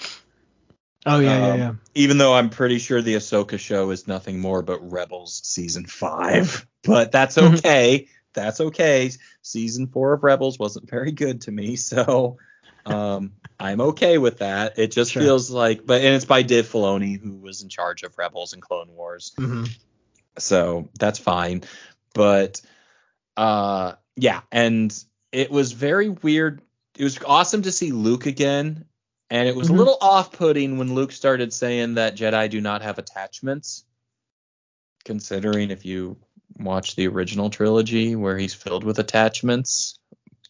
Oh 1.07 1.17
yeah, 1.19 1.37
yeah, 1.39 1.53
Um, 1.53 1.57
yeah. 1.59 1.73
Even 1.95 2.19
though 2.19 2.35
I'm 2.35 2.51
pretty 2.51 2.77
sure 2.77 3.01
the 3.01 3.15
Ahsoka 3.15 3.57
show 3.57 3.89
is 3.89 4.07
nothing 4.07 4.39
more 4.39 4.61
but 4.61 4.91
Rebels 4.91 5.41
season 5.43 5.87
five, 5.87 6.67
but 6.83 7.11
that's 7.11 7.37
Mhm. 7.37 7.57
okay. 7.57 8.07
that's 8.33 8.61
okay. 8.61 9.09
Season 9.41 9.87
four 9.87 10.13
of 10.13 10.21
Rebels 10.21 10.59
wasn't 10.59 10.87
very 10.87 11.11
good 11.13 11.41
to 11.41 11.51
me, 11.51 11.75
so 11.89 12.37
um, 12.85 13.31
I'm 13.59 13.81
okay 13.81 14.19
with 14.19 14.37
that. 14.37 14.77
It 14.77 14.91
just 14.91 15.13
Sure. 15.13 15.23
feels 15.23 15.49
like, 15.49 15.83
but 15.83 16.01
and 16.01 16.13
it's 16.15 16.25
by 16.25 16.43
Dave 16.43 16.67
Filoni, 16.67 17.19
who 17.19 17.37
was 17.37 17.63
in 17.63 17.69
charge 17.69 18.03
of 18.03 18.15
Rebels 18.19 18.53
and 18.53 18.61
Clone 18.61 18.89
Wars 18.91 19.33
hmm 19.35 19.63
so 20.37 20.89
that's 20.99 21.19
fine 21.19 21.63
but 22.15 22.59
uh 23.37 23.93
yeah 24.15 24.41
and 24.51 24.93
it 25.31 25.49
was 25.51 25.71
very 25.71 26.09
weird 26.09 26.61
it 26.97 27.03
was 27.03 27.17
awesome 27.25 27.61
to 27.63 27.71
see 27.71 27.91
luke 27.91 28.25
again 28.25 28.85
and 29.29 29.47
it 29.47 29.55
was 29.55 29.69
Mhm. 29.69 29.73
a 29.75 29.77
little 29.77 29.97
off-putting 30.01 30.77
when 30.77 30.93
luke 30.95 31.11
started 31.11 31.51
saying 31.53 31.95
that 31.95 32.15
jedi 32.15 32.49
do 32.49 32.61
not 32.61 32.81
have 32.81 32.97
attachments 32.99 33.83
considering 35.05 35.71
if 35.71 35.85
you 35.85 36.17
watch 36.57 36.95
the 36.95 37.07
original 37.07 37.49
trilogy 37.49 38.15
where 38.15 38.37
he's 38.37 38.53
filled 38.53 38.83
with 38.83 38.99
attachments 38.99 39.97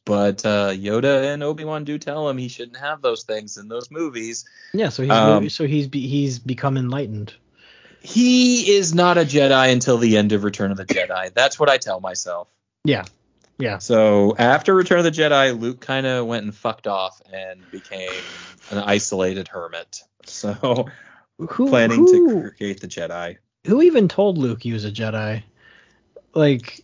but 0.06 0.46
uh, 0.46 0.72
Yoda 0.72 1.34
and 1.34 1.42
Obi 1.42 1.64
Wan 1.64 1.86
do 1.86 1.98
tell 1.98 2.28
him 2.28 2.38
he 2.38 2.50
shouldn't 2.50 2.76
have 2.76 3.02
those 3.02 3.24
things 3.24 3.56
in 3.56 3.70
those 3.70 3.90
movies. 3.90 4.44
Yeah, 4.74 4.90
so 4.90 5.02
he's 5.02 5.14
Um, 5.14 5.48
so 5.48 5.66
he's 5.66 5.88
be, 5.88 6.06
he's 6.08 6.40
become 6.40 6.76
enlightened. 6.76 7.34
He 8.02 8.70
is 8.76 8.94
not 8.94 9.18
a 9.18 9.22
Jedi 9.22 9.72
until 9.72 9.98
the 9.98 10.18
end 10.18 10.34
of 10.34 10.44
Return 10.44 10.72
of 10.72 10.78
the 10.78 10.84
Jedi. 10.86 11.34
That's 11.34 11.58
what 11.58 11.70
I 11.70 11.78
tell 11.78 12.02
myself. 12.02 12.50
Yeah, 12.84 13.06
yeah. 13.58 13.78
So 13.78 14.36
after 14.38 14.74
Return 14.74 15.00
of 15.00 15.06
the 15.06 15.12
Jedi, 15.12 15.60
Luke 15.60 15.80
kind 15.80 16.06
of 16.06 16.26
went 16.26 16.44
and 16.44 16.56
fucked 16.56 16.88
off 16.88 17.22
and 17.32 17.60
became 17.72 18.12
an 18.72 18.80
isolated 18.80 19.48
hermit. 19.48 20.04
So 20.26 20.88
Who 21.38 21.70
planning 21.70 22.00
who, 22.00 22.44
to 22.44 22.52
create 22.52 22.82
the 22.82 22.88
Jedi. 22.88 23.38
who 23.68 23.82
even 23.82 24.08
told 24.08 24.38
Luke 24.38 24.62
he 24.62 24.74
was 24.74 24.86
a 24.86 24.92
Jedi? 24.92 25.44
Like, 26.34 26.84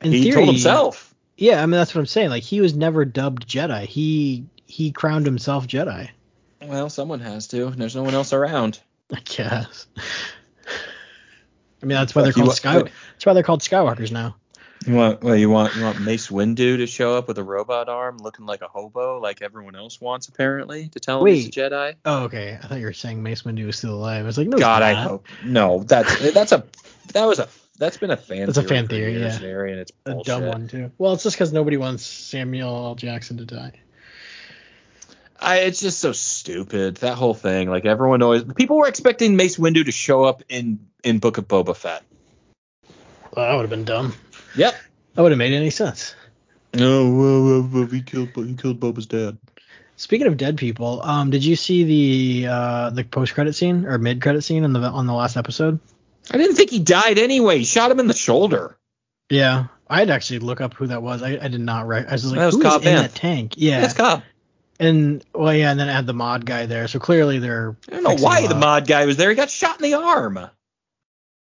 in 0.00 0.12
he 0.12 0.24
theory, 0.24 0.34
told 0.36 0.48
himself. 0.48 1.14
Yeah, 1.36 1.62
I 1.62 1.66
mean 1.66 1.72
that's 1.72 1.94
what 1.94 2.00
I'm 2.00 2.06
saying. 2.06 2.30
Like 2.30 2.42
he 2.42 2.60
was 2.60 2.74
never 2.74 3.04
dubbed 3.04 3.48
Jedi. 3.48 3.84
He 3.84 4.46
he 4.66 4.90
crowned 4.90 5.26
himself 5.26 5.66
Jedi. 5.66 6.10
Well, 6.62 6.90
someone 6.90 7.20
has 7.20 7.46
to. 7.48 7.70
There's 7.70 7.94
no 7.94 8.02
one 8.02 8.14
else 8.14 8.32
around. 8.32 8.80
I 9.12 9.20
guess. 9.24 9.86
I 11.80 11.86
mean 11.86 11.96
that's 11.96 12.14
why 12.14 12.22
they're 12.22 12.32
called 12.32 12.56
Sky. 12.56 12.82
That's 12.82 13.26
why 13.26 13.34
they're 13.34 13.44
called 13.44 13.60
Skywalkers 13.60 14.10
now. 14.10 14.34
You 14.86 14.94
want? 14.94 15.22
Well, 15.22 15.36
you 15.36 15.50
want? 15.50 15.74
You 15.74 15.82
want 15.82 16.00
Mace 16.00 16.28
Windu 16.28 16.78
to 16.78 16.86
show 16.86 17.16
up 17.16 17.28
with 17.28 17.38
a 17.38 17.42
robot 17.42 17.88
arm, 17.88 18.18
looking 18.18 18.46
like 18.46 18.62
a 18.62 18.68
hobo, 18.68 19.20
like 19.20 19.42
everyone 19.42 19.74
else 19.74 20.00
wants, 20.00 20.28
apparently, 20.28 20.88
to 20.88 21.00
tell 21.00 21.20
him 21.20 21.34
he's 21.34 21.48
a 21.48 21.50
Jedi. 21.50 21.94
Oh, 22.04 22.24
okay. 22.24 22.58
I 22.62 22.66
thought 22.66 22.78
you 22.78 22.86
were 22.86 22.92
saying 22.92 23.22
Mace 23.22 23.42
Windu 23.42 23.66
was 23.66 23.76
still 23.76 23.94
alive. 23.94 24.22
I 24.22 24.26
was 24.26 24.38
like, 24.38 24.48
no. 24.48 24.56
God, 24.56 24.82
I 24.82 24.94
hope. 24.94 25.26
No, 25.44 25.82
that's 25.82 26.32
that's 26.32 26.52
a 26.52 26.64
that 27.12 27.24
was 27.24 27.38
a 27.38 27.48
that's 27.78 27.96
been 27.96 28.10
a 28.10 28.16
fan. 28.16 28.36
Theory. 28.36 28.46
That's 28.46 28.58
a 28.58 28.62
fan 28.62 28.88
theory, 28.88 29.12
years, 29.12 29.34
yeah. 29.34 29.40
Jerry, 29.40 29.72
and 29.72 29.80
it's 29.80 29.92
A 30.06 30.22
dumb 30.22 30.46
one 30.46 30.68
too. 30.68 30.90
Well, 30.98 31.14
it's 31.14 31.22
just 31.22 31.36
because 31.36 31.52
nobody 31.52 31.76
wants 31.76 32.04
Samuel 32.04 32.86
L. 32.86 32.94
Jackson 32.94 33.38
to 33.38 33.44
die. 33.44 33.72
I, 35.40 35.58
it's 35.60 35.80
just 35.80 36.00
so 36.00 36.12
stupid. 36.12 36.96
That 36.96 37.14
whole 37.14 37.34
thing. 37.34 37.70
Like 37.70 37.84
everyone 37.84 38.22
always 38.22 38.44
people 38.44 38.78
were 38.78 38.88
expecting 38.88 39.36
Mace 39.36 39.56
Windu 39.56 39.84
to 39.84 39.92
show 39.92 40.24
up 40.24 40.42
in 40.48 40.80
in 41.04 41.18
Book 41.18 41.38
of 41.38 41.46
Boba 41.46 41.76
Fett. 41.76 42.02
Well, 43.34 43.46
that 43.46 43.54
would 43.54 43.62
have 43.62 43.70
been 43.70 43.84
dumb. 43.84 44.14
Yep. 44.56 44.74
That 45.14 45.22
would 45.22 45.32
have 45.32 45.38
made 45.38 45.52
any 45.52 45.70
sense. 45.70 46.14
No, 46.74 47.10
well, 47.10 47.62
well, 47.72 47.86
he 47.86 48.02
killed 48.02 48.30
he 48.34 48.54
killed 48.54 48.78
Boba's 48.78 49.06
dad. 49.06 49.38
Speaking 49.96 50.26
of 50.28 50.36
dead 50.36 50.56
people, 50.58 51.02
um, 51.02 51.30
did 51.30 51.44
you 51.44 51.56
see 51.56 52.42
the 52.42 52.48
uh 52.48 52.90
the 52.90 53.04
post 53.04 53.34
credit 53.34 53.54
scene 53.54 53.84
or 53.86 53.98
mid 53.98 54.22
credit 54.22 54.42
scene 54.42 54.64
on 54.64 54.72
the 54.72 54.80
on 54.80 55.06
the 55.06 55.14
last 55.14 55.36
episode? 55.36 55.80
I 56.30 56.36
didn't 56.36 56.56
think 56.56 56.70
he 56.70 56.78
died 56.78 57.18
anyway. 57.18 57.58
He 57.58 57.64
shot 57.64 57.90
him 57.90 57.98
in 58.00 58.06
the 58.06 58.14
shoulder. 58.14 58.76
Yeah, 59.30 59.66
I 59.88 60.00
had 60.00 60.10
actually 60.10 60.40
look 60.40 60.60
up 60.60 60.74
who 60.74 60.86
that 60.88 61.02
was. 61.02 61.22
I, 61.22 61.38
I 61.42 61.48
did 61.48 61.60
not 61.60 61.86
right. 61.86 62.06
I 62.06 62.12
was 62.12 62.30
like, 62.30 62.38
That 62.38 62.46
was 62.46 62.54
who 62.56 62.62
Cobb 62.62 62.82
is 62.82 62.86
in 62.86 62.96
that 62.96 63.14
tank? 63.14 63.54
Yeah, 63.56 63.80
That's 63.80 63.94
Cobb. 63.94 64.22
and 64.78 65.24
well, 65.34 65.54
yeah, 65.54 65.70
and 65.70 65.80
then 65.80 65.88
I 65.88 65.92
had 65.92 66.06
the 66.06 66.14
mod 66.14 66.44
guy 66.46 66.66
there. 66.66 66.86
So 66.86 66.98
clearly 66.98 67.38
they're. 67.38 67.76
I 67.90 67.94
don't 67.94 68.02
know 68.04 68.22
why 68.24 68.46
the 68.46 68.54
mod 68.54 68.86
guy 68.86 69.06
was 69.06 69.16
there. 69.16 69.30
He 69.30 69.36
got 69.36 69.50
shot 69.50 69.80
in 69.82 69.90
the 69.90 69.94
arm. 69.98 70.38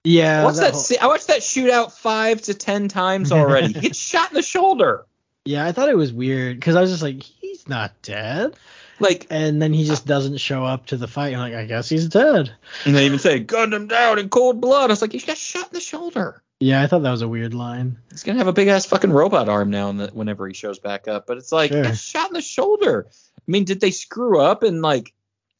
Yeah, 0.03 0.43
What's 0.43 0.59
that? 0.59 0.73
whole- 0.73 0.83
I 1.01 1.07
watched 1.07 1.27
that 1.27 1.39
shootout 1.39 1.91
five 1.93 2.41
to 2.43 2.53
ten 2.53 2.87
times 2.89 3.31
already. 3.31 3.67
he 3.73 3.79
gets 3.79 3.99
shot 4.09 4.29
in 4.31 4.35
the 4.35 4.41
shoulder. 4.41 5.05
yeah, 5.45 5.65
I 5.65 5.71
thought 5.71 5.89
it 5.89 5.97
was 5.97 6.11
weird 6.11 6.57
because 6.59 6.75
I 6.75 6.81
was 6.81 6.89
just 6.91 7.03
like, 7.03 7.21
he's 7.23 7.67
not 7.69 7.93
dead, 8.01 8.55
Like, 8.99 9.27
and 9.29 9.61
then 9.61 9.71
he 9.73 9.85
just 9.85 10.05
doesn't 10.05 10.37
show 10.37 10.65
up 10.65 10.87
to 10.87 10.97
the 10.97 11.07
fight. 11.07 11.33
I'm 11.33 11.39
like, 11.39 11.53
I 11.53 11.65
guess 11.65 11.87
he's 11.89 12.07
dead. 12.09 12.51
and 12.85 12.95
they 12.95 13.05
even 13.05 13.19
say 13.19 13.39
gunned 13.39 13.73
him 13.73 13.87
down 13.87 14.19
in 14.19 14.27
cold 14.29 14.59
blood. 14.61 14.89
I 14.89 14.93
was 14.93 15.01
like, 15.01 15.13
he 15.13 15.19
got 15.19 15.37
shot 15.37 15.67
in 15.67 15.73
the 15.73 15.79
shoulder. 15.79 16.41
Yeah, 16.59 16.81
I 16.81 16.87
thought 16.87 17.03
that 17.03 17.11
was 17.11 17.21
a 17.21 17.27
weird 17.27 17.53
line. 17.53 17.97
He's 18.11 18.23
gonna 18.23 18.37
have 18.37 18.47
a 18.47 18.53
big 18.53 18.67
ass 18.69 18.85
fucking 18.85 19.11
robot 19.11 19.49
arm 19.49 19.69
now 19.69 19.91
the, 19.91 20.07
whenever 20.13 20.47
he 20.47 20.53
shows 20.53 20.79
back 20.79 21.07
up. 21.09 21.27
But 21.27 21.37
it's 21.37 21.51
like 21.51 21.71
Sure. 21.71 21.93
shot 21.95 22.27
in 22.29 22.33
the 22.33 22.41
shoulder. 22.41 23.07
I 23.09 23.41
mean, 23.51 23.65
did 23.65 23.81
they 23.81 23.91
screw 23.91 24.39
up 24.39 24.63
and 24.63 24.81
like 24.81 25.13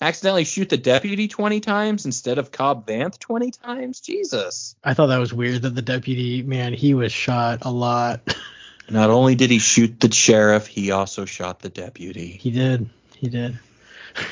accidentally 0.04 0.44
shoot 0.44 0.70
the 0.70 0.78
deputy 0.78 1.28
twenty 1.28 1.60
times 1.60 2.06
instead 2.06 2.38
of 2.38 2.52
Cobb 2.52 2.86
Vanth 2.86 3.20
twenty 3.20 3.52
times? 3.52 4.00
Jesus. 4.02 4.76
I 4.84 4.94
thought 4.94 5.08
that 5.08 5.18
was 5.20 5.34
weird 5.34 5.62
that 5.64 5.76
the 5.76 5.82
deputy 5.82 6.42
man 6.44 6.74
he 6.74 6.94
was 6.94 7.12
shot 7.12 7.60
a 7.64 7.72
lot. 7.72 8.36
Not 8.90 9.10
only 9.10 9.36
did 9.36 9.50
he 9.50 9.60
shoot 9.60 10.00
the 10.00 10.12
sheriff, 10.12 10.68
he 10.68 10.92
also 10.92 11.24
shot 11.26 11.60
the 11.62 11.70
deputy. 11.70 12.28
he 12.28 12.52
did. 12.52 12.90
He 13.16 13.30
did. 13.30 13.58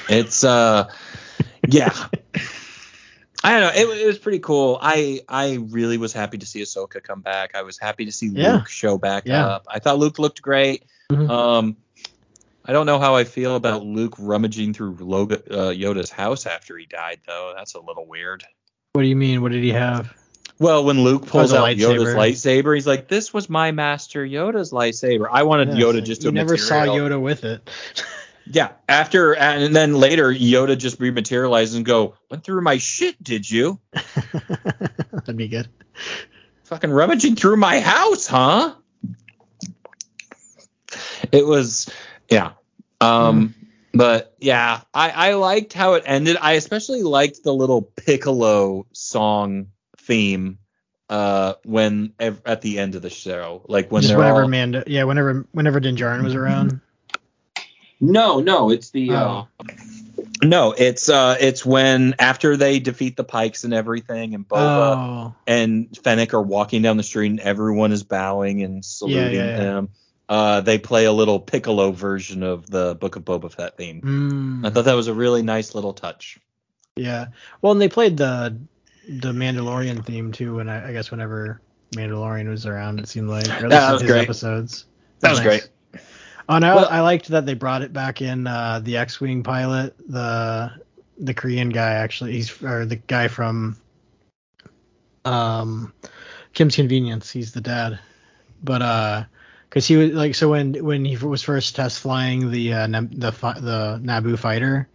It's 0.10 0.44
uh, 0.44 0.92
yeah. 1.68 1.92
I 3.44 3.60
don't 3.60 3.62
know. 3.62 3.82
It, 3.94 4.02
it 4.02 4.06
was 4.06 4.20
pretty 4.20 4.38
cool. 4.40 4.78
I 4.80 5.22
I 5.28 5.56
really 5.56 5.98
was 5.98 6.14
happy 6.14 6.38
to 6.38 6.46
see 6.46 6.62
Ahsoka 6.62 7.02
come 7.02 7.22
back. 7.22 7.56
I 7.56 7.64
was 7.64 7.80
happy 7.80 8.06
to 8.06 8.12
see 8.12 8.28
Yeah. 8.28 8.58
Luke 8.58 8.68
show 8.68 9.00
back 9.00 9.24
Yeah. 9.26 9.46
up. 9.48 9.66
I 9.68 9.80
thought 9.80 9.98
Luke 9.98 10.20
looked 10.20 10.42
great. 10.44 10.84
Mhm. 11.12 11.30
Um, 11.30 11.78
I 12.66 12.74
don't 12.74 12.86
know 12.86 13.00
how 13.00 13.16
I 13.16 13.24
feel 13.24 13.56
about 13.56 13.84
Luke 13.86 14.16
rummaging 14.20 14.74
through 14.74 14.96
Loga, 14.98 15.42
uh, 15.52 15.56
Yoda's 15.74 16.12
house 16.12 16.46
after 16.46 16.78
he 16.78 16.86
died, 16.86 17.20
though. 17.26 17.54
That's 17.56 17.74
a 17.74 17.80
little 17.80 18.06
weird. 18.06 18.44
What 18.94 19.02
do 19.02 19.08
you 19.08 19.16
mean? 19.16 19.42
What 19.42 19.52
did 19.52 19.64
he 19.64 19.72
have? 19.72 20.14
Well, 20.60 20.84
when 20.86 21.02
Luke 21.04 21.26
pulls 21.26 21.54
Oh, 21.54 21.56
the 21.56 21.62
out 21.64 21.76
Yoda's 21.76 22.14
lightsaber. 22.14 22.62
lightsaber, 22.64 22.76
he's 22.76 22.86
like, 22.86 23.08
"This 23.08 23.34
was 23.34 23.50
my 23.50 23.72
master 23.72 24.24
Yoda's 24.24 24.72
lightsaber." 24.72 25.28
I 25.32 25.42
wanted 25.44 25.70
Yeah, 25.70 25.86
Yoda 25.86 25.96
it's 26.00 26.08
just 26.08 26.22
like, 26.22 26.34
to 26.34 26.38
you 26.40 26.44
never 26.44 26.56
saw 26.58 26.86
Yoda 26.86 27.20
with 27.20 27.44
it. 27.44 27.68
Yeah, 28.48 28.72
after 28.90 29.36
and 29.36 29.74
then 29.74 29.94
later 29.94 30.34
Yoda 30.34 30.76
just 30.76 31.00
rematerializes 31.00 31.76
and 31.76 31.86
go, 31.86 32.16
"Went 32.30 32.44
through 32.44 32.62
my 32.64 32.80
shit, 32.80 33.22
did 33.24 33.50
you? 33.50 33.80
That'd 35.14 35.38
be 35.38 35.48
good. 35.48 35.70
Fucking 36.64 36.90
rummaging 36.90 37.36
through 37.36 37.58
my 37.58 37.80
house, 37.80 38.26
huh?" 38.26 38.74
It 41.32 41.46
was, 41.46 41.90
yeah. 42.32 42.54
Um, 43.00 43.54
but 43.94 44.36
yeah, 44.40 44.82
I 44.94 45.10
I 45.10 45.34
liked 45.34 45.74
how 45.74 45.94
it 45.94 46.04
ended. 46.06 46.38
I 46.42 46.54
especially 46.54 47.04
liked 47.04 47.44
the 47.44 47.54
little 47.54 47.82
Piccolo 47.82 48.88
song 48.94 49.68
theme 49.98 50.58
uh 51.10 51.56
when 51.66 52.14
ev- 52.20 52.42
at 52.46 52.62
the 52.62 52.80
end 52.80 52.96
of 52.96 53.02
the 53.02 53.10
show, 53.10 53.64
like 53.68 53.92
when 53.92 54.02
Just 54.02 54.12
they're 54.12 54.20
whenever 54.20 54.44
all, 54.44 54.48
Mando, 54.48 54.84
yeah, 54.88 55.04
whenever 55.04 55.46
whenever 55.52 55.80
Din 55.80 55.96
Djarin 55.96 56.24
was 56.24 56.36
around. 56.36 56.80
No, 58.00 58.40
no, 58.40 58.72
it's 58.72 58.90
the 58.92 59.12
uh 59.12 59.30
Oh. 59.30 59.48
No, 60.44 60.74
it's 60.76 61.10
uh 61.10 61.36
it's 61.40 61.66
when 61.66 62.16
after 62.18 62.58
they 62.58 62.80
defeat 62.80 63.16
the 63.16 63.24
Pikes 63.24 63.64
and 63.64 63.74
everything 63.74 64.34
and 64.34 64.48
Boba 64.48 64.96
Oh, 64.98 65.36
and 65.46 65.96
Fennec 66.04 66.34
are 66.34 66.42
walking 66.42 66.82
down 66.82 66.98
the 66.98 67.04
street 67.04 67.30
and 67.30 67.40
everyone 67.40 67.92
is 67.92 68.04
bowing 68.04 68.64
and 68.64 68.84
saluting 68.84 69.34
yeah, 69.34 69.46
yeah. 69.46 69.56
him. 69.56 69.90
Uh 70.32 70.62
they 70.62 70.78
play 70.80 71.04
a 71.04 71.12
little 71.12 71.42
piccolo 71.42 71.92
version 71.92 72.42
of 72.42 72.70
the 72.70 72.96
Book 72.96 73.18
of 73.18 73.26
Boba 73.26 73.52
Fett 73.52 73.76
theme. 73.76 74.00
mm, 74.02 74.66
I 74.66 74.70
thought 74.70 74.86
that 74.86 74.94
was 74.94 75.08
a 75.10 75.14
really 75.14 75.44
nice 75.44 75.76
little 75.76 75.92
touch. 75.94 76.40
yeah. 76.96 77.28
Well, 77.62 77.74
and 77.74 77.82
they 77.82 77.90
played 77.90 78.16
the 78.16 78.58
the 79.10 79.34
Mandalorian 79.34 80.06
theme 80.06 80.32
too, 80.32 80.60
and 80.60 80.72
I, 80.72 80.88
I 80.88 80.94
guess 80.94 81.12
whenever 81.12 81.60
Mandalorian 81.96 82.48
was 82.48 82.66
around, 82.66 83.00
it 83.00 83.10
seemed 83.10 83.28
like 83.28 83.46
or 83.62 83.66
at 83.66 83.70
That 83.72 83.92
was 83.92 84.02
his 84.04 84.10
great. 84.12 84.24
episodes. 84.24 84.86
That 85.20 85.32
was 85.32 85.40
Nice. 85.40 85.48
great. 85.48 85.70
Oh, 86.48 86.56
and 86.56 86.66
I, 86.66 86.76
Well- 86.76 86.88
I 86.90 87.02
liked 87.02 87.28
that 87.28 87.46
they 87.46 87.54
brought 87.54 87.82
it 87.82 87.92
back 87.92 88.22
in 88.22 88.48
uh, 88.48 88.80
the 88.82 88.96
X-wing 88.98 89.44
pilot, 89.44 89.96
the 90.08 90.72
the 91.18 91.34
Korean 91.34 91.70
guy 91.70 91.92
actually, 91.96 92.32
he's 92.32 92.64
or 92.64 92.86
the 92.86 92.96
guy 92.96 93.28
from 93.28 93.76
um 95.26 95.94
Kim's 96.54 96.76
Convenience. 96.76 97.30
He's 97.30 97.52
the 97.52 97.62
dad, 97.62 98.00
but 98.64 98.82
uh, 98.82 99.24
because 99.72 99.88
he 99.88 99.96
was 99.96 100.12
like 100.12 100.36
so 100.36 100.50
when 100.50 100.74
when 100.84 101.06
he 101.06 101.16
was 101.16 101.42
first 101.44 101.78
test 101.78 102.02
flying 102.02 102.52
the 102.52 102.74
uh, 102.74 102.88
the 102.88 103.32
the 103.32 104.02
Naboo 104.04 104.38
fighter, 104.38 104.90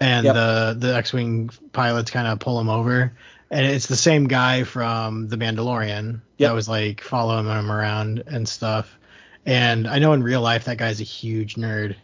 and 0.00 0.24
Yep. 0.24 0.34
the 0.34 0.76
the 0.78 0.96
X-wing 0.96 1.50
pilots 1.72 2.10
kind 2.10 2.26
of 2.26 2.38
pull 2.40 2.58
him 2.58 2.70
over. 2.70 3.12
And 3.50 3.66
it's 3.66 3.86
the 3.86 3.94
same 3.96 4.26
guy 4.26 4.64
from 4.64 5.28
The 5.28 5.36
Mandalorian 5.36 6.22
Yep. 6.38 6.48
that 6.48 6.54
was 6.54 6.66
like 6.68 7.02
following 7.02 7.46
him 7.46 7.70
around 7.70 8.24
and 8.26 8.48
stuff. 8.48 8.98
And 9.44 9.86
I 9.86 9.98
know 9.98 10.14
in 10.14 10.22
real 10.22 10.40
life 10.40 10.64
that 10.64 10.78
guy's 10.78 11.00
a 11.02 11.04
huge 11.04 11.56
nerd. 11.56 11.96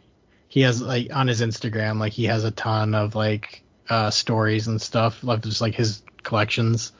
He 0.48 0.60
has 0.60 0.82
like 0.82 1.08
on 1.16 1.28
his 1.28 1.40
Instagram, 1.40 1.98
like 1.98 2.12
he 2.12 2.26
has 2.26 2.44
a 2.44 2.50
ton 2.50 2.94
of 2.94 3.14
like 3.14 3.62
uh 3.88 4.10
stories 4.10 4.66
and 4.68 4.80
stuff, 4.82 5.24
like 5.24 5.42
just 5.42 5.62
like 5.62 5.74
his 5.74 6.02
collections. 6.22 6.92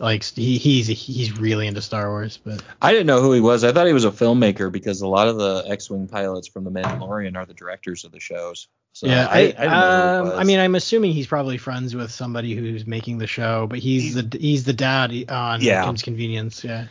Like 0.00 0.24
he 0.24 0.56
he's 0.56 0.86
he's 0.86 1.38
really 1.38 1.66
into 1.66 1.82
Star 1.82 2.08
Wars, 2.08 2.38
but 2.42 2.62
I 2.80 2.92
didn't 2.92 3.06
know 3.06 3.20
who 3.20 3.34
he 3.34 3.40
was. 3.40 3.64
I 3.64 3.72
thought 3.72 3.86
he 3.86 3.92
was 3.92 4.06
a 4.06 4.10
filmmaker 4.10 4.72
because 4.72 5.02
a 5.02 5.06
lot 5.06 5.28
of 5.28 5.36
the 5.36 5.64
X-wing 5.68 6.08
pilots 6.08 6.48
from 6.48 6.64
the 6.64 6.70
Mandalorian 6.70 7.36
are 7.36 7.44
the 7.44 7.52
directors 7.52 8.04
of 8.04 8.10
the 8.10 8.18
shows. 8.18 8.68
So 8.94 9.08
yeah, 9.08 9.28
I, 9.30 9.38
I, 9.38 9.46
didn't 9.46 9.72
um, 9.72 10.26
he. 10.26 10.32
I 10.32 10.44
mean, 10.44 10.58
I'm 10.58 10.74
assuming 10.74 11.12
he's 11.12 11.26
probably 11.26 11.58
friends 11.58 11.94
with 11.94 12.10
somebody 12.10 12.54
who's 12.54 12.86
making 12.86 13.18
the 13.18 13.26
show, 13.26 13.66
but 13.66 13.78
he's 13.78 14.14
the 14.14 14.38
he's 14.38 14.64
the 14.64 14.72
dad 14.72 15.12
on 15.28 15.60
Yeah. 15.60 15.84
Kim's 15.84 16.02
Convenience. 16.02 16.64
Yeah. 16.64 16.86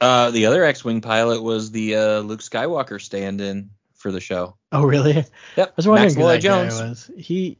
Uh, 0.00 0.30
the 0.30 0.46
other 0.46 0.64
X-wing 0.64 1.02
pilot 1.02 1.42
was 1.42 1.70
the 1.70 1.96
uh, 1.96 2.18
Luke 2.20 2.40
Skywalker 2.40 3.00
stand-in 3.00 3.68
for 3.92 4.10
the 4.10 4.20
show. 4.20 4.56
Oh, 4.72 4.84
really? 4.84 5.24
Yep, 5.56 5.68
I 5.68 5.72
was 5.76 5.86
wondering 5.86 6.06
Max 6.06 6.14
who 6.14 6.26
that 6.26 6.42
guy 6.42 6.88
was. 6.88 7.10
He 7.16 7.58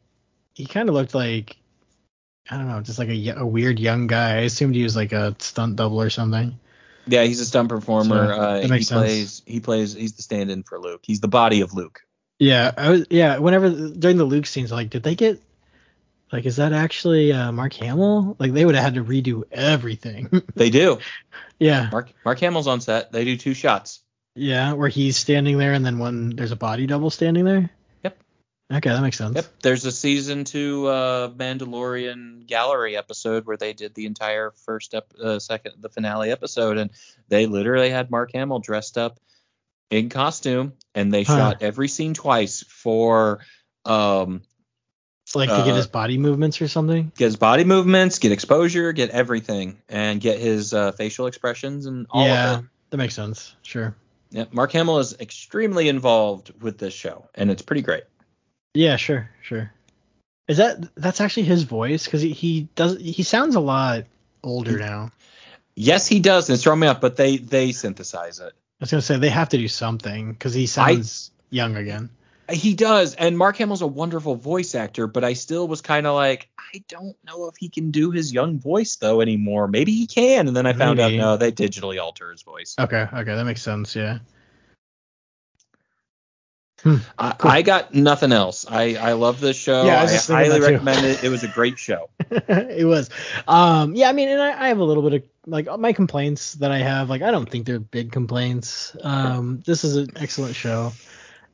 he 0.55 0.65
kind 0.65 0.89
of 0.89 0.95
looked 0.95 1.15
like 1.15 1.59
I 2.51 2.57
don't 2.59 2.69
know, 2.69 2.81
just 2.81 2.99
like 2.99 3.09
a 3.09 3.47
weird 3.47 3.79
young 3.81 4.07
guy. 4.07 4.33
I 4.33 4.41
assumed 4.41 4.75
he 4.75 4.83
was 4.83 4.97
like 4.97 5.13
a 5.13 5.35
stunt 5.39 5.77
double 5.77 6.01
or 6.01 6.11
something. 6.11 6.59
Yeah, 7.07 7.25
he's 7.25 7.41
a 7.41 7.47
stunt 7.47 7.69
performer. 7.69 8.27
So, 8.27 8.41
uh, 8.41 8.67
that 8.67 8.79
he 8.79 8.83
sense. 8.83 8.89
plays. 8.89 9.43
He 9.47 9.61
plays. 9.61 9.95
He's 9.95 10.15
the 10.15 10.23
stand-in 10.23 10.63
for 10.63 10.79
Luke. 10.79 11.01
He's 11.05 11.21
the 11.21 11.29
body 11.29 11.61
of 11.61 11.75
Luke. 11.75 12.01
Yeah, 12.39 12.73
I 12.77 12.91
was 12.91 13.07
yeah. 13.11 13.39
Whenever 13.39 13.71
during 13.71 14.17
the 14.17 14.25
Luke 14.25 14.47
scenes, 14.47 14.73
like, 14.73 14.91
did 14.91 15.03
they 15.03 15.15
get 15.15 15.41
like, 16.33 16.47
is 16.47 16.57
that 16.57 16.73
actually 16.73 17.33
uh, 17.33 17.53
Mark 17.53 17.73
Hamill? 17.75 18.37
Like, 18.39 18.53
they 18.53 18.65
would 18.65 18.75
have 18.75 18.85
had 18.85 18.95
to 18.95 19.05
redo 19.05 19.45
everything. 19.53 20.43
They 20.55 20.71
do. 20.71 20.99
yeah, 21.59 21.89
Mark 21.93 22.11
Mark 22.25 22.41
Hamill's 22.41 22.67
on 22.67 22.81
set. 22.81 23.13
They 23.13 23.25
do 23.25 23.37
two 23.37 23.55
shots. 23.55 24.01
yeah, 24.35 24.73
where 24.73 24.89
he's 24.89 25.17
standing 25.17 25.59
there 25.59 25.73
and 25.73 25.85
then 25.85 25.99
one 25.99 26.31
there's 26.31 26.53
a 26.53 26.57
body 26.57 26.87
double 26.87 27.11
standing 27.11 27.45
there. 27.45 27.71
Okay, 28.73 28.89
that 28.91 29.03
makes 29.03 29.19
sense. 29.19 29.35
Yep. 29.37 29.47
There's 29.63 29.85
a 29.85 29.93
season 29.93 30.45
two 30.45 30.87
uh, 30.87 31.29
Mandalorian 31.31 32.47
gallery 32.47 32.97
episode 32.97 33.45
where 33.47 33.59
they 33.59 33.73
did 33.75 33.95
the 33.95 34.07
entire 34.07 34.53
first 34.65 34.95
ep- 34.95 35.13
uh, 35.23 35.39
second 35.39 35.75
the 35.81 35.91
finale 35.91 36.31
episode, 36.31 36.79
and 36.79 36.91
they 37.29 37.47
literally 37.47 37.91
had 37.91 38.11
Mark 38.11 38.31
Hamill 38.33 38.61
dressed 38.61 38.97
up 38.97 39.19
in 39.91 40.09
costume, 40.09 40.73
and 40.95 41.13
they 41.13 41.25
Huh. 41.25 41.37
shot 41.37 41.63
every 41.63 41.89
scene 41.89 42.15
twice 42.15 42.63
for 42.67 43.41
um 43.85 44.43
Like 45.35 45.51
to 45.51 45.57
get 45.57 45.69
Uh, 45.73 45.77
his 45.77 45.87
body 45.87 46.17
movements 46.17 46.61
or 46.63 46.69
something. 46.69 47.13
get 47.17 47.27
his 47.27 47.37
body 47.37 47.65
movements, 47.65 48.19
get 48.19 48.33
exposure, 48.33 48.93
get 48.93 49.11
everything, 49.11 49.79
and 49.91 50.21
get 50.23 50.39
his 50.39 50.73
uh, 50.73 50.93
facial 50.93 51.27
expressions 51.27 51.85
and 51.87 52.07
all 52.11 52.25
yeah, 52.27 52.55
of 52.55 52.65
it. 52.65 52.71
that 52.91 52.97
makes 52.97 53.15
sense. 53.15 53.55
Sure. 53.63 53.95
Yeah, 54.31 54.45
Mark 54.53 54.73
Hamill 54.73 54.99
is 55.01 55.13
extremely 55.21 55.89
involved 55.89 56.51
with 56.63 56.79
this 56.79 56.95
show, 56.95 57.29
and 57.35 57.51
it's 57.51 57.63
pretty 57.63 57.83
great. 57.83 58.05
Yeah, 58.75 58.97
sure, 58.97 59.31
sure. 59.43 59.73
Is 60.49 60.59
that 60.59 60.95
that's 60.97 61.21
actually 61.21 61.45
his 61.45 61.63
voice? 61.63 62.05
Because 62.05 62.21
he, 62.21 62.33
he 62.33 62.69
does 62.75 63.01
he 63.01 63.23
sounds 63.23 63.55
a 63.55 63.61
lot 63.61 64.05
older 64.43 64.79
now. 64.79 65.11
Yes, 65.77 66.07
he 66.07 66.21
does, 66.21 66.49
and 66.49 66.55
it's 66.55 66.63
throwing 66.63 66.81
me 66.81 66.87
off, 66.87 67.01
but 67.01 67.17
they 67.17 67.39
they 67.39 67.73
synthesize 67.73 68.41
it. 68.41 68.53
I 68.53 68.81
was 68.81 68.91
gonna 68.91 69.03
say 69.03 69.17
they 69.17 69.31
have 69.31 69.49
to 69.51 69.59
do 69.59 69.69
something 69.69 70.33
because 70.33 70.53
he 70.53 70.67
sounds 70.67 71.31
young 71.51 71.77
again. 71.77 72.11
He 72.53 72.75
does, 72.75 73.15
and 73.15 73.39
Mark 73.39 73.57
Hamill's 73.57 73.81
a 73.81 73.87
wonderful 73.87 74.35
voice 74.35 74.75
actor, 74.75 75.07
but 75.07 75.25
I 75.25 75.33
still 75.33 75.67
was 75.67 75.81
kind 75.81 76.07
of 76.07 76.15
like, 76.15 76.51
I 76.59 76.85
don't 76.89 77.17
know 77.25 77.49
if 77.49 77.57
he 77.57 77.71
can 77.71 77.91
do 77.91 78.11
his 78.11 78.35
young 78.35 78.59
voice 78.59 78.97
though 78.97 79.23
anymore. 79.23 79.67
Maybe 79.67 79.93
he 79.93 80.07
can, 80.07 80.47
and 80.47 80.55
then 80.55 80.67
I 80.67 80.75
found 80.75 80.99
Maybe. 80.99 81.19
out 81.19 81.25
no, 81.25 81.37
they 81.39 81.53
digitally 81.53 81.99
alter 82.03 82.31
his 82.31 82.43
voice. 82.43 82.77
Okay, 82.79 83.09
okay, 83.11 83.35
that 83.35 83.45
makes 83.47 83.63
sense. 83.63 83.97
Yeah. 83.97 84.19
I, 87.19 87.35
cool. 87.39 87.51
I 87.51 87.63
got 87.63 87.95
nothing 87.95 88.33
else. 88.33 88.67
I 88.69 88.97
I 88.97 89.13
love 89.13 89.41
this 89.41 89.57
show. 89.57 89.85
Yeah, 89.87 90.03
I 90.03 90.05
I, 90.05 90.17
highly 90.17 90.61
recommend 90.61 91.07
it. 91.07 91.25
It 91.25 91.29
was 91.29 91.43
a 91.43 91.49
great 91.49 91.79
show. 91.79 92.11
it 92.31 92.87
was. 92.87 93.11
Um, 93.49 93.95
yeah, 93.95 94.09
I 94.09 94.13
mean, 94.13 94.29
and 94.29 94.43
I, 94.43 94.65
I 94.65 94.69
have 94.69 94.79
a 94.79 94.85
little 94.85 95.03
bit 95.03 95.15
of 95.15 95.23
like 95.47 95.67
my 95.79 95.93
complaints 95.93 96.55
that 96.55 96.73
I 96.73 96.79
have. 96.79 97.09
Like, 97.09 97.23
I 97.23 97.31
don't 97.31 97.49
think 97.49 97.67
they're 97.67 97.81
big 97.81 98.13
complaints. 98.13 98.97
Um, 99.03 99.63
this 99.65 99.85
is 99.85 99.97
an 99.97 100.11
excellent 100.17 100.57
show. 100.57 100.93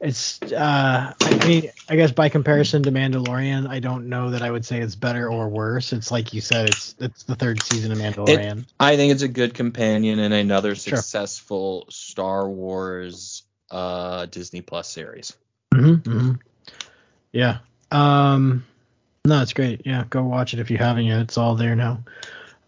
It's, 0.00 0.40
uh, 0.40 1.12
I 1.20 1.46
mean, 1.46 1.70
I 1.90 1.96
guess 1.96 2.10
by 2.10 2.30
comparison 2.30 2.82
to 2.84 2.90
Mandalorian, 2.90 3.68
I 3.68 3.80
don't 3.80 4.08
know 4.08 4.30
that 4.30 4.40
I 4.40 4.50
would 4.50 4.64
say 4.64 4.80
it's 4.80 4.94
better 4.94 5.30
or 5.30 5.50
worse. 5.50 5.92
It's 5.92 6.10
like 6.10 6.32
you 6.32 6.40
said, 6.40 6.70
it's 6.70 6.94
it's 6.98 7.24
the 7.24 7.34
third 7.34 7.62
season 7.62 7.92
of 7.92 7.98
Mandalorian. 7.98 8.64
I 8.80 8.96
think 8.96 9.12
it's 9.12 9.22
a 9.22 9.28
good 9.28 9.52
companion 9.52 10.18
and 10.18 10.32
another 10.32 10.74
Sure. 10.74 10.96
successful 10.96 11.84
Star 11.90 12.48
Wars 12.48 13.42
uh, 13.70 14.26
Disney 14.26 14.60
Plus 14.60 14.88
series. 14.88 15.36
Mm-hmm, 15.74 16.10
hmm 16.10 16.32
Yeah. 17.32 17.58
Um, 17.90 18.64
no, 19.24 19.42
it's 19.42 19.52
great. 19.52 19.82
Yeah, 19.84 20.04
go 20.08 20.22
watch 20.24 20.54
it 20.54 20.60
if 20.60 20.70
you 20.70 20.78
haven't 20.78 21.04
yet. 21.04 21.20
It's 21.20 21.38
all 21.38 21.54
there 21.54 21.76
now. 21.76 22.02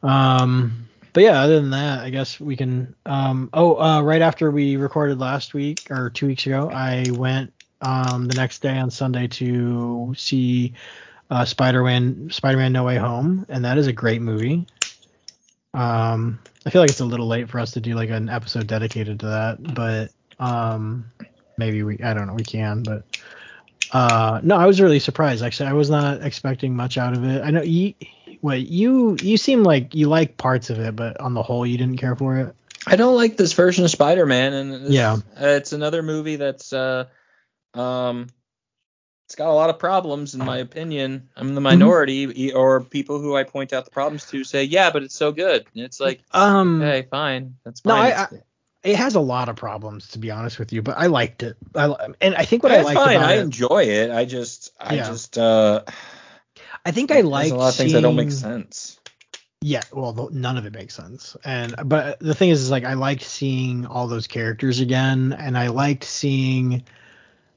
Um, 0.02 0.88
but 1.12 1.22
yeah, 1.22 1.40
other 1.40 1.60
than 1.60 1.70
that, 1.70 2.00
I 2.00 2.10
guess 2.10 2.40
we 2.40 2.56
can. 2.56 2.94
Um, 3.06 3.50
oh, 3.52 3.76
uh, 3.80 4.02
right 4.02 4.22
after 4.22 4.50
we 4.50 4.76
recorded 4.76 5.18
last 5.18 5.54
week 5.54 5.86
or 5.90 6.10
two 6.10 6.26
weeks 6.26 6.46
ago, 6.46 6.70
I 6.70 7.06
went 7.10 7.52
um 7.80 8.28
the 8.28 8.36
next 8.36 8.60
day 8.60 8.78
on 8.78 8.90
Sunday 8.90 9.26
to 9.26 10.14
see 10.16 10.74
uh, 11.30 11.44
Spider-Man, 11.44 12.30
Spider-Man: 12.30 12.72
No 12.72 12.84
Way 12.84 12.96
Home, 12.96 13.46
and 13.48 13.64
that 13.64 13.78
is 13.78 13.86
a 13.86 13.92
great 13.92 14.22
movie. 14.22 14.66
Um, 15.74 16.38
I 16.66 16.70
feel 16.70 16.82
like 16.82 16.90
it's 16.90 17.00
a 17.00 17.04
little 17.04 17.26
late 17.26 17.48
for 17.48 17.58
us 17.58 17.72
to 17.72 17.80
do 17.80 17.94
like 17.94 18.10
an 18.10 18.28
episode 18.28 18.66
dedicated 18.66 19.20
to 19.20 19.26
that, 19.26 19.74
but 19.74 20.10
um, 20.42 21.04
maybe 21.56 21.82
we, 21.82 21.98
I 22.00 22.14
don't 22.14 22.26
know, 22.26 22.34
we 22.34 22.44
can, 22.44 22.82
but 22.82 23.04
uh, 23.92 24.40
no, 24.42 24.56
I 24.56 24.66
was 24.66 24.80
really 24.80 24.98
surprised. 24.98 25.42
Actually, 25.44 25.68
I 25.68 25.72
was 25.74 25.90
not 25.90 26.22
expecting 26.22 26.74
much 26.74 26.98
out 26.98 27.12
of 27.16 27.24
it. 27.24 27.42
I 27.42 27.50
know 27.50 27.62
you, 27.62 27.94
what 28.40 28.60
you, 28.62 29.16
you 29.22 29.36
seem 29.36 29.62
like 29.62 29.94
you 29.94 30.08
like 30.08 30.36
parts 30.36 30.70
of 30.70 30.78
it, 30.78 30.96
but 30.96 31.20
on 31.20 31.34
the 31.34 31.42
whole, 31.42 31.66
you 31.66 31.78
didn't 31.78 31.98
care 31.98 32.16
for 32.16 32.38
it. 32.38 32.54
I 32.86 32.96
don't 32.96 33.14
like 33.14 33.36
this 33.36 33.52
version 33.52 33.84
of 33.84 33.90
Spider-Man, 33.90 34.52
and 34.52 34.72
it's, 34.74 34.90
Yeah. 34.90 35.12
uh, 35.40 35.46
it's 35.46 35.72
another 35.72 36.02
movie 36.02 36.36
that's 36.36 36.72
uh, 36.72 37.04
Um, 37.74 38.28
it's 39.28 39.36
got 39.36 39.48
a 39.48 39.54
lot 39.54 39.70
of 39.70 39.78
problems, 39.78 40.34
in 40.34 40.44
my 40.44 40.58
opinion. 40.58 41.28
I'm 41.36 41.46
Mm-hmm. 41.46 41.54
the 41.54 41.60
minority, 41.62 42.46
e- 42.46 42.52
or 42.52 42.80
people 42.82 43.18
who 43.20 43.34
I 43.36 43.44
point 43.44 43.72
out 43.72 43.84
the 43.86 43.90
problems 43.90 44.26
to 44.30 44.44
say, 44.44 44.64
yeah, 44.64 44.90
but 44.90 45.02
it's 45.04 45.14
so 45.14 45.32
good. 45.32 45.64
And 45.74 45.84
it's 45.84 46.00
like, 46.00 46.20
Um, 46.32 46.82
okay, 46.82 47.06
fine, 47.10 47.56
that's 47.64 47.80
fine. 47.80 47.94
No. 47.94 48.00
I- 48.02 48.08
It's- 48.08 48.42
it 48.82 48.96
has 48.96 49.14
a 49.14 49.20
lot 49.20 49.48
of 49.48 49.56
problems 49.56 50.08
to 50.08 50.18
be 50.18 50.30
honest 50.30 50.58
with 50.58 50.72
you, 50.72 50.82
but 50.82 50.98
I 50.98 51.06
liked 51.06 51.42
it. 51.42 51.56
I 51.74 51.94
and 52.20 52.34
I 52.34 52.44
think 52.44 52.62
what 52.62 52.72
I 52.72 52.76
that's 52.76 52.86
liked 52.86 53.00
fine. 53.00 53.16
about 53.16 53.30
I 53.30 53.34
it, 53.34 53.40
enjoy 53.40 53.84
it. 53.84 54.10
I 54.10 54.24
just, 54.24 54.72
I 54.80 54.94
Yeah. 54.94 55.06
just, 55.06 55.38
uh, 55.38 55.82
I 56.84 56.90
think 56.90 57.10
I 57.12 57.20
like 57.20 57.52
a 57.52 57.56
lot 57.56 57.68
of 57.68 57.74
things 57.76 57.92
that 57.92 58.00
don't 58.00 58.16
make 58.16 58.32
sense. 58.32 58.98
Yeah, 59.60 59.82
well, 59.92 60.28
none 60.32 60.58
of 60.58 60.66
it 60.66 60.72
makes 60.72 60.94
sense. 60.94 61.36
And 61.44 61.76
but 61.84 62.18
the 62.18 62.34
thing 62.34 62.50
is, 62.50 62.60
is 62.62 62.70
like 62.70 62.84
I 62.84 62.94
liked 62.94 63.22
seeing 63.22 63.86
all 63.86 64.08
those 64.08 64.26
characters 64.26 64.80
again, 64.80 65.32
and 65.32 65.56
I 65.56 65.68
liked 65.68 66.02
seeing 66.02 66.82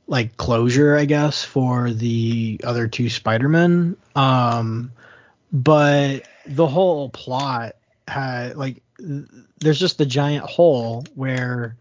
like 0.08 0.38
closure, 0.38 0.96
I 0.96 1.06
guess, 1.06 1.44
for 1.44 1.90
the 1.90 2.62
other 2.64 2.88
two 2.88 3.10
Spider-Men. 3.10 3.98
Um, 4.16 4.92
but 5.52 6.28
the 6.46 6.68
whole 6.68 7.10
plot 7.10 7.76
had 8.08 8.56
like 8.56 8.84
there's 8.98 9.80
just 9.80 9.98
the 9.98 10.06
giant 10.06 10.46
hole 10.46 11.06
where 11.16 11.78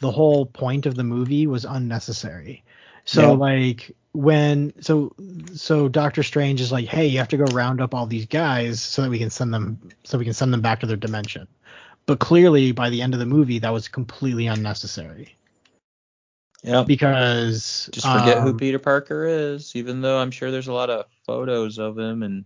the 0.00 0.10
whole 0.10 0.46
point 0.46 0.86
of 0.86 0.94
the 0.94 1.04
movie 1.04 1.46
was 1.46 1.64
unnecessary. 1.64 2.64
So 3.04 3.22
Yeah. 3.22 3.36
like 3.36 3.94
when 4.12 4.72
so 4.82 5.14
so 5.54 5.88
Doctor 5.88 6.22
Strange 6.22 6.60
is 6.60 6.72
like, 6.72 6.86
hey, 6.86 7.06
you 7.06 7.18
have 7.18 7.28
to 7.28 7.36
go 7.36 7.44
round 7.44 7.80
up 7.80 7.94
all 7.94 8.06
these 8.06 8.26
guys 8.26 8.80
so 8.80 9.02
that 9.02 9.10
we 9.10 9.18
can 9.18 9.30
send 9.30 9.52
them 9.52 9.80
so 10.04 10.18
we 10.18 10.24
can 10.24 10.34
send 10.34 10.52
them 10.52 10.60
back 10.60 10.80
to 10.80 10.86
their 10.86 10.96
dimension. 10.96 11.46
But 12.06 12.18
clearly 12.18 12.72
by 12.72 12.90
the 12.90 13.02
end 13.02 13.14
of 13.14 13.20
the 13.20 13.26
movie 13.26 13.58
that 13.60 13.72
was 13.72 13.88
completely 13.88 14.46
unnecessary 14.46 15.36
Yeah. 16.62 16.86
because 16.86 17.88
Just 17.92 18.08
forget 18.08 18.38
who 18.38 18.50
um, 18.50 18.58
Peter 18.58 18.78
Parker 18.78 19.24
is, 19.24 19.74
even 19.76 20.00
though 20.00 20.18
I'm 20.18 20.30
sure 20.30 20.50
there's 20.50 20.68
a 20.68 20.72
lot 20.72 20.90
of 20.90 21.06
photos 21.26 21.78
of 21.78 21.98
him 21.98 22.22
and 22.22 22.44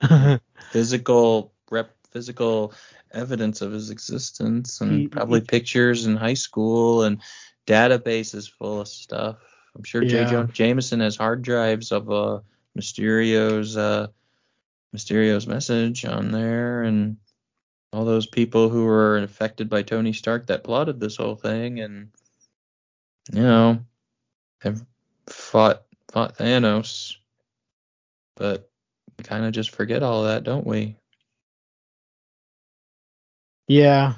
physical 0.70 1.52
rep 1.70 1.94
physical 2.10 2.72
evidence 3.16 3.62
of 3.62 3.72
his 3.72 3.90
existence 3.90 4.80
and 4.80 4.92
He- 4.92 5.08
probably 5.08 5.40
he- 5.40 5.46
pictures 5.46 6.06
in 6.06 6.16
high 6.16 6.34
school 6.34 7.02
and 7.04 7.20
databases 7.66 8.50
full 8.50 8.80
of 8.82 8.88
stuff. 8.88 9.38
I'm 9.74 9.82
sure 9.82 10.02
J. 10.04 10.20
Yeah. 10.20 10.30
Jonah 10.30 10.52
Jameson 10.52 11.00
has 11.00 11.16
hard 11.16 11.42
drives 11.42 11.92
of 11.92 12.10
uh 12.10 12.40
Mysterio's 12.78 13.76
uh 13.76 14.08
Mysterio's 14.94 15.46
message 15.46 16.04
on 16.04 16.30
there 16.30 16.82
and 16.82 17.16
all 17.92 18.04
those 18.04 18.26
people 18.26 18.68
who 18.68 18.84
were 18.84 19.18
affected 19.18 19.68
by 19.68 19.82
Tony 19.82 20.12
Stark 20.12 20.46
that 20.46 20.64
plotted 20.64 21.00
this 21.00 21.16
whole 21.16 21.36
thing 21.36 21.80
and 21.80 22.08
you 23.32 23.42
know 23.42 23.80
have 24.60 24.84
fought 25.26 25.82
fought 26.12 26.36
Thanos. 26.38 27.16
But 28.36 28.70
we 29.18 29.24
kind 29.24 29.44
of 29.44 29.52
just 29.52 29.70
forget 29.70 30.02
all 30.02 30.24
that, 30.24 30.44
don't 30.44 30.66
we? 30.66 30.96
Yeah. 33.68 34.14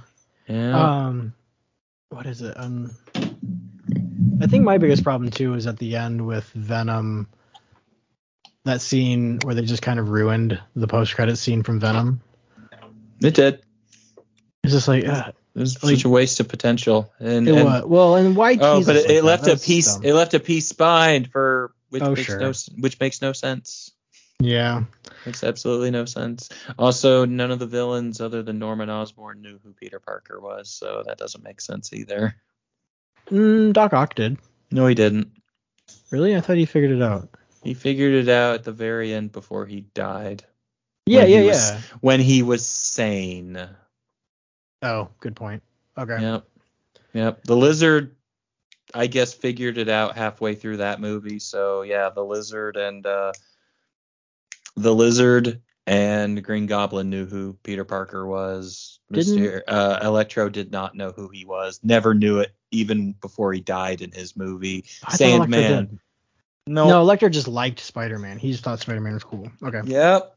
Yeah. 0.49 1.07
Um, 1.07 1.35
what 2.11 2.27
is 2.27 2.41
it? 2.43 2.55
Um, 2.57 2.91
I 4.41 4.47
think 4.47 4.65
my 4.65 4.79
biggest 4.79 5.05
problem 5.05 5.31
too 5.31 5.55
is 5.55 5.67
at 5.67 5.79
the 5.79 5.97
end 5.97 6.27
with 6.27 6.45
Venom. 6.53 7.29
That 8.65 8.81
scene 8.81 9.39
where 9.45 9.55
they 9.55 9.63
just 9.63 9.83
kind 9.83 9.99
of 9.99 10.11
ruined 10.11 10.61
the 10.77 10.87
post-credit 10.87 11.37
scene 11.37 11.63
from 11.63 11.81
Venom. 11.81 12.21
it 13.23 13.35
did. 13.35 13.63
It's 14.63 14.73
just 14.73 14.89
like, 14.89 15.07
uh, 15.07 15.33
It 15.55 15.61
was 15.61 15.83
Like- 15.83 15.97
such 15.97 16.05
a 16.05 16.09
waste 16.09 16.39
of 16.41 16.49
potential. 16.49 17.13
And, 17.19 17.49
it 17.49 17.55
and- 17.55 17.65
was 17.65 17.85
well, 17.85 18.15
and 18.17 18.37
why? 18.37 18.57
oh, 18.61 18.85
but 18.85 18.95
it, 18.97 19.03
like 19.07 19.11
it 19.11 19.25
left 19.25 19.47
a 19.49 19.57
piece. 19.57 19.95
dumb. 19.95 20.05
It 20.05 20.13
left 20.15 20.35
a 20.35 20.41
piece 20.41 20.73
behind 20.73 21.33
for 21.33 21.73
which 21.89 22.03
Oh, 22.03 22.11
makes 22.11 22.23
sure. 22.23 22.39
no 22.39 22.53
which 22.79 23.01
makes 23.01 23.21
no 23.23 23.33
sense. 23.33 23.91
Yeah, 24.41 24.85
Makes 25.27 25.43
absolutely 25.45 25.91
no 25.91 26.05
sense. 26.05 26.49
Also, 26.79 27.25
none 27.25 27.51
of 27.51 27.59
the 27.59 27.67
villains 27.67 28.21
other 28.21 28.43
than 28.43 28.59
Norman 28.59 28.89
Osborn 28.89 29.43
knew 29.43 29.59
who 29.63 29.73
Peter 29.73 29.99
Parker 30.01 30.41
was, 30.41 30.71
so 30.71 31.03
that 31.07 31.19
doesn't 31.19 31.45
make 31.45 31.61
sense 31.61 31.93
either. 31.93 32.35
mm, 33.29 33.73
Doc 33.73 33.93
Ock 33.93 34.15
did. 34.15 34.39
No, 34.71 34.87
he 34.87 34.95
didn't. 34.95 35.33
Really? 36.11 36.37
I 36.37 36.41
thought 36.41 36.57
he 36.57 36.67
figured 36.67 36.93
it 36.93 37.03
out. 37.03 37.29
He 37.63 37.75
figured 37.75 38.15
it 38.15 38.29
out 38.29 38.55
at 38.55 38.65
the 38.65 38.73
very 38.73 39.13
end 39.13 39.33
before 39.33 39.67
he 39.67 39.81
died. 39.81 40.45
Yeah, 41.07 41.25
yeah, 41.25 41.43
was- 41.43 41.71
yeah. 41.71 41.81
When 42.01 42.21
he 42.21 42.43
was 42.43 42.67
sane. 42.67 43.59
Oh, 44.83 45.09
good 45.21 45.35
point. 45.35 45.63
Okay. 45.97 46.21
Yep. 46.21 46.45
Yep. 47.15 47.45
The 47.45 47.57
lizard, 47.57 48.15
I 48.95 49.09
guess, 49.09 49.35
figured 49.35 49.79
it 49.79 49.89
out 49.89 50.17
halfway 50.17 50.55
through 50.55 50.77
that 50.79 51.01
movie. 51.01 51.41
So 51.41 51.83
yeah, 51.83 52.11
the 52.11 52.25
lizard 52.25 52.77
and 52.77 53.05
uh, 53.05 53.33
the 54.83 54.95
lizard 54.95 55.61
and 55.87 56.43
Green 56.45 56.67
Goblin 56.67 57.09
knew 57.11 57.27
who 57.27 57.55
Peter 57.63 57.85
Parker 57.85 58.27
was. 58.27 59.01
Didn't- 59.11 59.39
Myster- 59.39 59.63
uh, 59.67 60.01
Electro 60.03 60.49
did 60.49 60.71
not 60.71 60.95
know 60.95 61.13
who 61.13 61.29
he 61.29 61.45
was. 61.45 61.81
Never 61.83 62.15
knew 62.15 62.41
it 62.41 62.53
even 62.71 63.13
before 63.13 63.53
he 63.55 63.61
died 63.61 64.03
in 64.03 64.13
his 64.13 64.37
movie. 64.37 64.85
I 65.07 65.15
Sandman. 65.17 66.01
No. 66.67 66.87
No, 66.87 67.01
Electro 67.01 67.31
just 67.31 67.49
liked 67.49 67.81
Spider-Man. 67.81 68.39
He 68.39 68.53
just 68.53 68.63
thought 68.63 68.81
Spider-Man 68.81 69.15
was 69.15 69.25
cool. 69.25 69.51
Okay. 69.63 69.81
Yep. 69.85 70.35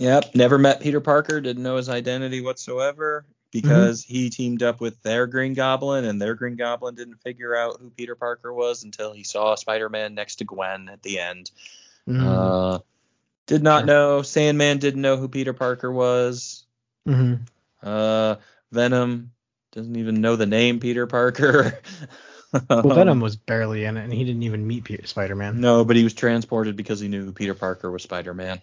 Yep. 0.00 0.34
Never 0.34 0.58
met 0.58 0.80
Peter 0.80 1.00
Parker. 1.00 1.40
Didn't 1.40 1.62
know 1.62 1.76
his 1.76 1.88
identity 1.88 2.40
whatsoever 2.40 3.24
because 3.52 4.02
he 4.02 4.28
teamed 4.30 4.64
up 4.64 4.80
with 4.80 5.00
their 5.02 5.26
Green 5.28 5.54
Goblin, 5.54 6.04
and 6.04 6.20
their 6.20 6.34
Green 6.34 6.56
Goblin 6.56 6.96
didn't 6.96 7.22
figure 7.22 7.54
out 7.56 7.80
who 7.80 7.90
Peter 7.90 8.16
Parker 8.16 8.52
was 8.52 8.82
until 8.82 9.12
he 9.12 9.22
saw 9.22 9.54
Spider-Man 9.54 10.14
next 10.14 10.36
to 10.36 10.44
Gwen 10.44 10.88
at 10.88 11.02
the 11.02 11.20
end. 11.20 11.50
Mm, 12.08 12.24
Uh, 12.24 12.78
did 13.48 13.62
not 13.64 13.84
know. 13.84 14.22
Sandman 14.22 14.78
didn't 14.78 15.02
know 15.02 15.16
who 15.16 15.28
Peter 15.28 15.52
Parker 15.52 15.90
was. 15.90 16.64
mhm. 17.06 17.40
Uh, 17.82 18.36
Venom 18.70 19.32
doesn't 19.72 19.96
even 19.96 20.20
know 20.20 20.36
the 20.36 20.46
name 20.46 20.78
Peter 20.80 21.06
Parker. 21.06 21.78
Well, 22.70 22.80
Venom 22.94 23.20
was 23.20 23.36
barely 23.36 23.84
in 23.84 23.98
it, 23.98 24.04
and 24.04 24.10
he 24.12 24.24
didn't 24.24 24.42
even 24.44 24.66
meet 24.66 24.84
Pe- 24.84 25.02
Spider-Man. 25.04 25.60
No, 25.60 25.84
but 25.84 25.96
he 25.96 26.02
was 26.04 26.14
transported 26.14 26.76
because 26.76 26.98
he 26.98 27.06
knew 27.06 27.22
who 27.22 27.32
Peter 27.34 27.52
Parker 27.52 27.90
was 27.90 28.02
Spider-Man. 28.04 28.62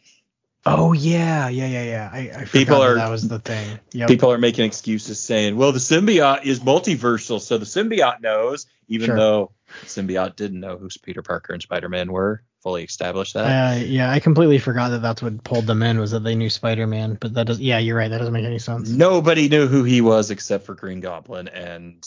Oh 0.66 0.92
yeah, 0.94 1.50
yeah, 1.50 1.68
yeah, 1.68 1.84
yeah. 1.84 2.10
I, 2.12 2.18
I 2.18 2.46
forgot 2.46 2.52
People 2.52 2.80
that 2.80 2.90
are- 2.90 2.96
that 2.96 3.12
was 3.12 3.28
the 3.28 3.38
thing. 3.38 3.80
Yep. 3.92 4.08
people 4.08 4.32
are 4.32 4.40
making 4.40 4.66
excuses 4.66 5.20
saying, 5.20 5.56
well, 5.56 5.72
the 5.72 5.78
symbiote 5.78 6.46
is 6.46 6.60
multiversal, 6.62 7.40
so 7.40 7.60
the 7.60 7.66
symbiote 7.66 8.22
knows, 8.22 8.66
even 8.88 9.06
Sure. 9.06 9.16
though 9.18 9.52
the 9.82 9.86
symbiote 9.86 10.36
didn't 10.36 10.62
know 10.62 10.78
who 10.78 10.90
Peter 11.04 11.22
Parker 11.22 11.54
and 11.54 11.62
Spider 11.62 11.88
Man 11.88 12.12
were. 12.12 12.42
Fully 12.66 12.84
established 12.84 13.36
that. 13.36 13.44
Uh, 13.46 13.86
yeah, 13.86 14.10
I 14.10 14.20
completely 14.20 14.58
forgot 14.58 14.90
that 14.90 15.04
that's 15.04 15.22
what 15.22 15.44
pulled 15.44 15.68
them 15.68 15.84
in 15.84 16.00
was 16.00 16.10
that 16.10 16.22
they 16.22 16.34
knew 16.34 16.50
Spider-Man. 16.50 17.20
But 17.22 17.36
that 17.36 17.46
does, 17.46 17.60
yeah, 17.60 17.78
you're 17.78 17.96
right. 17.96 18.08
That 18.08 18.18
doesn't 18.18 18.34
make 18.34 18.44
any 18.44 18.58
sense. 18.58 18.90
Nobody 18.90 19.48
knew 19.50 19.68
who 19.68 19.84
he 19.84 20.02
was 20.02 20.32
except 20.32 20.66
for 20.66 20.74
Green 20.74 21.00
Goblin 21.00 21.48
and 21.48 22.04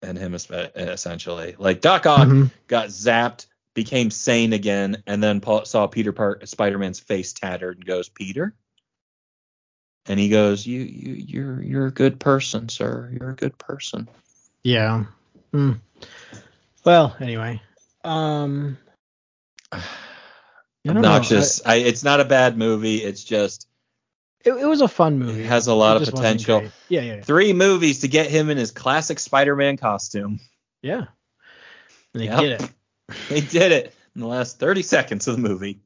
and 0.00 0.16
him 0.16 0.36
essentially. 0.36 1.56
Like 1.58 1.80
Doc 1.80 2.06
Ock 2.06 2.28
Mhm. 2.28 2.52
got 2.68 2.90
zapped, 2.90 3.46
became 3.74 4.12
sane 4.12 4.52
again, 4.52 5.02
and 5.08 5.20
then 5.20 5.40
Paul 5.40 5.64
saw 5.64 5.88
Peter 5.88 6.12
Park 6.12 6.46
Spider 6.46 6.78
Man's 6.78 7.00
face 7.00 7.32
tattered 7.32 7.78
and 7.78 7.84
goes, 7.84 8.08
Peter. 8.08 8.54
And 10.06 10.20
he 10.20 10.28
goes, 10.28 10.64
you 10.64 10.82
you 10.82 11.12
you're 11.14 11.62
you're 11.62 11.86
a 11.86 11.92
good 11.92 12.20
person, 12.20 12.68
sir. 12.68 13.10
You're 13.12 13.30
a 13.30 13.34
good 13.34 13.58
person. 13.58 14.08
Yeah. 14.62 15.06
Hmm. 15.50 15.72
Well, 16.84 17.16
anyway. 17.18 17.60
Um. 18.04 18.78
I 19.72 19.82
obnoxious. 20.88 21.60
I, 21.64 21.76
it's 21.76 22.02
not 22.04 22.20
a 22.20 22.24
bad 22.24 22.56
movie. 22.56 22.96
It's 22.98 23.22
just 23.22 23.66
It, 24.44 24.52
it 24.52 24.66
was 24.66 24.80
a 24.80 24.88
fun 24.88 25.18
movie. 25.18 25.42
it 25.42 25.46
has 25.46 25.66
a 25.66 25.74
lot 25.74 26.00
It 26.00 26.08
of 26.08 26.14
potential. 26.14 26.62
Yeah, 26.88 27.00
yeah, 27.02 27.14
yeah. 27.16 27.22
Three 27.22 27.52
movies 27.52 28.00
to 28.00 28.08
get 28.08 28.30
him 28.30 28.50
in 28.50 28.56
his 28.56 28.70
classic 28.70 29.18
Spider-Man 29.18 29.76
costume. 29.76 30.40
yeah. 30.82 31.04
And 32.14 32.22
they 32.22 32.26
Yep. 32.26 32.38
did 32.40 32.60
it. 32.60 32.70
They 33.28 33.40
did 33.40 33.72
it 33.72 33.94
in 34.14 34.20
the 34.20 34.26
last 34.28 34.58
30 34.60 34.82
seconds 34.82 35.26
of 35.28 35.34
the 35.36 35.42
movie. 35.42 35.80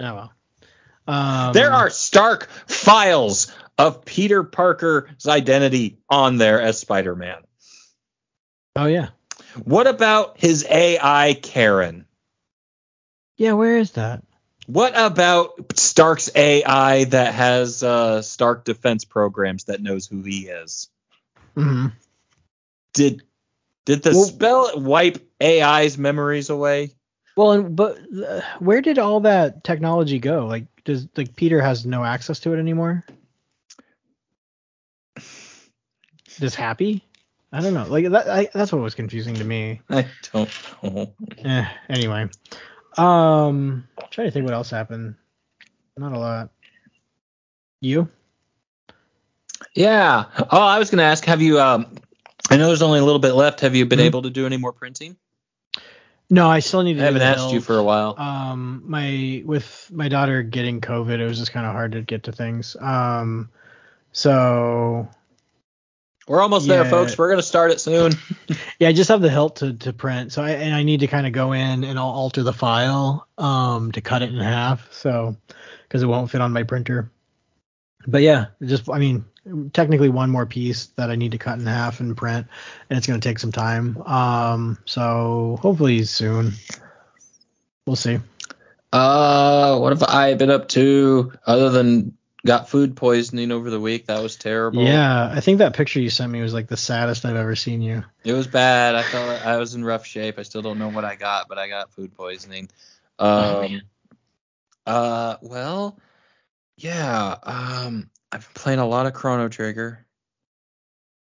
Oh 0.00 0.14
well. 0.14 0.32
Um, 1.06 1.52
there 1.54 1.72
are 1.72 1.90
stark 1.90 2.48
files 2.66 3.54
of 3.78 4.04
Peter 4.04 4.42
Parker's 4.42 5.26
identity 5.28 5.98
on 6.10 6.36
there 6.38 6.60
as 6.60 6.78
Spider-Man. 6.80 7.38
Oh 8.76 8.86
yeah. 8.86 9.08
What 9.62 9.86
about 9.86 10.38
his 10.40 10.66
AI 10.68 11.34
Karen? 11.40 12.04
Yeah. 13.38 13.54
Where 13.54 13.78
is 13.78 13.92
that? 13.92 14.22
What 14.66 14.92
about 14.94 15.78
Stark's 15.78 16.28
AI 16.34 17.04
that 17.04 17.32
has 17.32 17.82
uh, 17.82 18.20
Stark 18.20 18.64
defense 18.66 19.06
programs 19.06 19.64
that 19.64 19.80
knows 19.80 20.06
who 20.06 20.22
he 20.22 20.48
is? 20.48 20.90
hmm 21.54 21.86
Did 22.92 23.22
did 23.86 24.02
the 24.02 24.10
Well- 24.10 24.24
spell 24.24 24.70
wipe 24.80 25.26
AI's 25.40 25.96
memories 25.96 26.50
away? 26.50 26.90
Well, 27.36 27.52
and 27.52 27.76
but 27.76 27.96
uh, 28.28 28.40
where 28.58 28.82
did 28.82 28.98
all 28.98 29.20
that 29.20 29.62
technology 29.64 30.18
go? 30.18 30.46
Like, 30.46 30.66
does 30.84 31.06
like 31.16 31.36
Peter 31.36 31.60
has 31.62 31.86
no 31.86 32.04
access 32.04 32.40
to 32.40 32.52
it 32.52 32.58
anymore? 32.58 33.04
Does 36.40 36.54
Happy? 36.54 37.04
I 37.52 37.60
don't 37.60 37.74
know. 37.74 37.86
Like 37.88 38.10
that. 38.10 38.28
I, 38.28 38.48
that's 38.52 38.72
what 38.72 38.82
was 38.82 38.94
confusing 38.94 39.34
to 39.36 39.44
me. 39.44 39.80
I 39.88 40.06
don't 40.32 40.50
know. 40.82 41.14
Eh, 41.44 41.66
anyway, 41.88 42.28
um, 42.98 43.86
I'm 43.98 44.08
trying 44.10 44.26
to 44.26 44.30
think 44.30 44.44
what 44.44 44.54
else 44.54 44.70
happened. 44.70 45.14
Not 45.96 46.12
a 46.12 46.18
lot. 46.18 46.50
You? 47.80 48.08
Yeah. 49.74 50.24
Oh, 50.50 50.60
I 50.60 50.78
was 50.78 50.90
gonna 50.90 51.02
ask, 51.02 51.24
have 51.24 51.42
you? 51.42 51.60
Um, 51.60 51.94
I 52.50 52.56
know 52.56 52.68
there's 52.68 52.82
only 52.82 53.00
a 53.00 53.04
little 53.04 53.18
bit 53.18 53.32
left. 53.32 53.60
Have 53.60 53.74
you 53.74 53.86
been 53.86 53.98
Mhm. 53.98 54.04
able 54.04 54.22
to 54.22 54.30
do 54.30 54.46
any 54.46 54.56
more 54.56 54.72
printing? 54.72 55.16
No, 56.30 56.48
I 56.48 56.60
still 56.60 56.82
need 56.82 56.94
to. 56.94 57.02
I 57.02 57.06
haven't 57.06 57.22
asked 57.22 57.52
you 57.52 57.60
for 57.60 57.78
a 57.78 57.82
while. 57.82 58.14
Um, 58.18 58.82
my 58.86 59.42
with 59.46 59.90
my 59.92 60.08
daughter 60.08 60.42
getting 60.42 60.80
COVID, 60.80 61.18
it 61.18 61.26
was 61.26 61.38
just 61.38 61.52
kind 61.52 61.66
of 61.66 61.72
hard 61.72 61.92
to 61.92 62.02
get 62.02 62.24
to 62.24 62.32
things. 62.32 62.76
Um, 62.80 63.50
so 64.12 65.08
We're 66.28 66.42
almost 66.42 66.68
there, 66.68 66.84
folks. 66.84 67.16
We're 67.16 67.30
gonna 67.30 67.42
start 67.42 67.70
it 67.70 67.80
soon. 67.80 68.12
yeah, 68.78 68.88
I 68.88 68.92
just 68.92 69.08
have 69.08 69.22
the 69.22 69.30
hilt 69.30 69.56
to, 69.56 69.72
to 69.72 69.94
print. 69.94 70.30
So 70.30 70.42
I 70.42 70.50
and 70.50 70.74
I 70.74 70.82
need 70.82 71.00
to 71.00 71.06
kind 71.06 71.26
of 71.26 71.32
go 71.32 71.52
in 71.52 71.84
and 71.84 71.98
I'll 71.98 72.04
alter 72.04 72.42
the 72.42 72.52
file 72.52 73.26
um 73.38 73.92
to 73.92 74.02
cut 74.02 74.20
it 74.20 74.28
in 74.28 74.38
half. 74.38 74.92
So 74.92 75.36
because 75.82 76.02
it 76.02 76.06
won't 76.06 76.30
fit 76.30 76.42
on 76.42 76.52
my 76.52 76.64
printer. 76.64 77.10
But 78.06 78.20
yeah, 78.20 78.46
just 78.62 78.90
I 78.90 78.98
mean 78.98 79.24
technically 79.72 80.10
one 80.10 80.30
more 80.30 80.44
piece 80.44 80.86
that 80.96 81.10
I 81.10 81.16
need 81.16 81.32
to 81.32 81.38
cut 81.38 81.58
in 81.58 81.64
half 81.64 82.00
and 82.00 82.14
print, 82.14 82.46
and 82.90 82.98
it's 82.98 83.06
gonna 83.06 83.20
take 83.20 83.38
some 83.38 83.52
time. 83.52 83.96
Um, 84.02 84.78
so 84.84 85.58
hopefully 85.62 86.04
soon. 86.04 86.52
We'll 87.86 87.96
see. 87.96 88.18
Uh, 88.92 89.78
what 89.78 89.92
have 89.92 90.02
I 90.02 90.34
been 90.34 90.50
up 90.50 90.68
to 90.68 91.32
other 91.46 91.70
than 91.70 92.17
got 92.46 92.68
food 92.68 92.96
poisoning 92.96 93.50
over 93.52 93.70
the 93.70 93.80
week? 93.80 94.06
That 94.06 94.22
was 94.22 94.36
terrible. 94.36 94.82
Yeah, 94.82 95.30
I 95.32 95.40
think 95.40 95.58
that 95.58 95.74
picture 95.74 96.00
you 96.00 96.10
sent 96.10 96.30
me 96.30 96.40
was 96.40 96.54
like 96.54 96.68
the 96.68 96.76
saddest 96.76 97.24
I've 97.24 97.36
ever 97.36 97.56
seen 97.56 97.82
you. 97.82 98.04
It 98.24 98.32
was 98.32 98.46
bad. 98.46 98.94
I 98.94 99.02
felt 99.02 99.28
like 99.28 99.44
I 99.44 99.56
was 99.58 99.74
in 99.74 99.84
rough 99.84 100.06
shape. 100.06 100.38
I 100.38 100.42
still 100.42 100.62
don't 100.62 100.78
know 100.78 100.88
what 100.88 101.04
I 101.04 101.14
got, 101.16 101.48
but 101.48 101.58
I 101.58 101.68
got 101.68 101.92
food 101.92 102.14
poisoning. 102.14 102.68
Oh, 103.18 103.64
Um, 103.64 103.80
uh, 104.86 105.36
well, 105.42 105.98
yeah. 106.76 107.36
Um, 107.42 108.10
I've 108.30 108.40
been 108.40 108.54
playing 108.54 108.78
a 108.78 108.86
lot 108.86 109.06
of 109.06 109.14
Chrono 109.14 109.48
Trigger. 109.48 110.04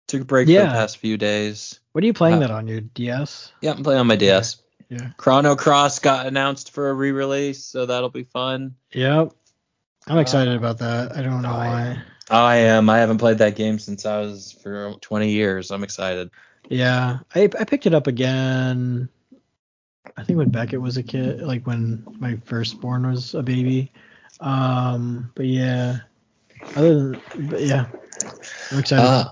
Took 0.07 0.21
a 0.21 0.25
break 0.25 0.47
for 0.47 0.53
the 0.53 0.59
past 0.73 0.97
few 0.97 1.17
days. 1.17 1.79
What 1.93 2.03
are 2.03 2.07
you 2.07 2.13
playing 2.13 2.37
Uh, 2.37 2.39
that 2.47 2.51
on 2.51 2.67
your 2.67 2.81
DS? 2.81 3.51
Yeah, 3.61 3.71
I'm 3.71 3.83
playing 3.83 3.99
on 3.99 4.07
my 4.07 4.15
DS. 4.15 4.61
Yeah. 4.89 5.11
Chrono 5.15 5.55
Cross 5.55 5.99
got 5.99 6.25
announced 6.25 6.71
for 6.71 6.89
a 6.89 6.93
re-release, 6.93 7.63
so 7.63 7.85
that'll 7.85 8.09
be 8.09 8.25
fun. 8.25 8.75
Yep. 8.91 9.31
I'm 10.07 10.17
excited 10.17 10.53
Uh, 10.53 10.57
about 10.57 10.79
that. 10.79 11.15
I 11.15 11.21
don't 11.21 11.41
know 11.41 11.49
I- 11.53 11.67
why. 11.67 12.01
I 12.29 12.55
am. 12.57 12.89
I 12.89 12.99
haven't 12.99 13.17
played 13.17 13.39
that 13.39 13.55
game 13.55 13.77
since 13.77 14.05
I 14.05 14.19
was 14.21 14.53
for 14.63 14.93
20 15.01 15.31
years. 15.31 15.69
I'm 15.69 15.83
excited. 15.83 16.29
Yeah, 16.69 17.19
I 17.35 17.49
I 17.59 17.65
picked 17.65 17.85
it 17.85 17.93
up 17.93 18.07
again. 18.07 19.09
I 20.15 20.23
think 20.23 20.37
when 20.37 20.49
Beckett 20.49 20.79
was 20.81 20.95
a 20.95 21.03
kid, 21.03 21.41
like 21.41 21.67
when 21.67 22.05
my 22.19 22.37
firstborn 22.45 23.05
was 23.05 23.33
a 23.33 23.43
baby. 23.43 23.91
Um, 24.39 25.31
but 25.35 25.45
yeah, 25.45 25.97
other 26.75 26.95
than 26.95 27.21
but 27.49 27.61
yeah, 27.61 27.87
I'm 28.71 28.79
excited. 28.79 29.03
Uh, 29.03 29.25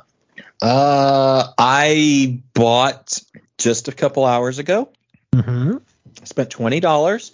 uh, 0.61 1.53
I 1.57 2.41
bought 2.53 3.17
just 3.57 3.87
a 3.87 3.93
couple 3.93 4.25
hours 4.25 4.59
ago. 4.59 4.89
Mm-hmm. 5.33 5.77
I 6.21 6.25
spent 6.25 6.49
twenty 6.49 6.81
dollars, 6.81 7.31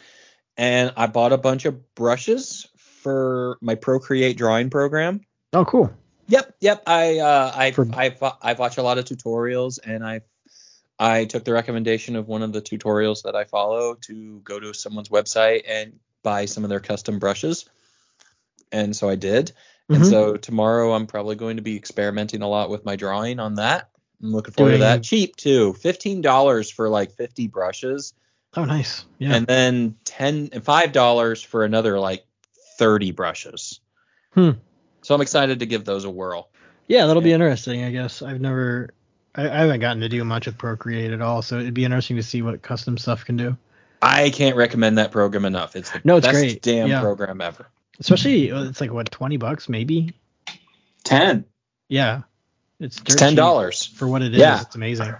and 0.57 0.94
I 0.95 1.07
bought 1.07 1.34
a 1.34 1.38
bunch 1.38 1.66
of 1.66 1.95
brushes 1.95 2.68
for 3.06 3.57
my 3.61 3.76
Procreate 3.76 4.36
drawing 4.36 4.72
program. 4.72 5.22
Oh, 5.53 5.64
cool. 5.64 5.94
Yep, 6.27 6.56
yep. 6.60 6.82
I 6.88 7.19
uh, 7.19 7.52
I 7.56 7.72
For- 7.72 7.88
I 7.94 8.15
I 8.41 8.53
watch 8.53 8.77
a 8.80 8.82
lot 8.82 8.98
of 8.98 9.06
tutorials, 9.06 9.77
and 9.84 10.03
I 10.03 10.22
I 10.98 11.26
took 11.26 11.44
the 11.45 11.53
recommendation 11.53 12.15
of 12.15 12.27
one 12.27 12.41
of 12.41 12.52
the 12.52 12.64
tutorials 12.64 13.22
that 13.23 13.36
I 13.36 13.44
follow 13.44 13.94
to 14.07 14.40
go 14.44 14.60
to 14.60 14.73
someone's 14.73 15.10
website 15.10 15.64
and 15.69 15.99
buy 16.23 16.45
some 16.45 16.64
of 16.64 16.72
their 16.72 16.80
custom 16.80 17.19
brushes, 17.19 17.69
and 18.72 18.95
so 18.95 19.07
I 19.07 19.15
did. 19.15 19.52
And 19.88 20.02
Mhm. 20.02 20.10
so 20.10 20.36
tomorrow 20.36 20.94
I'm 20.94 21.06
probably 21.06 21.36
going 21.36 21.57
to 21.57 21.61
be 21.61 21.76
experimenting 21.76 22.41
a 22.41 22.48
lot 22.48 22.72
with 22.72 22.84
my 22.86 22.95
drawing 22.95 23.40
on 23.40 23.56
that. 23.56 23.90
I'm 24.23 24.32
looking 24.32 24.56
forward 24.56 24.72
to 24.72 24.77
that. 24.80 25.03
Cheap 25.03 25.36
too, 25.36 25.73
fifteen 25.73 26.22
dollars 26.22 26.72
for 26.72 26.90
like 26.90 27.11
fifty 27.11 27.48
brushes, 27.48 28.15
Oh, 28.57 28.65
nice. 28.65 29.06
Yeah. 29.19 29.36
and 29.36 29.45
then 29.45 29.95
ten 30.06 30.49
and 30.53 30.64
five 30.64 30.91
dollars 30.91 31.44
for 31.44 31.64
another 31.64 31.99
like 31.99 32.26
thirty 32.77 33.11
brushes. 33.11 33.80
Hmm. 34.34 34.52
So 35.02 35.14
I'm 35.15 35.22
excited 35.22 35.60
to 35.60 35.65
give 35.65 35.85
those 35.85 36.03
a 36.06 36.10
whirl. 36.10 36.49
yeah, 36.88 37.06
that'll 37.06 37.22
be 37.22 37.31
interesting. 37.34 37.84
I 37.84 37.91
guess 37.91 38.22
I've 38.22 38.41
never, 38.41 38.89
I, 39.35 39.43
I 39.49 39.57
haven't 39.60 39.80
gotten 39.80 40.02
to 40.02 40.10
do 40.10 40.23
much 40.23 40.45
with 40.47 40.57
Procreate 40.57 41.11
at 41.11 41.22
all, 41.22 41.41
so 41.41 41.60
it'd 41.60 41.73
be 41.73 41.85
interesting 41.85 42.15
to 42.18 42.23
see 42.23 42.41
what 42.41 42.61
custom 42.61 42.97
stuff 42.97 43.23
can 43.26 43.38
do. 43.38 43.56
I 44.02 44.30
can't 44.30 44.56
recommend 44.56 44.97
that 44.97 45.11
program 45.11 45.45
enough. 45.45 45.76
It's 45.76 45.89
the 45.91 46.02
No, 46.03 46.18
it's 46.18 46.27
best 46.27 46.38
great. 46.39 46.61
damn 46.61 46.89
Yeah. 46.89 47.02
program 47.02 47.39
ever. 47.41 47.68
Especially, 47.99 48.52
uh, 48.52 48.64
it's 48.65 48.81
like 48.81 48.91
what 48.91 49.10
twenty 49.11 49.38
bucks 49.38 49.69
maybe. 49.69 50.14
Ten. 51.03 51.45
Yeah, 51.88 52.23
it's 52.80 52.97
dirt 52.97 53.06
It's 53.14 53.15
ten 53.15 53.35
dollars. 53.35 53.85
for 53.85 54.07
what 54.07 54.22
it 54.22 54.34
is. 54.34 54.39
Yeah. 54.39 54.61
It's 54.61 54.76
amazing. 54.76 55.14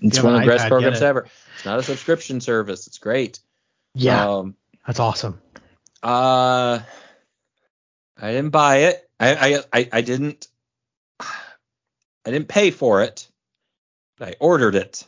It's 0.00 0.20
one 0.22 0.34
of 0.34 0.40
an 0.40 0.46
the 0.46 0.52
best 0.54 0.66
programs 0.68 1.02
ever. 1.02 1.26
It's 1.54 1.64
not 1.64 1.78
a 1.78 1.82
subscription 1.82 2.40
service. 2.40 2.86
It's 2.88 2.98
great. 2.98 3.38
Yeah, 3.94 4.28
Um, 4.28 4.56
that's 4.86 4.98
awesome. 4.98 5.40
Uh, 6.02 6.80
I 8.20 8.32
didn't 8.32 8.50
buy 8.50 8.76
it. 8.78 9.08
I, 9.18 9.34
I 9.34 9.62
I 9.80 9.88
I 9.92 10.00
didn't. 10.02 10.48
I 11.20 12.30
didn't 12.30 12.48
pay 12.48 12.70
for 12.70 13.02
it. 13.02 13.28
But 14.18 14.28
I 14.28 14.34
ordered 14.40 14.74
it. 14.74 15.04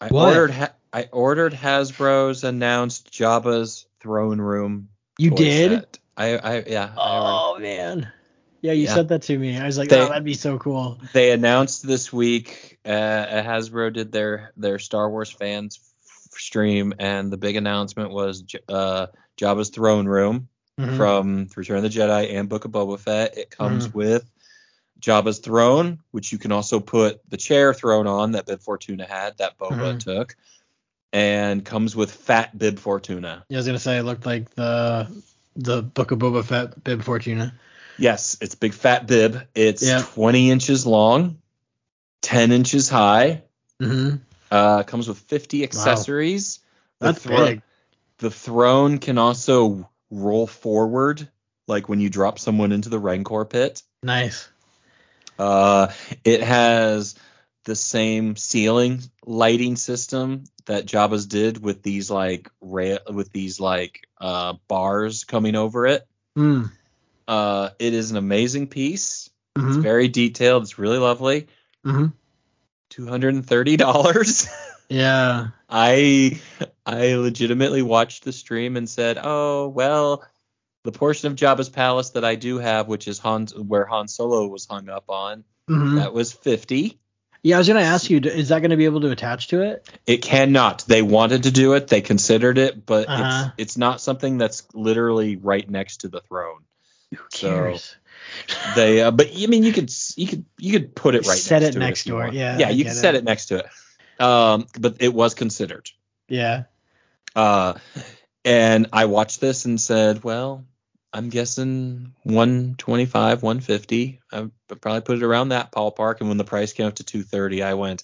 I 0.00 0.08
What? 0.08 0.36
ordered. 0.36 0.70
I 0.92 1.08
ordered 1.10 1.54
Hasbro's 1.54 2.44
announced 2.44 3.10
Jabba's 3.12 3.86
throne 4.00 4.40
room. 4.40 4.88
You 5.18 5.30
did? 5.30 5.70
set. 5.72 5.98
I 6.16 6.36
I 6.36 6.64
yeah. 6.66 6.92
I 6.96 7.52
Oh 7.54 7.58
man. 7.58 8.12
Yeah, 8.60 8.72
you 8.72 8.84
Yeah. 8.84 8.94
said 8.94 9.08
that 9.08 9.22
to 9.22 9.36
me. 9.38 9.58
I 9.58 9.66
was 9.66 9.76
like, 9.78 9.88
They- 9.88 10.00
oh, 10.00 10.08
that'd 10.08 10.22
be 10.24 10.34
so 10.34 10.58
cool. 10.58 11.00
they 11.14 11.32
announced 11.32 11.84
this 11.86 12.12
week. 12.12 12.78
Uh, 12.84 12.90
Hasbro 13.42 13.92
did 13.92 14.12
their 14.12 14.52
their 14.56 14.78
Star 14.78 15.08
Wars 15.10 15.30
fans 15.30 15.80
stream, 16.46 16.94
and 16.98 17.32
the 17.32 17.36
big 17.36 17.56
announcement 17.56 18.10
was 18.10 18.44
uh, 18.68 19.06
Jabba's 19.38 19.70
throne 19.70 20.06
room. 20.06 20.48
Mhm. 20.80 20.96
from 20.96 21.48
Return 21.54 21.76
of 21.76 21.82
the 21.82 21.90
Jedi 21.90 22.34
and 22.34 22.48
Book 22.48 22.64
of 22.64 22.70
Boba 22.70 22.98
Fett. 22.98 23.36
It 23.36 23.50
comes 23.50 23.86
Mm-hmm. 23.88 23.98
with 23.98 24.24
Jabba's 25.00 25.38
throne, 25.40 25.98
which 26.12 26.32
you 26.32 26.38
can 26.38 26.50
also 26.50 26.80
put 26.80 27.20
the 27.28 27.36
chair 27.36 27.74
throne 27.74 28.06
on 28.06 28.32
that 28.32 28.46
Bib 28.46 28.58
Fortuna 28.62 29.04
had, 29.06 29.36
that 29.36 29.58
Boba 29.58 29.96
Mhm. 29.96 29.98
took, 30.00 30.34
and 31.12 31.62
comes 31.62 31.94
with 31.94 32.10
Fat 32.10 32.56
Bib 32.56 32.78
Fortuna. 32.78 33.44
Yeah, 33.50 33.58
I 33.58 33.60
was 33.60 33.66
gonna 33.66 33.78
say 33.78 33.98
it 33.98 34.02
looked 34.04 34.24
like 34.24 34.48
the 34.54 35.08
the 35.56 35.82
Book 35.82 36.10
of 36.10 36.18
Boba 36.18 36.42
Fett 36.42 36.82
Bib 36.82 37.02
Fortuna. 37.02 37.52
Yes, 37.98 38.38
it's 38.40 38.54
big 38.54 38.72
fat 38.72 39.06
bib. 39.06 39.42
It's 39.54 39.82
Yeah. 39.82 40.00
20 40.14 40.50
inches 40.50 40.86
long, 40.86 41.36
10 42.22 42.50
inches 42.50 42.88
high. 42.88 43.42
Mm-hmm. 43.80 44.16
Uh, 44.52 44.82
comes 44.82 45.08
with 45.08 45.18
50 45.18 45.62
accessories. 45.64 46.60
The 47.00 47.06
That's 47.06 47.22
thro- 47.24 47.46
big. 47.46 47.62
The 48.18 48.30
throne 48.30 48.98
can 48.98 49.16
also 49.16 49.88
roll 50.10 50.46
forward, 50.46 51.26
like 51.66 51.88
when 51.88 52.00
you 52.00 52.10
drop 52.10 52.38
someone 52.38 52.70
into 52.70 52.90
the 52.90 52.98
Rancor 52.98 53.46
pit. 53.46 53.82
Nice. 54.02 54.48
Uh, 55.38 55.88
it 56.22 56.42
has 56.42 57.14
the 57.64 57.74
same 57.74 58.36
ceiling 58.36 59.00
lighting 59.24 59.76
system 59.76 60.44
that 60.66 60.84
Jabba's 60.84 61.26
did 61.26 61.62
with 61.62 61.82
these 61.82 62.10
like 62.10 62.50
rail 62.60 62.98
with 63.10 63.32
these 63.32 63.58
like 63.58 64.06
uh, 64.20 64.54
bars 64.68 65.24
coming 65.24 65.56
over 65.56 65.86
it. 65.86 66.06
Mm. 66.36 66.70
Uh, 67.26 67.70
it 67.78 67.94
is 67.94 68.10
an 68.10 68.18
amazing 68.18 68.66
piece. 68.66 69.30
It's 69.56 69.64
Mm-hmm. 69.64 69.80
very 69.80 70.08
detailed. 70.08 70.62
It's 70.64 70.78
really 70.78 70.98
lovely. 70.98 71.46
Mm-hmm. 71.86 72.06
Two 72.92 73.06
hundred 73.06 73.34
and 73.34 73.46
thirty 73.46 73.76
dollars. 73.76 74.46
Yeah. 74.88 75.46
I 75.70 76.38
I 76.84 77.14
legitimately 77.14 77.80
watched 77.80 78.24
the 78.24 78.32
stream 78.32 78.76
and 78.76 78.86
said, 78.86 79.18
"Oh 79.22 79.68
well, 79.68 80.22
the 80.84 80.92
portion 80.92 81.28
of 81.32 81.36
Jabba's 81.38 81.70
palace 81.70 82.10
that 82.10 82.24
I 82.26 82.34
do 82.34 82.58
have, 82.58 82.88
which 82.88 83.08
is 83.08 83.18
Han, 83.20 83.46
where 83.56 83.86
Han 83.86 84.08
Solo 84.08 84.46
was 84.48 84.66
hung 84.66 84.90
up 84.90 85.04
on, 85.08 85.44
Mm-hmm. 85.70 85.96
that 85.96 86.12
was 86.12 86.32
fifty. 86.32 86.98
Yeah, 87.42 87.54
I 87.56 87.58
was 87.58 87.68
gonna 87.68 87.80
ask 87.80 88.10
you, 88.10 88.18
is 88.18 88.50
that 88.50 88.60
gonna 88.60 88.76
be 88.76 88.84
able 88.84 89.00
to 89.00 89.10
attach 89.10 89.48
to 89.48 89.62
it? 89.62 89.88
It 90.06 90.18
cannot. 90.18 90.84
They 90.86 91.00
wanted 91.00 91.44
to 91.44 91.50
do 91.50 91.72
it. 91.72 91.88
They 91.88 92.02
considered 92.02 92.58
it, 92.58 92.84
but 92.84 93.08
Uh-huh. 93.08 93.52
it's 93.56 93.70
it's 93.70 93.76
not 93.78 94.02
something 94.02 94.36
that's 94.36 94.64
literally 94.74 95.36
right 95.36 95.68
next 95.70 96.02
to 96.02 96.08
the 96.08 96.20
throne. 96.20 96.64
Who 97.12 97.16
So, 97.32 97.48
cares? 97.48 97.96
They, 98.76 99.02
uh, 99.02 99.10
but 99.10 99.28
I 99.36 99.46
mean, 99.46 99.62
you 99.62 99.72
could 99.72 99.92
you 100.16 100.26
could 100.26 100.44
you 100.58 100.72
could 100.72 100.94
put 100.94 101.14
it 101.14 101.26
right. 101.26 101.38
Set 101.38 101.62
next 101.62 101.76
it 101.76 101.78
next 101.78 102.04
door. 102.06 102.28
Yeah, 102.32 102.58
yeah, 102.58 102.66
I 102.68 102.70
you 102.70 102.84
could 102.84 102.94
set 102.94 103.14
it. 103.14 103.18
it 103.18 103.24
next 103.24 103.46
to 103.46 103.58
it. 103.58 103.66
Um, 104.22 104.66
but 104.78 104.96
it 105.00 105.12
was 105.12 105.34
considered. 105.34 105.90
yeah. 106.28 106.64
Uh, 107.34 107.74
and 108.44 108.88
I 108.92 109.06
watched 109.06 109.40
this 109.40 109.64
and 109.64 109.80
said, 109.80 110.22
well, 110.22 110.64
I'm 111.12 111.28
guessing 111.30 112.12
125, 112.24 113.42
150. 113.42 114.20
I 114.30 114.48
probably 114.80 115.00
put 115.00 115.16
it 115.16 115.22
around 115.22 115.48
that 115.50 115.72
ballpark. 115.72 116.20
And 116.20 116.28
when 116.28 116.36
the 116.38 116.44
price 116.44 116.72
came 116.72 116.86
up 116.86 116.94
to 116.96 117.04
230, 117.04 117.62
I 117.62 117.74
went, 117.74 118.02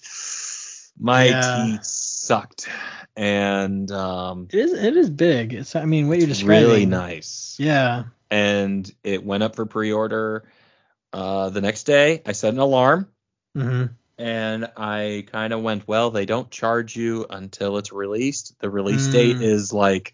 my 0.99 1.25
Yeah. 1.25 1.41
teeth 1.55 1.83
sucked. 1.85 2.67
And 3.15 3.91
um, 3.91 4.47
It 4.51 4.59
is 4.59 4.73
it 4.73 4.95
is 4.97 5.09
big. 5.09 5.53
It's 5.53 5.75
I 5.75 5.85
mean 5.85 6.07
what 6.07 6.17
you're 6.19 6.27
describing. 6.27 6.67
really 6.67 6.85
nice. 6.85 7.55
Yeah. 7.59 8.05
And 8.31 8.89
it 9.03 9.23
went 9.25 9.43
up 9.43 9.55
for 9.55 9.65
pre-order 9.65 10.43
uh, 11.13 11.49
the 11.49 11.61
next 11.61 11.83
day. 11.85 12.21
I 12.25 12.33
set 12.33 12.53
an 12.53 12.59
alarm. 12.59 13.07
hmm 13.55 13.85
and 14.21 14.69
I 14.75 15.23
kind 15.31 15.53
of 15.53 15.61
went, 15.61 15.87
well, 15.87 16.11
they 16.11 16.25
don't 16.25 16.51
charge 16.51 16.93
you 16.97 17.25
until 17.29 17.77
it's 17.77 17.93
released. 17.93 18.53
The 18.59 18.69
release 18.69 19.07
date 19.07 19.37
Mm. 19.37 19.41
is 19.43 19.71
like 19.71 20.13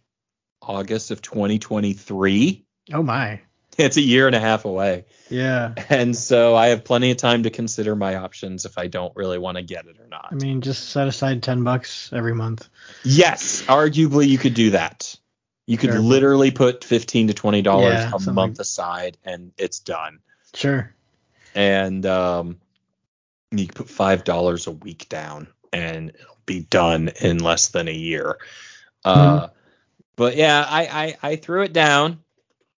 August 0.62 1.10
of 1.10 1.24
2023. 1.24 2.64
Oh 2.94 3.02
my. 3.04 3.42
It's 3.78 3.98
a 3.98 4.02
year 4.02 4.28
and 4.28 4.36
a 4.36 4.40
half 4.40 4.64
away. 4.66 5.06
Yeah. 5.30 5.74
And 5.90 6.16
so 6.16 6.56
I 6.56 6.68
have 6.68 6.86
plenty 6.86 7.10
of 7.12 7.18
time 7.18 7.44
to 7.44 7.50
consider 7.50 7.96
my 7.96 8.16
options 8.18 8.66
if 8.66 8.78
I 8.78 8.88
don't 8.88 9.12
really 9.16 9.38
want 9.40 9.58
to 9.58 9.64
get 9.64 9.86
it 9.88 10.00
or 10.00 10.08
not. 10.08 10.30
I 10.32 10.36
mean, 10.36 10.62
just 10.62 10.90
set 10.92 11.08
aside 11.08 11.42
ten 11.44 11.64
bucks 11.64 12.12
every 12.14 12.36
month. 12.36 12.70
yes, 13.04 13.64
arguably 13.64 14.28
you 14.30 14.38
could 14.38 14.54
do 14.54 14.70
that. 14.70 15.16
You 15.68 15.78
could 15.78 15.92
Sure. 15.92 16.00
literally 16.00 16.52
put 16.52 16.84
15 16.84 17.28
to 17.30 17.34
20 17.34 17.62
dollars 17.62 18.00
Yeah, 18.00 18.08
a 18.08 18.10
something 18.12 18.34
month 18.36 18.60
aside 18.60 19.18
and 19.24 19.52
it's 19.58 19.80
done. 19.80 20.20
Sure. 20.54 20.94
and 21.56 22.06
um, 22.06 22.60
you 23.52 23.68
put 23.68 23.90
five 23.90 24.24
dollars 24.24 24.68
a 24.68 24.72
week 24.72 25.10
down, 25.10 25.48
and 25.74 26.10
it'll 26.10 26.38
be 26.46 26.60
done 26.62 27.10
in 27.22 27.40
less 27.40 27.70
than 27.70 27.88
a 27.88 27.94
year. 27.94 28.38
Uh, 29.04 29.48
but 30.16 30.36
yeah, 30.36 30.66
I, 30.68 31.16
I 31.22 31.30
I 31.32 31.36
threw 31.38 31.64
it 31.64 31.74
down. 31.74 32.20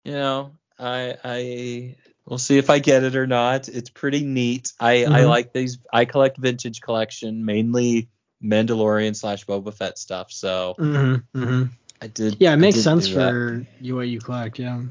You 0.04 0.12
know, 0.12 0.52
I 0.78 1.16
I 1.24 1.96
we'll 2.24 2.38
see 2.38 2.58
if 2.58 2.70
I 2.70 2.78
get 2.78 3.02
it 3.04 3.16
or 3.16 3.26
not. 3.26 3.68
It's 3.68 3.90
pretty 3.90 4.24
neat. 4.24 4.72
I 4.80 5.04
I 5.04 5.22
Mhm. 5.22 5.28
like 5.28 5.52
these. 5.52 5.78
I 5.92 6.04
collect 6.04 6.38
vintage 6.38 6.80
collection, 6.80 7.44
mainly 7.44 8.08
Mandalorian 8.42 9.16
slash 9.16 9.44
Boba 9.46 9.72
Fett 9.74 9.98
stuff. 9.98 10.30
So 10.32 10.74
hmm 10.78 11.16
hmm 11.34 11.64
I 12.00 12.06
did. 12.08 12.36
Yeah, 12.40 12.52
it 12.52 12.58
makes 12.58 12.80
sense 12.80 13.08
for 13.08 13.66
you 13.80 13.96
what 13.96 14.08
you 14.08 14.20
collect. 14.20 14.58
Yeah. 14.58 14.82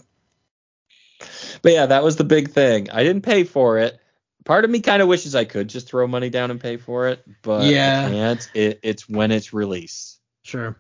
But 1.62 1.72
yeah, 1.72 1.86
that 1.88 2.04
was 2.04 2.16
the 2.16 2.24
big 2.24 2.52
thing. 2.52 2.90
I 2.92 3.04
didn't 3.04 3.24
pay 3.24 3.44
for 3.44 3.78
it. 3.80 4.00
Part 4.44 4.64
of 4.66 4.70
me 4.70 4.80
kind 4.82 5.02
of 5.02 5.08
wishes 5.08 5.34
I 5.34 5.46
could 5.46 5.68
just 5.70 5.88
throw 5.88 6.06
money 6.08 6.30
down 6.30 6.52
and 6.52 6.60
pay 6.60 6.78
for 6.78 7.08
it, 7.08 7.24
but 7.42 7.66
Yeah. 7.66 8.06
I 8.06 8.10
can't. 8.10 8.52
It, 8.54 8.80
it's 8.84 9.10
when 9.10 9.32
it's 9.32 9.54
released. 9.54 10.20
Sure. 10.44 10.78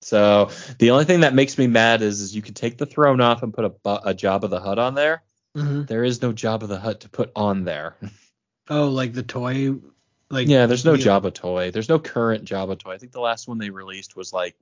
So 0.00 0.50
the 0.78 0.90
only 0.92 1.04
thing 1.04 1.20
that 1.20 1.34
makes 1.34 1.58
me 1.58 1.66
mad 1.66 2.02
is, 2.02 2.20
is 2.20 2.34
you 2.34 2.42
could 2.42 2.56
take 2.56 2.78
the 2.78 2.86
throne 2.86 3.20
off 3.20 3.42
and 3.42 3.52
put 3.52 3.64
a, 3.64 3.68
a 3.84 4.14
Jabba 4.14 4.48
the 4.48 4.60
Hutt 4.60 4.78
on 4.78 4.94
there. 4.94 5.22
hmm 5.54 5.82
There 5.82 6.04
is 6.04 6.22
no 6.22 6.32
Jabba 6.32 6.66
the 6.68 6.78
Hutt 6.78 7.00
to 7.00 7.08
put 7.08 7.30
on 7.36 7.64
there. 7.64 7.96
Oh, 8.70 8.88
like 8.88 9.14
the 9.14 9.22
toy. 9.22 9.76
Like 10.28 10.46
yeah, 10.46 10.66
there's 10.66 10.84
no 10.84 10.92
Jabba 10.92 11.32
toy. 11.32 11.70
There's 11.70 11.88
no 11.88 11.98
current 11.98 12.44
Jabba 12.44 12.78
toy. 12.78 12.90
I 12.92 12.98
think 12.98 13.12
the 13.12 13.20
last 13.20 13.48
one 13.48 13.56
they 13.56 13.70
released 13.70 14.14
was 14.14 14.30
like 14.30 14.56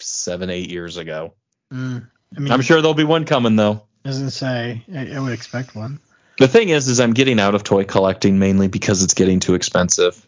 seven, 0.00 0.50
eight 0.50 0.70
years 0.70 0.96
ago. 0.96 1.34
Mm. 1.72 2.08
I 2.36 2.40
mean, 2.40 2.52
I'm 2.52 2.62
sure 2.62 2.80
there'll 2.80 2.94
be 2.94 3.04
one 3.04 3.24
coming 3.24 3.56
though. 3.56 3.82
Doesn't 4.04 4.30
say. 4.30 4.84
I, 4.94 5.14
I 5.14 5.20
would 5.20 5.32
expect 5.32 5.74
one. 5.74 6.00
The 6.38 6.48
thing 6.48 6.68
is, 6.68 6.88
is 6.88 7.00
I'm 7.00 7.14
getting 7.14 7.40
out 7.40 7.54
of 7.54 7.64
toy 7.64 7.84
collecting 7.84 8.38
mainly 8.38 8.68
because 8.68 9.02
it's 9.02 9.14
getting 9.14 9.40
too 9.40 9.54
expensive. 9.54 10.24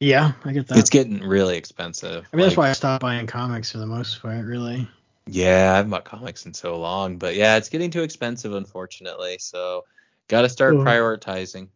Yeah, 0.00 0.32
I 0.44 0.52
get 0.52 0.68
that. 0.68 0.78
It's 0.78 0.90
getting 0.90 1.20
really 1.20 1.56
expensive. 1.56 2.28
I 2.32 2.36
mean, 2.36 2.44
that's 2.44 2.56
why 2.56 2.70
I 2.70 2.72
stopped 2.72 3.02
buying 3.02 3.26
comics 3.26 3.72
for 3.72 3.78
the 3.78 3.86
most 3.86 4.22
part. 4.22 4.44
Really. 4.44 4.88
Yeah, 5.26 5.72
I 5.72 5.76
haven't 5.76 5.90
bought 5.90 6.04
comics 6.04 6.46
in 6.46 6.54
so 6.54 6.78
long, 6.78 7.18
but 7.18 7.34
yeah, 7.34 7.56
it's 7.56 7.68
getting 7.68 7.90
too 7.90 8.02
expensive, 8.02 8.54
unfortunately. 8.54 9.36
So, 9.40 9.84
got 10.28 10.42
to 10.42 10.48
start 10.48 10.76
prioritizing. 10.76 11.68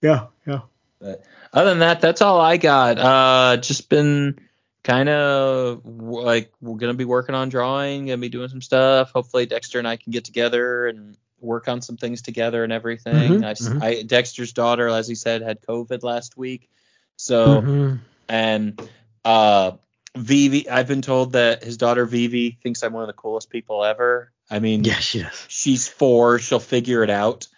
Yeah. 0.00 0.26
Yeah. 0.46 0.60
But 1.00 1.24
other 1.52 1.70
than 1.70 1.80
that, 1.80 2.00
that's 2.00 2.22
all 2.22 2.40
I 2.40 2.56
got. 2.56 2.98
Uh, 2.98 3.56
just 3.58 3.88
been 3.88 4.40
kind 4.86 5.08
of 5.08 5.84
like 5.84 6.52
we're 6.60 6.76
gonna 6.76 6.94
be 6.94 7.04
working 7.04 7.34
on 7.34 7.48
drawing, 7.48 8.06
gonna 8.06 8.18
be 8.18 8.28
doing 8.28 8.48
some 8.48 8.62
stuff. 8.62 9.10
Hopefully, 9.10 9.44
Dexter 9.44 9.80
and 9.80 9.88
I 9.88 9.96
can 9.96 10.12
get 10.12 10.24
together 10.24 10.86
and 10.86 11.16
work 11.40 11.66
on 11.68 11.82
some 11.82 11.96
things 11.96 12.22
together 12.22 12.62
and 12.62 12.72
everything. 12.72 13.40
Mhm, 13.40 13.44
I 13.44 13.50
s 13.50 13.68
mhm. 13.68 13.82
I 13.82 14.02
Dexter's 14.02 14.52
daughter, 14.52 14.88
as 14.88 15.08
he 15.08 15.16
said, 15.16 15.42
had 15.42 15.60
COVID 15.60 16.04
last 16.04 16.36
week, 16.36 16.70
so 17.16 17.62
Mhm. 17.62 17.98
and 18.28 18.80
uh 19.24 19.72
Vivi 20.16 20.70
I've 20.70 20.86
been 20.88 21.02
told 21.02 21.32
that 21.32 21.64
his 21.64 21.76
daughter 21.76 22.06
Vivi 22.06 22.56
thinks 22.62 22.82
I'm 22.84 22.92
one 22.92 23.02
of 23.02 23.08
the 23.08 23.12
coolest 23.12 23.50
people 23.50 23.84
ever. 23.84 24.30
I 24.48 24.60
mean 24.60 24.84
Yeah, 24.84 25.00
she 25.00 25.20
does. 25.22 25.44
she's 25.48 25.88
4, 25.88 26.38
she'll 26.38 26.60
figure 26.60 27.02
it 27.02 27.10
out. 27.10 27.48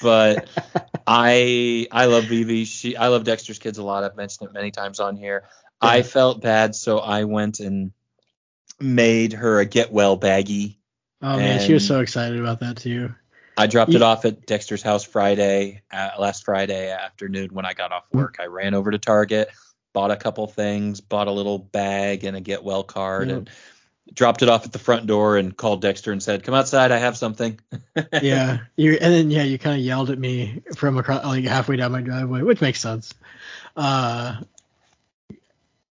but 0.00 0.48
I 1.06 1.88
I 1.90 2.04
love 2.06 2.24
Vivi. 2.24 2.64
She 2.64 2.96
I 2.96 3.08
love 3.08 3.24
Dexter's 3.24 3.58
kids 3.58 3.78
a 3.78 3.82
lot. 3.82 4.04
I've 4.04 4.16
mentioned 4.16 4.48
it 4.48 4.52
many 4.52 4.70
times 4.70 5.00
on 5.00 5.16
here. 5.16 5.42
I 5.80 6.02
felt 6.02 6.40
bad 6.42 6.74
so 6.74 6.98
I 6.98 7.24
went 7.24 7.60
and 7.60 7.92
made 8.80 9.32
her 9.34 9.60
a 9.60 9.64
get 9.64 9.92
well 9.92 10.18
baggie. 10.18 10.76
Oh 11.22 11.36
man, 11.36 11.60
she 11.60 11.72
was 11.72 11.86
so 11.86 12.00
excited 12.00 12.38
about 12.38 12.60
that 12.60 12.76
too. 12.76 13.14
I 13.56 13.66
dropped 13.66 13.92
it 13.92 14.02
off 14.02 14.24
at 14.24 14.46
Dexter's 14.46 14.82
house 14.82 15.02
Friday, 15.02 15.82
uh, 15.92 16.10
last 16.18 16.44
Friday 16.44 16.92
afternoon 16.92 17.48
when 17.52 17.64
I 17.66 17.74
got 17.74 17.90
off 17.90 18.04
work. 18.12 18.36
I 18.38 18.46
ran 18.46 18.72
over 18.74 18.92
to 18.92 18.98
Target, 18.98 19.48
bought 19.92 20.12
a 20.12 20.16
couple 20.16 20.46
things, 20.46 21.00
bought 21.00 21.26
a 21.26 21.32
little 21.32 21.58
bag 21.58 22.22
and 22.22 22.36
a 22.36 22.40
get 22.40 22.62
well 22.62 22.84
card, 22.84 23.28
Yep. 23.28 23.36
and 23.36 23.50
dropped 24.14 24.42
it 24.42 24.48
off 24.48 24.64
at 24.64 24.72
the 24.72 24.78
front 24.78 25.06
door 25.06 25.36
and 25.36 25.56
called 25.56 25.82
Dexter 25.82 26.12
and 26.12 26.22
said, 26.22 26.44
"Come 26.44 26.54
outside, 26.54 26.92
I 26.92 26.98
have 26.98 27.16
something." 27.16 27.58
Yeah, 28.22 28.58
you 28.76 28.92
and 28.92 29.12
then 29.12 29.30
yeah, 29.32 29.42
you 29.42 29.58
kind 29.58 29.76
of 29.76 29.84
yelled 29.84 30.10
at 30.10 30.18
me 30.20 30.62
from 30.76 30.96
across 30.96 31.24
like 31.24 31.44
halfway 31.44 31.74
down 31.76 31.90
my 31.90 32.00
driveway, 32.00 32.42
which 32.42 32.60
makes 32.60 32.80
sense. 32.80 33.12
Uh, 33.76 34.36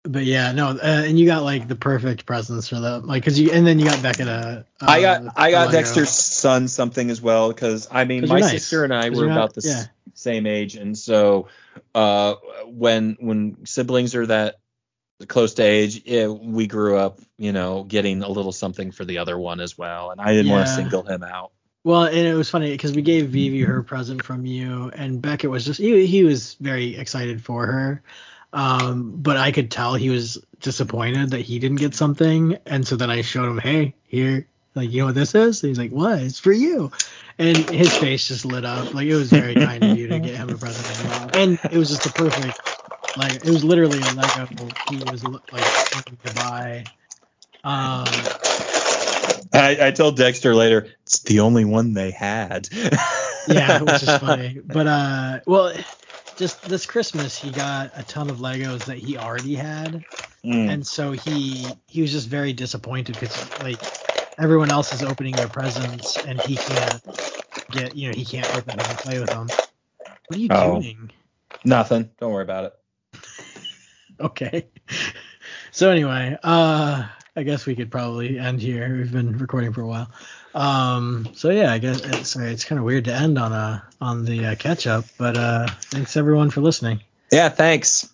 but 0.04 0.26
yeah, 0.26 0.52
no, 0.52 0.70
uh, 0.70 0.80
and 0.82 1.18
you 1.18 1.26
got 1.26 1.44
like 1.44 1.68
the 1.68 1.76
perfect 1.76 2.26
presents 2.26 2.68
for 2.68 2.80
them, 2.80 3.08
like 3.08 3.24
because 3.24 3.40
you 3.40 3.52
and 3.52 3.66
then 3.66 3.80
you 3.80 3.86
got 3.86 4.02
Becca. 4.02 4.66
Uh, 4.82 4.86
I 4.86 5.02
got 5.02 5.24
I 5.38 5.52
got. 5.52 5.72
Dexter's 5.72 6.10
son 6.10 6.68
something 6.68 7.10
as 7.10 7.22
well 7.22 7.48
because 7.50 7.88
I 7.90 8.04
mean 8.06 8.22
'Cause 8.22 8.30
my 8.30 8.40
nice. 8.40 8.52
sister 8.52 8.84
and 8.84 8.94
I 8.94 9.10
were 9.10 9.28
not- 9.28 9.38
about 9.38 9.54
the 9.54 9.62
yeah. 9.66 9.84
same 10.14 10.46
age, 10.46 10.76
and 10.76 10.98
so 10.98 11.48
uh, 11.96 12.36
when 12.66 13.18
when 13.20 13.66
siblings 13.66 14.14
are 14.16 14.26
that 14.28 14.56
close 15.28 15.54
to 15.54 15.64
age, 15.64 16.02
yeah, 16.06 16.28
we 16.28 16.68
grew 16.68 16.98
up, 16.98 17.20
you 17.38 17.54
know, 17.54 17.84
getting 17.84 18.24
a 18.24 18.28
little 18.30 18.52
something 18.52 18.92
for 18.92 19.06
the 19.06 19.20
other 19.20 19.38
one 19.40 19.62
as 19.62 19.78
well, 19.78 20.12
and 20.12 20.20
I 20.20 20.34
didn't 20.34 20.52
want 20.52 20.68
to 20.68 20.74
single 20.74 21.04
him 21.04 21.24
out. 21.24 21.52
Well, 21.86 22.04
and 22.04 22.18
it 22.18 22.34
was 22.34 22.50
funny 22.50 22.72
because 22.72 22.94
we 22.94 23.02
gave 23.02 23.30
Vivi 23.30 23.62
her 23.62 23.84
present 23.84 24.24
from 24.24 24.46
you, 24.46 24.90
and 24.94 25.22
Beckett 25.22 25.50
was 25.50 25.66
just 25.66 25.80
he, 25.80 26.06
he 26.06 26.24
was 26.24 26.56
very 26.56 26.96
excited 26.98 27.44
for 27.44 27.66
her, 27.66 28.04
um, 28.54 29.16
but 29.18 29.36
I 29.36 29.52
could 29.52 29.72
tell 29.72 29.96
he 29.96 30.12
was 30.12 30.38
disappointed 30.60 31.32
that 31.32 31.42
he 31.42 31.60
didn't 31.60 31.78
get 31.78 31.96
something, 31.96 32.58
and 32.66 32.88
so 32.88 32.96
then 32.96 33.10
I 33.10 33.22
showed 33.22 33.50
him, 33.50 33.58
hey, 33.58 33.96
here, 34.04 34.48
like 34.76 34.92
you 34.92 35.00
know 35.00 35.08
what 35.08 35.16
this 35.16 35.34
is? 35.34 35.64
And 35.64 35.70
he's 35.70 35.80
like, 35.80 35.92
what? 35.92 36.20
It's 36.20 36.40
for 36.40 36.52
you, 36.52 36.92
and 37.40 37.58
his 37.58 37.96
face 37.98 38.28
just 38.28 38.46
lit 38.46 38.64
up. 38.64 38.94
Like 38.94 39.08
it 39.08 39.16
was 39.16 39.32
very 39.32 39.56
kind 39.56 39.84
of 39.84 39.98
you 39.98 40.08
to 40.08 40.20
get 40.20 40.36
him 40.36 40.50
a 40.50 40.58
present 40.58 41.10
well, 41.10 41.30
and 41.34 41.60
it 41.72 41.78
was 41.78 41.90
just 41.90 42.06
a 42.06 42.14
perfect, 42.14 43.18
like 43.18 43.34
it 43.34 43.50
was 43.50 43.64
literally 43.64 44.00
like 44.00 44.36
a 44.38 44.48
he 44.90 44.98
was 44.98 45.24
like 45.24 45.94
wanting 45.94 46.18
to 46.24 46.34
buy. 46.36 46.84
Um, 47.66 48.06
I, 49.54 49.88
I 49.88 49.92
told 49.92 50.18
Dexter 50.18 50.54
later, 50.54 50.88
it's 51.04 51.20
the 51.20 51.40
only 51.40 51.66
one 51.66 51.94
they 51.94 52.12
had. 52.12 52.68
yeah, 53.48 53.82
which 53.82 54.04
is 54.04 54.18
funny. 54.18 54.60
But 54.66 54.88
uh, 54.88 55.40
well, 55.46 55.74
just 56.38 56.68
this 56.68 56.86
Christmas 56.86 57.38
he 57.38 57.52
got 57.52 57.92
a 57.96 58.04
ton 58.04 58.30
of 58.30 58.40
Legos 58.40 58.86
that 58.86 58.98
he 58.98 59.18
already 59.18 59.56
had, 59.56 60.06
Mm. 60.46 60.70
and 60.70 60.88
so 60.88 61.12
he 61.14 61.82
he 61.88 62.02
was 62.02 62.12
just 62.12 62.28
very 62.30 62.54
disappointed 62.54 63.16
because 63.18 63.52
like 63.58 63.80
everyone 64.40 64.72
else 64.72 64.94
is 64.94 65.04
opening 65.04 65.36
their 65.38 65.50
presents 65.50 66.20
and 66.20 66.40
he 66.40 66.58
can't 66.58 67.04
get 67.72 67.96
you 67.96 68.10
know 68.10 68.14
he 68.16 68.26
can't 68.26 68.52
open 68.54 68.76
them 68.76 68.90
and 68.90 69.00
play 69.00 69.20
with 69.20 69.30
them. 69.32 69.54
What 70.28 70.38
are 70.38 70.42
you 70.42 70.50
Oh. 70.50 70.82
doing? 70.82 71.12
Nothing. 71.66 72.10
Don't 72.20 72.34
worry 72.34 72.44
about 72.44 72.66
it. 72.66 72.74
Okay. 74.20 74.68
So 75.72 75.90
anyway, 75.90 76.38
uh, 76.44 77.08
I 77.36 77.44
guess 77.44 77.66
we 77.66 77.76
could 77.76 77.92
probably 77.92 78.38
end 78.40 78.62
here. 78.62 78.96
We've 78.96 79.12
been 79.12 79.38
recording 79.38 79.74
for 79.74 79.82
a 79.82 79.88
while. 79.88 80.12
Um, 80.54 81.30
so 81.34 81.50
yeah, 81.50 81.72
I 81.72 81.80
guess 81.80 82.02
it's, 82.02 82.30
sorry, 82.30 82.52
it's 82.52 82.66
kind 82.66 82.80
of 82.80 82.86
weird 82.86 83.06
to 83.06 83.14
end 83.14 83.40
on 83.40 83.52
a 83.52 83.84
on 84.00 84.26
the 84.26 84.46
uh, 84.48 84.56
catch 84.56 84.86
up, 84.88 85.06
but 85.18 85.38
uh, 85.38 85.68
thanks 85.86 86.16
everyone 86.18 86.50
for 86.50 86.62
listening. 86.62 87.02
Yeah, 87.32 87.50
thanks. 87.50 88.13